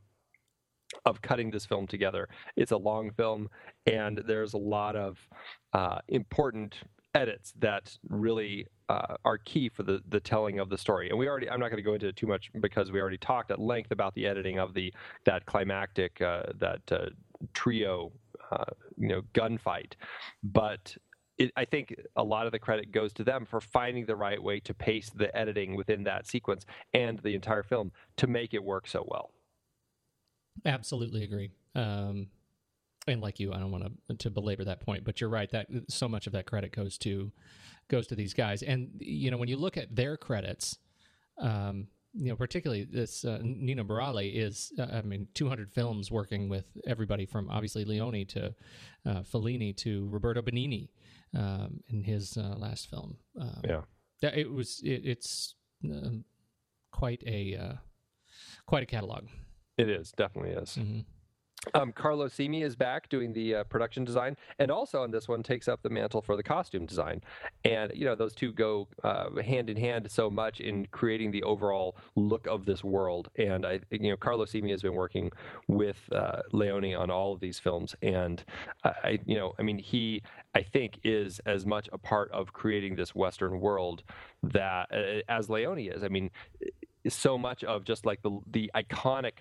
of 1.05 1.21
cutting 1.23 1.51
this 1.51 1.67
film 1.67 1.87
together. 1.87 2.29
It's 2.57 2.73
a 2.73 2.77
long 2.77 3.11
film, 3.11 3.49
and 3.87 4.19
there's 4.27 4.55
a 4.55 4.59
lot 4.59 4.97
of 4.97 5.19
uh, 5.73 5.99
important 6.09 6.77
edits 7.15 7.53
that 7.59 7.97
really 8.09 8.67
uh, 8.89 9.17
are 9.25 9.39
key 9.39 9.69
for 9.69 9.83
the 9.83 10.03
the 10.09 10.21
telling 10.21 10.59
of 10.59 10.69
the 10.69 10.79
story. 10.79 11.09
And 11.11 11.19
we 11.19 11.29
already 11.29 11.49
I'm 11.49 11.61
not 11.61 11.71
going 11.71 11.79
to 11.79 11.83
go 11.83 11.95
into 11.95 12.09
it 12.09 12.17
too 12.17 12.27
much 12.27 12.51
because 12.61 12.91
we 12.91 13.01
already 13.01 13.19
talked 13.19 13.51
at 13.51 13.59
length 13.59 13.91
about 13.91 14.15
the 14.15 14.27
editing 14.27 14.59
of 14.59 14.75
the 14.75 14.93
that 15.25 15.47
climactic 15.47 16.21
uh, 16.21 16.45
that 16.59 16.81
uh, 16.91 17.07
trio 17.55 18.13
uh, 18.51 18.65
you 18.97 19.09
know 19.09 19.23
gunfight, 19.35 19.93
but. 20.43 20.97
It, 21.39 21.53
I 21.57 21.65
think 21.65 21.95
a 22.17 22.23
lot 22.23 22.45
of 22.45 22.53
the 22.53 22.59
credit 22.59 22.93
goes 22.93 23.15
to 23.15 23.25
them 23.25 23.47
for 23.47 23.63
finding 23.63 24.05
the 24.05 24.15
right 24.15 24.43
way 24.43 24.61
to 24.61 24.75
pace 24.75 25.09
the 25.09 25.35
editing 25.35 25.75
within 25.75 26.05
that 26.05 26.27
sequence 26.27 26.67
and 26.93 27.19
the 27.21 27.35
entire 27.35 27.63
film 27.63 27.93
to 28.19 28.27
make 28.27 28.53
it 28.53 28.63
work 28.63 28.87
so 28.87 29.07
well. 29.09 29.31
Absolutely 30.67 31.25
agree. 31.25 31.51
Um, 31.75 32.27
and 33.11 33.21
like 33.21 33.39
you, 33.41 33.53
I 33.53 33.59
don't 33.59 33.71
want 33.71 33.85
to 34.09 34.15
to 34.17 34.31
belabor 34.31 34.65
that 34.65 34.81
point, 34.81 35.05
but 35.05 35.21
you're 35.21 35.31
right 35.31 35.51
that 35.51 35.67
so 35.89 36.09
much 36.09 36.27
of 36.27 36.33
that 36.33 36.47
credit 36.47 36.73
goes 36.73 36.97
to 36.99 37.33
goes 37.89 38.07
to 38.09 38.15
these 38.15 38.35
guys. 38.35 38.63
And 38.63 38.91
you 39.01 39.31
know, 39.31 39.37
when 39.37 39.49
you 39.49 39.57
look 39.57 39.77
at 39.77 39.95
their 39.95 40.17
credits, 40.17 40.79
um, 41.39 41.89
you 42.15 42.29
know, 42.29 42.37
particularly 42.37 42.85
this 42.85 43.25
uh, 43.25 43.39
Nino 43.43 43.85
Baragli 43.85 44.35
is, 44.35 44.73
uh, 44.79 44.87
I 44.93 45.03
mean, 45.03 45.29
200 45.35 45.71
films 45.71 46.11
working 46.11 46.49
with 46.49 46.65
everybody 46.87 47.25
from 47.27 47.49
obviously 47.51 47.85
Leone 47.85 48.27
to 48.29 48.55
uh, 49.07 49.21
Fellini 49.23 49.77
to 49.79 50.09
Roberto 50.11 50.43
Benigni 50.43 50.89
um, 51.37 51.81
in 51.89 52.03
his 52.03 52.37
uh, 52.37 52.55
last 52.59 52.89
film. 52.91 53.17
Um, 53.41 53.61
Yeah. 53.65 53.83
that- 54.23 54.37
it 54.37 54.51
was 54.51 54.81
it, 54.85 55.03
it's 55.05 55.55
um 55.85 56.25
quite 56.91 57.23
a 57.27 57.55
uh, 57.57 57.73
quite 58.67 58.83
a 58.83 58.87
catalog. 58.87 59.29
It 59.79 59.89
is 59.89 60.13
definitely 60.13 60.51
is. 60.53 60.77
Mhm. 60.77 61.05
Um, 61.75 61.93
Carlo 61.93 62.27
Simi 62.29 62.63
is 62.63 62.75
back 62.75 63.09
doing 63.11 63.35
the 63.35 63.57
uh, 63.57 63.65
production 63.65 64.05
design, 64.05 64.37
and 64.59 64.71
also 64.71 65.03
on 65.03 65.11
this 65.11 65.29
one 65.29 65.43
takes 65.43 65.69
up 65.69 65.83
the 65.83 65.91
mantle 65.91 66.23
for 66.23 66.35
the 66.35 66.43
costume 66.43 66.87
design. 66.87 67.21
And 67.65 67.93
you 67.95 68.07
know 68.07 68.15
those 68.15 68.35
two 68.35 68.53
go 68.53 68.89
uh, 69.05 69.29
hand 69.43 69.69
in 69.69 69.77
hand 69.77 70.11
so 70.11 70.31
much 70.31 70.61
in 70.61 70.87
creating 70.87 71.33
the 71.33 71.43
overall 71.43 71.97
look 72.17 72.47
of 72.47 72.65
this 72.65 72.83
world. 72.83 73.29
And 73.37 73.67
I, 73.67 73.81
you 73.91 74.09
know, 74.11 74.17
Carlo 74.17 74.47
Simi 74.47 74.71
has 74.71 74.81
been 74.81 74.95
working 74.95 75.31
with 75.69 75.99
uh, 76.13 76.41
Leone 76.53 76.95
on 76.95 77.11
all 77.11 77.35
of 77.35 77.41
these 77.41 77.59
films, 77.59 77.95
and 78.01 78.43
I, 78.83 79.19
you 79.27 79.37
know, 79.37 79.53
I 79.59 79.63
mean, 79.63 79.79
he 79.79 80.23
I 80.55 80.63
think 80.63 81.01
is 81.05 81.41
as 81.41 81.67
much 81.67 81.91
a 81.93 81.99
part 81.99 82.31
of 82.33 82.55
creating 82.55 82.97
this 82.97 83.15
Western 83.15 83.61
world 83.61 84.03
that 84.43 84.89
uh, 84.91 85.21
as 85.31 85.51
Leone 85.51 85.79
is. 85.79 86.03
I 86.03 86.09
mean, 86.09 86.31
so 87.07 87.37
much 87.37 87.65
of 87.65 87.85
just 87.85 88.07
like 88.07 88.23
the 88.23 88.39
the 88.51 88.71
iconic 88.75 89.33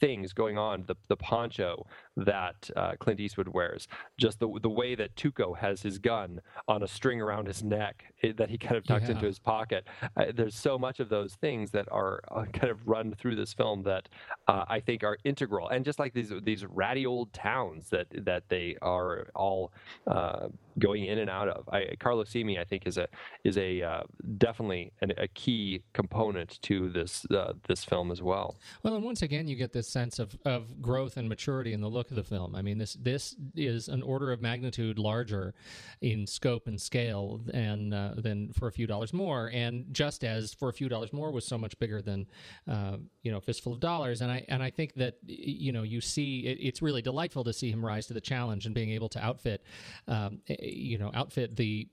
things 0.00 0.32
going 0.32 0.58
on 0.58 0.84
the 0.86 0.96
the 1.08 1.16
poncho 1.16 1.86
that 2.18 2.70
uh, 2.76 2.92
Clint 2.98 3.20
Eastwood 3.20 3.48
wears. 3.48 3.88
Just 4.18 4.38
the 4.40 4.48
the 4.62 4.68
way 4.68 4.94
that 4.94 5.14
Tuco 5.16 5.56
has 5.56 5.82
his 5.82 5.98
gun 5.98 6.40
on 6.66 6.82
a 6.82 6.88
string 6.88 7.20
around 7.20 7.46
his 7.46 7.62
neck 7.62 8.12
eh, 8.22 8.32
that 8.36 8.50
he 8.50 8.58
kind 8.58 8.76
of 8.76 8.84
tucks 8.84 9.04
Yeah. 9.08 9.12
into 9.14 9.26
his 9.26 9.38
pocket. 9.38 9.86
Uh, 10.16 10.26
there's 10.34 10.54
so 10.56 10.78
much 10.78 11.00
of 11.00 11.08
those 11.08 11.34
things 11.34 11.70
that 11.70 11.86
are 11.90 12.20
uh, 12.30 12.44
kind 12.52 12.70
of 12.70 12.86
run 12.86 13.14
through 13.14 13.36
this 13.36 13.52
film 13.52 13.82
that 13.84 14.08
uh, 14.48 14.64
I 14.68 14.80
think 14.80 15.04
are 15.04 15.18
integral. 15.24 15.68
And 15.68 15.84
just 15.84 15.98
like 15.98 16.12
these 16.12 16.32
these 16.42 16.64
ratty 16.66 17.06
old 17.06 17.32
towns 17.32 17.88
that 17.90 18.06
that 18.24 18.44
they 18.48 18.76
are 18.82 19.28
all 19.34 19.72
uh, 20.06 20.48
going 20.78 21.04
in 21.04 21.18
and 21.18 21.30
out 21.30 21.48
of. 21.48 21.68
I, 21.72 21.94
Carlo 21.98 22.24
Simi 22.24 22.58
I 22.58 22.64
think 22.64 22.86
is 22.86 22.98
a 22.98 23.08
is 23.44 23.56
a 23.58 23.82
uh, 23.82 24.02
definitely 24.38 24.92
an, 25.00 25.12
a 25.18 25.28
key 25.28 25.82
component 25.92 26.60
to 26.62 26.88
this 26.90 27.24
uh, 27.30 27.52
this 27.68 27.84
film 27.84 28.10
as 28.10 28.22
well. 28.22 28.56
Well, 28.82 28.94
and 28.94 29.04
once 29.04 29.22
again, 29.22 29.46
you 29.48 29.56
get 29.56 29.72
this 29.72 29.88
sense 29.88 30.18
of, 30.18 30.36
of 30.44 30.80
growth 30.80 31.16
and 31.16 31.28
maturity 31.28 31.72
in 31.72 31.80
the 31.80 31.88
look 31.88 32.07
the 32.14 32.24
film. 32.24 32.54
I 32.54 32.62
mean, 32.62 32.78
this 32.78 32.94
this 32.94 33.36
is 33.54 33.88
an 33.88 34.02
order 34.02 34.32
of 34.32 34.40
magnitude 34.40 34.98
larger 34.98 35.54
in 36.00 36.26
scope 36.26 36.66
and 36.66 36.80
scale 36.80 37.40
than 37.44 37.92
uh, 37.92 38.14
than 38.16 38.52
for 38.52 38.68
a 38.68 38.72
few 38.72 38.86
dollars 38.86 39.12
more, 39.12 39.50
and 39.52 39.86
just 39.92 40.24
as 40.24 40.54
for 40.54 40.68
a 40.68 40.72
few 40.72 40.88
dollars 40.88 41.12
more 41.12 41.30
was 41.30 41.46
so 41.46 41.58
much 41.58 41.78
bigger 41.78 42.02
than 42.02 42.26
uh, 42.68 42.96
you 43.22 43.32
know 43.32 43.40
fistful 43.40 43.72
of 43.72 43.80
dollars. 43.80 44.20
And 44.20 44.30
I 44.30 44.44
and 44.48 44.62
I 44.62 44.70
think 44.70 44.94
that 44.94 45.18
you 45.26 45.72
know 45.72 45.82
you 45.82 46.00
see 46.00 46.40
it, 46.40 46.58
it's 46.60 46.82
really 46.82 47.02
delightful 47.02 47.44
to 47.44 47.52
see 47.52 47.70
him 47.70 47.84
rise 47.84 48.06
to 48.06 48.14
the 48.14 48.20
challenge 48.20 48.66
and 48.66 48.74
being 48.74 48.90
able 48.90 49.08
to 49.10 49.24
outfit 49.24 49.62
um, 50.06 50.40
eh, 50.48 50.56
you 50.60 50.98
know 50.98 51.10
outfit 51.14 51.56
the 51.56 51.88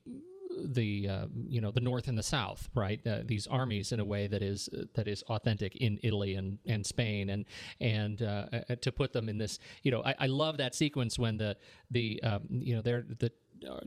the 0.64 1.08
uh, 1.10 1.26
you 1.48 1.62
know 1.62 1.72
the 1.72 1.82
north 1.82 2.08
and 2.08 2.18
the 2.18 2.24
south 2.24 2.70
right? 2.76 3.06
Uh, 3.06 3.20
these 3.24 3.48
armies 3.48 3.92
in 3.92 4.00
a 4.00 4.06
way 4.06 4.28
that 4.28 4.42
is 4.42 4.70
that 4.94 5.08
is 5.08 5.24
authentic 5.24 5.76
in 5.78 6.00
Italy 6.04 6.36
and, 6.36 6.60
and 6.66 6.86
Spain. 6.86 7.30
And 7.30 7.46
and 7.80 8.22
uh, 8.22 8.46
uh, 8.70 8.76
to 8.82 8.92
put 8.92 9.14
them 9.14 9.30
in 9.30 9.38
this 9.38 9.60
you 9.84 9.92
know 9.92 10.04
I, 10.04 10.16
I 10.20 10.28
love 10.28 10.58
that 10.58 10.76
sequence 10.76 11.18
when 11.20 11.38
the 11.38 11.58
the 11.92 12.22
um, 12.24 12.42
you 12.50 12.76
know 12.76 12.82
they're 12.82 13.06
the 13.08 13.32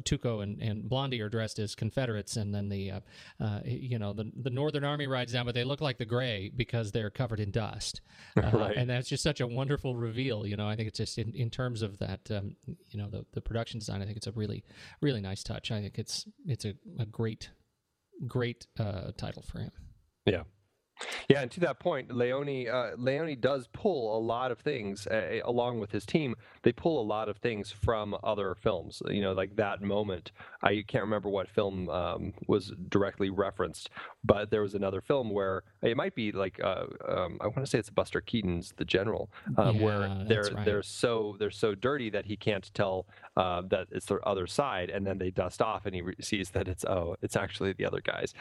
Tuco 0.02 0.42
and, 0.42 0.60
and 0.60 0.88
Blondie 0.88 1.20
are 1.20 1.28
dressed 1.28 1.58
as 1.58 1.74
Confederates, 1.74 2.36
and 2.36 2.54
then 2.54 2.68
the 2.68 2.90
uh, 2.90 3.00
uh, 3.40 3.60
you 3.64 3.98
know 3.98 4.12
the 4.12 4.30
the 4.36 4.50
Northern 4.50 4.84
Army 4.84 5.06
rides 5.06 5.32
down, 5.32 5.46
but 5.46 5.54
they 5.54 5.64
look 5.64 5.80
like 5.80 5.98
the 5.98 6.04
Gray 6.04 6.50
because 6.54 6.92
they're 6.92 7.10
covered 7.10 7.40
in 7.40 7.50
dust, 7.50 8.00
uh, 8.36 8.50
Right. 8.52 8.76
and 8.76 8.88
that's 8.88 9.08
just 9.08 9.22
such 9.22 9.40
a 9.40 9.46
wonderful 9.46 9.96
reveal. 9.96 10.46
You 10.46 10.56
know, 10.56 10.68
I 10.68 10.76
think 10.76 10.88
it's 10.88 10.98
just 10.98 11.18
in, 11.18 11.32
in 11.34 11.50
terms 11.50 11.82
of 11.82 11.98
that, 11.98 12.30
um, 12.30 12.56
you 12.90 12.98
know, 12.98 13.08
the 13.08 13.24
the 13.32 13.40
production 13.40 13.78
design. 13.78 14.02
I 14.02 14.04
think 14.04 14.16
it's 14.16 14.26
a 14.26 14.32
really 14.32 14.64
really 15.00 15.20
nice 15.20 15.42
touch. 15.42 15.70
I 15.70 15.80
think 15.80 15.98
it's 15.98 16.26
it's 16.46 16.64
a, 16.64 16.74
a 16.98 17.06
great 17.06 17.50
great 18.26 18.66
uh, 18.78 19.12
title 19.16 19.42
for 19.42 19.60
him. 19.60 19.72
Yeah. 20.26 20.42
Yeah, 21.28 21.42
and 21.42 21.50
to 21.52 21.60
that 21.60 21.78
point, 21.78 22.10
Leone 22.14 22.68
uh, 22.68 22.92
Leone 22.96 23.36
does 23.40 23.68
pull 23.72 24.16
a 24.16 24.20
lot 24.20 24.50
of 24.50 24.58
things 24.58 25.06
uh, 25.06 25.40
along 25.44 25.80
with 25.80 25.90
his 25.92 26.04
team. 26.06 26.34
They 26.62 26.72
pull 26.72 27.00
a 27.00 27.06
lot 27.06 27.28
of 27.28 27.36
things 27.38 27.70
from 27.70 28.16
other 28.22 28.54
films. 28.54 29.02
You 29.08 29.22
know, 29.22 29.32
like 29.32 29.56
that 29.56 29.82
moment. 29.82 30.32
I 30.62 30.84
can't 30.86 31.04
remember 31.04 31.28
what 31.28 31.48
film 31.48 31.88
um, 31.88 32.34
was 32.46 32.72
directly 32.88 33.30
referenced, 33.30 33.90
but 34.24 34.50
there 34.50 34.62
was 34.62 34.74
another 34.74 35.00
film 35.00 35.30
where 35.30 35.62
it 35.82 35.96
might 35.96 36.14
be 36.14 36.32
like 36.32 36.60
uh, 36.62 36.86
um, 37.08 37.38
I 37.40 37.46
want 37.46 37.60
to 37.60 37.66
say 37.66 37.78
it's 37.78 37.90
Buster 37.90 38.20
Keaton's 38.20 38.74
The 38.76 38.84
General, 38.84 39.30
um, 39.56 39.76
Yeah, 39.76 39.82
where 39.82 40.24
they're 40.26 40.54
right. 40.54 40.64
they're 40.64 40.82
so 40.82 41.36
they're 41.38 41.50
so 41.50 41.74
dirty 41.74 42.10
that 42.10 42.26
he 42.26 42.36
can't 42.36 42.68
tell 42.74 43.06
uh, 43.36 43.62
that 43.68 43.88
it's 43.90 44.06
the 44.06 44.16
other 44.20 44.46
side, 44.46 44.90
and 44.90 45.06
then 45.06 45.18
they 45.18 45.30
dust 45.30 45.62
off, 45.62 45.86
and 45.86 45.94
he 45.94 46.02
re- 46.02 46.14
sees 46.20 46.50
that 46.50 46.66
it's 46.68 46.84
oh, 46.84 47.16
it's 47.22 47.36
actually 47.36 47.72
the 47.72 47.84
other 47.86 48.00
guys. 48.00 48.34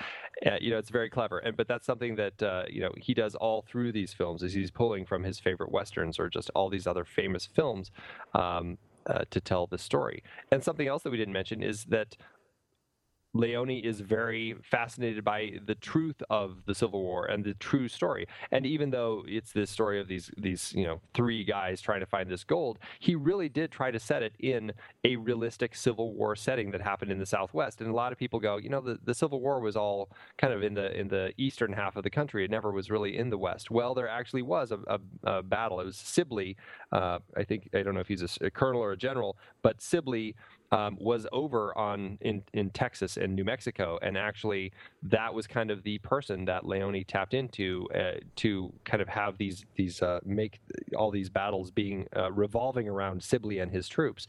Uh, 0.46 0.58
you 0.60 0.72
know, 0.72 0.78
it's 0.78 0.90
very 0.90 1.10
clever, 1.10 1.40
and 1.40 1.56
but 1.56 1.68
that's 1.68 1.86
something 1.86 2.16
that 2.16 2.42
uh, 2.48 2.66
you 2.70 2.82
know 2.82 2.92
he 2.98 3.14
does 3.14 3.36
all 3.36 3.64
through 3.70 3.92
these 3.92 4.14
films, 4.14 4.44
is 4.44 4.54
he's 4.54 4.72
pulling 4.72 5.06
from 5.06 5.24
his 5.24 5.40
favorite 5.40 5.72
westerns 5.72 6.20
or 6.20 6.30
just 6.30 6.50
all 6.56 6.70
these 6.70 6.88
other 6.88 7.06
famous 7.06 7.46
films 7.46 7.92
um, 8.34 8.78
uh, 9.08 9.24
to 9.30 9.40
tell 9.40 9.68
the 9.68 9.78
story. 9.78 10.24
And 10.52 10.64
something 10.64 10.88
else 10.88 11.04
that 11.04 11.12
we 11.12 11.18
didn't 11.18 11.34
mention 11.34 11.62
is 11.62 11.86
that 11.86 12.18
Leone 13.38 13.70
is 13.70 14.02
very 14.02 14.56
fascinated 14.64 15.24
by 15.24 15.54
the 15.66 15.76
truth 15.76 16.22
of 16.30 16.66
the 16.66 16.74
Civil 16.74 17.04
War 17.04 17.26
and 17.26 17.44
the 17.44 17.54
true 17.56 17.88
story. 17.88 18.28
And 18.52 18.66
even 18.66 18.90
though 18.90 19.24
it's 19.28 19.52
this 19.52 19.70
story 19.70 20.00
of 20.00 20.08
these 20.08 20.32
these 20.38 20.74
you 20.76 20.86
know 20.86 21.00
three 21.14 21.44
guys 21.44 21.82
trying 21.82 22.00
to 22.00 22.06
find 22.06 22.30
this 22.30 22.44
gold, 22.44 22.80
he 23.00 23.16
really 23.16 23.50
did 23.50 23.72
try 23.72 23.92
to 23.92 24.00
set 24.00 24.24
it 24.24 24.34
in 24.40 24.72
a 25.04 25.16
realistic 25.16 25.76
Civil 25.76 26.14
War 26.14 26.36
setting 26.36 26.72
that 26.72 26.82
happened 26.82 27.12
in 27.12 27.20
the 27.20 27.26
Southwest. 27.26 27.82
And 27.82 27.90
a 27.90 27.94
lot 27.94 28.12
of 28.12 28.18
people 28.18 28.40
go, 28.40 28.58
you 28.58 28.70
know, 28.70 28.82
the, 28.82 29.00
the 29.04 29.14
Civil 29.14 29.40
War 29.40 29.60
was 29.60 29.76
all 29.76 30.10
kind 30.38 30.54
of 30.54 30.64
in 30.64 30.74
the 30.74 30.98
in 30.98 31.08
the 31.08 31.34
eastern 31.38 31.74
half 31.74 31.96
of 31.96 32.04
the 32.04 32.10
country. 32.10 32.44
It 32.44 32.52
never 32.52 32.72
was 32.72 32.90
really 32.90 33.18
in 33.18 33.30
the 33.30 33.38
West. 33.38 33.70
Well, 33.70 33.94
there 33.94 34.08
actually 34.08 34.42
was 34.42 34.72
a, 34.72 34.80
a, 34.88 35.00
a 35.24 35.44
battle. 35.44 35.80
It 35.80 35.86
was 35.86 35.98
Sibley. 35.98 36.58
Uh, 36.92 37.20
I 37.36 37.44
think 37.44 37.70
I 37.74 37.84
don't 37.84 37.94
know 37.94 38.02
if 38.02 38.08
he's 38.08 38.38
a 38.42 38.50
colonel 38.50 38.82
or 38.82 38.94
a 38.94 38.98
general, 38.98 39.38
but 39.62 39.82
Sibley 39.82 40.36
um, 40.72 40.98
was 41.00 41.26
over 41.32 41.78
on 41.78 42.18
in, 42.22 42.44
in 42.54 42.70
Texas 42.72 43.18
and 43.18 43.36
New 43.36 43.44
Mexico, 43.44 43.98
and 44.02 44.18
actually 44.18 44.72
that 45.04 45.34
was 45.34 45.48
kind 45.48 45.72
of 45.72 45.84
the 45.84 45.98
person 46.00 46.46
that 46.46 46.66
Leone 46.66 47.04
tapped 47.08 47.34
into 47.34 47.88
uh, 47.96 48.20
to 48.38 48.74
kind 48.84 49.02
of 49.02 49.08
have 49.08 49.38
these 49.38 49.66
these 49.76 50.02
uh, 50.02 50.20
make 50.26 50.60
all 50.96 51.12
these 51.12 51.30
battles 51.30 51.72
being 51.72 52.08
uh, 52.16 52.32
revolving 52.32 52.88
around 52.88 53.24
Sibley 53.24 53.60
and 53.60 53.72
his 53.72 53.88
troops, 53.88 54.28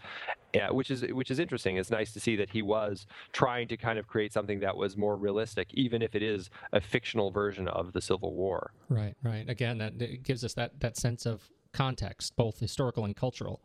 which 0.70 0.90
is 0.90 1.02
which 1.12 1.31
is 1.31 1.39
interesting. 1.39 1.77
It's 1.77 1.90
nice 1.90 2.12
to 2.12 2.20
see 2.20 2.36
that 2.36 2.51
he 2.51 2.62
was 2.62 3.06
trying 3.32 3.69
to 3.69 3.77
kind 3.77 3.98
of 3.98 4.06
create 4.06 4.32
something 4.32 4.60
that 4.60 4.77
was 4.77 4.97
more 4.97 5.16
realistic, 5.16 5.69
even 5.74 6.02
if 6.02 6.15
it 6.15 6.23
is 6.23 6.51
a 6.73 6.81
fictional 6.81 7.31
version 7.31 7.69
of 7.69 7.93
the 7.93 8.01
Civil 8.01 8.35
War. 8.35 8.73
Right, 8.89 9.15
right. 9.23 9.48
Again, 9.48 9.78
that 9.78 10.23
gives 10.23 10.44
us 10.44 10.55
that 10.55 10.81
that 10.81 10.97
sense 10.97 11.27
of 11.27 11.51
context, 11.73 12.35
both 12.36 12.59
historical 12.59 13.05
and 13.05 13.15
cultural, 13.15 13.60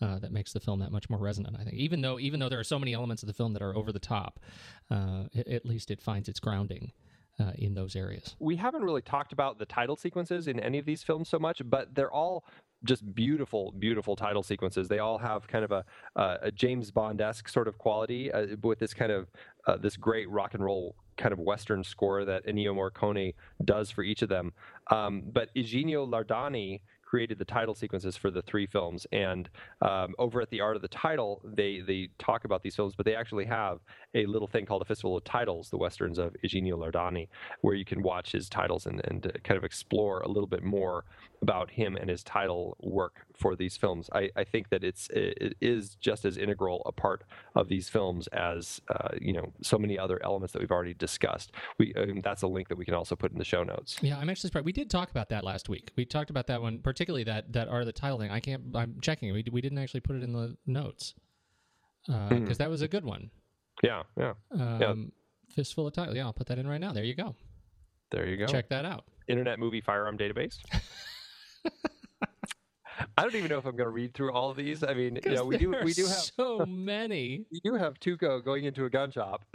uh, 0.00 0.18
that 0.18 0.32
makes 0.32 0.52
the 0.52 0.60
film 0.60 0.80
that 0.80 0.92
much 0.92 1.08
more 1.08 1.18
resonant. 1.18 1.56
I 1.58 1.64
think, 1.64 1.74
even 1.76 2.00
though 2.00 2.18
even 2.18 2.40
though 2.40 2.48
there 2.48 2.60
are 2.60 2.64
so 2.64 2.78
many 2.78 2.94
elements 2.94 3.22
of 3.22 3.26
the 3.26 3.32
film 3.34 3.52
that 3.54 3.62
are 3.62 3.76
over 3.76 3.92
the 3.92 3.98
top, 3.98 4.40
uh, 4.90 5.24
a- 5.34 5.54
at 5.54 5.66
least 5.66 5.90
it 5.90 6.00
finds 6.00 6.28
its 6.28 6.40
grounding 6.40 6.92
uh, 7.40 7.52
in 7.56 7.74
those 7.74 7.96
areas. 7.96 8.36
we 8.38 8.56
haven't 8.56 8.82
really 8.82 9.02
talked 9.02 9.32
about 9.32 9.58
the 9.58 9.66
title 9.66 9.96
sequences 9.96 10.46
in 10.46 10.60
any 10.60 10.78
of 10.78 10.86
these 10.86 11.02
films 11.02 11.28
so 11.28 11.38
much, 11.38 11.60
but 11.64 11.94
they're 11.94 12.12
all 12.12 12.44
just 12.84 13.14
beautiful, 13.14 13.72
beautiful 13.78 14.14
title 14.14 14.42
sequences. 14.42 14.88
They 14.88 14.98
all 14.98 15.18
have 15.18 15.48
kind 15.48 15.64
of 15.64 15.72
a, 15.72 15.84
uh, 16.16 16.36
a 16.42 16.52
James 16.52 16.90
Bond 16.90 17.20
esque 17.20 17.48
sort 17.48 17.66
of 17.66 17.78
quality 17.78 18.30
uh, 18.30 18.56
with 18.62 18.78
this 18.78 18.92
kind 18.94 19.10
of 19.10 19.30
uh, 19.66 19.76
this 19.78 19.96
great 19.96 20.28
rock 20.28 20.54
and 20.54 20.62
roll 20.62 20.94
kind 21.16 21.32
of 21.32 21.38
western 21.38 21.82
score 21.82 22.24
that 22.24 22.46
Ennio 22.46 22.74
Morricone 22.74 23.34
does 23.64 23.90
for 23.90 24.02
each 24.02 24.22
of 24.22 24.28
them. 24.28 24.52
Um, 24.90 25.22
but 25.32 25.48
Iginio 25.54 26.06
Lardani 26.08 26.80
created 27.04 27.38
the 27.38 27.44
title 27.44 27.74
sequences 27.74 28.16
for 28.16 28.30
the 28.30 28.42
three 28.42 28.66
films, 28.66 29.06
and 29.12 29.48
um, 29.82 30.14
over 30.18 30.40
at 30.40 30.50
the 30.50 30.60
Art 30.60 30.76
of 30.76 30.82
the 30.82 30.88
Title, 30.88 31.40
they 31.44 31.80
they 31.80 32.08
talk 32.18 32.44
about 32.44 32.62
these 32.62 32.76
films, 32.76 32.94
but 32.96 33.06
they 33.06 33.14
actually 33.14 33.44
have 33.44 33.80
a 34.14 34.26
little 34.26 34.48
thing 34.48 34.66
called 34.66 34.82
a 34.82 34.84
Festival 34.84 35.16
of 35.16 35.24
Titles, 35.24 35.70
the 35.70 35.78
westerns 35.78 36.18
of 36.18 36.34
Iginio 36.44 36.78
Lardani, 36.78 37.28
where 37.60 37.74
you 37.74 37.84
can 37.84 38.02
watch 38.02 38.32
his 38.32 38.48
titles 38.48 38.86
and, 38.86 39.00
and 39.04 39.22
kind 39.44 39.58
of 39.58 39.64
explore 39.64 40.20
a 40.20 40.28
little 40.28 40.46
bit 40.46 40.62
more 40.62 41.04
about 41.42 41.70
him 41.70 41.96
and 41.96 42.08
his 42.08 42.22
title 42.22 42.76
work 42.80 43.26
for 43.34 43.56
these 43.56 43.76
films. 43.76 44.08
I, 44.12 44.30
I 44.36 44.44
think 44.44 44.70
that 44.70 44.84
it's 44.84 45.08
it 45.10 45.56
is 45.60 45.96
just 45.96 46.24
as 46.24 46.36
integral 46.36 46.82
a 46.86 46.92
part 46.92 47.24
of 47.54 47.68
these 47.68 47.88
films 47.88 48.26
as 48.28 48.80
uh, 48.88 49.08
you 49.20 49.32
know 49.32 49.52
so 49.62 49.78
many 49.78 49.98
other 49.98 50.20
elements 50.24 50.52
that 50.52 50.60
we've 50.60 50.70
already 50.70 50.94
discussed. 50.94 51.52
We 51.78 51.92
um, 51.94 52.20
that's 52.22 52.42
a 52.42 52.46
link 52.46 52.68
that 52.68 52.78
we 52.78 52.84
can 52.84 52.94
also 52.94 53.16
put 53.16 53.32
in 53.32 53.38
the 53.38 53.44
show 53.44 53.62
notes. 53.62 53.96
Yeah, 54.00 54.18
I'm 54.18 54.30
actually 54.30 54.48
surprised. 54.48 54.66
We 54.66 54.72
did 54.72 54.90
talk 54.90 55.10
about 55.10 55.28
that 55.30 55.44
last 55.44 55.68
week. 55.68 55.90
We 55.96 56.04
talked 56.04 56.30
about 56.30 56.46
that 56.46 56.62
one, 56.62 56.78
particularly 56.78 57.24
that 57.24 57.52
that 57.52 57.68
are 57.68 57.84
the 57.84 57.92
title 57.92 58.18
thing. 58.18 58.30
I 58.30 58.40
can't. 58.40 58.62
I'm 58.74 58.98
checking. 59.00 59.32
We 59.32 59.44
we 59.50 59.60
didn't 59.60 59.78
actually 59.78 60.00
put 60.00 60.16
it 60.16 60.22
in 60.22 60.32
the 60.32 60.56
notes 60.66 61.14
because 62.06 62.58
that 62.58 62.70
was 62.70 62.82
a 62.82 62.88
good 62.88 63.04
one. 63.04 63.30
Yeah, 63.82 64.02
yeah. 64.16 64.34
Um, 64.52 65.12
Fistful 65.54 65.86
of 65.86 65.92
title. 65.92 66.16
Yeah, 66.16 66.24
I'll 66.24 66.32
put 66.32 66.46
that 66.48 66.58
in 66.58 66.66
right 66.66 66.80
now. 66.80 66.92
There 66.92 67.04
you 67.04 67.14
go. 67.14 67.34
There 68.10 68.28
you 68.28 68.36
go. 68.36 68.46
Check 68.46 68.68
that 68.70 68.84
out. 68.84 69.04
Internet 69.28 69.58
Movie 69.58 69.80
Firearm 69.80 70.18
Database. 70.18 70.58
I 73.16 73.22
don't 73.22 73.34
even 73.34 73.48
know 73.48 73.58
if 73.58 73.66
I'm 73.66 73.76
going 73.76 73.86
to 73.86 73.90
read 73.90 74.14
through 74.14 74.32
all 74.32 74.50
of 74.50 74.56
these. 74.56 74.82
I 74.82 74.94
mean, 74.94 75.18
you 75.24 75.32
know, 75.32 75.44
we 75.44 75.58
do 75.58 75.74
we 75.82 75.92
do 75.92 76.06
have 76.06 76.30
so 76.36 76.64
many. 76.68 77.44
we 77.50 77.60
do 77.60 77.74
have 77.74 77.98
Tuco 78.00 78.44
going 78.44 78.64
into 78.64 78.84
a 78.84 78.90
gun 78.90 79.10
shop. 79.10 79.44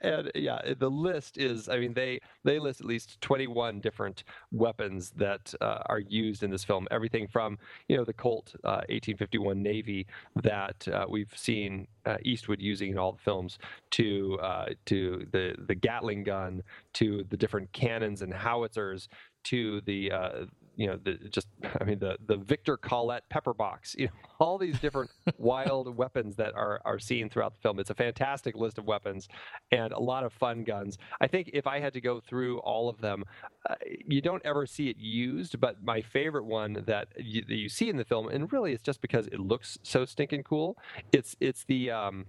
and 0.00 0.30
yeah, 0.34 0.60
the 0.78 0.90
list 0.90 1.36
is 1.36 1.68
I 1.68 1.78
mean 1.78 1.92
they 1.92 2.20
they 2.44 2.58
list 2.58 2.80
at 2.80 2.86
least 2.86 3.20
21 3.20 3.80
different 3.80 4.24
weapons 4.52 5.12
that 5.16 5.52
uh, 5.60 5.82
are 5.86 5.98
used 5.98 6.42
in 6.42 6.50
this 6.50 6.64
film. 6.64 6.86
Everything 6.90 7.26
from, 7.26 7.58
you 7.88 7.96
know, 7.96 8.04
the 8.04 8.12
Colt 8.12 8.54
uh, 8.64 8.86
1851 8.88 9.60
Navy 9.60 10.06
that 10.42 10.86
uh, 10.88 11.06
we've 11.08 11.32
seen 11.36 11.88
uh, 12.06 12.16
Eastwood 12.22 12.60
using 12.60 12.92
in 12.92 12.98
all 12.98 13.12
the 13.12 13.18
films 13.18 13.58
to 13.92 14.38
uh, 14.40 14.66
to 14.86 15.26
the 15.32 15.54
the 15.66 15.74
Gatling 15.74 16.22
gun 16.22 16.62
to 16.94 17.24
the 17.28 17.36
different 17.36 17.72
cannons 17.72 18.22
and 18.22 18.32
howitzers 18.32 19.08
to 19.44 19.80
the 19.82 20.12
uh, 20.12 20.44
you 20.78 20.86
know 20.86 20.96
the 21.02 21.14
just 21.28 21.48
I 21.78 21.84
mean 21.84 21.98
the 21.98 22.16
the 22.26 22.36
Victor 22.36 22.76
Colette 22.76 23.28
pepper 23.28 23.52
box 23.52 23.96
you 23.98 24.06
know 24.06 24.12
all 24.40 24.56
these 24.56 24.78
different 24.78 25.10
wild 25.36 25.94
weapons 26.02 26.36
that 26.36 26.54
are 26.54 26.80
are 26.84 27.00
seen 27.00 27.28
throughout 27.28 27.54
the 27.54 27.60
film. 27.60 27.80
It's 27.80 27.90
a 27.90 27.94
fantastic 27.94 28.54
list 28.54 28.78
of 28.78 28.86
weapons 28.86 29.28
and 29.72 29.92
a 29.92 29.98
lot 29.98 30.24
of 30.24 30.32
fun 30.32 30.62
guns. 30.62 30.96
I 31.20 31.26
think 31.26 31.50
if 31.52 31.66
I 31.66 31.80
had 31.80 31.92
to 31.94 32.00
go 32.00 32.20
through 32.20 32.60
all 32.60 32.88
of 32.88 33.00
them 33.00 33.24
uh, 33.68 33.74
you 34.06 34.22
don't 34.22 34.42
ever 34.46 34.66
see 34.66 34.88
it 34.88 34.96
used 34.96 35.60
but 35.60 35.82
my 35.82 36.00
favorite 36.00 36.44
one 36.44 36.84
that 36.86 37.08
you, 37.18 37.42
that 37.42 37.56
you 37.56 37.68
see 37.68 37.88
in 37.88 37.96
the 37.96 38.04
film 38.04 38.28
and 38.28 38.50
really 38.52 38.72
it's 38.72 38.82
just 38.82 39.02
because 39.02 39.26
it 39.26 39.40
looks 39.40 39.78
so 39.82 40.04
stinking 40.04 40.44
cool. 40.44 40.78
It's 41.12 41.36
it's 41.40 41.64
the 41.64 41.90
um 41.90 42.26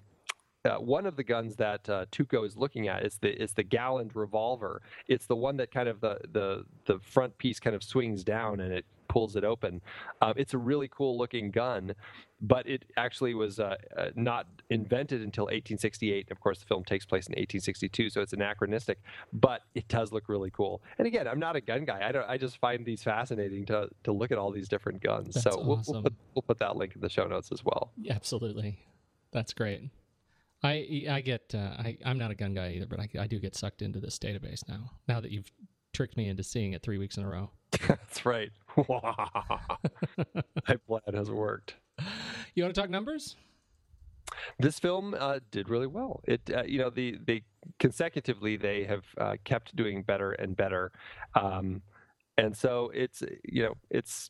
uh, 0.65 0.75
one 0.75 1.05
of 1.05 1.15
the 1.15 1.23
guns 1.23 1.55
that 1.55 1.89
uh, 1.89 2.05
Tuco 2.11 2.45
is 2.45 2.57
looking 2.57 2.87
at 2.87 3.05
is 3.05 3.17
the 3.17 3.41
is 3.41 3.53
the 3.53 3.63
Galand 3.63 4.11
revolver. 4.13 4.81
It's 5.07 5.25
the 5.25 5.35
one 5.35 5.57
that 5.57 5.71
kind 5.71 5.87
of 5.87 6.01
the 6.01 6.19
the 6.31 6.65
the 6.85 6.99
front 6.99 7.37
piece 7.37 7.59
kind 7.59 7.75
of 7.75 7.83
swings 7.83 8.23
down 8.23 8.59
and 8.59 8.73
it 8.73 8.85
pulls 9.07 9.35
it 9.35 9.43
open. 9.43 9.81
Um, 10.21 10.33
it's 10.37 10.53
a 10.53 10.57
really 10.57 10.87
cool 10.87 11.17
looking 11.17 11.49
gun, 11.49 11.95
but 12.41 12.67
it 12.67 12.85
actually 12.95 13.33
was 13.33 13.59
uh, 13.59 13.75
uh, 13.97 14.09
not 14.15 14.47
invented 14.69 15.21
until 15.21 15.45
1868. 15.45 16.29
Of 16.29 16.39
course, 16.39 16.59
the 16.59 16.65
film 16.65 16.83
takes 16.83 17.05
place 17.05 17.27
in 17.27 17.31
1862, 17.31 18.09
so 18.09 18.21
it's 18.21 18.33
anachronistic, 18.33 18.99
but 19.33 19.61
it 19.75 19.87
does 19.87 20.11
look 20.11 20.29
really 20.29 20.51
cool. 20.51 20.81
And 20.97 21.07
again, 21.07 21.27
I'm 21.27 21.39
not 21.39 21.55
a 21.55 21.61
gun 21.61 21.85
guy. 21.85 22.01
I 22.07 22.11
don't. 22.11 22.29
I 22.29 22.37
just 22.37 22.57
find 22.57 22.85
these 22.85 23.01
fascinating 23.01 23.65
to 23.67 23.89
to 24.03 24.11
look 24.11 24.31
at 24.31 24.37
all 24.37 24.51
these 24.51 24.67
different 24.69 25.01
guns. 25.01 25.35
That's 25.35 25.55
so 25.55 25.61
we'll, 25.61 25.81
we'll 25.87 26.03
put 26.03 26.13
we'll 26.35 26.43
put 26.43 26.59
that 26.59 26.75
link 26.75 26.95
in 26.95 27.01
the 27.01 27.09
show 27.09 27.25
notes 27.25 27.51
as 27.51 27.63
well. 27.65 27.91
Absolutely, 28.09 28.79
that's 29.31 29.53
great. 29.53 29.89
I 30.63 31.05
I 31.09 31.21
get 31.21 31.53
uh, 31.55 31.75
I 31.77 31.97
I'm 32.05 32.17
not 32.17 32.31
a 32.31 32.35
gun 32.35 32.53
guy 32.53 32.73
either, 32.75 32.85
but 32.85 32.99
I 32.99 33.09
I 33.19 33.27
do 33.27 33.39
get 33.39 33.55
sucked 33.55 33.81
into 33.81 33.99
this 33.99 34.19
database 34.19 34.67
now. 34.67 34.91
Now 35.07 35.19
that 35.19 35.31
you've 35.31 35.51
tricked 35.93 36.17
me 36.17 36.27
into 36.27 36.43
seeing 36.43 36.73
it 36.73 36.81
three 36.81 36.97
weeks 36.97 37.17
in 37.17 37.23
a 37.23 37.29
row. 37.29 37.51
That's 37.87 38.25
right. 38.25 38.51
My 38.77 40.75
plan 40.87 41.01
has 41.13 41.29
worked. 41.29 41.75
You 42.55 42.63
want 42.63 42.75
to 42.75 42.81
talk 42.81 42.89
numbers? 42.89 43.35
This 44.59 44.79
film 44.79 45.15
uh, 45.17 45.39
did 45.51 45.69
really 45.69 45.87
well. 45.87 46.21
It, 46.25 46.41
uh, 46.53 46.63
you 46.63 46.79
know, 46.79 46.89
the 46.89 47.17
they 47.25 47.43
consecutively 47.79 48.57
they 48.57 48.83
have 48.83 49.03
uh, 49.17 49.35
kept 49.43 49.75
doing 49.75 50.03
better 50.03 50.31
and 50.33 50.55
better, 50.55 50.91
um, 51.35 51.81
and 52.37 52.55
so 52.55 52.91
it's 52.93 53.23
you 53.43 53.63
know 53.63 53.73
it's 53.89 54.29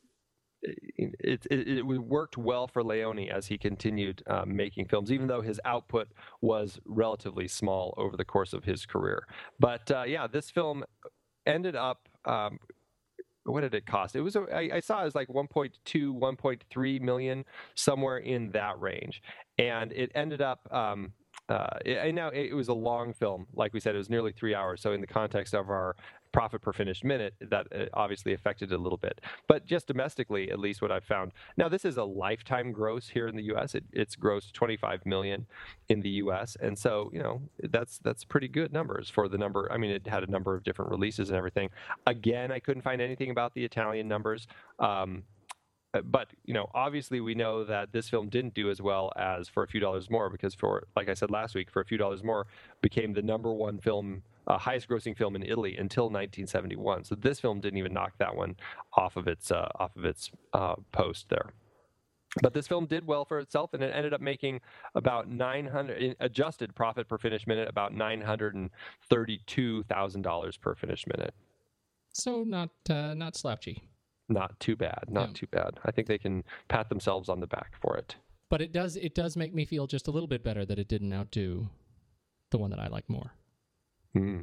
it, 0.62 1.46
it, 1.50 1.68
it 1.68 1.86
worked 1.86 2.38
well 2.38 2.68
for 2.68 2.84
Leone 2.84 3.30
as 3.30 3.48
he 3.48 3.58
continued 3.58 4.24
uh, 4.28 4.44
making 4.46 4.86
films, 4.86 5.12
even 5.12 5.28
though 5.28 5.42
his 5.42 5.60
output 5.66 6.10
was 6.42 6.80
relatively 6.86 7.48
small 7.48 7.94
over 7.98 8.18
the 8.18 8.26
course 8.26 8.54
of 8.54 8.64
his 8.66 8.86
career. 8.86 9.26
But 9.60 9.90
uh, 9.92 10.04
yeah, 10.04 10.28
this 10.28 10.50
film 10.50 10.84
ended 11.46 11.76
up. 11.76 12.08
Um, 12.26 12.60
what 13.46 13.62
did 13.62 13.74
it 13.74 13.86
cost? 13.86 14.16
It 14.16 14.22
was 14.22 14.36
a, 14.36 14.42
I, 14.54 14.70
I 14.76 14.80
saw 14.80 15.02
it 15.02 15.06
was 15.06 15.16
like 15.16 15.30
1.2, 15.30 15.72
1.3 15.86 17.02
million, 17.02 17.46
somewhere 17.74 18.18
in 18.18 18.52
that 18.52 18.80
range, 18.80 19.24
and 19.58 19.92
it 19.94 20.12
ended 20.14 20.42
up. 20.42 20.72
Um, 20.72 21.14
uh, 21.50 21.78
it, 21.86 22.14
now 22.14 22.30
it 22.30 22.54
was 22.54 22.68
a 22.68 22.74
long 22.74 23.14
film, 23.14 23.48
like 23.54 23.74
we 23.74 23.80
said, 23.80 23.96
it 23.96 23.98
was 23.98 24.10
nearly 24.10 24.32
three 24.32 24.56
hours. 24.56 24.82
So 24.82 24.94
in 24.94 25.02
the 25.02 25.08
context 25.08 25.54
of 25.54 25.70
our 25.70 25.96
profit 26.32 26.62
per 26.62 26.72
finished 26.72 27.04
minute, 27.04 27.34
that 27.42 27.68
uh, 27.74 27.86
obviously 27.94 28.34
affected 28.34 28.72
it 28.72 28.76
a 28.76 28.78
little 28.78 28.98
bit. 28.98 29.20
But 29.48 29.66
just 29.66 29.88
domestically, 29.88 30.52
at 30.52 30.60
least 30.60 30.82
what 30.82 30.92
I've 30.92 31.04
found. 31.04 31.32
Now 31.58 31.70
this 31.70 31.86
is 31.86 31.98
a 31.98 32.04
lifetime 32.04 32.72
gross 32.72 33.08
here 33.08 33.28
in 33.28 33.36
the 33.36 33.44
U.S. 33.44 33.76
It, 33.76 33.84
it's 33.92 34.16
grossed 34.16 34.52
25 34.54 35.06
million 35.06 35.48
in 35.90 36.02
the 36.02 36.10
U.S. 36.10 36.56
And 36.62 36.78
so 36.78 37.10
you 37.14 37.20
know 37.20 37.42
that's 37.64 37.98
that's 38.00 38.24
pretty 38.24 38.48
good 38.48 38.72
numbers 38.72 39.10
for 39.10 39.28
the 39.28 39.38
number. 39.38 39.72
I 39.72 39.78
mean, 39.78 39.92
it 39.92 40.06
had 40.08 40.24
a 40.24 40.32
number 40.32 40.56
of 40.56 40.64
different 40.64 40.92
releases 40.92 41.30
and 41.30 41.38
everything. 41.38 41.70
Again, 42.06 42.52
I 42.52 42.60
couldn't 42.60 42.84
find 42.84 43.02
anything 43.02 43.32
about 43.32 43.54
the 43.54 43.64
Italian 43.64 44.08
numbers. 44.08 44.48
Um, 44.78 45.24
but 46.06 46.30
you 46.46 46.54
know 46.54 46.68
obviously 46.74 47.20
we 47.20 47.34
know 47.34 47.64
that 47.64 47.92
this 47.92 48.10
film 48.10 48.30
didn't 48.30 48.54
do 48.54 48.70
as 48.70 48.82
well 48.82 49.12
as 49.18 49.50
for 49.50 49.64
a 49.64 49.68
few 49.68 49.80
dollars 49.80 50.10
more 50.10 50.30
because 50.30 50.54
for 50.54 50.84
like 50.96 51.10
i 51.10 51.14
said 51.14 51.32
last 51.32 51.56
week 51.56 51.72
for 51.72 51.82
a 51.82 51.86
few 51.86 51.98
dollars 51.98 52.24
more 52.24 52.46
became 52.82 53.14
the 53.14 53.22
number 53.22 53.52
one 53.52 53.80
film 53.80 54.22
uh, 54.46 54.58
highest 54.58 54.88
grossing 54.88 55.18
film 55.18 55.36
in 55.36 55.42
italy 55.42 55.76
until 55.78 56.06
1971 56.06 57.04
so 57.04 57.16
this 57.16 57.40
film 57.40 57.60
didn't 57.60 57.78
even 57.78 57.92
knock 57.92 58.14
that 58.20 58.36
one 58.36 58.56
off 59.00 59.18
of 59.18 59.28
its 59.28 59.52
uh, 59.52 59.68
off 59.80 59.96
of 59.96 60.06
its 60.06 60.30
uh, 60.54 60.76
post 60.92 61.28
there. 61.30 61.54
But 62.44 62.54
this 62.54 62.68
film 62.68 62.86
did 62.86 63.08
well 63.08 63.26
for 63.26 63.40
itself 63.40 63.74
and 63.74 63.82
it 63.82 63.92
ended 63.94 64.14
up 64.14 64.22
making 64.22 64.62
about 64.94 65.28
900 65.28 65.98
in 65.98 66.16
adjusted 66.20 66.76
profit 66.76 67.08
per 67.08 67.18
finished 67.18 67.48
minute 67.48 67.68
about 67.68 67.96
$932000 67.96 70.62
per 70.62 70.76
finished 70.76 71.08
minute. 71.08 71.34
So 72.14 72.44
not 72.44 72.70
uh, 72.90 73.16
not 73.16 73.36
slouchy, 73.36 73.82
not 74.30 74.58
too 74.60 74.76
bad 74.76 75.04
not 75.10 75.30
No. 75.30 75.34
too 75.34 75.48
bad 75.48 75.80
i 75.86 75.92
think 75.92 76.08
they 76.08 76.18
can 76.18 76.44
pat 76.68 76.88
themselves 76.90 77.28
on 77.30 77.40
the 77.40 77.48
back 77.48 77.74
for 77.82 77.98
it 77.98 78.16
but 78.50 78.62
it 78.62 78.72
does 78.72 78.96
it 78.96 79.14
does 79.16 79.36
make 79.36 79.54
me 79.54 79.66
feel 79.66 79.86
just 79.88 80.08
a 80.08 80.12
little 80.12 80.28
bit 80.28 80.44
better 80.44 80.66
that 80.66 80.80
it 80.80 80.88
didn't 80.88 81.14
outdo 81.14 81.70
the 82.52 82.58
one 82.58 82.72
that 82.72 82.80
I 82.80 82.88
like 82.88 83.08
more. 83.08 83.32
Hmm. 84.14 84.40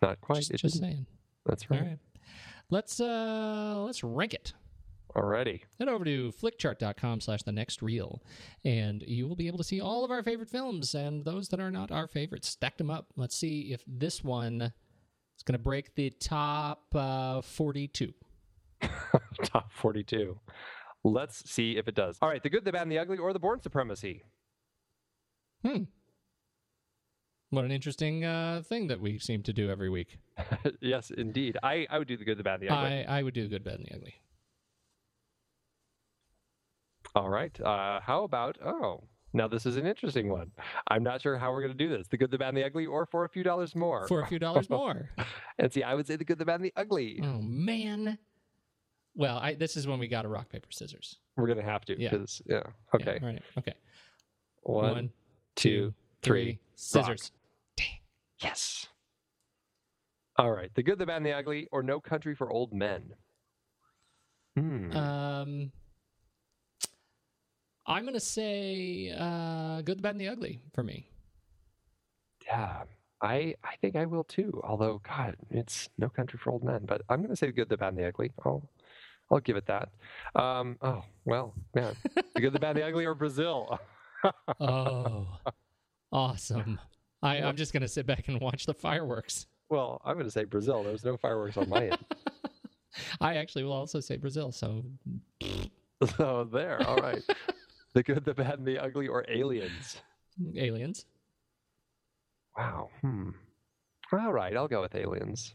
Not 0.00 0.20
quite. 0.20 0.42
Just, 0.44 0.52
just 0.62 0.78
saying. 0.78 1.06
That's 1.44 1.64
All 1.68 1.76
right. 1.76 1.86
right, 1.88 1.98
let's 2.70 3.00
uh 3.00 3.82
let's 3.84 4.04
rank 4.04 4.32
it. 4.34 4.52
Alrighty. 5.16 5.62
head 5.80 5.88
over 5.88 6.04
to 6.04 6.30
flickchart.com 6.40 7.20
slash 7.20 7.42
the 7.42 7.50
next 7.50 7.82
reel 7.82 8.22
and 8.64 9.02
you 9.08 9.26
will 9.26 9.34
be 9.34 9.48
able 9.48 9.58
to 9.58 9.64
see 9.64 9.80
all 9.80 10.04
of 10.04 10.12
our 10.12 10.22
favorite 10.22 10.48
films 10.48 10.94
and 10.94 11.24
those 11.24 11.48
that 11.48 11.58
are 11.58 11.72
not 11.72 11.90
our 11.90 12.06
favorites 12.06 12.48
stack 12.48 12.76
them 12.78 12.90
up 12.90 13.06
let's 13.16 13.34
see 13.36 13.72
if 13.72 13.82
this 13.88 14.22
one 14.22 14.62
is 15.36 15.42
going 15.44 15.58
to 15.58 15.64
break 15.64 15.96
the 15.96 16.10
top 16.10 16.94
uh, 16.94 17.40
42 17.40 18.14
Top 19.44 19.72
42. 19.72 20.38
Let's 21.02 21.50
see 21.50 21.76
if 21.76 21.88
it 21.88 21.94
does. 21.94 22.18
All 22.20 22.28
right. 22.28 22.42
The 22.42 22.50
good, 22.50 22.64
the 22.64 22.72
bad, 22.72 22.82
and 22.82 22.92
the 22.92 22.98
ugly, 22.98 23.18
or 23.18 23.32
the 23.32 23.38
Bourne 23.38 23.60
supremacy. 23.62 24.22
hmm 25.64 25.84
what 27.50 27.64
an 27.64 27.72
interesting 27.72 28.24
uh, 28.24 28.62
thing 28.64 28.86
that 28.86 29.00
we 29.00 29.18
seem 29.18 29.42
to 29.42 29.52
do 29.52 29.70
every 29.70 29.90
week 29.90 30.18
yes, 30.80 31.10
indeed. 31.10 31.58
I, 31.62 31.86
I 31.90 31.98
would 31.98 32.08
do 32.08 32.16
the 32.16 32.24
good, 32.24 32.38
the 32.38 32.44
bad, 32.44 32.60
and 32.60 32.68
the 32.70 32.72
ugly. 32.72 33.04
I, 33.06 33.18
I 33.18 33.22
would 33.22 33.34
do 33.34 33.42
the 33.42 33.48
good 33.48 33.64
bad 33.64 33.74
and 33.74 33.86
the 33.86 33.94
ugly 33.94 34.14
All 37.14 37.28
right. 37.28 37.60
Uh, 37.60 38.00
how 38.00 38.22
about 38.22 38.56
oh? 38.64 39.02
Now 39.32 39.46
this 39.48 39.66
is 39.66 39.76
an 39.76 39.86
interesting 39.86 40.28
one. 40.28 40.50
I'm 40.88 41.02
not 41.02 41.22
sure 41.22 41.38
how 41.38 41.52
we're 41.52 41.62
going 41.62 41.76
to 41.76 41.78
do 41.78 41.88
this. 41.88 42.06
The 42.08 42.16
good, 42.16 42.30
the 42.30 42.38
bad, 42.38 42.48
and 42.48 42.56
the 42.56 42.64
ugly, 42.64 42.86
or 42.86 43.06
for 43.06 43.24
a 43.24 43.28
few 43.28 43.42
dollars 43.42 43.74
more. 43.76 44.06
For 44.08 44.22
a 44.22 44.26
few 44.26 44.38
dollars 44.38 44.70
more. 44.78 45.10
and 45.58 45.72
see, 45.72 45.82
I 45.82 45.94
would 45.94 46.06
say 46.06 46.16
the 46.16 46.24
good, 46.24 46.38
the 46.38 46.44
bad, 46.44 46.56
and 46.56 46.64
the 46.64 46.72
ugly. 46.76 47.20
oh 47.22 47.40
man. 47.42 48.18
Well, 49.16 49.38
I, 49.38 49.54
this 49.54 49.76
is 49.76 49.86
when 49.86 49.98
we 49.98 50.08
got 50.08 50.24
a 50.24 50.28
rock 50.28 50.48
paper 50.50 50.68
scissors. 50.70 51.16
We're 51.36 51.46
going 51.46 51.58
to 51.58 51.64
have 51.64 51.84
to. 51.86 52.00
Yeah. 52.00 52.14
Yeah, 52.46 52.62
Okay. 52.94 53.18
right. 53.22 53.42
Okay. 53.58 53.74
One, 54.62 54.90
One, 54.92 55.10
two, 55.56 55.92
three. 56.22 56.58
Scissors. 56.76 57.32
Yes. 58.42 58.86
All 60.36 60.50
right. 60.50 60.70
The 60.74 60.82
good, 60.82 60.98
the 60.98 61.06
bad, 61.06 61.18
and 61.18 61.26
the 61.26 61.32
ugly, 61.32 61.68
or 61.72 61.82
no 61.82 62.00
country 62.00 62.34
for 62.34 62.50
old 62.50 62.72
men. 62.72 63.02
Hmm. 64.56 64.90
Um, 64.96 65.72
I'm 67.86 68.04
gonna 68.04 68.20
say 68.20 69.14
uh, 69.18 69.82
good, 69.82 69.98
the 69.98 70.02
bad, 70.02 70.12
and 70.14 70.20
the 70.20 70.28
ugly 70.28 70.60
for 70.74 70.82
me. 70.82 71.08
yeah. 72.46 72.82
I 73.22 73.54
I 73.62 73.76
think 73.82 73.96
I 73.96 74.06
will 74.06 74.24
too. 74.24 74.60
Although, 74.64 75.02
God, 75.06 75.36
it's 75.50 75.90
no 75.98 76.08
country 76.08 76.38
for 76.42 76.50
old 76.52 76.64
men. 76.64 76.84
But 76.86 77.02
I'm 77.10 77.18
going 77.18 77.28
to 77.28 77.36
say 77.36 77.48
the 77.48 77.52
good, 77.52 77.68
the 77.68 77.76
bad, 77.76 77.88
and 77.90 77.98
the 77.98 78.06
ugly. 78.06 78.32
I'll 78.46 78.62
I'll 79.30 79.40
give 79.40 79.56
it 79.56 79.66
that. 79.66 79.90
Um. 80.34 80.76
Oh 80.82 81.04
well, 81.24 81.54
man. 81.74 81.94
The 82.34 82.40
good, 82.40 82.52
the 82.52 82.58
bad, 82.58 82.76
the 82.76 82.84
ugly, 82.84 83.06
or 83.06 83.14
Brazil. 83.14 83.78
Oh, 84.60 85.26
awesome! 86.12 86.78
I, 87.22 87.36
I'm 87.38 87.56
just 87.56 87.72
gonna 87.72 87.88
sit 87.88 88.06
back 88.06 88.28
and 88.28 88.38
watch 88.38 88.66
the 88.66 88.74
fireworks. 88.74 89.46
Well, 89.70 90.02
I'm 90.04 90.14
going 90.14 90.26
to 90.26 90.30
say 90.32 90.44
Brazil. 90.44 90.82
There's 90.82 91.04
no 91.04 91.16
fireworks 91.16 91.56
on 91.56 91.68
my 91.68 91.84
end. 91.86 91.98
I 93.20 93.36
actually 93.36 93.62
will 93.64 93.72
also 93.72 94.00
say 94.00 94.16
Brazil. 94.16 94.50
So 94.50 94.84
So 96.16 96.44
there. 96.52 96.82
All 96.86 96.96
right. 96.96 97.22
the 97.94 98.02
good, 98.02 98.24
the 98.24 98.34
bad, 98.34 98.58
and 98.58 98.66
the 98.66 98.78
ugly, 98.78 99.06
or 99.06 99.24
aliens. 99.28 99.98
aliens. 100.56 101.06
Wow. 102.58 102.90
Hmm. 103.00 103.30
All 104.12 104.32
right. 104.32 104.56
I'll 104.56 104.68
go 104.68 104.80
with 104.82 104.96
aliens. 104.96 105.54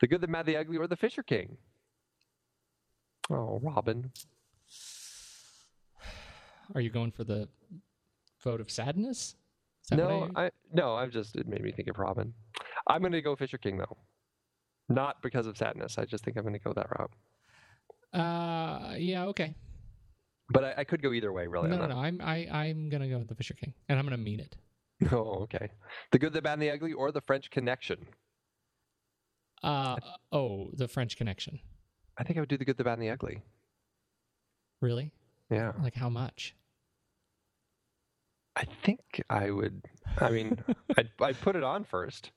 The 0.00 0.06
good, 0.06 0.20
the 0.20 0.28
bad, 0.28 0.46
the 0.46 0.56
ugly, 0.56 0.76
or 0.78 0.86
the 0.86 0.96
Fisher 0.96 1.24
King. 1.24 1.56
Oh, 3.30 3.60
Robin. 3.62 4.10
Are 6.74 6.80
you 6.80 6.90
going 6.90 7.10
for 7.10 7.24
the 7.24 7.48
vote 8.42 8.60
of 8.60 8.70
sadness? 8.70 9.36
Is 9.84 9.90
that 9.90 9.98
what 9.98 10.32
No, 10.32 10.40
I 10.40 10.50
no. 10.72 10.94
I've 10.94 11.10
just 11.10 11.36
it 11.36 11.46
made 11.46 11.62
me 11.62 11.72
think 11.72 11.88
of 11.88 11.98
Robin. 11.98 12.32
I'm 12.86 13.00
going 13.00 13.12
to 13.12 13.22
go 13.22 13.34
Fisher 13.36 13.58
King 13.58 13.78
though, 13.78 13.96
not 14.88 15.22
because 15.22 15.46
of 15.46 15.56
sadness. 15.56 15.98
I 15.98 16.04
just 16.04 16.24
think 16.24 16.36
I'm 16.36 16.42
going 16.44 16.54
to 16.54 16.60
go 16.60 16.72
that 16.72 16.86
route. 16.98 17.12
Uh, 18.12 18.94
yeah, 18.96 19.24
okay. 19.26 19.54
But 20.52 20.64
I, 20.64 20.74
I 20.78 20.84
could 20.84 21.00
go 21.02 21.12
either 21.12 21.32
way, 21.32 21.46
really. 21.46 21.70
No, 21.70 21.76
no, 21.78 21.86
no. 21.86 21.96
I'm 21.98 22.20
I 22.22 22.46
I'm 22.50 22.88
gonna 22.88 23.08
go 23.08 23.18
with 23.18 23.28
the 23.28 23.36
Fisher 23.36 23.54
King, 23.54 23.72
and 23.88 23.98
I'm 23.98 24.04
gonna 24.04 24.16
mean 24.16 24.40
it. 24.40 24.56
Oh, 25.12 25.42
okay. 25.44 25.70
The 26.12 26.18
good, 26.18 26.32
the 26.34 26.42
bad, 26.42 26.54
and 26.54 26.62
the 26.62 26.70
ugly, 26.70 26.92
or 26.92 27.10
the 27.10 27.22
French 27.22 27.50
Connection. 27.50 28.06
Uh 29.62 29.96
oh, 30.32 30.70
the 30.74 30.88
French 30.88 31.16
Connection. 31.16 31.60
I 32.20 32.22
think 32.22 32.36
I 32.36 32.40
would 32.40 32.50
do 32.50 32.58
the 32.58 32.66
good, 32.66 32.76
the 32.76 32.84
bad, 32.84 32.98
and 32.98 33.02
the 33.02 33.08
ugly. 33.10 33.40
Really? 34.82 35.10
Yeah, 35.50 35.72
Like 35.82 35.94
how 35.94 36.10
much? 36.10 36.54
I 38.54 38.64
think 38.84 39.00
I 39.30 39.50
would. 39.50 39.82
I 40.20 40.30
mean, 40.30 40.62
I'd, 40.98 41.08
I'd 41.20 41.40
put 41.40 41.56
it 41.56 41.62
on 41.64 41.84
first. 41.84 42.30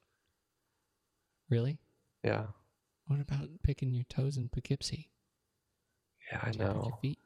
Really? 1.49 1.80
Yeah, 2.23 2.45
What 3.07 3.19
about 3.19 3.49
picking 3.64 3.91
your 3.91 4.05
toes 4.05 4.38
in 4.38 4.47
Poughkeepsie? 4.49 5.10
yeah, 6.31 6.39
I 6.41 6.47
with 6.47 6.60
your 6.60 6.68
know. 6.69 6.97
feet? 7.01 7.19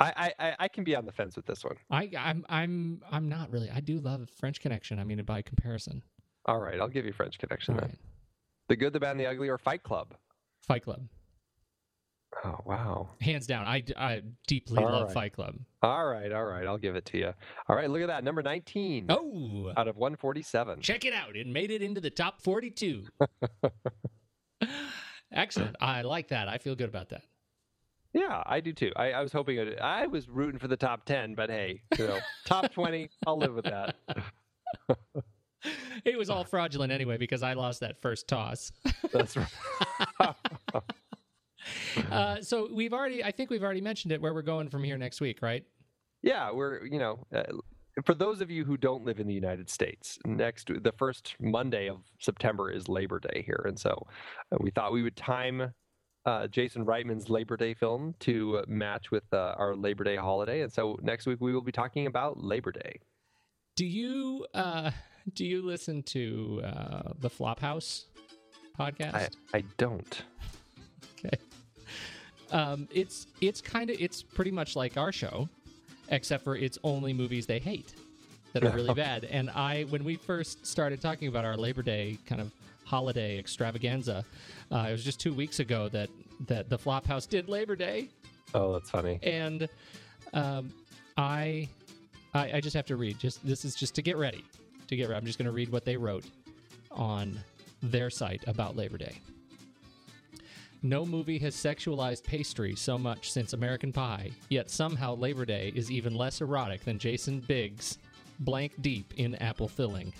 I, 0.00 0.12
I, 0.38 0.46
I- 0.48 0.56
I 0.58 0.68
can 0.68 0.82
be 0.82 0.96
on 0.96 1.06
the 1.06 1.12
fence 1.12 1.36
with 1.36 1.46
this 1.46 1.62
one. 1.64 1.76
I 1.90 2.10
I'm 2.18 2.44
I'm 2.48 3.00
I'm 3.08 3.28
not 3.28 3.52
really. 3.52 3.70
I 3.70 3.78
do 3.80 4.00
love 4.00 4.28
French 4.40 4.60
Connection. 4.60 4.98
I 4.98 5.04
mean, 5.04 5.22
by 5.22 5.40
comparison. 5.42 6.02
All 6.46 6.58
right, 6.58 6.80
I'll 6.80 6.88
give 6.88 7.06
you 7.06 7.12
French 7.12 7.38
Connection 7.38 7.74
All 7.74 7.80
then. 7.80 7.90
right. 7.90 7.98
The 8.68 8.76
good, 8.76 8.92
the 8.92 8.98
bad, 9.00 9.12
and 9.12 9.20
the 9.20 9.26
ugly, 9.26 9.48
or 9.48 9.56
Fight 9.58 9.84
Club. 9.84 10.14
Fight 10.66 10.82
Club, 10.82 11.02
Oh 12.44 12.58
wow. 12.64 13.08
hands 13.20 13.46
down. 13.46 13.66
I, 13.66 13.82
I 13.96 14.22
deeply 14.46 14.82
All 14.82 14.90
love 14.90 15.04
right. 15.06 15.14
Fight 15.14 15.32
Club. 15.34 15.56
All 15.82 16.06
right, 16.06 16.32
all 16.32 16.44
right, 16.44 16.66
I'll 16.66 16.78
give 16.78 16.96
it 16.96 17.04
to 17.06 17.18
you. 17.18 17.32
All 17.68 17.76
right, 17.76 17.88
look 17.90 18.00
at 18.02 18.08
that, 18.08 18.24
number 18.24 18.42
nineteen. 18.42 19.06
Oh, 19.08 19.72
out 19.76 19.88
of 19.88 19.96
one 19.96 20.16
forty-seven. 20.16 20.80
check 20.80 21.04
it 21.04 21.12
out! 21.12 21.36
It 21.36 21.46
made 21.46 21.70
it 21.70 21.82
into 21.82 22.00
the 22.00 22.10
top 22.10 22.40
forty-two. 22.42 23.04
Excellent. 25.32 25.76
I 25.80 26.02
like 26.02 26.28
that. 26.28 26.48
I 26.48 26.58
feel 26.58 26.74
good 26.74 26.88
about 26.88 27.10
that. 27.10 27.22
Yeah, 28.12 28.42
I 28.46 28.60
do 28.60 28.72
too. 28.72 28.92
I, 28.96 29.12
I 29.12 29.22
was 29.22 29.32
hoping 29.32 29.58
it, 29.58 29.80
I 29.80 30.06
was 30.06 30.28
rooting 30.28 30.58
for 30.58 30.68
the 30.68 30.76
top 30.76 31.04
ten, 31.04 31.34
but 31.34 31.50
hey, 31.50 31.82
you 31.98 32.06
know, 32.06 32.18
top 32.44 32.72
twenty, 32.72 33.10
I'll 33.26 33.38
live 33.38 33.54
with 33.54 33.64
that. 33.64 33.96
It 36.04 36.18
was 36.18 36.28
all 36.28 36.44
fraudulent 36.44 36.92
anyway 36.92 37.16
because 37.16 37.42
I 37.42 37.54
lost 37.54 37.80
that 37.80 38.00
first 38.02 38.28
toss. 38.28 38.70
That's 39.12 39.34
right. 39.36 39.48
Uh, 42.10 42.40
so 42.40 42.68
we've 42.72 42.92
already, 42.92 43.24
I 43.24 43.30
think 43.30 43.50
we've 43.50 43.62
already 43.62 43.80
mentioned 43.80 44.12
it 44.12 44.20
where 44.20 44.34
we're 44.34 44.42
going 44.42 44.68
from 44.68 44.84
here 44.84 44.98
next 44.98 45.20
week, 45.20 45.42
right? 45.42 45.64
Yeah, 46.22 46.50
we're 46.52 46.84
you 46.86 46.98
know, 46.98 47.26
uh, 47.34 47.42
for 48.04 48.14
those 48.14 48.40
of 48.40 48.50
you 48.50 48.64
who 48.64 48.76
don't 48.76 49.04
live 49.04 49.20
in 49.20 49.26
the 49.26 49.34
United 49.34 49.68
States, 49.68 50.18
next 50.24 50.70
the 50.82 50.92
first 50.92 51.34
Monday 51.40 51.88
of 51.88 51.98
September 52.18 52.70
is 52.70 52.88
Labor 52.88 53.20
Day 53.20 53.42
here, 53.44 53.62
and 53.66 53.78
so 53.78 54.06
uh, 54.52 54.56
we 54.60 54.70
thought 54.70 54.92
we 54.92 55.02
would 55.02 55.16
time 55.16 55.72
uh, 56.26 56.46
Jason 56.48 56.84
Reitman's 56.84 57.28
Labor 57.28 57.56
Day 57.56 57.74
film 57.74 58.14
to 58.20 58.62
match 58.66 59.10
with 59.10 59.24
uh, 59.32 59.54
our 59.58 59.76
Labor 59.76 60.04
Day 60.04 60.16
holiday, 60.16 60.62
and 60.62 60.72
so 60.72 60.98
next 61.02 61.26
week 61.26 61.40
we 61.40 61.52
will 61.52 61.60
be 61.60 61.72
talking 61.72 62.06
about 62.06 62.42
Labor 62.42 62.72
Day. 62.72 63.00
Do 63.76 63.84
you 63.84 64.46
uh, 64.54 64.90
do 65.34 65.44
you 65.44 65.62
listen 65.62 66.02
to 66.04 66.62
uh, 66.64 67.12
the 67.18 67.28
Flophouse 67.28 68.04
podcast? 68.78 69.14
I 69.52 69.58
I 69.58 69.64
don't. 69.76 70.22
Okay. 71.18 71.36
Um, 72.54 72.88
it's 72.92 73.26
it's 73.40 73.60
kind 73.60 73.90
of 73.90 73.96
it's 74.00 74.22
pretty 74.22 74.50
much 74.52 74.76
like 74.76 74.96
our 74.96 75.12
show, 75.12 75.48
except 76.08 76.44
for 76.44 76.56
it's 76.56 76.78
only 76.84 77.12
movies 77.12 77.46
they 77.46 77.58
hate 77.58 77.92
that 78.52 78.64
are 78.64 78.70
really 78.70 78.94
bad. 79.06 79.24
And 79.24 79.50
I, 79.50 79.82
when 79.90 80.04
we 80.04 80.14
first 80.16 80.64
started 80.66 81.00
talking 81.00 81.28
about 81.28 81.44
our 81.44 81.56
Labor 81.56 81.82
Day 81.82 82.16
kind 82.26 82.40
of 82.40 82.52
holiday 82.84 83.38
extravaganza, 83.38 84.24
uh, 84.70 84.86
it 84.88 84.92
was 84.92 85.04
just 85.04 85.18
two 85.20 85.34
weeks 85.34 85.58
ago 85.58 85.88
that 85.90 86.08
that 86.46 86.68
the 86.70 86.78
Flophouse 86.78 87.28
did 87.28 87.48
Labor 87.48 87.76
Day, 87.76 88.08
Oh, 88.54 88.72
that's 88.72 88.88
funny. 88.90 89.18
and 89.22 89.68
um, 90.32 90.72
I, 91.16 91.68
I 92.34 92.52
I 92.54 92.60
just 92.60 92.74
have 92.76 92.86
to 92.86 92.96
read. 92.96 93.18
Just 93.18 93.44
this 93.44 93.64
is 93.64 93.74
just 93.74 93.94
to 93.96 94.02
get 94.02 94.16
ready. 94.16 94.44
To 94.88 94.96
get 94.96 95.08
ready, 95.08 95.18
I'm 95.18 95.26
just 95.26 95.38
going 95.38 95.46
to 95.46 95.52
read 95.52 95.70
what 95.72 95.84
they 95.84 95.96
wrote 95.96 96.24
on 96.92 97.36
their 97.82 98.10
site 98.10 98.44
about 98.46 98.76
Labor 98.76 98.98
Day. 98.98 99.18
No 100.84 101.06
movie 101.06 101.38
has 101.38 101.54
sexualized 101.56 102.24
pastry 102.24 102.76
so 102.76 102.98
much 102.98 103.32
since 103.32 103.54
American 103.54 103.90
Pie, 103.90 104.30
yet 104.50 104.68
somehow 104.68 105.16
Labor 105.16 105.46
Day 105.46 105.72
is 105.74 105.90
even 105.90 106.14
less 106.14 106.42
erotic 106.42 106.84
than 106.84 106.98
Jason 106.98 107.40
Biggs' 107.40 107.96
blank 108.40 108.74
deep 108.82 109.14
in 109.16 109.34
apple 109.36 109.66
filling. 109.66 110.12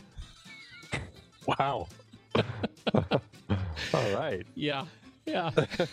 Wow. 1.47 1.89
All 2.35 4.15
right. 4.15 4.47
Yeah, 4.55 4.87
yeah. 5.27 5.51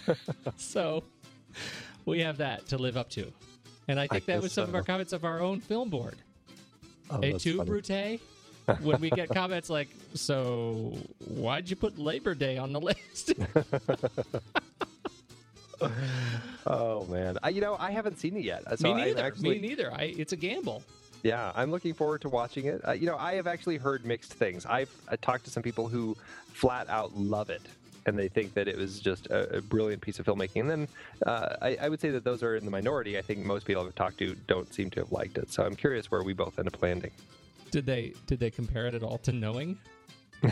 so 0.56 1.04
we 2.06 2.22
have 2.22 2.38
that 2.38 2.66
to 2.68 2.78
live 2.78 2.96
up 2.96 3.10
to. 3.10 3.30
And 3.90 4.00
I 4.00 4.08
think 4.08 4.24
that 4.28 4.42
was 4.42 4.54
some 4.54 4.70
of 4.70 4.74
our 4.74 4.84
comments 4.84 5.12
of 5.12 5.26
our 5.26 5.42
own 5.42 5.60
film 5.60 5.90
board. 5.90 6.16
Oh, 7.10 7.20
too, 7.38 7.58
funny. 7.58 7.70
Brute? 7.70 8.22
when 8.82 9.00
we 9.02 9.10
get 9.10 9.30
comments 9.34 9.70
like, 9.70 9.90
so 10.14 10.98
why'd 11.28 11.70
you 11.70 11.76
put 11.76 11.98
Labor 11.98 12.36
Day 12.36 12.58
on 12.58 12.74
the 12.74 12.80
list? 12.92 13.34
Oh 16.68 17.06
man, 17.08 17.38
I, 17.42 17.50
you 17.50 17.62
know 17.62 17.76
I 17.80 17.92
haven't 17.92 18.20
seen 18.20 18.38
it 18.38 18.44
yet. 18.44 18.64
So 18.80 18.94
Me 18.94 19.04
neither. 19.06 19.24
Actually, 19.24 19.60
Me 19.60 19.68
neither. 19.70 19.92
I, 19.92 20.14
it's 20.18 20.34
a 20.34 20.38
gamble. 20.38 20.84
Yeah, 21.24 21.52
I'm 21.56 21.72
looking 21.72 21.94
forward 21.94 22.22
to 22.22 22.30
watching 22.30 22.66
it. 22.66 22.82
Uh, 22.88 22.92
you 22.94 23.06
know, 23.06 23.18
I 23.18 23.34
have 23.34 23.48
actually 23.48 23.78
heard 23.78 24.06
mixed 24.06 24.34
things. 24.34 24.66
I've 24.66 24.92
I 25.10 25.16
talked 25.16 25.46
to 25.46 25.52
some 25.52 25.64
people 25.64 25.88
who 25.88 26.16
flat 26.52 26.90
out 26.90 27.16
love 27.16 27.50
it, 27.50 27.62
and 28.06 28.18
they 28.18 28.28
think 28.28 28.54
that 28.54 28.68
it 28.68 28.78
was 28.78 29.00
just 29.00 29.28
a, 29.28 29.58
a 29.58 29.62
brilliant 29.62 30.02
piece 30.02 30.20
of 30.20 30.26
filmmaking. 30.26 30.62
And 30.62 30.70
then 30.70 30.88
uh, 31.26 31.56
I, 31.62 31.78
I 31.82 31.90
would 31.90 32.00
say 32.00 32.10
that 32.12 32.24
those 32.24 32.44
are 32.44 32.56
in 32.56 32.66
the 32.66 32.72
minority. 32.72 33.18
I 33.18 33.22
think 33.22 33.46
most 33.46 33.66
people 33.66 33.86
I've 33.86 33.96
talked 33.96 34.18
to 34.20 34.36
don't 34.48 34.72
seem 34.74 34.90
to 34.92 35.00
have 35.02 35.12
liked 35.12 35.38
it. 35.38 35.52
So 35.52 35.64
I'm 35.64 35.76
curious 35.76 36.10
where 36.12 36.24
we 36.24 36.34
both 36.34 36.58
end 36.60 36.68
up 36.68 36.82
landing. 36.82 37.12
Did 37.72 37.86
they 37.86 38.14
did 38.28 38.40
they 38.40 38.52
compare 38.52 38.86
it 38.88 38.94
at 38.94 39.02
all 39.02 39.18
to 39.20 39.32
Knowing? 39.32 39.78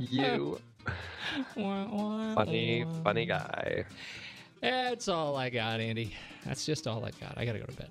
you 0.00 0.58
funny, 1.54 2.86
funny 3.04 3.26
guy. 3.26 3.84
That's 4.62 5.08
all 5.08 5.36
I 5.36 5.50
got, 5.50 5.80
Andy. 5.80 6.14
That's 6.44 6.64
just 6.64 6.86
all 6.86 7.04
I 7.04 7.10
got. 7.20 7.36
I 7.36 7.44
gotta 7.44 7.58
go 7.58 7.66
to 7.66 7.76
bed. 7.76 7.90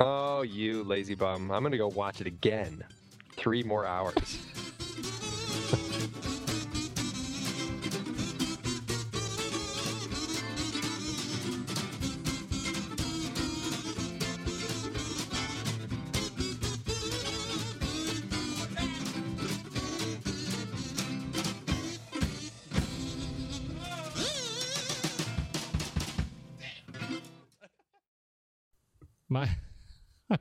Oh, 0.00 0.42
you 0.42 0.82
lazy 0.84 1.14
bum! 1.14 1.50
I'm 1.50 1.62
gonna 1.62 1.76
go 1.76 1.88
watch 1.88 2.22
it 2.22 2.26
again. 2.26 2.82
Three 3.36 3.62
more 3.62 3.84
hours. 3.84 4.38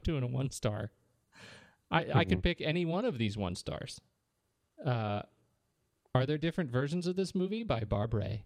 Doing 0.07 0.23
a 0.23 0.27
one 0.27 0.49
star. 0.51 0.91
I, 1.91 1.99
I 1.99 2.03
Mm-hmm. 2.03 2.29
could 2.29 2.43
pick 2.43 2.61
any 2.61 2.85
one 2.85 3.03
of 3.05 3.17
these 3.17 3.37
one 3.37 3.55
stars. 3.55 3.99
Uh, 4.83 5.21
are 6.15 6.25
there 6.25 6.37
different 6.37 6.71
versions 6.71 7.07
of 7.07 7.15
this 7.17 7.35
movie 7.35 7.63
by 7.63 7.81
Barbray? 7.81 8.43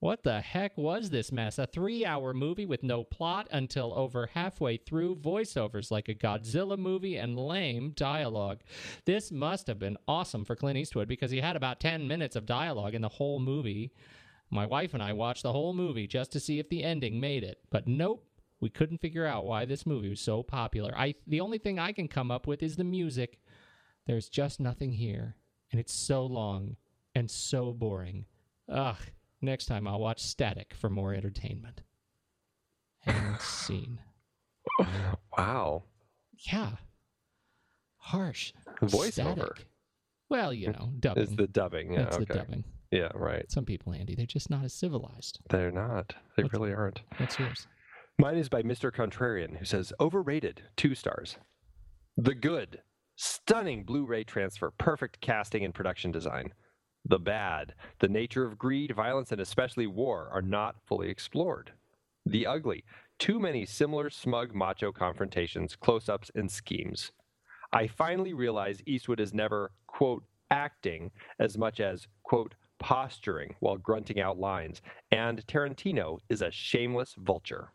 What 0.00 0.24
the 0.24 0.42
heck 0.42 0.76
was 0.76 1.08
this 1.08 1.32
mess? 1.32 1.58
A 1.58 1.66
three 1.66 2.04
hour 2.04 2.34
movie 2.34 2.66
with 2.66 2.82
no 2.82 3.02
plot 3.02 3.48
until 3.50 3.94
over 3.96 4.26
halfway 4.34 4.76
through, 4.76 5.16
voiceovers 5.16 5.90
like 5.90 6.10
a 6.10 6.14
Godzilla 6.14 6.76
movie, 6.76 7.16
and 7.16 7.38
lame 7.38 7.92
dialogue. 7.96 8.60
This 9.06 9.32
must 9.32 9.66
have 9.68 9.78
been 9.78 9.96
awesome 10.06 10.44
for 10.44 10.54
Clint 10.54 10.76
Eastwood 10.76 11.08
because 11.08 11.30
he 11.30 11.40
had 11.40 11.56
about 11.56 11.80
10 11.80 12.06
minutes 12.06 12.36
of 12.36 12.44
dialogue 12.44 12.94
in 12.94 13.00
the 13.00 13.08
whole 13.08 13.40
movie. 13.40 13.90
My 14.50 14.66
wife 14.66 14.92
and 14.92 15.02
I 15.02 15.14
watched 15.14 15.42
the 15.44 15.52
whole 15.52 15.72
movie 15.72 16.06
just 16.06 16.30
to 16.32 16.40
see 16.40 16.58
if 16.58 16.68
the 16.68 16.84
ending 16.84 17.18
made 17.18 17.42
it, 17.42 17.60
but 17.70 17.88
nope. 17.88 18.26
We 18.64 18.70
couldn't 18.70 19.02
figure 19.02 19.26
out 19.26 19.44
why 19.44 19.66
this 19.66 19.84
movie 19.84 20.08
was 20.08 20.22
so 20.22 20.42
popular. 20.42 20.96
I 20.96 21.16
the 21.26 21.42
only 21.42 21.58
thing 21.58 21.78
I 21.78 21.92
can 21.92 22.08
come 22.08 22.30
up 22.30 22.46
with 22.46 22.62
is 22.62 22.76
the 22.76 22.82
music. 22.82 23.38
There's 24.06 24.30
just 24.30 24.58
nothing 24.58 24.92
here, 24.92 25.36
and 25.70 25.78
it's 25.78 25.92
so 25.92 26.24
long 26.24 26.76
and 27.14 27.30
so 27.30 27.74
boring. 27.74 28.24
Ugh. 28.70 28.96
Next 29.42 29.66
time 29.66 29.86
I'll 29.86 30.00
watch 30.00 30.22
Static 30.22 30.72
for 30.72 30.88
more 30.88 31.12
entertainment. 31.12 31.82
And 33.04 33.38
scene. 33.38 34.00
Wow. 35.36 35.82
Yeah. 36.50 36.70
Harsh. 37.98 38.54
Voiceover. 38.80 39.58
Well, 40.30 40.54
you 40.54 40.68
know, 40.72 40.88
dubbing. 41.00 41.22
is 41.22 41.36
the 41.36 41.48
dubbing. 41.48 41.92
Yeah, 41.92 42.06
okay. 42.06 42.18
the 42.20 42.24
dubbing. 42.24 42.64
Yeah, 42.90 43.10
right. 43.14 43.44
Some 43.52 43.66
people, 43.66 43.92
Andy, 43.92 44.14
they're 44.14 44.24
just 44.24 44.48
not 44.48 44.64
as 44.64 44.72
civilized. 44.72 45.40
They're 45.50 45.70
not. 45.70 46.14
They 46.38 46.44
What's- 46.44 46.54
really 46.54 46.72
aren't. 46.72 47.02
What's 47.18 47.38
yours? 47.38 47.66
Mine 48.16 48.36
is 48.36 48.48
by 48.48 48.62
Mr. 48.62 48.92
Contrarian, 48.92 49.56
who 49.58 49.64
says 49.64 49.92
overrated, 49.98 50.62
two 50.76 50.94
stars. 50.94 51.36
The 52.16 52.34
good, 52.34 52.80
stunning 53.16 53.82
Blu 53.82 54.06
ray 54.06 54.22
transfer, 54.22 54.70
perfect 54.70 55.20
casting 55.20 55.64
and 55.64 55.74
production 55.74 56.12
design. 56.12 56.52
The 57.04 57.18
bad, 57.18 57.74
the 57.98 58.08
nature 58.08 58.44
of 58.44 58.56
greed, 58.56 58.94
violence, 58.94 59.32
and 59.32 59.40
especially 59.40 59.88
war 59.88 60.28
are 60.32 60.42
not 60.42 60.76
fully 60.86 61.10
explored. 61.10 61.72
The 62.24 62.46
ugly, 62.46 62.84
too 63.18 63.40
many 63.40 63.66
similar 63.66 64.10
smug 64.10 64.54
macho 64.54 64.92
confrontations, 64.92 65.74
close 65.74 66.08
ups, 66.08 66.30
and 66.36 66.48
schemes. 66.48 67.10
I 67.72 67.88
finally 67.88 68.32
realize 68.32 68.80
Eastwood 68.86 69.18
is 69.18 69.34
never, 69.34 69.72
quote, 69.88 70.22
acting 70.52 71.10
as 71.40 71.58
much 71.58 71.80
as, 71.80 72.06
quote, 72.22 72.54
posturing 72.78 73.56
while 73.58 73.76
grunting 73.76 74.20
out 74.20 74.38
lines, 74.38 74.82
and 75.10 75.44
Tarantino 75.48 76.18
is 76.28 76.42
a 76.42 76.52
shameless 76.52 77.16
vulture. 77.18 77.72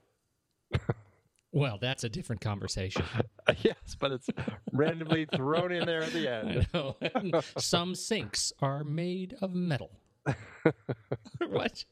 Well, 1.52 1.80
that's 1.82 2.04
a 2.04 2.10
different 2.10 2.42
conversation. 2.42 3.04
yes, 3.64 3.96
but 4.00 4.12
it's 4.12 4.28
randomly 4.72 5.26
thrown 5.26 5.72
in 5.72 5.86
there 5.86 6.04
at 6.04 6.14
the 6.14 6.28
end. 6.32 7.44
Some 7.58 7.96
sinks 7.96 8.54
are 8.62 8.84
made 8.84 9.36
of 9.42 9.56
metal. 9.56 9.90
what? 11.48 11.86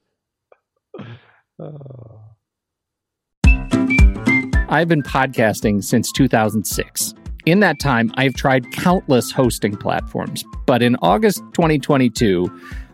Oh. 1.59 2.21
I've 4.69 4.87
been 4.87 5.01
podcasting 5.01 5.83
since 5.83 6.11
2006. 6.11 7.15
In 7.47 7.59
that 7.61 7.79
time, 7.79 8.11
I've 8.15 8.35
tried 8.35 8.71
countless 8.73 9.31
hosting 9.31 9.75
platforms, 9.75 10.43
but 10.67 10.83
in 10.83 10.97
August 11.01 11.39
2022, 11.53 12.45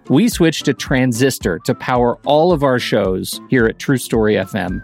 we 0.09 0.29
switched 0.29 0.65
to 0.65 0.73
Transistor 0.73 1.59
to 1.65 1.73
power 1.73 2.19
all 2.25 2.53
of 2.53 2.63
our 2.63 2.79
shows 2.79 3.41
here 3.49 3.65
at 3.65 3.79
True 3.79 3.97
Story 3.97 4.35
FM, 4.35 4.83